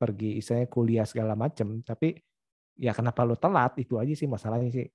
pergi, 0.00 0.30
istilahnya 0.42 0.68
kuliah 0.72 1.06
segala 1.06 1.34
macem. 1.38 1.82
Tapi 1.86 2.18
ya 2.80 2.90
kenapa 2.96 3.22
lu 3.22 3.36
telat 3.38 3.76
itu 3.78 3.94
aja 4.00 4.14
sih 4.16 4.26
masalahnya 4.26 4.70
sih. 4.74 4.86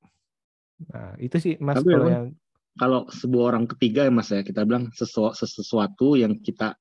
Nah 0.91 1.15
itu 1.19 1.35
sih 1.39 1.53
mas 1.57 1.79
Tapi 1.79 1.91
kalau 1.95 2.07
yang 2.11 2.27
kalau 2.75 3.01
sebuah 3.07 3.55
orang 3.55 3.65
ketiga 3.71 4.03
ya 4.07 4.11
mas 4.11 4.27
ya 4.27 4.43
kita 4.43 4.67
bilang 4.67 4.91
sesuatu, 4.91 5.47
sesuatu 5.47 6.19
yang 6.19 6.35
kita 6.43 6.75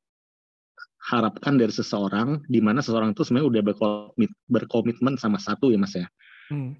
harapkan 1.04 1.54
dari 1.54 1.70
seseorang 1.70 2.42
di 2.48 2.58
mana 2.58 2.80
seseorang 2.82 3.12
itu 3.12 3.22
sebenarnya 3.22 3.48
udah 3.52 3.62
berkomit, 3.62 4.30
berkomitmen 4.50 5.14
sama 5.20 5.38
satu 5.38 5.70
ya 5.70 5.78
mas 5.78 5.94
ya. 5.94 6.08
Hmm, 6.50 6.74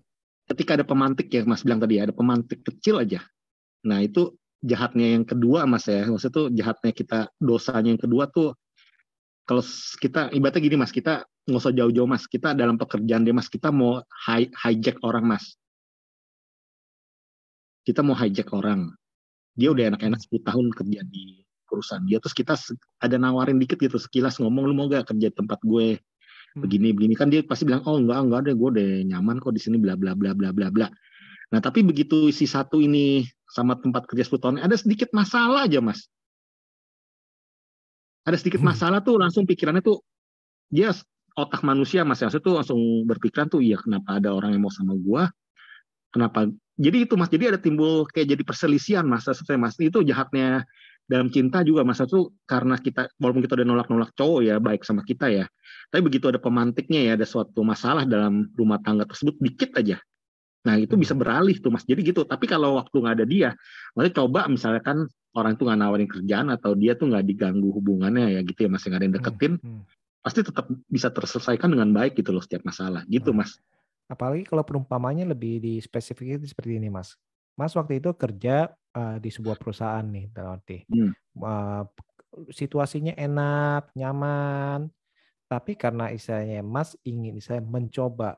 ketika 0.51 0.81
ada 0.81 0.85
pemantik 0.85 1.31
ya 1.31 1.47
mas 1.47 1.63
bilang 1.63 1.79
tadi 1.79 2.03
ada 2.03 2.11
pemantik 2.11 2.67
kecil 2.67 2.99
aja. 2.99 3.23
Nah 3.87 4.03
itu 4.03 4.35
jahatnya 4.65 5.15
yang 5.21 5.25
kedua 5.29 5.69
mas 5.69 5.87
ya. 5.87 6.09
Maksudnya 6.11 6.35
tuh 6.35 6.47
jahatnya 6.51 6.91
kita 6.91 7.19
dosanya 7.39 7.95
yang 7.95 8.03
kedua 8.03 8.27
tuh 8.33 8.57
kalau 9.45 9.63
kita 10.01 10.33
ibaratnya 10.33 10.61
gini 10.65 10.77
mas 10.81 10.91
kita 10.91 11.29
nggak 11.45 11.61
usah 11.61 11.71
jauh-jauh 11.77 12.09
mas. 12.09 12.25
Kita 12.27 12.57
dalam 12.57 12.81
pekerjaan 12.81 13.23
dia 13.23 13.37
mas 13.37 13.47
kita 13.47 13.71
mau 13.71 14.03
hi- 14.27 14.51
hijack 14.51 14.99
orang 15.05 15.29
mas 15.37 15.55
kita 17.85 18.01
mau 18.01 18.17
hijack 18.17 18.51
orang. 18.57 18.91
Dia 19.55 19.71
udah 19.71 19.95
enak-enak 19.95 20.21
10 20.27 20.43
tahun 20.43 20.67
kerja 20.75 21.01
di 21.07 21.45
perusahaan 21.69 22.03
dia. 22.03 22.19
Terus 22.19 22.35
kita 22.35 22.55
ada 23.01 23.17
nawarin 23.21 23.61
dikit 23.61 23.79
gitu 23.79 24.01
sekilas 24.01 24.41
ngomong 24.41 24.67
lu 24.67 24.75
mau 24.75 24.87
gak 24.91 25.15
kerja 25.15 25.31
di 25.31 25.37
tempat 25.37 25.61
gue? 25.63 26.01
Hmm, 26.55 26.61
begini 26.65 26.91
begini. 26.91 27.15
Kan 27.15 27.31
dia 27.31 27.45
pasti 27.45 27.69
bilang 27.69 27.85
oh 27.87 28.01
enggak 28.01 28.19
enggak 28.25 28.41
deh 28.51 28.55
gue 28.57 28.69
udah 28.75 28.91
nyaman 29.15 29.39
kok 29.39 29.55
di 29.55 29.61
sini 29.63 29.77
bla 29.79 29.95
bla 29.95 30.17
bla 30.17 30.35
bla 30.35 30.51
bla 30.51 30.69
bla. 30.73 30.89
Nah 31.53 31.61
tapi 31.63 31.87
begitu 31.87 32.33
si 32.35 32.49
satu 32.51 32.83
ini 32.83 33.23
sama 33.47 33.79
tempat 33.79 34.11
kerja 34.11 34.27
10 34.27 34.43
tahun 34.43 34.57
ada 34.65 34.75
sedikit 34.75 35.13
masalah 35.15 35.69
aja 35.69 35.79
mas. 35.79 36.11
Ada 38.25 38.41
sedikit 38.41 38.65
Hmm. 38.65 38.73
masalah 38.73 39.05
tuh 39.05 39.21
langsung 39.21 39.45
pikirannya 39.45 39.85
tuh 39.85 40.01
dia 40.73 40.91
otak 41.37 41.61
manusia 41.63 42.03
mas. 42.03 42.25
Ya 42.25 42.33
tuh 42.33 42.57
langsung 42.59 42.81
berpikiran 43.07 43.47
tuh 43.53 43.61
iya 43.61 43.79
kenapa 43.79 44.19
ada 44.19 44.33
orang 44.33 44.57
yang 44.57 44.65
mau 44.65 44.73
sama 44.73 44.97
gua 44.97 45.29
kenapa? 46.15 46.47
Jadi 46.79 47.07
itu 47.11 47.19
mas. 47.19 47.31
Jadi 47.31 47.45
ada 47.51 47.59
timbul 47.59 48.07
kayak 48.07 48.39
jadi 48.39 48.43
perselisihan 48.47 49.03
mas 49.03 49.27
saya 49.27 49.59
mas. 49.59 49.75
Itu 49.83 50.07
jahatnya 50.07 50.63
dalam 51.11 51.29
cinta 51.35 51.67
juga 51.67 51.83
mas. 51.83 51.99
Tuh 52.07 52.31
karena 52.47 52.79
kita 52.79 53.11
walaupun 53.19 53.43
kita 53.43 53.59
udah 53.59 53.67
nolak-nolak 53.67 54.11
cowok 54.15 54.41
ya 54.47 54.63
baik 54.63 54.87
sama 54.87 55.03
kita 55.03 55.27
ya. 55.31 55.47
Tapi 55.91 56.01
begitu 56.07 56.31
ada 56.31 56.39
pemantiknya 56.39 57.03
ya 57.03 57.13
ada 57.19 57.27
suatu 57.27 57.67
masalah 57.67 58.07
dalam 58.07 58.51
rumah 58.55 58.79
tangga 58.79 59.03
tersebut 59.11 59.35
dikit 59.43 59.75
aja. 59.75 59.99
Nah 60.65 60.81
itu 60.81 60.95
bisa 60.97 61.13
beralih 61.19 61.59
tuh 61.59 61.75
mas. 61.75 61.83
Jadi 61.83 62.15
gitu. 62.15 62.23
Tapi 62.23 62.47
kalau 62.47 62.79
waktu 62.79 62.95
nggak 62.95 63.15
ada 63.23 63.27
dia 63.27 63.51
maksudnya 63.99 64.15
coba 64.23 64.41
misalkan 64.47 65.07
orang 65.35 65.59
itu 65.59 65.63
nggak 65.67 65.79
nawarin 65.79 66.11
kerjaan 66.11 66.47
atau 66.55 66.79
dia 66.79 66.95
tuh 66.95 67.11
nggak 67.11 67.27
diganggu 67.27 67.75
hubungannya 67.75 68.39
ya 68.39 68.41
gitu 68.47 68.67
ya 68.67 68.71
mas 68.71 68.87
yang 68.87 68.95
ada 68.99 69.05
yang 69.07 69.15
deketin 69.19 69.59
hmm. 69.59 69.83
pasti 70.23 70.47
tetap 70.47 70.71
bisa 70.87 71.11
terselesaikan 71.11 71.75
dengan 71.75 71.91
baik 71.91 72.19
gitu 72.19 72.35
loh 72.35 72.43
setiap 72.43 72.63
masalah. 72.67 73.03
Gitu 73.07 73.31
Hmm. 73.31 73.43
mas 73.43 73.59
Apalagi 74.11 74.45
kalau 74.45 74.63
perumpamannya 74.67 75.25
lebih 75.25 75.61
di 75.65 75.81
spesifiknya 75.81 76.41
seperti 76.45 76.77
ini, 76.77 76.93
Mas. 76.93 77.17
Mas 77.57 77.73
waktu 77.73 78.03
itu 78.03 78.13
kerja 78.13 78.73
eh, 78.73 79.17
di 79.23 79.31
sebuah 79.33 79.57
perusahaan 79.57 80.05
nih, 80.05 80.29
dalam 80.35 80.61
arti. 80.61 80.85
Hmm. 80.91 81.13
Eh, 81.41 81.83
situasinya 82.51 83.15
enak, 83.15 83.95
nyaman, 83.95 84.91
tapi 85.47 85.79
karena 85.79 86.11
istilahnya 86.11 86.61
Mas 86.67 86.99
ingin 87.07 87.39
saya 87.39 87.63
mencoba 87.63 88.37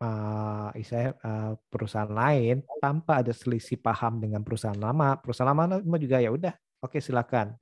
eh, 0.00 0.68
istilahnya 0.80 1.12
eh, 1.20 1.52
perusahaan 1.68 2.12
lain 2.12 2.62
tanpa 2.80 3.24
ada 3.24 3.32
selisih 3.36 3.80
paham 3.80 4.22
dengan 4.22 4.40
perusahaan 4.46 4.78
lama, 4.78 5.18
perusahaan 5.20 5.52
lama 5.52 5.98
juga 6.00 6.22
ya 6.22 6.30
udah, 6.32 6.54
oke 6.84 6.98
silakan. 7.02 7.56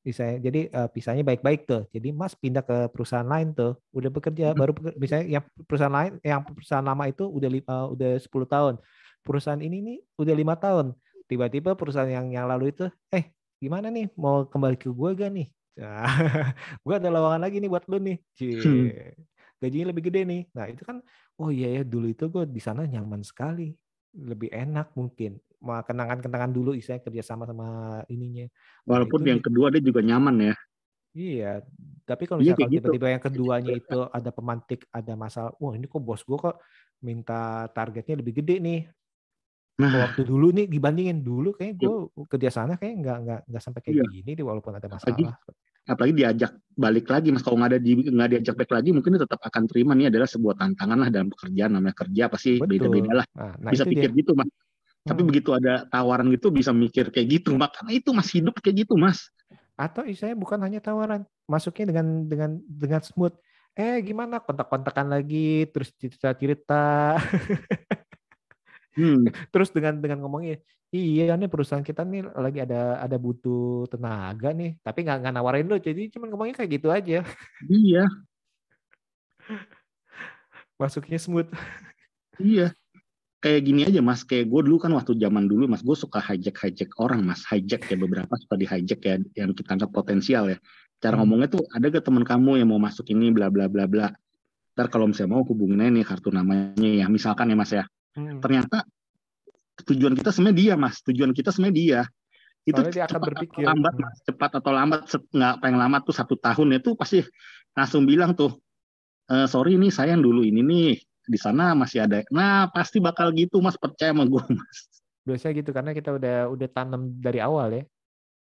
Misalnya, 0.00 0.36
jadi 0.40 0.60
eh, 0.72 0.88
pisahnya 0.88 1.24
baik-baik 1.26 1.68
tuh. 1.68 1.82
Jadi 1.92 2.08
Mas 2.16 2.32
pindah 2.32 2.64
ke 2.64 2.88
perusahaan 2.88 3.26
lain 3.26 3.52
tuh, 3.52 3.76
udah 3.92 4.08
bekerja 4.08 4.56
baru 4.56 4.72
beker- 4.72 4.96
misalnya 4.96 5.26
yang 5.40 5.44
perusahaan 5.68 5.92
lain, 5.92 6.12
yang 6.24 6.40
perusahaan 6.40 6.84
lama 6.84 7.04
itu 7.08 7.24
udah 7.28 7.48
eh, 7.52 7.86
udah 7.92 8.10
10 8.16 8.48
tahun. 8.48 8.74
Perusahaan 9.20 9.60
ini 9.60 9.76
nih 9.84 9.98
udah 10.16 10.34
lima 10.34 10.54
tahun. 10.56 10.96
Tiba-tiba 11.28 11.76
perusahaan 11.76 12.08
yang 12.08 12.32
yang 12.32 12.46
lalu 12.48 12.72
itu, 12.72 12.88
eh 13.12 13.30
gimana 13.60 13.92
nih 13.92 14.08
mau 14.16 14.48
kembali 14.48 14.76
ke 14.80 14.88
gua 14.88 15.12
gak 15.12 15.30
nih? 15.30 15.46
Nah, 15.76 16.08
gua 16.84 16.96
ada 16.96 17.08
lowongan 17.12 17.40
lagi 17.44 17.60
nih 17.60 17.70
buat 17.70 17.84
lu 17.86 18.00
nih. 18.00 18.16
Cie. 18.34 18.56
Hmm. 18.56 18.88
Gajinya 19.60 19.92
lebih 19.92 20.08
gede 20.08 20.20
nih. 20.24 20.42
Nah 20.56 20.64
itu 20.72 20.82
kan, 20.88 21.04
oh 21.36 21.52
iya 21.52 21.68
ya 21.76 21.82
dulu 21.84 22.08
itu 22.08 22.32
gue 22.32 22.48
di 22.48 22.60
sana 22.64 22.88
nyaman 22.88 23.20
sekali, 23.20 23.76
lebih 24.16 24.48
enak 24.48 24.96
mungkin. 24.96 25.36
Mau 25.60 25.76
kenangan-kenangan 25.84 26.52
dulu, 26.56 26.72
istilahnya 26.72 27.04
kerja 27.04 27.22
sama 27.30 27.44
ininya. 28.08 28.48
Nah, 28.88 28.96
walaupun 28.96 29.20
itu 29.20 29.24
yang 29.28 29.40
kedua 29.44 29.68
dia 29.72 29.82
juga 29.84 30.00
nyaman 30.00 30.36
ya 30.52 30.54
Iya, 31.18 31.44
tapi 32.06 32.22
kalau 32.30 32.38
Iya, 32.38 32.52
misalnya 32.54 32.58
kayak 32.58 32.70
gitu. 32.76 32.90
tiba-tiba 32.94 33.06
yang 33.10 33.22
keduanya 33.26 33.72
itu 33.74 33.94
ada 34.16 34.30
pemantik, 34.36 34.80
ada 34.94 35.12
masalah, 35.18 35.50
wah 35.58 35.72
ini 35.74 35.86
kok 35.90 36.02
bos 36.06 36.22
gue 36.22 36.38
kok 36.38 36.56
minta 37.06 37.66
targetnya 37.74 38.14
lebih 38.22 38.34
gede 38.38 38.54
nih. 38.66 38.78
Nah 39.80 39.94
waktu 40.02 40.20
dulu 40.30 40.46
nih 40.56 40.66
dibandingin 40.74 41.18
dulu 41.28 41.48
kayak 41.58 41.74
gue 41.80 41.92
kerja 42.32 42.50
sana 42.56 42.72
kayak 42.80 42.94
nggak 43.02 43.16
nggak 43.24 43.40
nggak 43.50 43.62
sampai 43.66 43.80
kayak 43.86 43.98
Iya. 43.98 44.04
gini 44.06 44.30
deh 44.38 44.46
walaupun 44.50 44.74
ada 44.78 44.88
Apalagi 44.94 45.24
masalah. 45.26 45.34
apalagi 45.90 46.14
diajak 46.20 46.52
balik 46.78 47.06
lagi 47.12 47.28
mas 47.34 47.42
kalau 47.44 47.58
nggak 47.60 47.70
ada 47.76 47.80
di 47.82 47.92
nggak 47.98 48.28
diajak 48.32 48.54
balik 48.60 48.72
lagi 48.76 48.90
mungkin 48.96 49.10
dia 49.18 49.22
tetap 49.26 49.40
akan 49.42 49.64
terima 49.70 49.92
nih 49.98 50.08
adalah 50.12 50.28
sebuah 50.30 50.54
tantangan 50.60 50.98
lah 51.02 51.08
dalam 51.14 51.28
pekerjaan 51.34 51.72
namanya 51.76 51.96
kerja 52.06 52.24
pasti 52.32 52.50
beda-beda 52.62 53.12
lah 53.22 53.26
Nah, 53.36 53.54
nah 53.62 53.72
bisa 53.72 53.84
pikir 53.88 54.10
dia. 54.10 54.14
gitu 54.14 54.32
mas 54.38 54.48
tapi 55.08 55.20
Hmm. 55.20 55.28
begitu 55.28 55.50
ada 55.56 55.84
tawaran 55.92 56.28
gitu 56.34 56.48
bisa 56.54 56.70
mikir 56.72 57.10
kayak 57.14 57.28
gitu 57.40 57.50
makanya 57.58 57.92
itu 57.98 58.10
mas 58.16 58.30
hidup 58.32 58.54
kayak 58.62 58.86
gitu 58.86 58.94
mas 59.00 59.18
Atau 59.80 60.04
istilahnya 60.04 60.36
bukan 60.36 60.60
hanya 60.60 60.80
tawaran, 60.84 61.24
masuknya 61.48 61.84
dengan 61.90 62.06
dengan 62.28 62.50
dengan 62.68 63.00
smooth. 63.00 63.32
Eh 63.78 64.02
gimana 64.04 64.42
kontak-kontakan 64.44 65.08
lagi, 65.14 65.64
terus 65.72 65.88
cerita-cerita, 65.96 67.16
hmm. 68.98 69.50
terus 69.54 69.70
dengan 69.74 69.98
dengan 70.02 70.18
ngomongnya, 70.26 70.58
iya 70.94 71.34
nih 71.38 71.48
perusahaan 71.52 71.84
kita 71.86 72.02
nih 72.06 72.20
lagi 72.34 72.58
ada 72.66 72.98
ada 73.04 73.16
butuh 73.20 73.86
tenaga 73.92 74.50
nih, 74.54 74.78
tapi 74.84 74.98
nggak 75.06 75.16
nggak 75.22 75.34
nawarin 75.36 75.66
lo, 75.70 75.76
jadi 75.78 76.00
cuma 76.12 76.26
ngomongnya 76.30 76.54
kayak 76.58 76.70
gitu 76.80 76.88
aja, 76.90 77.14
iya 77.70 78.02
masuknya 80.80 81.18
smooth. 81.20 81.50
iya 82.40 82.72
kayak 83.40 83.60
gini 83.64 83.88
aja 83.88 84.00
mas. 84.00 84.22
Kayak 84.22 84.52
gue 84.52 84.60
dulu 84.68 84.76
kan 84.78 84.92
waktu 84.92 85.16
zaman 85.16 85.48
dulu 85.48 85.64
mas 85.66 85.80
gue 85.80 85.96
suka 85.96 86.20
hijack 86.20 86.56
hijack 86.60 86.92
orang 87.00 87.24
mas. 87.24 87.42
Hijack 87.48 87.88
ya 87.88 87.96
beberapa 87.96 88.30
suka 88.36 88.54
di 88.60 88.66
hijack 88.68 89.00
ya 89.02 89.16
yang 89.36 89.56
kita 89.56 89.74
anggap 89.76 89.90
potensial 89.90 90.48
ya. 90.48 90.60
Cara 91.00 91.16
Hmm. 91.16 91.24
ngomongnya 91.24 91.48
tuh 91.56 91.64
ada 91.72 91.88
gak 91.88 92.04
teman 92.04 92.24
kamu 92.28 92.60
yang 92.60 92.68
mau 92.68 92.76
masuk 92.78 93.08
ini 93.08 93.32
bla 93.32 93.48
bla 93.48 93.66
bla 93.66 93.88
bla. 93.88 94.12
Ntar 94.76 94.86
kalau 94.92 95.08
misalnya 95.08 95.34
mau 95.34 95.42
hubungin 95.42 95.80
nih 95.80 96.04
kartu 96.04 96.28
namanya 96.30 96.84
ya 96.84 97.08
misalkan 97.08 97.48
ya 97.50 97.56
mas 97.56 97.72
ya. 97.72 97.84
Hmm. 98.10 98.42
ternyata 98.42 98.82
tujuan 99.86 100.12
kita 100.18 100.30
sebenarnya 100.34 100.56
dia 100.60 100.74
mas. 100.76 101.00
Tujuan 101.06 101.32
kita 101.32 101.50
sebenarnya 101.54 101.76
dia. 101.76 102.00
Itu 102.68 102.76
Soalnya 102.76 102.92
dia 102.92 103.04
akan 103.08 103.12
cepat 103.16 103.28
berpikir, 103.32 103.62
atau 103.64 103.68
lambat 103.72 103.94
mas. 103.96 104.16
Cepat 104.28 104.50
atau 104.60 104.70
lambat 104.76 105.00
nggak 105.08 105.54
paling 105.64 105.78
lama 105.80 105.96
tuh 106.04 106.14
satu 106.14 106.34
tahun 106.36 106.68
itu 106.76 106.92
pasti 106.92 107.24
langsung 107.72 108.04
bilang 108.04 108.36
tuh 108.36 108.52
"Eh, 109.32 109.48
sorry 109.48 109.80
nih 109.80 109.88
saya 109.88 110.12
yang 110.12 110.20
dulu 110.20 110.44
ini 110.44 110.60
nih 110.60 110.90
di 111.30 111.38
sana 111.38 111.78
masih 111.78 112.02
ada. 112.02 112.26
Nah 112.34 112.66
pasti 112.74 112.98
bakal 112.98 113.30
gitu 113.30 113.62
mas 113.62 113.78
percaya 113.78 114.10
sama 114.10 114.26
gue 114.26 114.42
mas. 114.50 114.78
Biasanya 115.22 115.54
gitu 115.62 115.70
karena 115.70 115.94
kita 115.94 116.10
udah 116.18 116.36
udah 116.50 116.68
tanam 116.74 117.14
dari 117.22 117.38
awal 117.38 117.70
ya. 117.70 117.84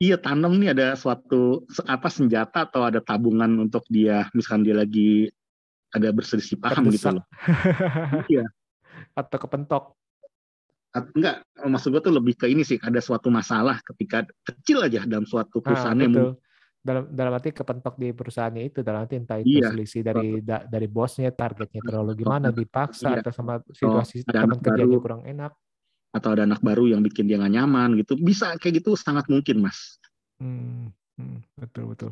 Iya 0.01 0.17
tanam 0.17 0.57
nih 0.57 0.73
ada 0.73 0.97
suatu 0.97 1.69
apa 1.85 2.09
senjata 2.09 2.65
atau 2.65 2.81
ada 2.81 2.97
tabungan 2.97 3.47
untuk 3.61 3.85
dia 3.87 4.25
misalkan 4.33 4.65
dia 4.65 4.73
lagi 4.73 5.29
ada 5.93 6.09
berselisih 6.09 6.57
paham 6.57 6.89
gitu 6.89 7.13
Terdesak. 7.13 7.21
loh. 7.21 7.25
Iya. 8.33 8.45
Atau 9.13 9.37
kepentok. 9.37 9.93
At- 10.93 11.09
Enggak, 11.13 11.45
maksud 11.57 11.89
gue 11.93 12.01
tuh 12.01 12.13
lebih 12.13 12.33
ke 12.37 12.45
ini 12.49 12.61
sih, 12.65 12.77
ada 12.81 12.97
suatu 13.01 13.29
masalah 13.29 13.81
ketika 13.81 14.25
kecil 14.45 14.81
aja 14.85 15.05
dalam 15.05 15.25
suatu 15.25 15.61
Ah, 15.61 15.63
perusahaan 15.69 15.97
yang 15.97 16.13
betul. 16.13 16.31
Dalam 16.83 17.07
dalam 17.15 17.31
arti 17.31 17.55
kepentok 17.55 17.95
di 17.95 18.11
perusahaannya 18.11 18.63
itu 18.67 18.83
dalam 18.83 19.07
arti 19.07 19.15
entah 19.15 19.39
itu 19.39 19.55
Iya. 19.55 19.71
selisih 19.71 20.01
dari 20.03 20.43
da- 20.43 20.67
dari 20.67 20.87
bosnya 20.91 21.31
targetnya 21.31 21.79
terlalu 21.79 22.11
gimana 22.19 22.51
dipaksa 22.51 23.15
Iya. 23.15 23.23
atau 23.23 23.31
sama 23.31 23.63
situasi 23.71 24.27
ada 24.27 24.43
teman 24.43 24.59
kerjanya 24.59 24.99
baru. 24.99 25.03
kurang 25.03 25.23
enak. 25.23 25.55
atau 26.13 26.29
ada 26.29 26.45
anak 26.45 26.61
baru 26.61 26.85
yang 26.93 27.01
bikin 27.01 27.25
dia 27.25 27.41
nggak 27.41 27.53
nyaman 27.57 27.97
gitu, 27.97 28.13
bisa 28.21 28.53
kayak 28.61 28.85
gitu 28.85 28.93
sangat 28.93 29.25
mungkin 29.33 29.65
mas. 29.65 29.97
Hmm, 30.37 30.93
hmm, 31.17 31.41
betul 31.57 31.89
betul. 31.89 32.11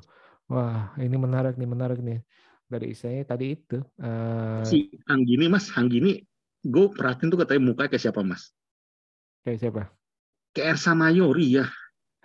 Wah, 0.50 0.90
ini 0.98 1.14
menarik 1.22 1.54
nih, 1.54 1.70
menarik 1.70 2.02
nih. 2.02 2.18
Dari 2.66 2.98
isanya 2.98 3.22
tadi 3.30 3.54
itu 3.54 3.78
eh 4.02 4.66
Si 4.66 4.90
Anggini 5.06 5.46
mas, 5.54 5.70
Anggini, 5.78 6.18
gue 6.66 6.86
perhatiin 6.90 7.30
tuh 7.30 7.46
katanya 7.46 7.62
mukanya 7.62 7.94
kayak 7.94 8.04
siapa 8.10 8.26
mas? 8.26 8.50
kayak 9.46 9.60
siapa? 9.62 9.84
Kayak 10.58 10.82
Ersa 10.82 10.98
Mayori 10.98 11.62
ya. 11.62 11.66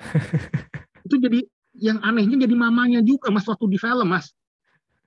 itu 1.04 1.16
jadi 1.20 1.44
yang 1.76 1.98
anehnya 2.00 2.48
jadi 2.48 2.54
mamanya 2.56 3.00
juga 3.04 3.28
mas 3.28 3.44
waktu 3.44 3.66
di 3.68 3.78
film 3.78 4.08
mas. 4.08 4.32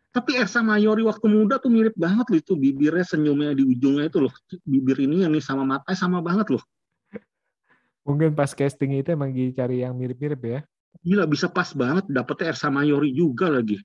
Tapi 0.10 0.42
Ersa 0.42 0.66
Mayori 0.66 1.06
waktu 1.06 1.30
muda 1.30 1.62
tuh 1.62 1.70
mirip 1.70 1.94
banget 1.94 2.26
loh 2.34 2.40
itu 2.42 2.54
bibirnya 2.58 3.06
senyumnya 3.06 3.54
di 3.54 3.62
ujungnya 3.62 4.10
itu 4.10 4.26
loh 4.26 4.34
bibir 4.66 4.98
ini 4.98 5.22
yang 5.22 5.30
nih 5.30 5.44
sama 5.44 5.62
matanya 5.62 5.98
sama 5.98 6.18
banget 6.26 6.50
loh. 6.58 6.64
Mungkin 8.10 8.34
pas 8.34 8.50
casting 8.58 8.98
itu 8.98 9.14
emang 9.14 9.30
dicari 9.30 9.86
yang 9.86 9.94
mirip-mirip 9.94 10.42
ya. 10.42 10.60
Gila 11.06 11.30
bisa 11.30 11.46
pas 11.46 11.70
banget 11.78 12.10
dapetnya 12.10 12.58
Ersa 12.58 12.74
Mayori 12.74 13.14
juga 13.14 13.54
lagi. 13.54 13.78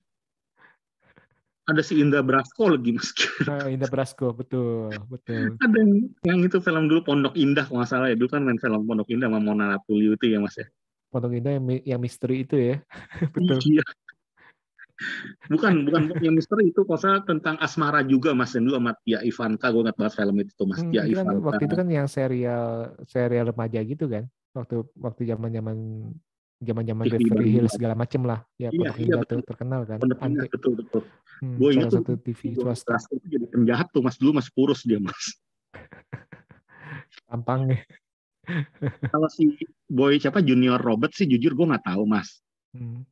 Ada 1.65 1.81
si 1.81 1.97
Indra 1.97 2.21
Brasko 2.21 2.73
lagi 2.73 2.93
mas. 2.93 3.09
Ah, 3.49 3.69
Indah 3.69 3.89
Brasko, 3.89 4.33
betul, 4.37 4.93
betul. 5.09 5.57
Ada 5.61 5.77
yang, 5.77 5.93
yang 6.25 6.41
itu 6.45 6.61
film 6.61 6.89
dulu 6.89 7.05
Pondok 7.05 7.37
Indah 7.37 7.69
kalau 7.69 7.81
nggak 7.81 7.89
salah 7.89 8.09
ya. 8.13 8.17
Dulu 8.17 8.29
kan 8.29 8.45
main 8.45 8.61
film 8.61 8.85
Pondok 8.85 9.09
Indah 9.09 9.29
sama 9.29 9.41
Mona 9.41 9.77
Ratuliu 9.77 10.17
itu 10.17 10.25
ya 10.29 10.41
mas 10.41 10.57
ya. 10.57 10.69
Pondok 11.15 11.39
Indah 11.39 11.55
yang, 11.55 11.65
yang 11.87 12.01
misteri 12.03 12.43
itu 12.43 12.59
ya. 12.59 12.77
betul. 13.39 13.63
Iya. 13.63 13.87
Bukan, 15.47 15.87
bukan 15.87 16.03
yang 16.19 16.35
misteri 16.35 16.75
itu 16.75 16.83
salah 16.99 17.23
tentang 17.23 17.55
asmara 17.63 18.03
juga 18.03 18.35
mas. 18.35 18.59
Dulu 18.59 18.75
sama 18.75 18.99
Tia 19.07 19.23
Ivanka, 19.23 19.71
gue 19.71 19.83
nggak 19.87 19.95
bahas 19.95 20.15
film 20.19 20.35
itu 20.43 20.63
mas. 20.67 20.83
Hmm, 20.83 20.91
Tia 20.91 21.07
kan 21.07 21.11
Ivanka. 21.15 21.47
waktu 21.55 21.63
itu 21.71 21.75
kan 21.79 21.87
yang 21.87 22.07
serial 22.11 22.99
serial 23.07 23.55
remaja 23.55 23.79
gitu 23.87 24.11
kan. 24.11 24.27
Waktu 24.59 24.83
waktu 24.99 25.23
zaman-zaman 25.31 25.77
zaman-zaman 26.59 27.05
Beverly. 27.07 27.47
Hills 27.47 27.79
segala 27.79 27.95
macem 27.95 28.23
lah. 28.27 28.43
Ya, 28.59 28.75
Iya, 28.75 28.91
iya, 28.91 28.91
Indah 28.99 29.23
betul. 29.23 29.39
tuh 29.39 29.47
terkenal 29.55 29.81
kan. 29.87 29.99
Anti, 30.03 30.47
betul, 30.51 30.73
betul. 30.79 31.03
hmm, 31.43 31.55
Gue 31.63 31.69
ingat 31.79 31.91
satu 31.95 32.15
TV 32.19 32.41
swasta 32.59 32.99
itu 33.15 33.27
jadi 33.39 33.47
penjahat 33.55 33.87
tuh 33.95 34.03
mas. 34.03 34.19
Dulu 34.19 34.43
masih 34.43 34.51
kurus 34.51 34.83
dia 34.83 34.99
mas. 34.99 35.39
tampangnya. 37.31 37.83
Kalau 39.13 39.29
si 39.33 39.59
boy 39.89 40.17
siapa? 40.21 40.45
Junior 40.45 40.81
Robert 40.81 41.13
sih 41.13 41.29
jujur 41.29 41.57
gue 41.57 41.67
nggak 41.69 41.87
tahu 41.89 42.05
mas. 42.09 42.41
Hmm. 42.75 43.07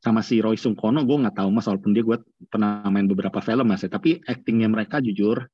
sama 0.00 0.20
si 0.20 0.36
Roy 0.40 0.60
Sungkono 0.60 1.00
gue 1.00 1.16
nggak 1.16 1.40
tahu 1.40 1.48
mas 1.48 1.64
walaupun 1.64 1.96
dia 1.96 2.04
gue 2.04 2.20
pernah 2.52 2.84
main 2.92 3.08
beberapa 3.08 3.40
film 3.40 3.64
mas 3.64 3.84
ya. 3.84 3.88
Tapi 3.88 4.20
actingnya 4.24 4.68
mereka 4.68 5.00
jujur 5.00 5.48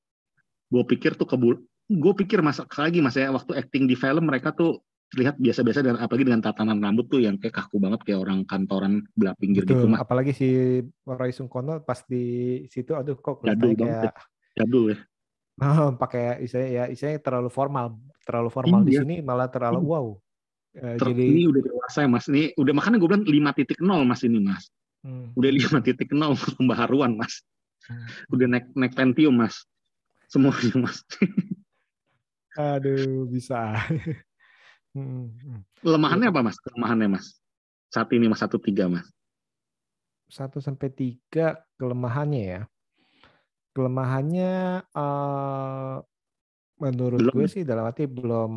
gue 0.70 0.82
pikir 0.86 1.14
tuh 1.14 1.26
kebul 1.26 1.62
gue 1.90 2.12
pikir 2.22 2.42
mas 2.42 2.58
lagi 2.58 2.98
mas 2.98 3.14
ya. 3.14 3.30
Waktu 3.30 3.54
acting 3.58 3.86
di 3.86 3.94
film 3.94 4.26
mereka 4.26 4.50
tuh 4.50 4.82
terlihat 5.10 5.42
biasa-biasa 5.42 5.82
dan 5.82 5.98
apalagi 5.98 6.22
dengan 6.22 6.38
tatanan 6.38 6.78
rambut 6.78 7.10
tuh 7.10 7.18
yang 7.18 7.34
kayak 7.34 7.58
kaku 7.58 7.82
banget 7.82 8.06
kayak 8.06 8.22
orang 8.22 8.46
kantoran 8.46 9.02
belah 9.18 9.34
pinggir 9.34 9.66
gitu 9.66 9.86
Betul. 9.86 9.90
mas. 9.90 9.98
Apalagi 10.06 10.30
si 10.30 10.48
Roy 11.02 11.34
Sungkono 11.34 11.82
pas 11.82 11.98
di 12.06 12.62
situ, 12.70 12.94
aduh 12.94 13.18
kok 13.18 13.42
Jadul 13.42 13.74
banget 13.74 14.14
kayak 14.14 14.16
jadul 14.54 14.84
ya. 14.94 14.98
Oh, 15.60 15.92
pakai 15.92 16.40
istilahnya 16.40 16.72
ya 16.72 16.84
istilahnya 16.88 17.20
terlalu 17.20 17.52
formal, 17.52 18.00
terlalu 18.30 18.48
formal 18.54 18.80
di 18.86 18.94
Iya. 18.94 19.02
sini 19.02 19.14
malah 19.20 19.50
terlalu 19.50 19.82
Iya. 19.82 19.90
wow. 19.90 20.06
Eh, 20.70 20.96
Ter- 21.02 21.10
jadi 21.10 21.24
ini 21.26 21.42
udah 21.50 21.62
dewasa 21.66 21.98
ya 22.06 22.08
mas 22.08 22.30
ini 22.30 22.54
udah 22.54 22.72
makanya 22.78 23.02
gue 23.02 23.08
bilang 23.10 23.26
5.0 23.26 24.06
mas 24.06 24.22
ini 24.22 24.38
mas 24.38 24.70
hmm, 25.02 25.34
udah 25.34 25.50
5.0 25.50 26.54
pembaharuan 26.54 27.18
mas 27.18 27.42
hmm. 27.90 28.06
udah 28.30 28.46
naik 28.46 28.66
naik 28.78 28.94
Pentium 28.94 29.34
mas 29.34 29.66
semuanya 30.30 30.86
mas 30.86 31.02
aduh 32.54 33.26
bisa. 33.26 33.58
Hmm, 34.90 35.30
hmm. 35.30 35.62
kelemahannya 35.86 36.34
apa 36.34 36.42
mas 36.42 36.58
kelemahannya 36.58 37.14
mas 37.14 37.38
saat 37.90 38.10
ini 38.10 38.26
mas 38.26 38.42
satu 38.42 38.58
tiga 38.58 38.90
mas 38.90 39.06
Satu 40.26 40.58
sampai 40.62 40.90
tiga 40.94 41.58
kelemahannya 41.74 42.42
ya. 42.42 42.62
Kelemahannya 43.70 44.82
eh 44.82 45.94
menurut 46.80 47.20
Belum. 47.20 47.34
gue 47.36 47.46
sih 47.46 47.62
dalam 47.62 47.84
arti 47.84 48.08
belum 48.08 48.52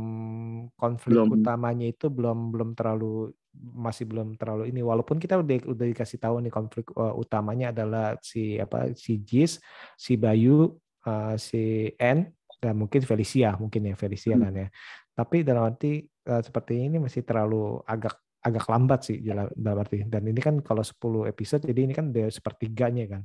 konflik 0.80 1.11
Belum. 1.13 1.28
utamanya 1.36 1.86
itu 1.86 2.07
belum 2.07 2.55
belum 2.55 2.69
terlalu 2.74 3.36
masih 3.53 4.09
belum 4.09 4.34
terlalu 4.39 4.71
ini 4.71 4.82
walaupun 4.82 5.21
kita 5.21 5.38
udah 5.38 5.69
udah 5.69 5.86
dikasih 5.91 6.17
tahu 6.17 6.41
nih 6.41 6.49
konflik 6.49 6.88
eh, 6.89 7.13
utamanya 7.13 7.69
adalah 7.69 8.15
si 8.24 8.57
apa 8.57 8.95
si 8.95 9.21
Jis, 9.21 9.59
si 9.93 10.15
Bayu, 10.17 10.74
eh, 11.05 11.36
si 11.38 11.91
N 11.99 12.32
dan 12.57 12.74
mungkin 12.80 13.03
Felicia 13.03 13.53
mungkin 13.59 13.91
ya 13.91 13.95
Felicia 13.99 14.34
Hmm. 14.34 14.43
kan 14.47 14.53
ya. 14.55 14.67
Tapi 15.13 15.43
dalam 15.45 15.69
arti 15.69 16.01
eh, 16.01 16.41
seperti 16.41 16.80
ini 16.80 16.97
masih 16.97 17.21
terlalu 17.21 17.84
agak 17.86 18.17
agak 18.43 18.65
lambat 18.67 18.99
sih 19.07 19.19
dalam 19.24 19.47
dalam 19.53 19.84
arti 19.84 20.03
dan 20.07 20.24
ini 20.26 20.39
kan 20.39 20.59
kalau 20.59 20.82
10 20.84 21.28
episode 21.28 21.63
jadi 21.63 21.80
ini 21.86 21.93
kan 21.93 22.09
udah 22.09 22.28
sepertiganya 22.32 23.05
kan. 23.19 23.21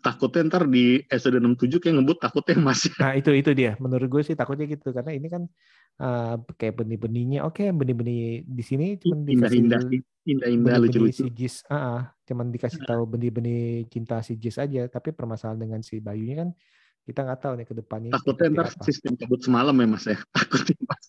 Takutnya 0.00 0.48
ntar 0.48 0.64
di 0.66 1.04
episode 1.06 1.38
67 1.38 1.80
kayak 1.80 1.94
ngebut 2.00 2.18
takutnya 2.18 2.54
masih 2.58 2.90
Nah 3.02 3.12
itu 3.16 3.30
itu 3.36 3.50
dia. 3.54 3.72
Menurut 3.76 4.08
gue 4.08 4.22
sih 4.26 4.36
takutnya 4.36 4.66
gitu 4.66 4.90
karena 4.90 5.12
ini 5.14 5.28
kan 5.28 5.42
eh, 6.00 6.34
kayak 6.58 6.74
benih-benihnya. 6.80 7.46
Oke 7.46 7.70
benih-benih 7.70 8.44
di 8.44 8.62
sini 8.64 8.96
cuma 8.98 9.22
dikasih 9.22 9.60
indah-indah 9.62 9.80
indah-indah 10.26 10.74
benih-benih 10.76 11.12
lucu-lucu 11.12 11.24
si 11.24 11.30
Jis. 11.32 11.54
Ah, 11.68 11.76
ah, 11.76 12.00
cuman 12.24 12.50
dikasih 12.50 12.80
tahu 12.84 13.02
benih-benih 13.06 13.86
cinta 13.92 14.18
si 14.24 14.40
Jis 14.40 14.56
aja. 14.58 14.88
Tapi 14.88 15.12
permasalahan 15.14 15.60
dengan 15.60 15.80
si 15.84 16.00
Bayunya 16.00 16.44
kan 16.44 16.50
kita 17.10 17.26
nggak 17.26 17.40
tahu 17.40 17.52
nih 17.58 17.66
ke 17.66 17.74
depannya 17.74 18.10
takutnya 18.14 18.46
ntar 18.54 18.68
apa. 18.70 18.84
sistem 18.86 19.12
kabut 19.18 19.40
semalam 19.42 19.74
ya 19.74 19.86
mas 19.88 20.04
ya 20.06 20.18
takutnya 20.36 20.76
mas 20.86 21.04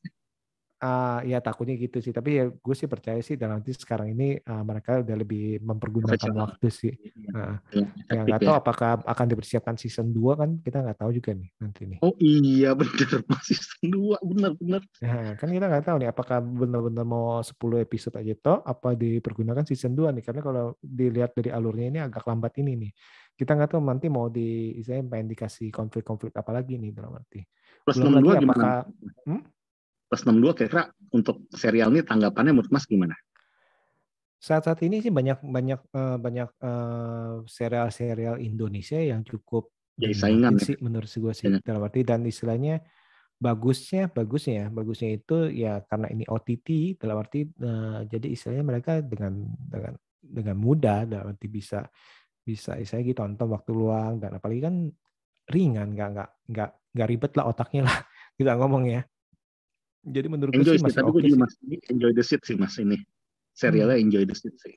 Ah, 0.82 1.22
ya 1.22 1.38
takutnya 1.38 1.78
gitu 1.78 2.02
sih. 2.02 2.10
Tapi 2.10 2.30
ya 2.42 2.50
gue 2.50 2.74
sih 2.74 2.90
percaya 2.90 3.22
sih 3.22 3.38
dan 3.38 3.54
nanti 3.54 3.70
sekarang 3.70 4.18
ini 4.18 4.42
ah, 4.50 4.66
mereka 4.66 5.06
udah 5.06 5.14
lebih 5.14 5.62
mempergunakan 5.62 6.18
Profesional. 6.18 6.42
waktu 6.50 6.68
sih. 6.74 6.94
Ah, 7.38 7.62
yang 7.70 7.86
Efektif 8.10 8.26
nggak 8.26 8.40
ya. 8.42 8.48
tahu 8.50 8.56
apakah 8.58 8.90
akan 9.06 9.26
dipersiapkan 9.30 9.76
season 9.78 10.10
2 10.10 10.34
kan 10.42 10.50
kita 10.58 10.82
nggak 10.82 10.98
tahu 10.98 11.14
juga 11.14 11.38
nih 11.38 11.50
nanti 11.62 11.82
nih. 11.86 12.00
oh 12.02 12.18
iya 12.18 12.74
bener 12.82 13.22
masih 13.30 13.62
season 13.62 13.88
2 13.94 14.18
bener-bener 14.26 14.82
Nah, 15.06 15.38
kan 15.38 15.50
kita 15.54 15.66
nggak 15.70 15.86
tahu 15.86 15.98
nih 16.02 16.10
apakah 16.10 16.38
benar-benar 16.42 17.06
mau 17.06 17.38
10 17.46 17.54
episode 17.78 18.18
aja 18.18 18.34
toh 18.34 18.58
apa 18.66 18.98
dipergunakan 18.98 19.62
season 19.70 19.94
2 19.94 20.10
nih 20.18 20.24
karena 20.26 20.42
kalau 20.42 20.66
dilihat 20.82 21.38
dari 21.38 21.54
alurnya 21.54 21.88
ini 21.94 22.00
agak 22.02 22.26
lambat 22.26 22.58
ini 22.58 22.74
nih. 22.90 22.92
Kita 23.38 23.54
nggak 23.54 23.78
tahu 23.78 23.82
nanti 23.86 24.10
mau 24.10 24.34
di 24.34 24.82
saya 24.82 25.06
pengen 25.06 25.30
dikasih 25.30 25.70
konflik-konflik 25.70 26.34
apa 26.34 26.52
lagi 26.52 26.82
nih 26.82 26.90
dalam 26.90 27.14
arti. 27.14 27.46
plus 27.86 27.98
Belum 28.02 28.18
62 28.18 28.26
lagi 28.26 28.42
gimana 28.42 28.58
apakah 28.58 28.76
Hmm? 29.30 29.42
Plus 30.12 30.28
62 30.28 30.60
kira-kira 30.60 30.92
untuk 31.16 31.48
serial 31.56 31.88
ini 31.96 32.04
tanggapannya 32.04 32.52
menurut 32.52 32.68
mas 32.76 32.84
gimana? 32.84 33.16
Saat-saat 34.44 34.84
ini 34.84 35.00
sih 35.00 35.08
banyak 35.08 35.40
banyak 35.40 35.80
eh, 35.88 36.18
banyak 36.20 36.50
eh, 36.60 37.34
serial-serial 37.48 38.44
Indonesia 38.44 39.00
yang 39.00 39.24
cukup 39.24 39.72
Jadi 39.96 40.12
saingan 40.12 40.60
ya. 40.60 40.68
sih 40.68 40.76
menurut 40.84 41.08
gue 41.08 41.32
sih 41.32 41.48
dalam 41.64 41.88
arti 41.88 42.04
dan 42.04 42.28
istilahnya 42.28 42.84
bagusnya 43.40 44.12
bagusnya 44.12 44.68
bagusnya 44.68 45.16
itu 45.16 45.48
ya 45.50 45.80
karena 45.88 46.12
ini 46.12 46.28
OTT 46.28 47.00
dalam 47.00 47.24
arti 47.24 47.48
eh, 47.48 48.00
jadi 48.12 48.28
istilahnya 48.36 48.66
mereka 48.68 49.00
dengan 49.00 49.48
dengan 49.48 49.96
dengan 50.20 50.56
mudah 50.60 51.08
dalam 51.08 51.32
arti 51.32 51.48
bisa 51.48 51.88
bisa 52.44 52.76
istilahnya 52.76 53.08
gitu 53.16 53.22
nonton 53.24 53.48
waktu 53.48 53.72
luang 53.72 54.20
dan 54.20 54.36
apalagi 54.36 54.60
kan 54.60 54.76
ringan 55.48 55.96
nggak 55.96 56.10
nggak 56.18 56.30
nggak 56.52 56.70
nggak 57.00 57.08
ribet 57.08 57.32
lah 57.40 57.46
otaknya 57.48 57.82
lah 57.88 57.98
kita 58.38 58.60
ngomong 58.60 58.84
ya 58.90 59.02
jadi 60.02 60.28
menurut 60.28 60.52
enjoy 60.52 60.76
sih 60.76 60.80
sih 60.80 60.86
masih 60.86 60.98
tapi 60.98 61.10
oke 61.10 61.16
gue 61.16 61.22
juga 61.24 61.32
sih. 61.32 61.42
mas 61.42 61.54
ini 61.62 61.76
enjoy 61.88 62.12
the 62.12 62.24
seat 62.24 62.42
sih 62.42 62.56
mas 62.56 62.76
ini 62.76 62.98
serialnya 63.54 63.98
Hmm. 63.98 64.06
enjoy 64.06 64.24
the 64.24 64.36
seat 64.36 64.56
sih 64.58 64.76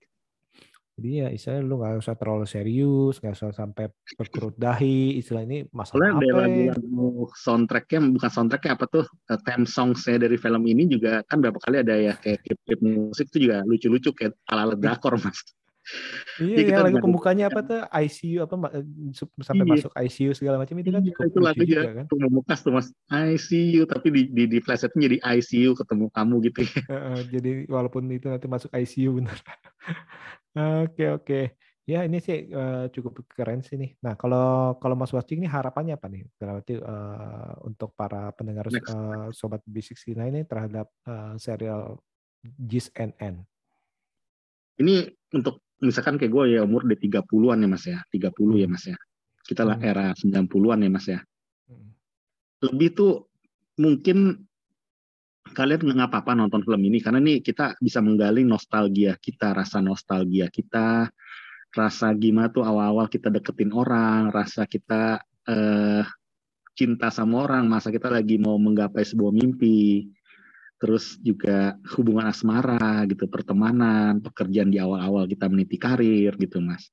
Jadi 0.95 1.11
ya 1.11 1.27
istilahnya 1.27 1.67
lu 1.67 1.83
nggak 1.83 2.07
usah 2.07 2.15
terlalu 2.15 2.47
serius, 2.47 3.19
nggak 3.19 3.35
usah 3.35 3.51
sampai 3.51 3.91
berkerut 4.15 4.55
dahi. 4.55 5.19
Istilah 5.19 5.43
ini 5.43 5.67
Soalnya 5.67 5.75
masalah 5.75 6.07
ada 6.07 6.15
apa? 6.15 6.23
ya? 6.23 6.35
lagu-lagu 6.71 7.07
soundtracknya 7.35 7.99
bukan 8.15 8.31
soundtracknya 8.31 8.73
apa 8.79 8.87
tuh 8.87 9.03
eh, 9.27 9.41
theme 9.43 9.67
songsnya 9.67 10.23
dari 10.23 10.39
film 10.39 10.63
ini 10.63 10.87
juga 10.87 11.27
kan 11.27 11.43
berapa 11.43 11.59
kali 11.59 11.83
ada 11.83 11.99
ya 11.99 12.15
kayak 12.15 12.47
klip-klip 12.47 12.79
musik 12.79 13.27
itu 13.27 13.51
juga 13.51 13.67
lucu-lucu 13.67 14.15
kayak 14.15 14.39
ala 14.47 14.71
ala 14.71 14.75
drakor 14.79 15.19
mas 15.19 15.35
Iya, 16.35 16.57
yang 16.67 16.83
lagu 16.91 16.99
pembukaannya 16.99 17.47
apa 17.47 17.61
tuh 17.63 17.81
ICU 17.87 18.39
apa 18.43 18.55
sampai 19.45 19.65
Iya. 19.65 19.73
masuk 19.79 19.93
ICU 19.95 20.31
segala 20.35 20.57
macam 20.59 20.75
itu 20.83 20.91
kan 20.91 21.03
Iya, 21.05 21.11
cukup 21.15 21.23
itu 21.31 21.39
lucu 21.39 21.47
lagunya 21.47 21.75
juga 21.79 21.91
kan. 21.95 22.07
tuh 22.11 22.19
memukas 22.19 22.59
tuh 22.65 22.73
mas 22.75 22.89
ICU 23.07 23.83
tapi 23.87 24.07
di 24.11 24.23
di 24.33 24.43
di 24.51 24.59
plesetnya 24.59 25.01
jadi 25.07 25.19
ICU 25.39 25.71
ketemu 25.79 26.05
kamu 26.11 26.35
gitu 26.51 26.59
ya. 26.65 26.71
Heeh, 26.93 27.19
jadi 27.31 27.51
walaupun 27.71 28.03
itu 28.11 28.27
nanti 28.27 28.47
masuk 28.51 28.71
ICU 28.75 29.11
bener. 29.23 29.37
Oke 30.87 31.05
oke. 31.11 31.41
Ya 31.85 32.07
ini 32.07 32.17
sih 32.23 32.47
eh, 32.47 32.85
cukup 32.95 33.27
keren 33.29 33.61
sih 33.61 33.75
nih. 33.75 33.99
Nah 34.01 34.15
kalau 34.15 34.79
kalau 34.79 34.95
Mas 34.95 35.11
Wascing 35.11 35.43
ini 35.43 35.51
harapannya 35.51 35.99
apa 35.99 36.07
nih? 36.07 36.23
Berarti 36.39 36.79
eh, 36.79 37.53
untuk 37.67 37.91
para 37.99 38.31
pendengar 38.33 38.71
Next. 38.71 38.87
eh, 38.87 39.27
sobat 39.35 39.61
B69 39.67 40.15
ini 40.31 40.41
terhadap 40.47 40.87
eh, 41.11 41.35
serial 41.43 41.99
Jis 42.41 42.89
NN. 42.95 43.43
Ini 44.79 44.95
untuk 45.35 45.64
misalkan 45.83 46.21
kayak 46.21 46.33
gue 46.33 46.45
ya 46.59 46.61
umur 46.63 46.87
udah 46.87 46.99
30-an 46.99 47.59
ya 47.65 47.69
mas 47.69 47.85
ya 47.89 47.99
30 48.13 48.63
ya 48.63 48.69
mas 48.71 48.85
ya 48.87 48.97
kita 49.45 49.63
lah 49.67 49.77
Hmm. 49.77 49.89
era 49.91 50.07
90-an 50.15 50.79
ya 50.85 50.91
mas 50.91 51.07
ya 51.11 51.21
Hmm. 51.71 51.91
lebih 52.71 52.89
tuh 52.95 53.13
mungkin 53.81 54.45
kalian 55.55 55.85
nggak 55.85 56.09
apa-apa 56.11 56.33
nonton 56.35 56.65
film 56.65 56.83
ini 56.89 56.99
karena 57.05 57.21
nih 57.21 57.45
kita 57.45 57.77
bisa 57.79 58.01
menggali 58.01 58.43
nostalgia 58.47 59.15
kita 59.21 59.53
rasa 59.53 59.85
nostalgia 59.85 60.49
kita 60.49 61.13
rasa 61.75 62.15
gimana 62.17 62.49
tuh 62.49 62.65
awal-awal 62.65 63.11
kita 63.11 63.29
deketin 63.29 63.75
orang 63.75 64.31
rasa 64.33 64.65
kita 64.65 65.21
eh, 65.51 66.03
cinta 66.75 67.13
sama 67.13 67.47
orang 67.47 67.69
masa 67.69 67.93
kita 67.93 68.11
lagi 68.11 68.41
mau 68.41 68.57
menggapai 68.59 69.05
sebuah 69.05 69.31
mimpi 69.31 70.09
terus 70.85 71.17
juga 71.25 71.81
hubungan 71.97 72.29
asmara 72.29 73.09
gitu 73.09 73.25
pertemanan 73.25 74.21
pekerjaan 74.21 74.69
di 74.69 74.77
awal-awal 74.77 75.25
kita 75.25 75.49
meniti 75.49 75.81
karir 75.81 76.37
gitu 76.37 76.61
mas. 76.61 76.93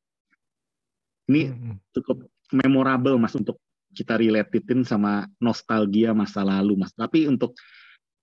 Ini 1.28 1.52
Hmm. 1.52 1.76
cukup 1.92 2.24
memorable 2.56 3.20
mas 3.20 3.36
untuk 3.36 3.60
kita 3.92 4.16
relatein 4.16 4.88
sama 4.88 5.28
nostalgia 5.44 6.16
masa 6.16 6.40
lalu 6.48 6.80
mas. 6.80 6.96
Tapi 6.96 7.28
untuk 7.28 7.52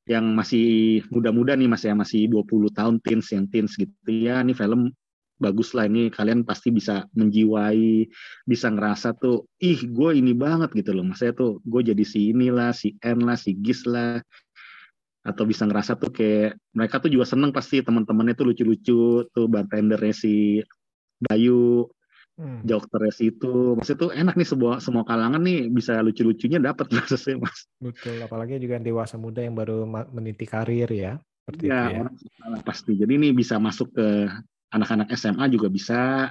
yang 0.08 0.32
masih 0.32 1.04
muda-muda 1.12 1.52
nih 1.52 1.68
mas 1.68 1.84
ya 1.84 1.92
masih 1.92 2.32
20 2.32 2.72
tahun 2.72 2.96
teens 3.04 3.28
yang 3.28 3.44
teens 3.52 3.76
gitu 3.76 3.92
ya 4.08 4.40
ini 4.40 4.56
film 4.56 4.88
bagus 5.36 5.76
lah 5.76 5.84
ini 5.84 6.08
kalian 6.08 6.48
pasti 6.48 6.72
bisa 6.72 7.04
menjiwai 7.12 8.08
bisa 8.48 8.72
ngerasa 8.72 9.14
tuh 9.20 9.44
ih 9.60 9.84
gue 9.84 10.16
ini 10.16 10.32
banget 10.32 10.72
gitu 10.72 10.96
loh 10.96 11.04
mas. 11.04 11.20
Saya 11.20 11.36
tuh 11.36 11.60
gue 11.60 11.92
jadi 11.92 12.04
si 12.08 12.32
inilah 12.32 12.72
si 12.72 12.96
N 13.04 13.28
lah 13.28 13.36
si 13.36 13.52
Gis 13.52 13.84
lah 13.84 14.24
atau 15.28 15.44
bisa 15.44 15.68
ngerasa 15.68 16.00
tuh 16.00 16.08
kayak 16.08 16.56
mereka 16.72 17.04
tuh 17.04 17.12
juga 17.12 17.28
seneng 17.28 17.52
pasti 17.52 17.84
teman-temannya 17.84 18.32
tuh 18.32 18.46
lucu-lucu 18.48 19.28
tuh 19.28 19.46
bartendernya 19.46 20.14
si 20.16 20.64
Bayu 21.20 21.84
Hmm. 22.38 22.62
dokternya 22.62 23.10
situ 23.10 23.74
maksudnya 23.74 23.98
tuh 23.98 24.10
enak 24.14 24.38
nih 24.38 24.46
sebuah 24.46 24.78
semua 24.78 25.02
kalangan 25.02 25.42
nih 25.42 25.74
bisa 25.74 25.98
lucu-lucunya 25.98 26.62
dapat 26.62 26.86
maksudnya 26.94 27.34
mas 27.42 27.66
Betul, 27.82 28.22
apalagi 28.22 28.62
juga 28.62 28.78
dewasa 28.78 29.18
muda 29.18 29.42
yang 29.42 29.58
baru 29.58 29.82
meniti 30.14 30.46
karir 30.46 30.86
ya. 30.86 31.18
Seperti 31.18 31.66
itu 31.66 31.74
ya 31.74 31.82
ya. 31.90 31.98
orang 32.06 32.14
salah 32.38 32.62
pasti 32.62 32.94
jadi 32.94 33.10
ini 33.10 33.34
bisa 33.34 33.58
masuk 33.58 33.90
ke 33.90 34.30
anak-anak 34.70 35.10
SMA 35.18 35.50
juga 35.50 35.66
bisa 35.66 36.30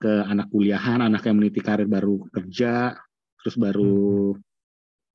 ke 0.00 0.24
anak 0.24 0.48
kuliahan 0.48 1.04
anak 1.04 1.20
yang 1.28 1.36
meniti 1.36 1.60
karir 1.60 1.84
baru 1.84 2.16
kerja 2.32 2.96
terus 3.44 3.56
baru 3.60 4.32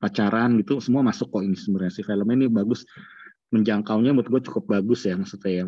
pacaran 0.02 0.58
gitu 0.58 0.82
semua 0.82 1.06
masuk 1.06 1.30
kok 1.30 1.46
ini 1.46 1.54
sebenarnya 1.54 1.94
si 1.94 2.02
filmnya 2.02 2.34
ini 2.34 2.48
bagus. 2.50 2.82
Menjangkaunya 3.54 4.16
menurut 4.16 4.32
gue 4.32 4.42
cukup 4.50 4.74
bagus 4.74 5.06
ya 5.06 5.14
maksudnya 5.14 5.52
ya. 5.54 5.64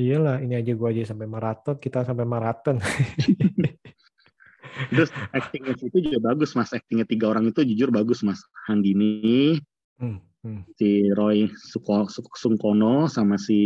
Iyalah, 0.00 0.40
ini 0.40 0.56
aja 0.56 0.72
gua 0.72 0.94
aja 0.94 1.12
sampai 1.12 1.28
maraton, 1.28 1.76
kita 1.76 2.06
sampai 2.06 2.24
maraton. 2.24 2.80
terus 4.94 5.10
actingnya 5.34 5.76
itu 5.76 5.98
juga 6.00 6.32
bagus 6.32 6.56
mas. 6.56 6.72
Actingnya 6.72 7.04
tiga 7.04 7.28
orang 7.28 7.52
itu 7.52 7.60
jujur 7.66 7.92
bagus 7.92 8.24
mas. 8.24 8.40
Handini 8.64 9.60
Hmm, 10.00 10.16
hmm. 10.40 10.64
si 10.80 11.12
Roy 11.12 11.52
Suko, 11.52 12.08
Suk- 12.08 12.38
Sungkono 12.40 13.12
sama 13.12 13.36
si 13.36 13.60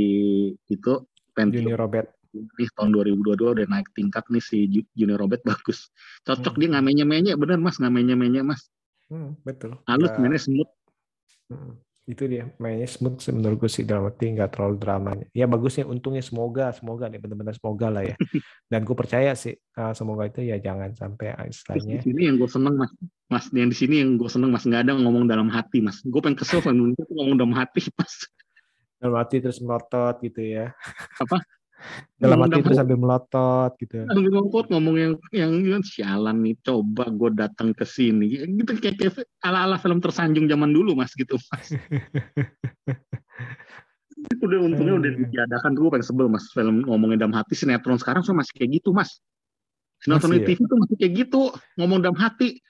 itu 0.67 1.07
Junior 1.39 1.79
Robert. 1.79 2.11
nih 2.35 2.67
tahun 2.75 2.91
2022 2.91 3.55
udah 3.55 3.67
naik 3.71 3.95
tingkat 3.95 4.27
nih 4.27 4.43
si 4.43 4.67
Ju- 4.67 4.91
Junior 4.99 5.23
Robert 5.23 5.47
bagus. 5.47 5.95
Cocok 6.27 6.51
Hmm. 6.51 6.59
dia 6.59 6.69
ngamenya 6.75 7.05
menye 7.07 7.33
bener 7.39 7.63
mas. 7.63 7.79
Ngamenya 7.79 8.19
menye 8.19 8.43
mas 8.43 8.67
Hmm, 9.13 9.37
betul. 9.45 9.77
halus 9.85 10.11
Nggak- 10.11 10.21
mainnya 10.21 10.41
smooth. 10.41 10.71
Hmm, 11.53 11.73
itu 12.09 12.23
dia 12.29 12.45
mainnya 12.57 12.89
smooth 12.89 13.21
sih 13.21 13.33
menurut 13.33 13.57
gue 13.65 13.71
sih 13.71 13.85
dalam 13.85 14.09
arti 14.09 14.33
nggak 14.33 14.51
terlalu 14.57 14.77
dramanya. 14.81 15.27
Ya 15.37 15.45
bagusnya 15.45 15.85
untungnya 15.85 16.25
semoga 16.25 16.73
semoga 16.73 17.09
nih 17.09 17.21
benar-benar 17.21 17.55
semoga 17.57 17.89
lah 17.93 18.03
ya. 18.05 18.17
Dan 18.73 18.85
gue 18.85 18.97
percaya 18.97 19.33
sih 19.37 19.57
uh, 19.77 19.93
semoga 19.93 20.29
itu 20.29 20.41
ya 20.45 20.57
jangan 20.61 20.93
sampai 20.97 21.37
Terus 21.37 21.61
istilahnya 21.65 22.01
di 22.01 22.05
sini 22.05 22.21
yang 22.29 22.37
gue 22.41 22.49
seneng 22.49 22.75
mas. 22.81 22.93
Mas 23.29 23.45
yang 23.53 23.69
di 23.73 23.77
sini 23.77 23.95
yang 24.01 24.11
gue 24.17 24.29
seneng 24.29 24.51
mas. 24.53 24.65
Nggak 24.65 24.83
ada 24.89 24.93
ngomong 25.01 25.25
dalam 25.29 25.49
hati 25.53 25.85
mas. 25.85 26.01
Gue 26.05 26.21
pengen 26.25 26.41
kesel 26.41 26.65
Indonesia 26.65 27.05
tuh 27.05 27.17
ngomong 27.17 27.37
dalam 27.41 27.55
hati 27.57 27.89
mas. 27.97 28.15
Dalam 29.01 29.15
arti 29.21 29.37
terus 29.41 29.61
melotot 29.61 30.17
gitu 30.25 30.41
ya. 30.41 30.73
Apa? 31.21 31.41
Dalam 32.15 32.39
arti 32.47 32.57
dalam 32.57 32.65
terus 32.65 32.79
sambil 32.79 32.99
melotot 32.99 33.71
gitu. 33.83 34.07
Sambil 34.07 34.31
ngomong 34.33 34.67
ngomong 34.71 34.97
yang 34.97 35.13
yang 35.35 35.53
yang 35.61 35.83
sialan 35.85 36.41
nih 36.41 36.55
coba 36.63 37.11
gue 37.11 37.31
datang 37.37 37.75
ke 37.75 37.85
sini. 37.85 38.49
Gitu 38.49 38.71
kayak, 38.81 38.97
kayak 38.97 39.27
ala 39.45 39.67
ala 39.69 39.77
film 39.77 39.99
tersanjung 40.01 40.47
zaman 40.47 40.73
dulu 40.73 40.97
mas 40.97 41.13
gitu 41.13 41.37
mas. 41.53 41.69
Udah 44.41 44.57
untungnya 44.61 44.95
udah 44.97 45.11
Hmm. 45.11 45.29
diadakan 45.29 45.73
gue 45.77 45.89
pengen 45.91 46.07
sebel 46.07 46.27
mas 46.33 46.49
film 46.55 46.87
ngomongin 46.89 47.21
dalam 47.21 47.35
hati. 47.37 47.53
Sinetron 47.53 48.01
sekarang 48.01 48.25
so 48.25 48.33
masih 48.33 48.57
kayak 48.57 48.81
gitu 48.81 48.97
mas. 48.97 49.21
Sinetron 50.01 50.39
di 50.39 50.41
ya? 50.41 50.49
TV 50.55 50.59
tuh 50.65 50.79
masih 50.81 50.97
kayak 50.97 51.13
gitu 51.29 51.43
ngomong 51.77 52.01
dalam 52.01 52.17
hati. 52.17 52.63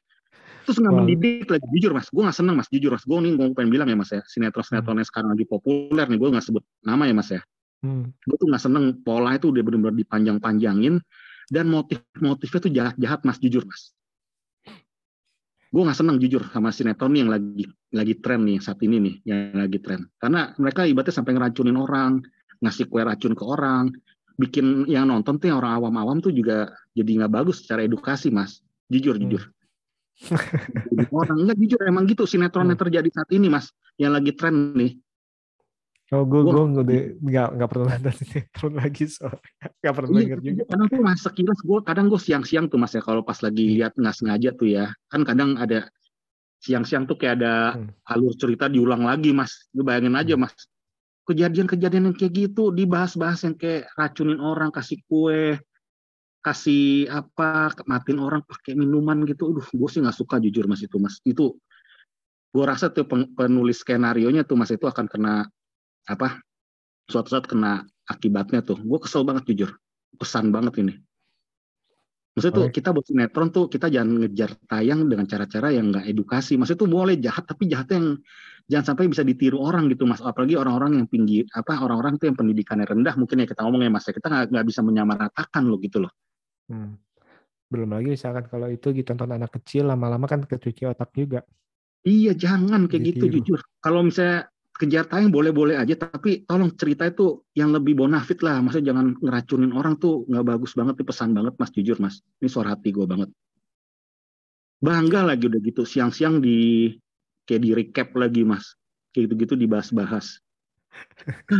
Terus 0.64 0.80
nggak 0.80 0.94
mendidik 0.96 1.46
lagi. 1.46 1.66
Jujur 1.78 1.92
mas 1.94 2.08
gue 2.10 2.22
nggak 2.24 2.34
seneng 2.34 2.56
mas 2.58 2.66
jujur 2.72 2.90
mas. 2.90 3.04
Gue 3.06 3.18
nih 3.22 3.38
gue 3.38 3.46
pengen 3.54 3.70
bilang 3.70 3.86
ya 3.86 3.96
mas 3.98 4.10
ya 4.10 4.24
sinetron 4.26 4.66
sinetron 4.66 4.98
yang 4.98 5.06
sekarang 5.06 5.30
lagi 5.36 5.46
populer 5.46 6.06
nih 6.10 6.18
gue 6.18 6.28
nggak 6.32 6.42
sebut 6.42 6.64
nama 6.82 7.06
ya 7.06 7.14
mas 7.14 7.28
ya 7.30 7.42
Hmm, 7.84 8.08
gue 8.16 8.36
tuh 8.40 8.48
nggak 8.48 8.64
seneng. 8.64 8.84
Pola 9.04 9.36
itu 9.36 9.52
udah 9.52 9.60
benar-benar 9.60 9.92
dipanjang-panjangin. 10.00 11.04
Dan 11.52 11.68
motif-motifnya 11.68 12.60
tuh 12.64 12.72
jahat-jahat 12.72 13.20
mas. 13.28 13.36
Jujur 13.36 13.68
mas. 13.68 13.92
Gue 15.68 15.82
nggak 15.82 15.98
seneng 15.98 16.16
jujur 16.22 16.40
sama 16.54 16.70
sinetron 16.70 17.10
nih 17.12 17.20
yang 17.26 17.32
lagi 17.34 17.64
lagi 17.90 18.14
tren 18.22 18.46
nih 18.46 18.62
saat 18.62 18.78
ini 18.80 18.96
nih 19.02 19.14
yang 19.26 19.58
lagi 19.58 19.78
tren. 19.82 20.06
Karena 20.22 20.54
mereka 20.56 20.86
ibaratnya 20.86 21.14
sampai 21.18 21.34
ngeracunin 21.34 21.74
orang 21.74 22.22
ngasih 22.62 22.86
kue 22.86 23.02
racun 23.02 23.34
ke 23.34 23.44
orang 23.44 23.90
bikin 24.38 24.86
yang 24.86 25.10
nonton 25.10 25.36
tuh 25.36 25.50
yang 25.50 25.58
orang 25.58 25.74
awam-awam 25.82 26.22
tuh 26.22 26.30
juga 26.30 26.70
jadi 26.94 27.26
nggak 27.26 27.32
bagus 27.34 27.66
secara 27.66 27.82
edukasi 27.84 28.30
mas. 28.30 28.62
Jujur 28.86 29.18
Hmm. 29.18 29.26
jujur 29.26 29.42
orang 31.10 31.38
enggak 31.42 31.58
jujur 31.58 31.80
emang 31.90 32.06
gitu 32.06 32.22
sinetron 32.22 32.70
yang 32.70 32.78
terjadi 32.78 33.10
saat 33.10 33.30
ini 33.34 33.50
mas 33.50 33.74
yang 33.98 34.14
lagi 34.14 34.30
tren 34.38 34.78
nih 34.78 34.94
oh 36.12 36.24
gue 36.28 36.40
gue 36.44 36.62
nggak 37.26 37.48
nggak 37.56 37.68
pernah 37.72 37.86
nonton 37.96 38.14
sinetron 38.20 38.72
lagi 38.82 39.04
sorry 39.08 39.40
nggak 39.80 39.94
pernah 39.96 40.10
Iya, 40.12 40.20
denger 40.20 40.38
juga. 40.44 40.62
kadang 40.68 40.88
tuh 40.92 41.00
mas 41.00 41.20
sekilas 41.24 41.60
gue 41.64 41.78
kadang 41.80 42.06
gue 42.12 42.20
siang-siang 42.20 42.66
tuh 42.68 42.76
mas 42.76 42.92
ya 42.92 43.00
kalau 43.00 43.22
pas 43.24 43.38
lagi 43.40 43.64
lihat 43.80 43.96
nggak 43.96 44.16
sengaja 44.16 44.50
tuh 44.52 44.68
ya. 44.68 44.92
Kan 45.08 45.24
kadang 45.24 45.56
ada 45.56 45.88
siang-siang 46.60 47.04
tuh 47.08 47.16
kayak 47.16 47.40
ada 47.40 47.54
Hmm. 47.76 47.88
alur 48.08 48.32
cerita 48.36 48.68
diulang 48.68 49.04
lagi 49.04 49.32
mas. 49.32 49.68
Lu 49.72 49.80
bayangin 49.80 50.16
aja 50.16 50.36
mas. 50.36 50.52
Kejadian-kejadian 51.24 52.12
yang 52.12 52.16
kayak 52.16 52.32
gitu 52.36 52.68
dibahas-bahas 52.68 53.48
yang 53.48 53.56
kayak 53.56 53.88
racunin 53.96 54.40
orang 54.40 54.68
kasih 54.68 55.00
kue 55.08 55.56
kasih 56.44 57.08
apa 57.08 57.72
matiin 57.88 58.20
orang 58.20 58.44
pakai 58.44 58.76
minuman 58.76 59.24
gitu. 59.24 59.48
Aduh, 59.56 59.64
gue 59.64 59.88
sih 59.88 60.04
nggak 60.04 60.16
suka 60.16 60.36
jujur 60.36 60.68
mas 60.68 60.84
itu 60.84 61.00
mas. 61.00 61.16
Itu 61.24 61.56
gue 62.52 62.64
rasa 62.64 62.92
tuh 62.92 63.08
pen- 63.08 63.32
penulis 63.32 63.80
skenario 63.80 64.28
nya 64.28 64.44
tuh 64.44 64.56
mas 64.56 64.68
itu 64.68 64.84
akan 64.84 65.08
kena 65.08 65.48
apa 66.04 66.40
suatu 67.08 67.32
saat 67.32 67.46
kena 67.48 67.84
akibatnya 68.08 68.60
tuh. 68.64 68.80
Gue 68.80 69.00
kesel 69.00 69.24
banget 69.24 69.48
jujur. 69.48 69.70
Pesan 70.14 70.54
banget 70.54 70.78
ini. 70.80 70.94
Maksudnya 72.34 72.54
tuh 72.58 72.66
kita 72.74 72.90
buat 72.90 73.06
sinetron 73.06 73.48
tuh 73.54 73.70
kita 73.70 73.86
jangan 73.86 74.26
ngejar 74.26 74.58
tayang 74.66 75.06
dengan 75.06 75.22
cara-cara 75.22 75.70
yang 75.70 75.94
nggak 75.94 76.10
edukasi. 76.10 76.58
Maksudnya 76.58 76.80
tuh 76.82 76.90
boleh 76.90 77.14
jahat 77.22 77.46
tapi 77.46 77.70
jahatnya 77.70 77.94
yang 77.94 78.08
jangan 78.66 78.84
sampai 78.90 79.06
bisa 79.06 79.22
ditiru 79.22 79.62
orang 79.62 79.86
gitu 79.86 80.02
mas. 80.02 80.18
Apalagi 80.18 80.58
orang-orang 80.58 80.98
yang 80.98 81.06
tinggi 81.06 81.46
apa 81.54 81.78
orang-orang 81.78 82.18
tuh 82.18 82.26
yang 82.26 82.34
pendidikannya 82.34 82.90
rendah 82.90 83.14
mungkin 83.14 83.38
ya 83.38 83.46
kita 83.46 83.62
ngomong 83.62 83.86
ya 83.86 83.90
mas 83.94 84.04
ya. 84.10 84.12
Kita 84.18 84.50
nggak 84.50 84.66
bisa 84.66 84.80
menyamaratakan 84.82 85.62
loh 85.62 85.78
gitu 85.78 86.02
loh. 86.02 86.12
Hmm. 86.64 86.96
belum 87.64 87.90
lagi 87.90 88.14
misalkan 88.14 88.46
kalau 88.46 88.70
itu 88.70 88.94
ditonton 88.94 89.34
anak 89.34 89.50
kecil 89.58 89.90
lama-lama 89.90 90.30
kan 90.30 90.46
kecuci 90.46 90.86
otak 90.86 91.10
juga. 91.10 91.42
Iya, 92.04 92.36
jangan 92.36 92.86
kayak 92.86 93.02
gitu 93.16 93.26
Ditiru. 93.26 93.34
jujur. 93.40 93.60
Kalau 93.82 94.04
misalnya 94.04 94.46
kejar 94.74 95.06
tayang 95.06 95.30
boleh-boleh 95.30 95.78
aja, 95.78 95.94
tapi 95.94 96.42
tolong 96.42 96.74
cerita 96.74 97.06
itu 97.06 97.46
yang 97.54 97.70
lebih 97.70 97.94
bonafit 97.94 98.42
lah. 98.42 98.58
Maksudnya 98.58 98.90
jangan 98.90 99.14
ngeracunin 99.22 99.70
orang 99.70 99.94
tuh 100.02 100.26
nggak 100.26 100.44
bagus 100.44 100.74
banget, 100.74 100.98
nih 100.98 101.06
pesan 101.06 101.30
banget 101.30 101.54
mas, 101.54 101.70
jujur 101.70 101.96
mas. 102.02 102.18
Ini 102.42 102.48
suara 102.50 102.74
hati 102.74 102.90
gue 102.90 103.06
banget. 103.06 103.30
Bangga 104.82 105.22
lagi 105.22 105.46
udah 105.46 105.60
gitu, 105.62 105.86
siang-siang 105.86 106.42
di 106.42 106.90
kayak 107.46 107.62
di 107.62 107.70
recap 107.70 108.08
lagi 108.18 108.42
mas. 108.42 108.74
Kayak 109.14 109.30
gitu-gitu 109.30 109.54
dibahas-bahas. 109.54 110.42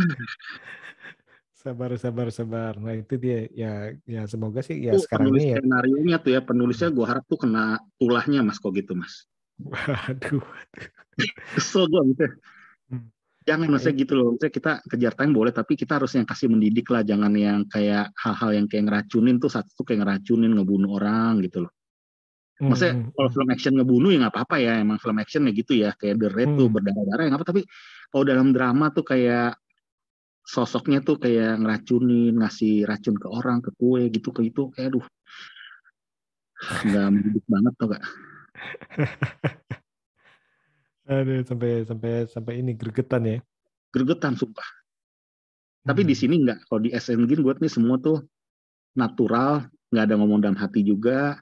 sabar 1.65 1.97
sabar 1.97 2.27
sabar. 2.29 2.77
Nah 2.77 2.93
itu 2.93 3.17
dia 3.17 3.49
ya 3.49 3.73
ya 4.05 4.29
semoga 4.29 4.61
sih 4.61 4.77
ya 4.85 4.93
Tuh, 4.93 5.01
sekarang 5.01 5.33
penulis 5.33 5.41
ini 5.41 5.49
ya. 5.49 5.57
skenario 5.57 5.97
nya 6.05 6.17
tuh 6.21 6.31
ya 6.37 6.41
penulisnya 6.45 6.89
gue 6.93 7.05
harap 7.09 7.25
tuh 7.25 7.39
kena 7.41 7.81
tulahnya 7.97 8.45
mas 8.45 8.61
kok 8.61 8.75
gitu 8.77 8.93
mas. 8.93 9.25
Waduh. 9.65 10.45
Kesel 11.57 11.89
gue 11.89 12.01
gitu. 12.13 12.27
Hmm. 13.45 13.53
Jangan 13.53 13.67
maksudnya 13.69 13.95
gitu 14.01 14.13
loh. 14.17 14.27
Maksudnya 14.33 14.53
kita 14.57 14.71
kejar 14.89 15.13
tayang 15.13 15.33
boleh 15.37 15.53
tapi 15.53 15.77
kita 15.77 16.01
harus 16.01 16.17
yang 16.17 16.25
kasih 16.25 16.49
mendidik 16.49 16.89
lah. 16.89 17.05
Jangan 17.05 17.29
yang 17.37 17.69
kayak 17.69 18.09
hal-hal 18.17 18.49
yang 18.57 18.65
kayak 18.65 18.89
ngeracunin 18.89 19.37
tuh 19.37 19.53
satu 19.53 19.69
tuh 19.77 19.85
kayak 19.85 20.01
ngeracunin 20.01 20.51
ngebunuh 20.57 20.97
orang 20.97 21.45
gitu 21.45 21.69
loh. 21.69 21.71
Maksudnya 22.55 22.93
Hmm, 22.97 23.11
kalau 23.13 23.29
film 23.29 23.49
action 23.53 23.73
ngebunuh 23.77 24.09
ya 24.09 24.17
nggak 24.25 24.33
apa-apa 24.33 24.55
ya. 24.57 24.73
Emang 24.81 24.97
film 24.97 25.17
action 25.21 25.45
ya 25.45 25.51
gitu 25.53 25.73
ya. 25.77 25.93
Kayak 25.93 26.15
The 26.25 26.27
tuh 26.57 26.65
Hmm. 26.65 26.73
berdarah-darah 26.73 27.21
ya 27.21 27.29
nggak 27.29 27.41
apa. 27.45 27.49
Tapi 27.53 27.61
kalau 28.09 28.23
dalam 28.25 28.47
drama 28.49 28.85
tuh 28.89 29.05
kayak 29.05 29.61
sosoknya 30.45 31.05
tuh 31.05 31.21
kayak 31.21 31.61
ngeracunin, 31.61 32.33
ngasih 32.41 32.89
racun 32.89 33.13
ke 33.17 33.27
orang, 33.29 33.61
ke 33.61 33.69
kue 33.77 34.09
gitu 34.09 34.33
ke 34.33 34.41
itu. 34.49 34.73
Kayak 34.73 34.97
aduh. 34.97 35.05
Nggak 36.81 37.07
mendidik 37.13 37.45
banget 37.45 37.73
tuh 37.77 37.87
gak. 37.93 38.03
Aduh 41.05 41.45
sampai 41.45 41.85
sampai 41.85 42.25
sampai 42.25 42.53
ini 42.65 42.73
gregetan 42.73 43.23
ya. 43.29 43.37
Gregetan 43.93 44.33
sumpah. 44.33 44.65
Tapi 45.85 46.01
Hmm. 46.01 46.09
di 46.09 46.15
sini 46.17 46.35
nggak. 46.41 46.65
Kalau 46.65 46.81
di 46.81 46.89
SN 46.89 47.29
Gin 47.29 47.45
buat 47.45 47.61
nih 47.61 47.69
semua 47.69 48.01
tuh 48.01 48.25
natural, 48.97 49.69
nggak 49.93 50.03
ada 50.09 50.15
ngomong 50.17 50.41
dalam 50.41 50.57
hati 50.57 50.81
juga. 50.81 51.37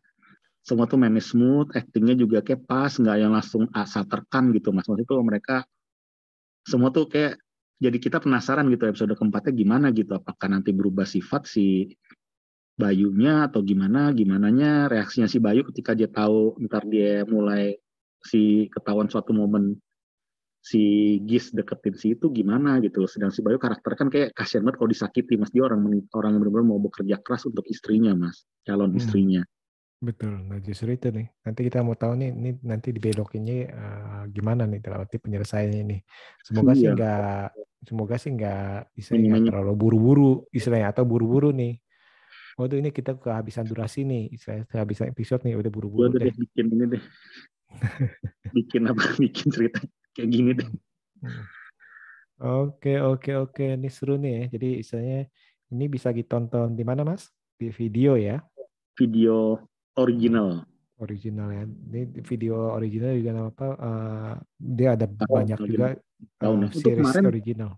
Semua 0.63 0.87
tuh 0.87 0.99
mainnya 0.99 1.23
smooth, 1.23 1.75
actingnya 1.75 2.15
juga 2.15 2.39
kayak 2.43 2.67
pas, 2.67 2.91
nggak 2.95 3.17
yang 3.19 3.31
langsung 3.35 3.67
asal 3.75 4.03
terkan 4.07 4.51
gitu 4.51 4.71
mas. 4.75 4.87
Maksudnya 4.87 5.07
tuh 5.07 5.19
mereka 5.23 5.55
semua 6.67 6.91
tuh 6.91 7.07
kayak 7.11 7.39
jadi 7.83 7.97
kita 7.99 8.23
penasaran 8.23 8.67
gitu 8.71 8.87
episode 8.87 9.15
keempatnya 9.15 9.51
gimana 9.55 9.87
gitu. 9.91 10.15
Apakah 10.15 10.47
nanti 10.51 10.71
berubah 10.75 11.07
sifat 11.07 11.47
si 11.47 11.91
Bayunya 12.73 13.45
atau 13.47 13.61
gimana, 13.61 14.09
gimananya 14.17 14.89
reaksinya 14.89 15.29
si 15.29 15.37
Bayu 15.37 15.61
ketika 15.69 15.93
dia 15.93 16.09
tahu 16.09 16.57
ntar 16.65 16.87
dia 16.89 17.21
mulai 17.27 17.77
si 18.23 18.71
ketahuan 18.71 19.11
suatu 19.11 19.35
momen 19.35 19.75
si 20.63 20.79
Gis 21.27 21.51
deketin 21.51 21.95
si 21.99 22.15
itu 22.15 22.31
gimana 22.31 22.79
gitu 22.79 23.03
loh. 23.03 23.09
Sedang 23.11 23.35
si 23.35 23.43
Bayu 23.43 23.59
karakter 23.59 23.99
kan 23.99 24.07
kayak 24.07 24.31
kasihan 24.31 24.63
banget 24.63 24.79
kalau 24.79 24.89
disakiti 24.89 25.35
mas. 25.35 25.51
Dia 25.51 25.67
orang 25.67 25.83
orang 26.15 26.29
yang 26.31 26.41
benar-benar 26.47 26.65
mau 26.65 26.79
bekerja 26.79 27.19
keras 27.19 27.43
untuk 27.43 27.67
istrinya 27.67 28.15
mas, 28.15 28.47
calon 28.63 28.95
Hmm. 28.95 28.99
istrinya. 29.03 29.43
Betul, 29.99 30.35
nah 30.43 30.59
justru 30.59 30.91
itu 30.91 31.11
nih. 31.11 31.31
Nanti 31.43 31.63
kita 31.63 31.79
mau 31.79 31.95
tahu 31.95 32.19
nih, 32.19 32.31
ini 32.31 32.49
nanti 32.63 32.91
dibelokinnya 32.91 33.55
eh, 33.67 34.23
gimana 34.31 34.67
nih 34.67 34.79
dalam 34.79 35.03
arti 35.03 35.15
penyelesaiannya 35.15 35.83
nih. 35.83 35.99
Semoga 36.43 36.71
sih 36.75 36.87
Iya. 36.87 36.95
nggak, 36.95 37.43
semoga 37.87 38.15
sih 38.19 38.31
nggak 38.31 38.67
istilahnya 38.95 39.27
nggak 39.27 39.39
Menye- 39.39 39.51
terlalu 39.51 39.73
buru-buru 39.75 40.31
istilahnya 40.51 40.91
atau 40.91 41.03
buru-buru 41.03 41.51
nih. 41.51 41.79
Oh 42.59 42.67
tuh 42.67 42.77
ini 42.77 42.91
kita 42.91 43.15
kehabisan 43.15 43.63
durasi 43.63 44.03
nih, 44.03 44.31
istilahnya 44.31 44.67
kehabisan 44.67 45.07
episode 45.07 45.41
nih 45.47 45.55
udah 45.55 45.71
buru-buru 45.71 46.11
deh. 46.11 46.27
deh 46.27 46.35
bikin 46.35 46.65
ini 46.67 46.85
deh. 46.99 47.03
bikin 48.55 48.87
apa? 48.87 49.01
Bikin 49.23 49.47
cerita 49.49 49.79
kayak 50.13 50.29
gini 50.29 50.51
deh. 50.53 50.69
Hmm. 51.19 51.43
Oke 52.39 52.99
oke 52.99 53.31
oke, 53.39 53.63
ini 53.73 53.87
seru 53.87 54.17
nih 54.17 54.31
ya. 54.33 54.43
Jadi 54.53 54.69
istilahnya 54.79 55.19
ini 55.69 55.85
bisa 55.87 56.09
ditonton 56.09 56.73
di 56.73 56.83
mana 56.83 57.01
mas? 57.01 57.29
Di 57.55 57.69
video 57.69 58.13
ya, 58.13 58.41
Video 58.93 59.57
original. 59.95 60.65
original 60.95 61.49
ya. 61.49 61.63
Ini 61.65 62.21
video 62.21 62.73
original 62.73 63.15
juga 63.15 63.31
nama 63.31 63.49
apa? 63.49 63.67
eh, 63.73 64.33
dia 64.59 64.89
ada 64.93 65.05
Tahu, 65.05 65.33
banyak 65.33 65.57
tahu 65.57 65.67
juga 65.67 65.87
Tahu 66.37 66.53
eh. 66.53 66.69
Itu 66.69 66.79
series 66.79 66.99
kemarin 66.99 67.23
original. 67.27 67.71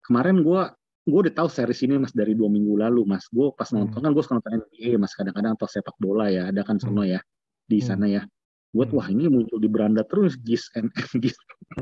kemarin 0.00 0.36
gue 0.40 0.62
gue 1.04 1.18
udah 1.24 1.34
tahu 1.34 1.48
series 1.48 1.80
ini 1.84 1.96
mas 1.96 2.12
dari 2.12 2.32
dua 2.32 2.48
minggu 2.48 2.76
lalu 2.76 3.04
mas 3.04 3.28
gue 3.28 3.48
pas 3.52 3.68
Hmm. 3.68 3.84
nonton 3.84 4.00
kan 4.00 4.10
gue 4.10 4.20
suka 4.20 4.36
nonton 4.36 4.52
NBA 4.64 4.96
mas 4.96 5.12
kadang-kadang 5.12 5.52
atau 5.52 5.64
sepak 5.64 5.96
bola 5.96 6.28
ya 6.28 6.48
ada 6.48 6.64
kan 6.64 6.76
sono 6.76 7.04
ya 7.04 7.20
di 7.64 7.80
Hmm. 7.80 7.86
sana 7.86 8.06
ya 8.08 8.22
gue 8.68 8.84
Hmm. 8.84 8.94
wah 8.94 9.06
ini 9.06 9.26
muncul 9.26 9.56
di 9.56 9.66
beranda 9.66 10.02
terus 10.02 10.34
gis 10.36 10.66
and 10.74 10.90
gis 11.18 11.34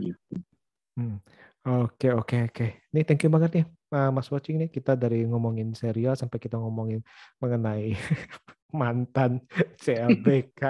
gitu. 0.00 0.34
Hmm. 0.94 1.18
Oke 1.64 2.08
oke 2.12 2.34
oke. 2.46 2.66
Nih 2.92 3.02
thank 3.02 3.20
you 3.20 3.28
banget 3.28 3.50
nih 3.52 3.64
uh, 3.90 4.08
Mas 4.08 4.28
Watching 4.28 4.60
nih 4.60 4.68
kita 4.68 4.94
dari 4.94 5.24
ngomongin 5.24 5.72
serial 5.72 6.14
sampai 6.14 6.36
kita 6.36 6.56
ngomongin 6.56 7.00
mengenai 7.40 7.92
mantan 8.74 9.38
CLBK, 9.78 10.60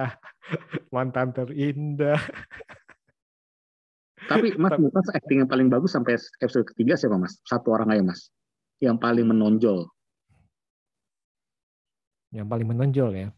mantan 0.94 1.32
terindah. 1.32 2.20
tapi 4.24 4.56
mas 4.56 4.72
Tapi- 4.72 4.88
mas 4.88 5.08
acting 5.12 5.44
yang 5.44 5.50
paling 5.50 5.68
bagus 5.68 5.92
sampai 5.92 6.16
episode 6.40 6.64
ketiga 6.64 6.96
siapa 6.96 7.20
mas 7.20 7.36
satu 7.44 7.76
orang 7.76 7.92
aja 7.92 8.02
mas 8.06 8.32
yang 8.80 8.96
paling 8.96 9.28
menonjol 9.28 9.84
Yang 12.34 12.46
paling 12.50 12.66
menonjol 12.66 13.10
ya. 13.14 13.30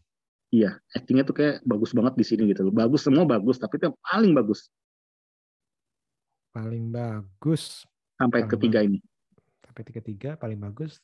iya 0.47 0.79
actingnya 0.95 1.27
tuh 1.27 1.35
kayak 1.35 1.59
bagus 1.67 1.91
banget 1.91 2.15
di 2.15 2.25
sini 2.25 2.47
gitu 2.49 2.65
loh. 2.65 2.73
Bagus 2.73 3.03
semua 3.03 3.27
bagus 3.27 3.59
tapi 3.59 3.77
itu 3.77 3.91
yang 3.91 3.97
paling 3.99 4.31
bagus. 4.31 4.71
Paling 6.55 6.85
bagus. 6.89 7.83
Sampai 8.17 8.47
Paling 8.47 8.51
ketiga 8.55 8.79
ini. 8.81 8.97
Sampai 9.61 9.83
tiga 9.85 10.01
tiga 10.01 10.29
paling 10.39 10.57
bagus. 10.57 11.03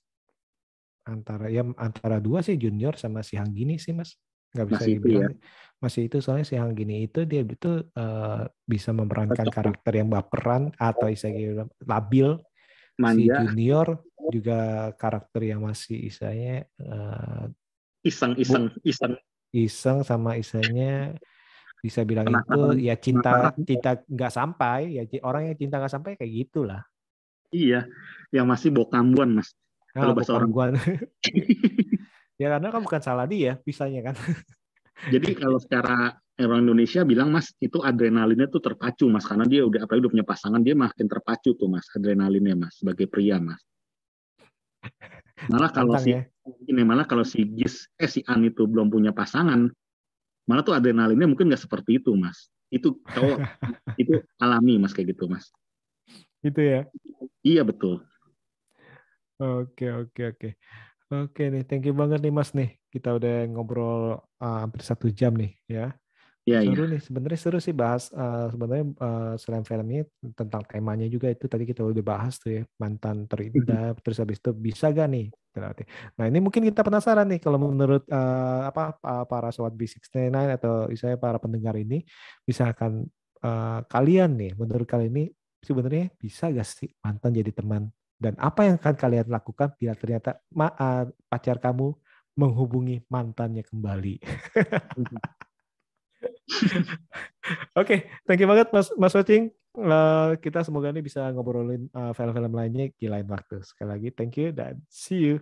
Antara 1.04 1.52
ya 1.52 1.68
antara 1.76 2.24
dua 2.24 2.40
sih 2.40 2.56
junior 2.56 2.96
sama 2.96 3.20
si 3.20 3.36
Hanggini 3.36 3.76
sih 3.76 3.92
mas. 3.92 4.16
Nggak 4.56 4.68
bisa 4.72 4.80
Masih 4.80 4.94
itu 4.96 4.98
dibilang 5.04 5.36
masih 5.84 6.02
itu 6.08 6.18
soalnya 6.24 6.48
si 6.48 6.56
Hanggini 6.56 7.04
itu 7.04 7.28
dia 7.28 7.44
itu 7.44 7.72
eh, 7.84 8.44
bisa 8.64 8.96
memerankan 8.96 9.44
Cocok. 9.44 9.54
karakter 9.54 9.94
yang 10.00 10.08
baperan 10.08 10.72
atau 10.80 11.12
istilahnya 11.12 11.68
labil. 11.84 12.40
Si 12.96 13.02
manja. 13.04 13.44
Junior 13.44 13.88
juga 14.32 14.88
karakter 14.96 15.52
yang 15.52 15.68
masih 15.68 16.08
istilahnya 16.08 16.64
eh, 16.80 17.46
iseng 18.04 18.36
iseng 18.36 18.70
iseng. 18.84 19.14
Iseng 19.54 20.04
sama 20.04 20.36
istilahnya 20.36 21.16
bisa 21.84 22.08
bilang 22.08 22.32
itu 22.32 22.36
Penasaran. 22.48 22.80
ya 22.80 22.96
cinta 22.96 23.32
cinta 23.60 23.92
nggak 24.08 24.32
sampai 24.32 24.80
ya 24.96 25.04
orang 25.24 25.52
yang 25.52 25.58
cinta 25.60 25.76
nggak 25.80 25.94
sampai 25.94 26.12
kayak 26.16 26.32
gitulah. 26.32 26.82
Iya 27.52 27.88
yang 28.32 28.48
masih 28.48 28.72
bokambuan 28.72 29.40
mas. 29.40 29.52
Nah, 29.94 30.08
Kalau 30.08 30.14
bahasa 30.16 30.32
orang. 30.36 30.80
ya 32.42 32.48
karena 32.50 32.68
kan 32.72 32.82
bukan 32.82 33.02
salah 33.04 33.28
dia 33.28 33.60
bisanya 33.62 34.12
kan. 34.12 34.16
Jadi 35.12 35.36
kalau 35.36 35.60
secara 35.60 36.16
orang 36.40 36.66
Indonesia 36.66 37.04
bilang 37.04 37.30
mas 37.30 37.52
itu 37.60 37.84
adrenalinnya 37.84 38.48
tuh 38.50 38.64
terpacu 38.64 39.12
mas. 39.12 39.28
Karena 39.28 39.46
dia 39.46 39.68
udah 39.68 39.86
apalagi 39.86 40.08
udah 40.08 40.14
punya 40.18 40.26
pasangan 40.26 40.62
dia 40.64 40.74
makin 40.74 41.06
terpacu 41.06 41.54
tuh 41.54 41.68
mas 41.68 41.86
adrenalinnya 41.94 42.56
mas 42.58 42.80
sebagai 42.80 43.06
pria 43.06 43.38
mas. 43.38 43.60
Malah 45.52 45.70
kalau 45.76 46.00
Tantang 46.00 46.04
si 46.08 46.12
ya 46.16 46.33
ini 46.68 46.82
malah 46.84 47.08
kalau 47.08 47.24
si 47.24 47.48
Gis 47.56 47.88
eh 48.00 48.10
si 48.10 48.20
An 48.28 48.44
itu 48.44 48.68
belum 48.68 48.92
punya 48.92 49.16
pasangan 49.16 49.72
malah 50.44 50.64
tuh 50.64 50.76
adrenalinnya 50.76 51.28
mungkin 51.28 51.48
nggak 51.48 51.64
seperti 51.64 52.04
itu 52.04 52.12
mas. 52.16 52.52
Itu 52.68 53.00
cowok 53.16 53.40
itu 54.02 54.20
alami 54.40 54.80
mas 54.80 54.92
kayak 54.92 55.16
gitu 55.16 55.32
mas. 55.32 55.48
gitu 56.44 56.60
ya 56.60 56.82
Iya 57.44 57.64
betul. 57.64 58.04
Oke 59.40 59.88
oke 59.92 60.22
oke 60.36 60.50
oke 61.12 61.44
nih 61.48 61.64
thank 61.68 61.88
you 61.88 61.96
banget 61.96 62.20
nih 62.20 62.34
mas 62.36 62.52
nih 62.52 62.76
kita 62.92 63.16
udah 63.16 63.48
ngobrol 63.48 64.20
uh, 64.44 64.58
hampir 64.64 64.84
satu 64.84 65.08
jam 65.12 65.36
nih 65.36 65.56
ya 65.68 65.96
Iya. 66.44 66.60
seru 66.68 66.84
nih 66.92 67.00
sebenarnya 67.00 67.40
seru 67.40 67.60
sih 67.64 67.72
bahas 67.72 68.12
uh, 68.12 68.52
sebenarnya 68.52 68.86
uh, 69.00 69.34
selain 69.40 69.64
filmnya 69.64 70.04
tentang 70.36 70.60
temanya 70.68 71.08
juga 71.08 71.32
itu 71.32 71.48
tadi 71.48 71.64
kita 71.64 71.88
udah 71.88 72.04
bahas 72.04 72.36
tuh 72.36 72.60
ya 72.60 72.64
mantan 72.76 73.24
terindah 73.32 73.96
terus 74.04 74.20
habis 74.20 74.44
itu 74.44 74.52
bisa 74.52 74.92
gak 74.92 75.08
nih? 75.08 75.32
Berarti 75.56 75.88
nah 76.20 76.28
ini 76.28 76.44
mungkin 76.44 76.68
kita 76.68 76.84
penasaran 76.84 77.32
nih 77.32 77.40
kalau 77.40 77.64
menurut 77.64 78.04
uh, 78.12 78.68
apa 78.68 79.00
para 79.24 79.56
sobat 79.56 79.72
B69 79.72 80.36
atau 80.60 80.92
saya 81.00 81.16
para 81.16 81.40
pendengar 81.40 81.80
ini 81.80 82.04
misalkan 82.44 83.08
uh, 83.40 83.80
kalian 83.88 84.36
nih 84.36 84.52
menurut 84.60 84.84
kalian 84.84 85.16
ini 85.16 85.26
sebenarnya 85.64 86.12
bisa 86.20 86.52
gak 86.52 86.68
sih 86.68 86.92
mantan 87.00 87.40
jadi 87.40 87.56
teman? 87.56 87.88
Dan 88.20 88.36
apa 88.36 88.68
yang 88.68 88.76
akan 88.84 88.96
kalian 89.00 89.28
lakukan 89.32 89.80
bila 89.80 89.96
ternyata 89.96 90.44
ma- 90.52 90.76
pacar 91.32 91.56
kamu 91.64 91.96
menghubungi 92.36 93.08
mantannya 93.08 93.64
kembali 93.64 94.16
Oke, 97.80 98.08
thank 98.28 98.40
you 98.40 98.48
banget 98.50 98.70
Mas 98.76 98.92
Mas 99.00 99.16
Watching. 99.16 99.52
Eh, 99.74 100.32
kita 100.38 100.62
semoga 100.62 100.94
ini 100.94 101.02
bisa 101.02 101.34
ngobrolin 101.34 101.90
eh, 101.90 102.12
film-film 102.14 102.54
lainnya 102.54 102.94
di 102.94 103.08
lain 103.10 103.26
waktu. 103.26 103.64
Sekali 103.66 103.90
lagi, 103.90 104.10
thank 104.14 104.38
you 104.38 104.54
dan 104.54 104.78
see 104.92 105.20
you. 105.20 105.42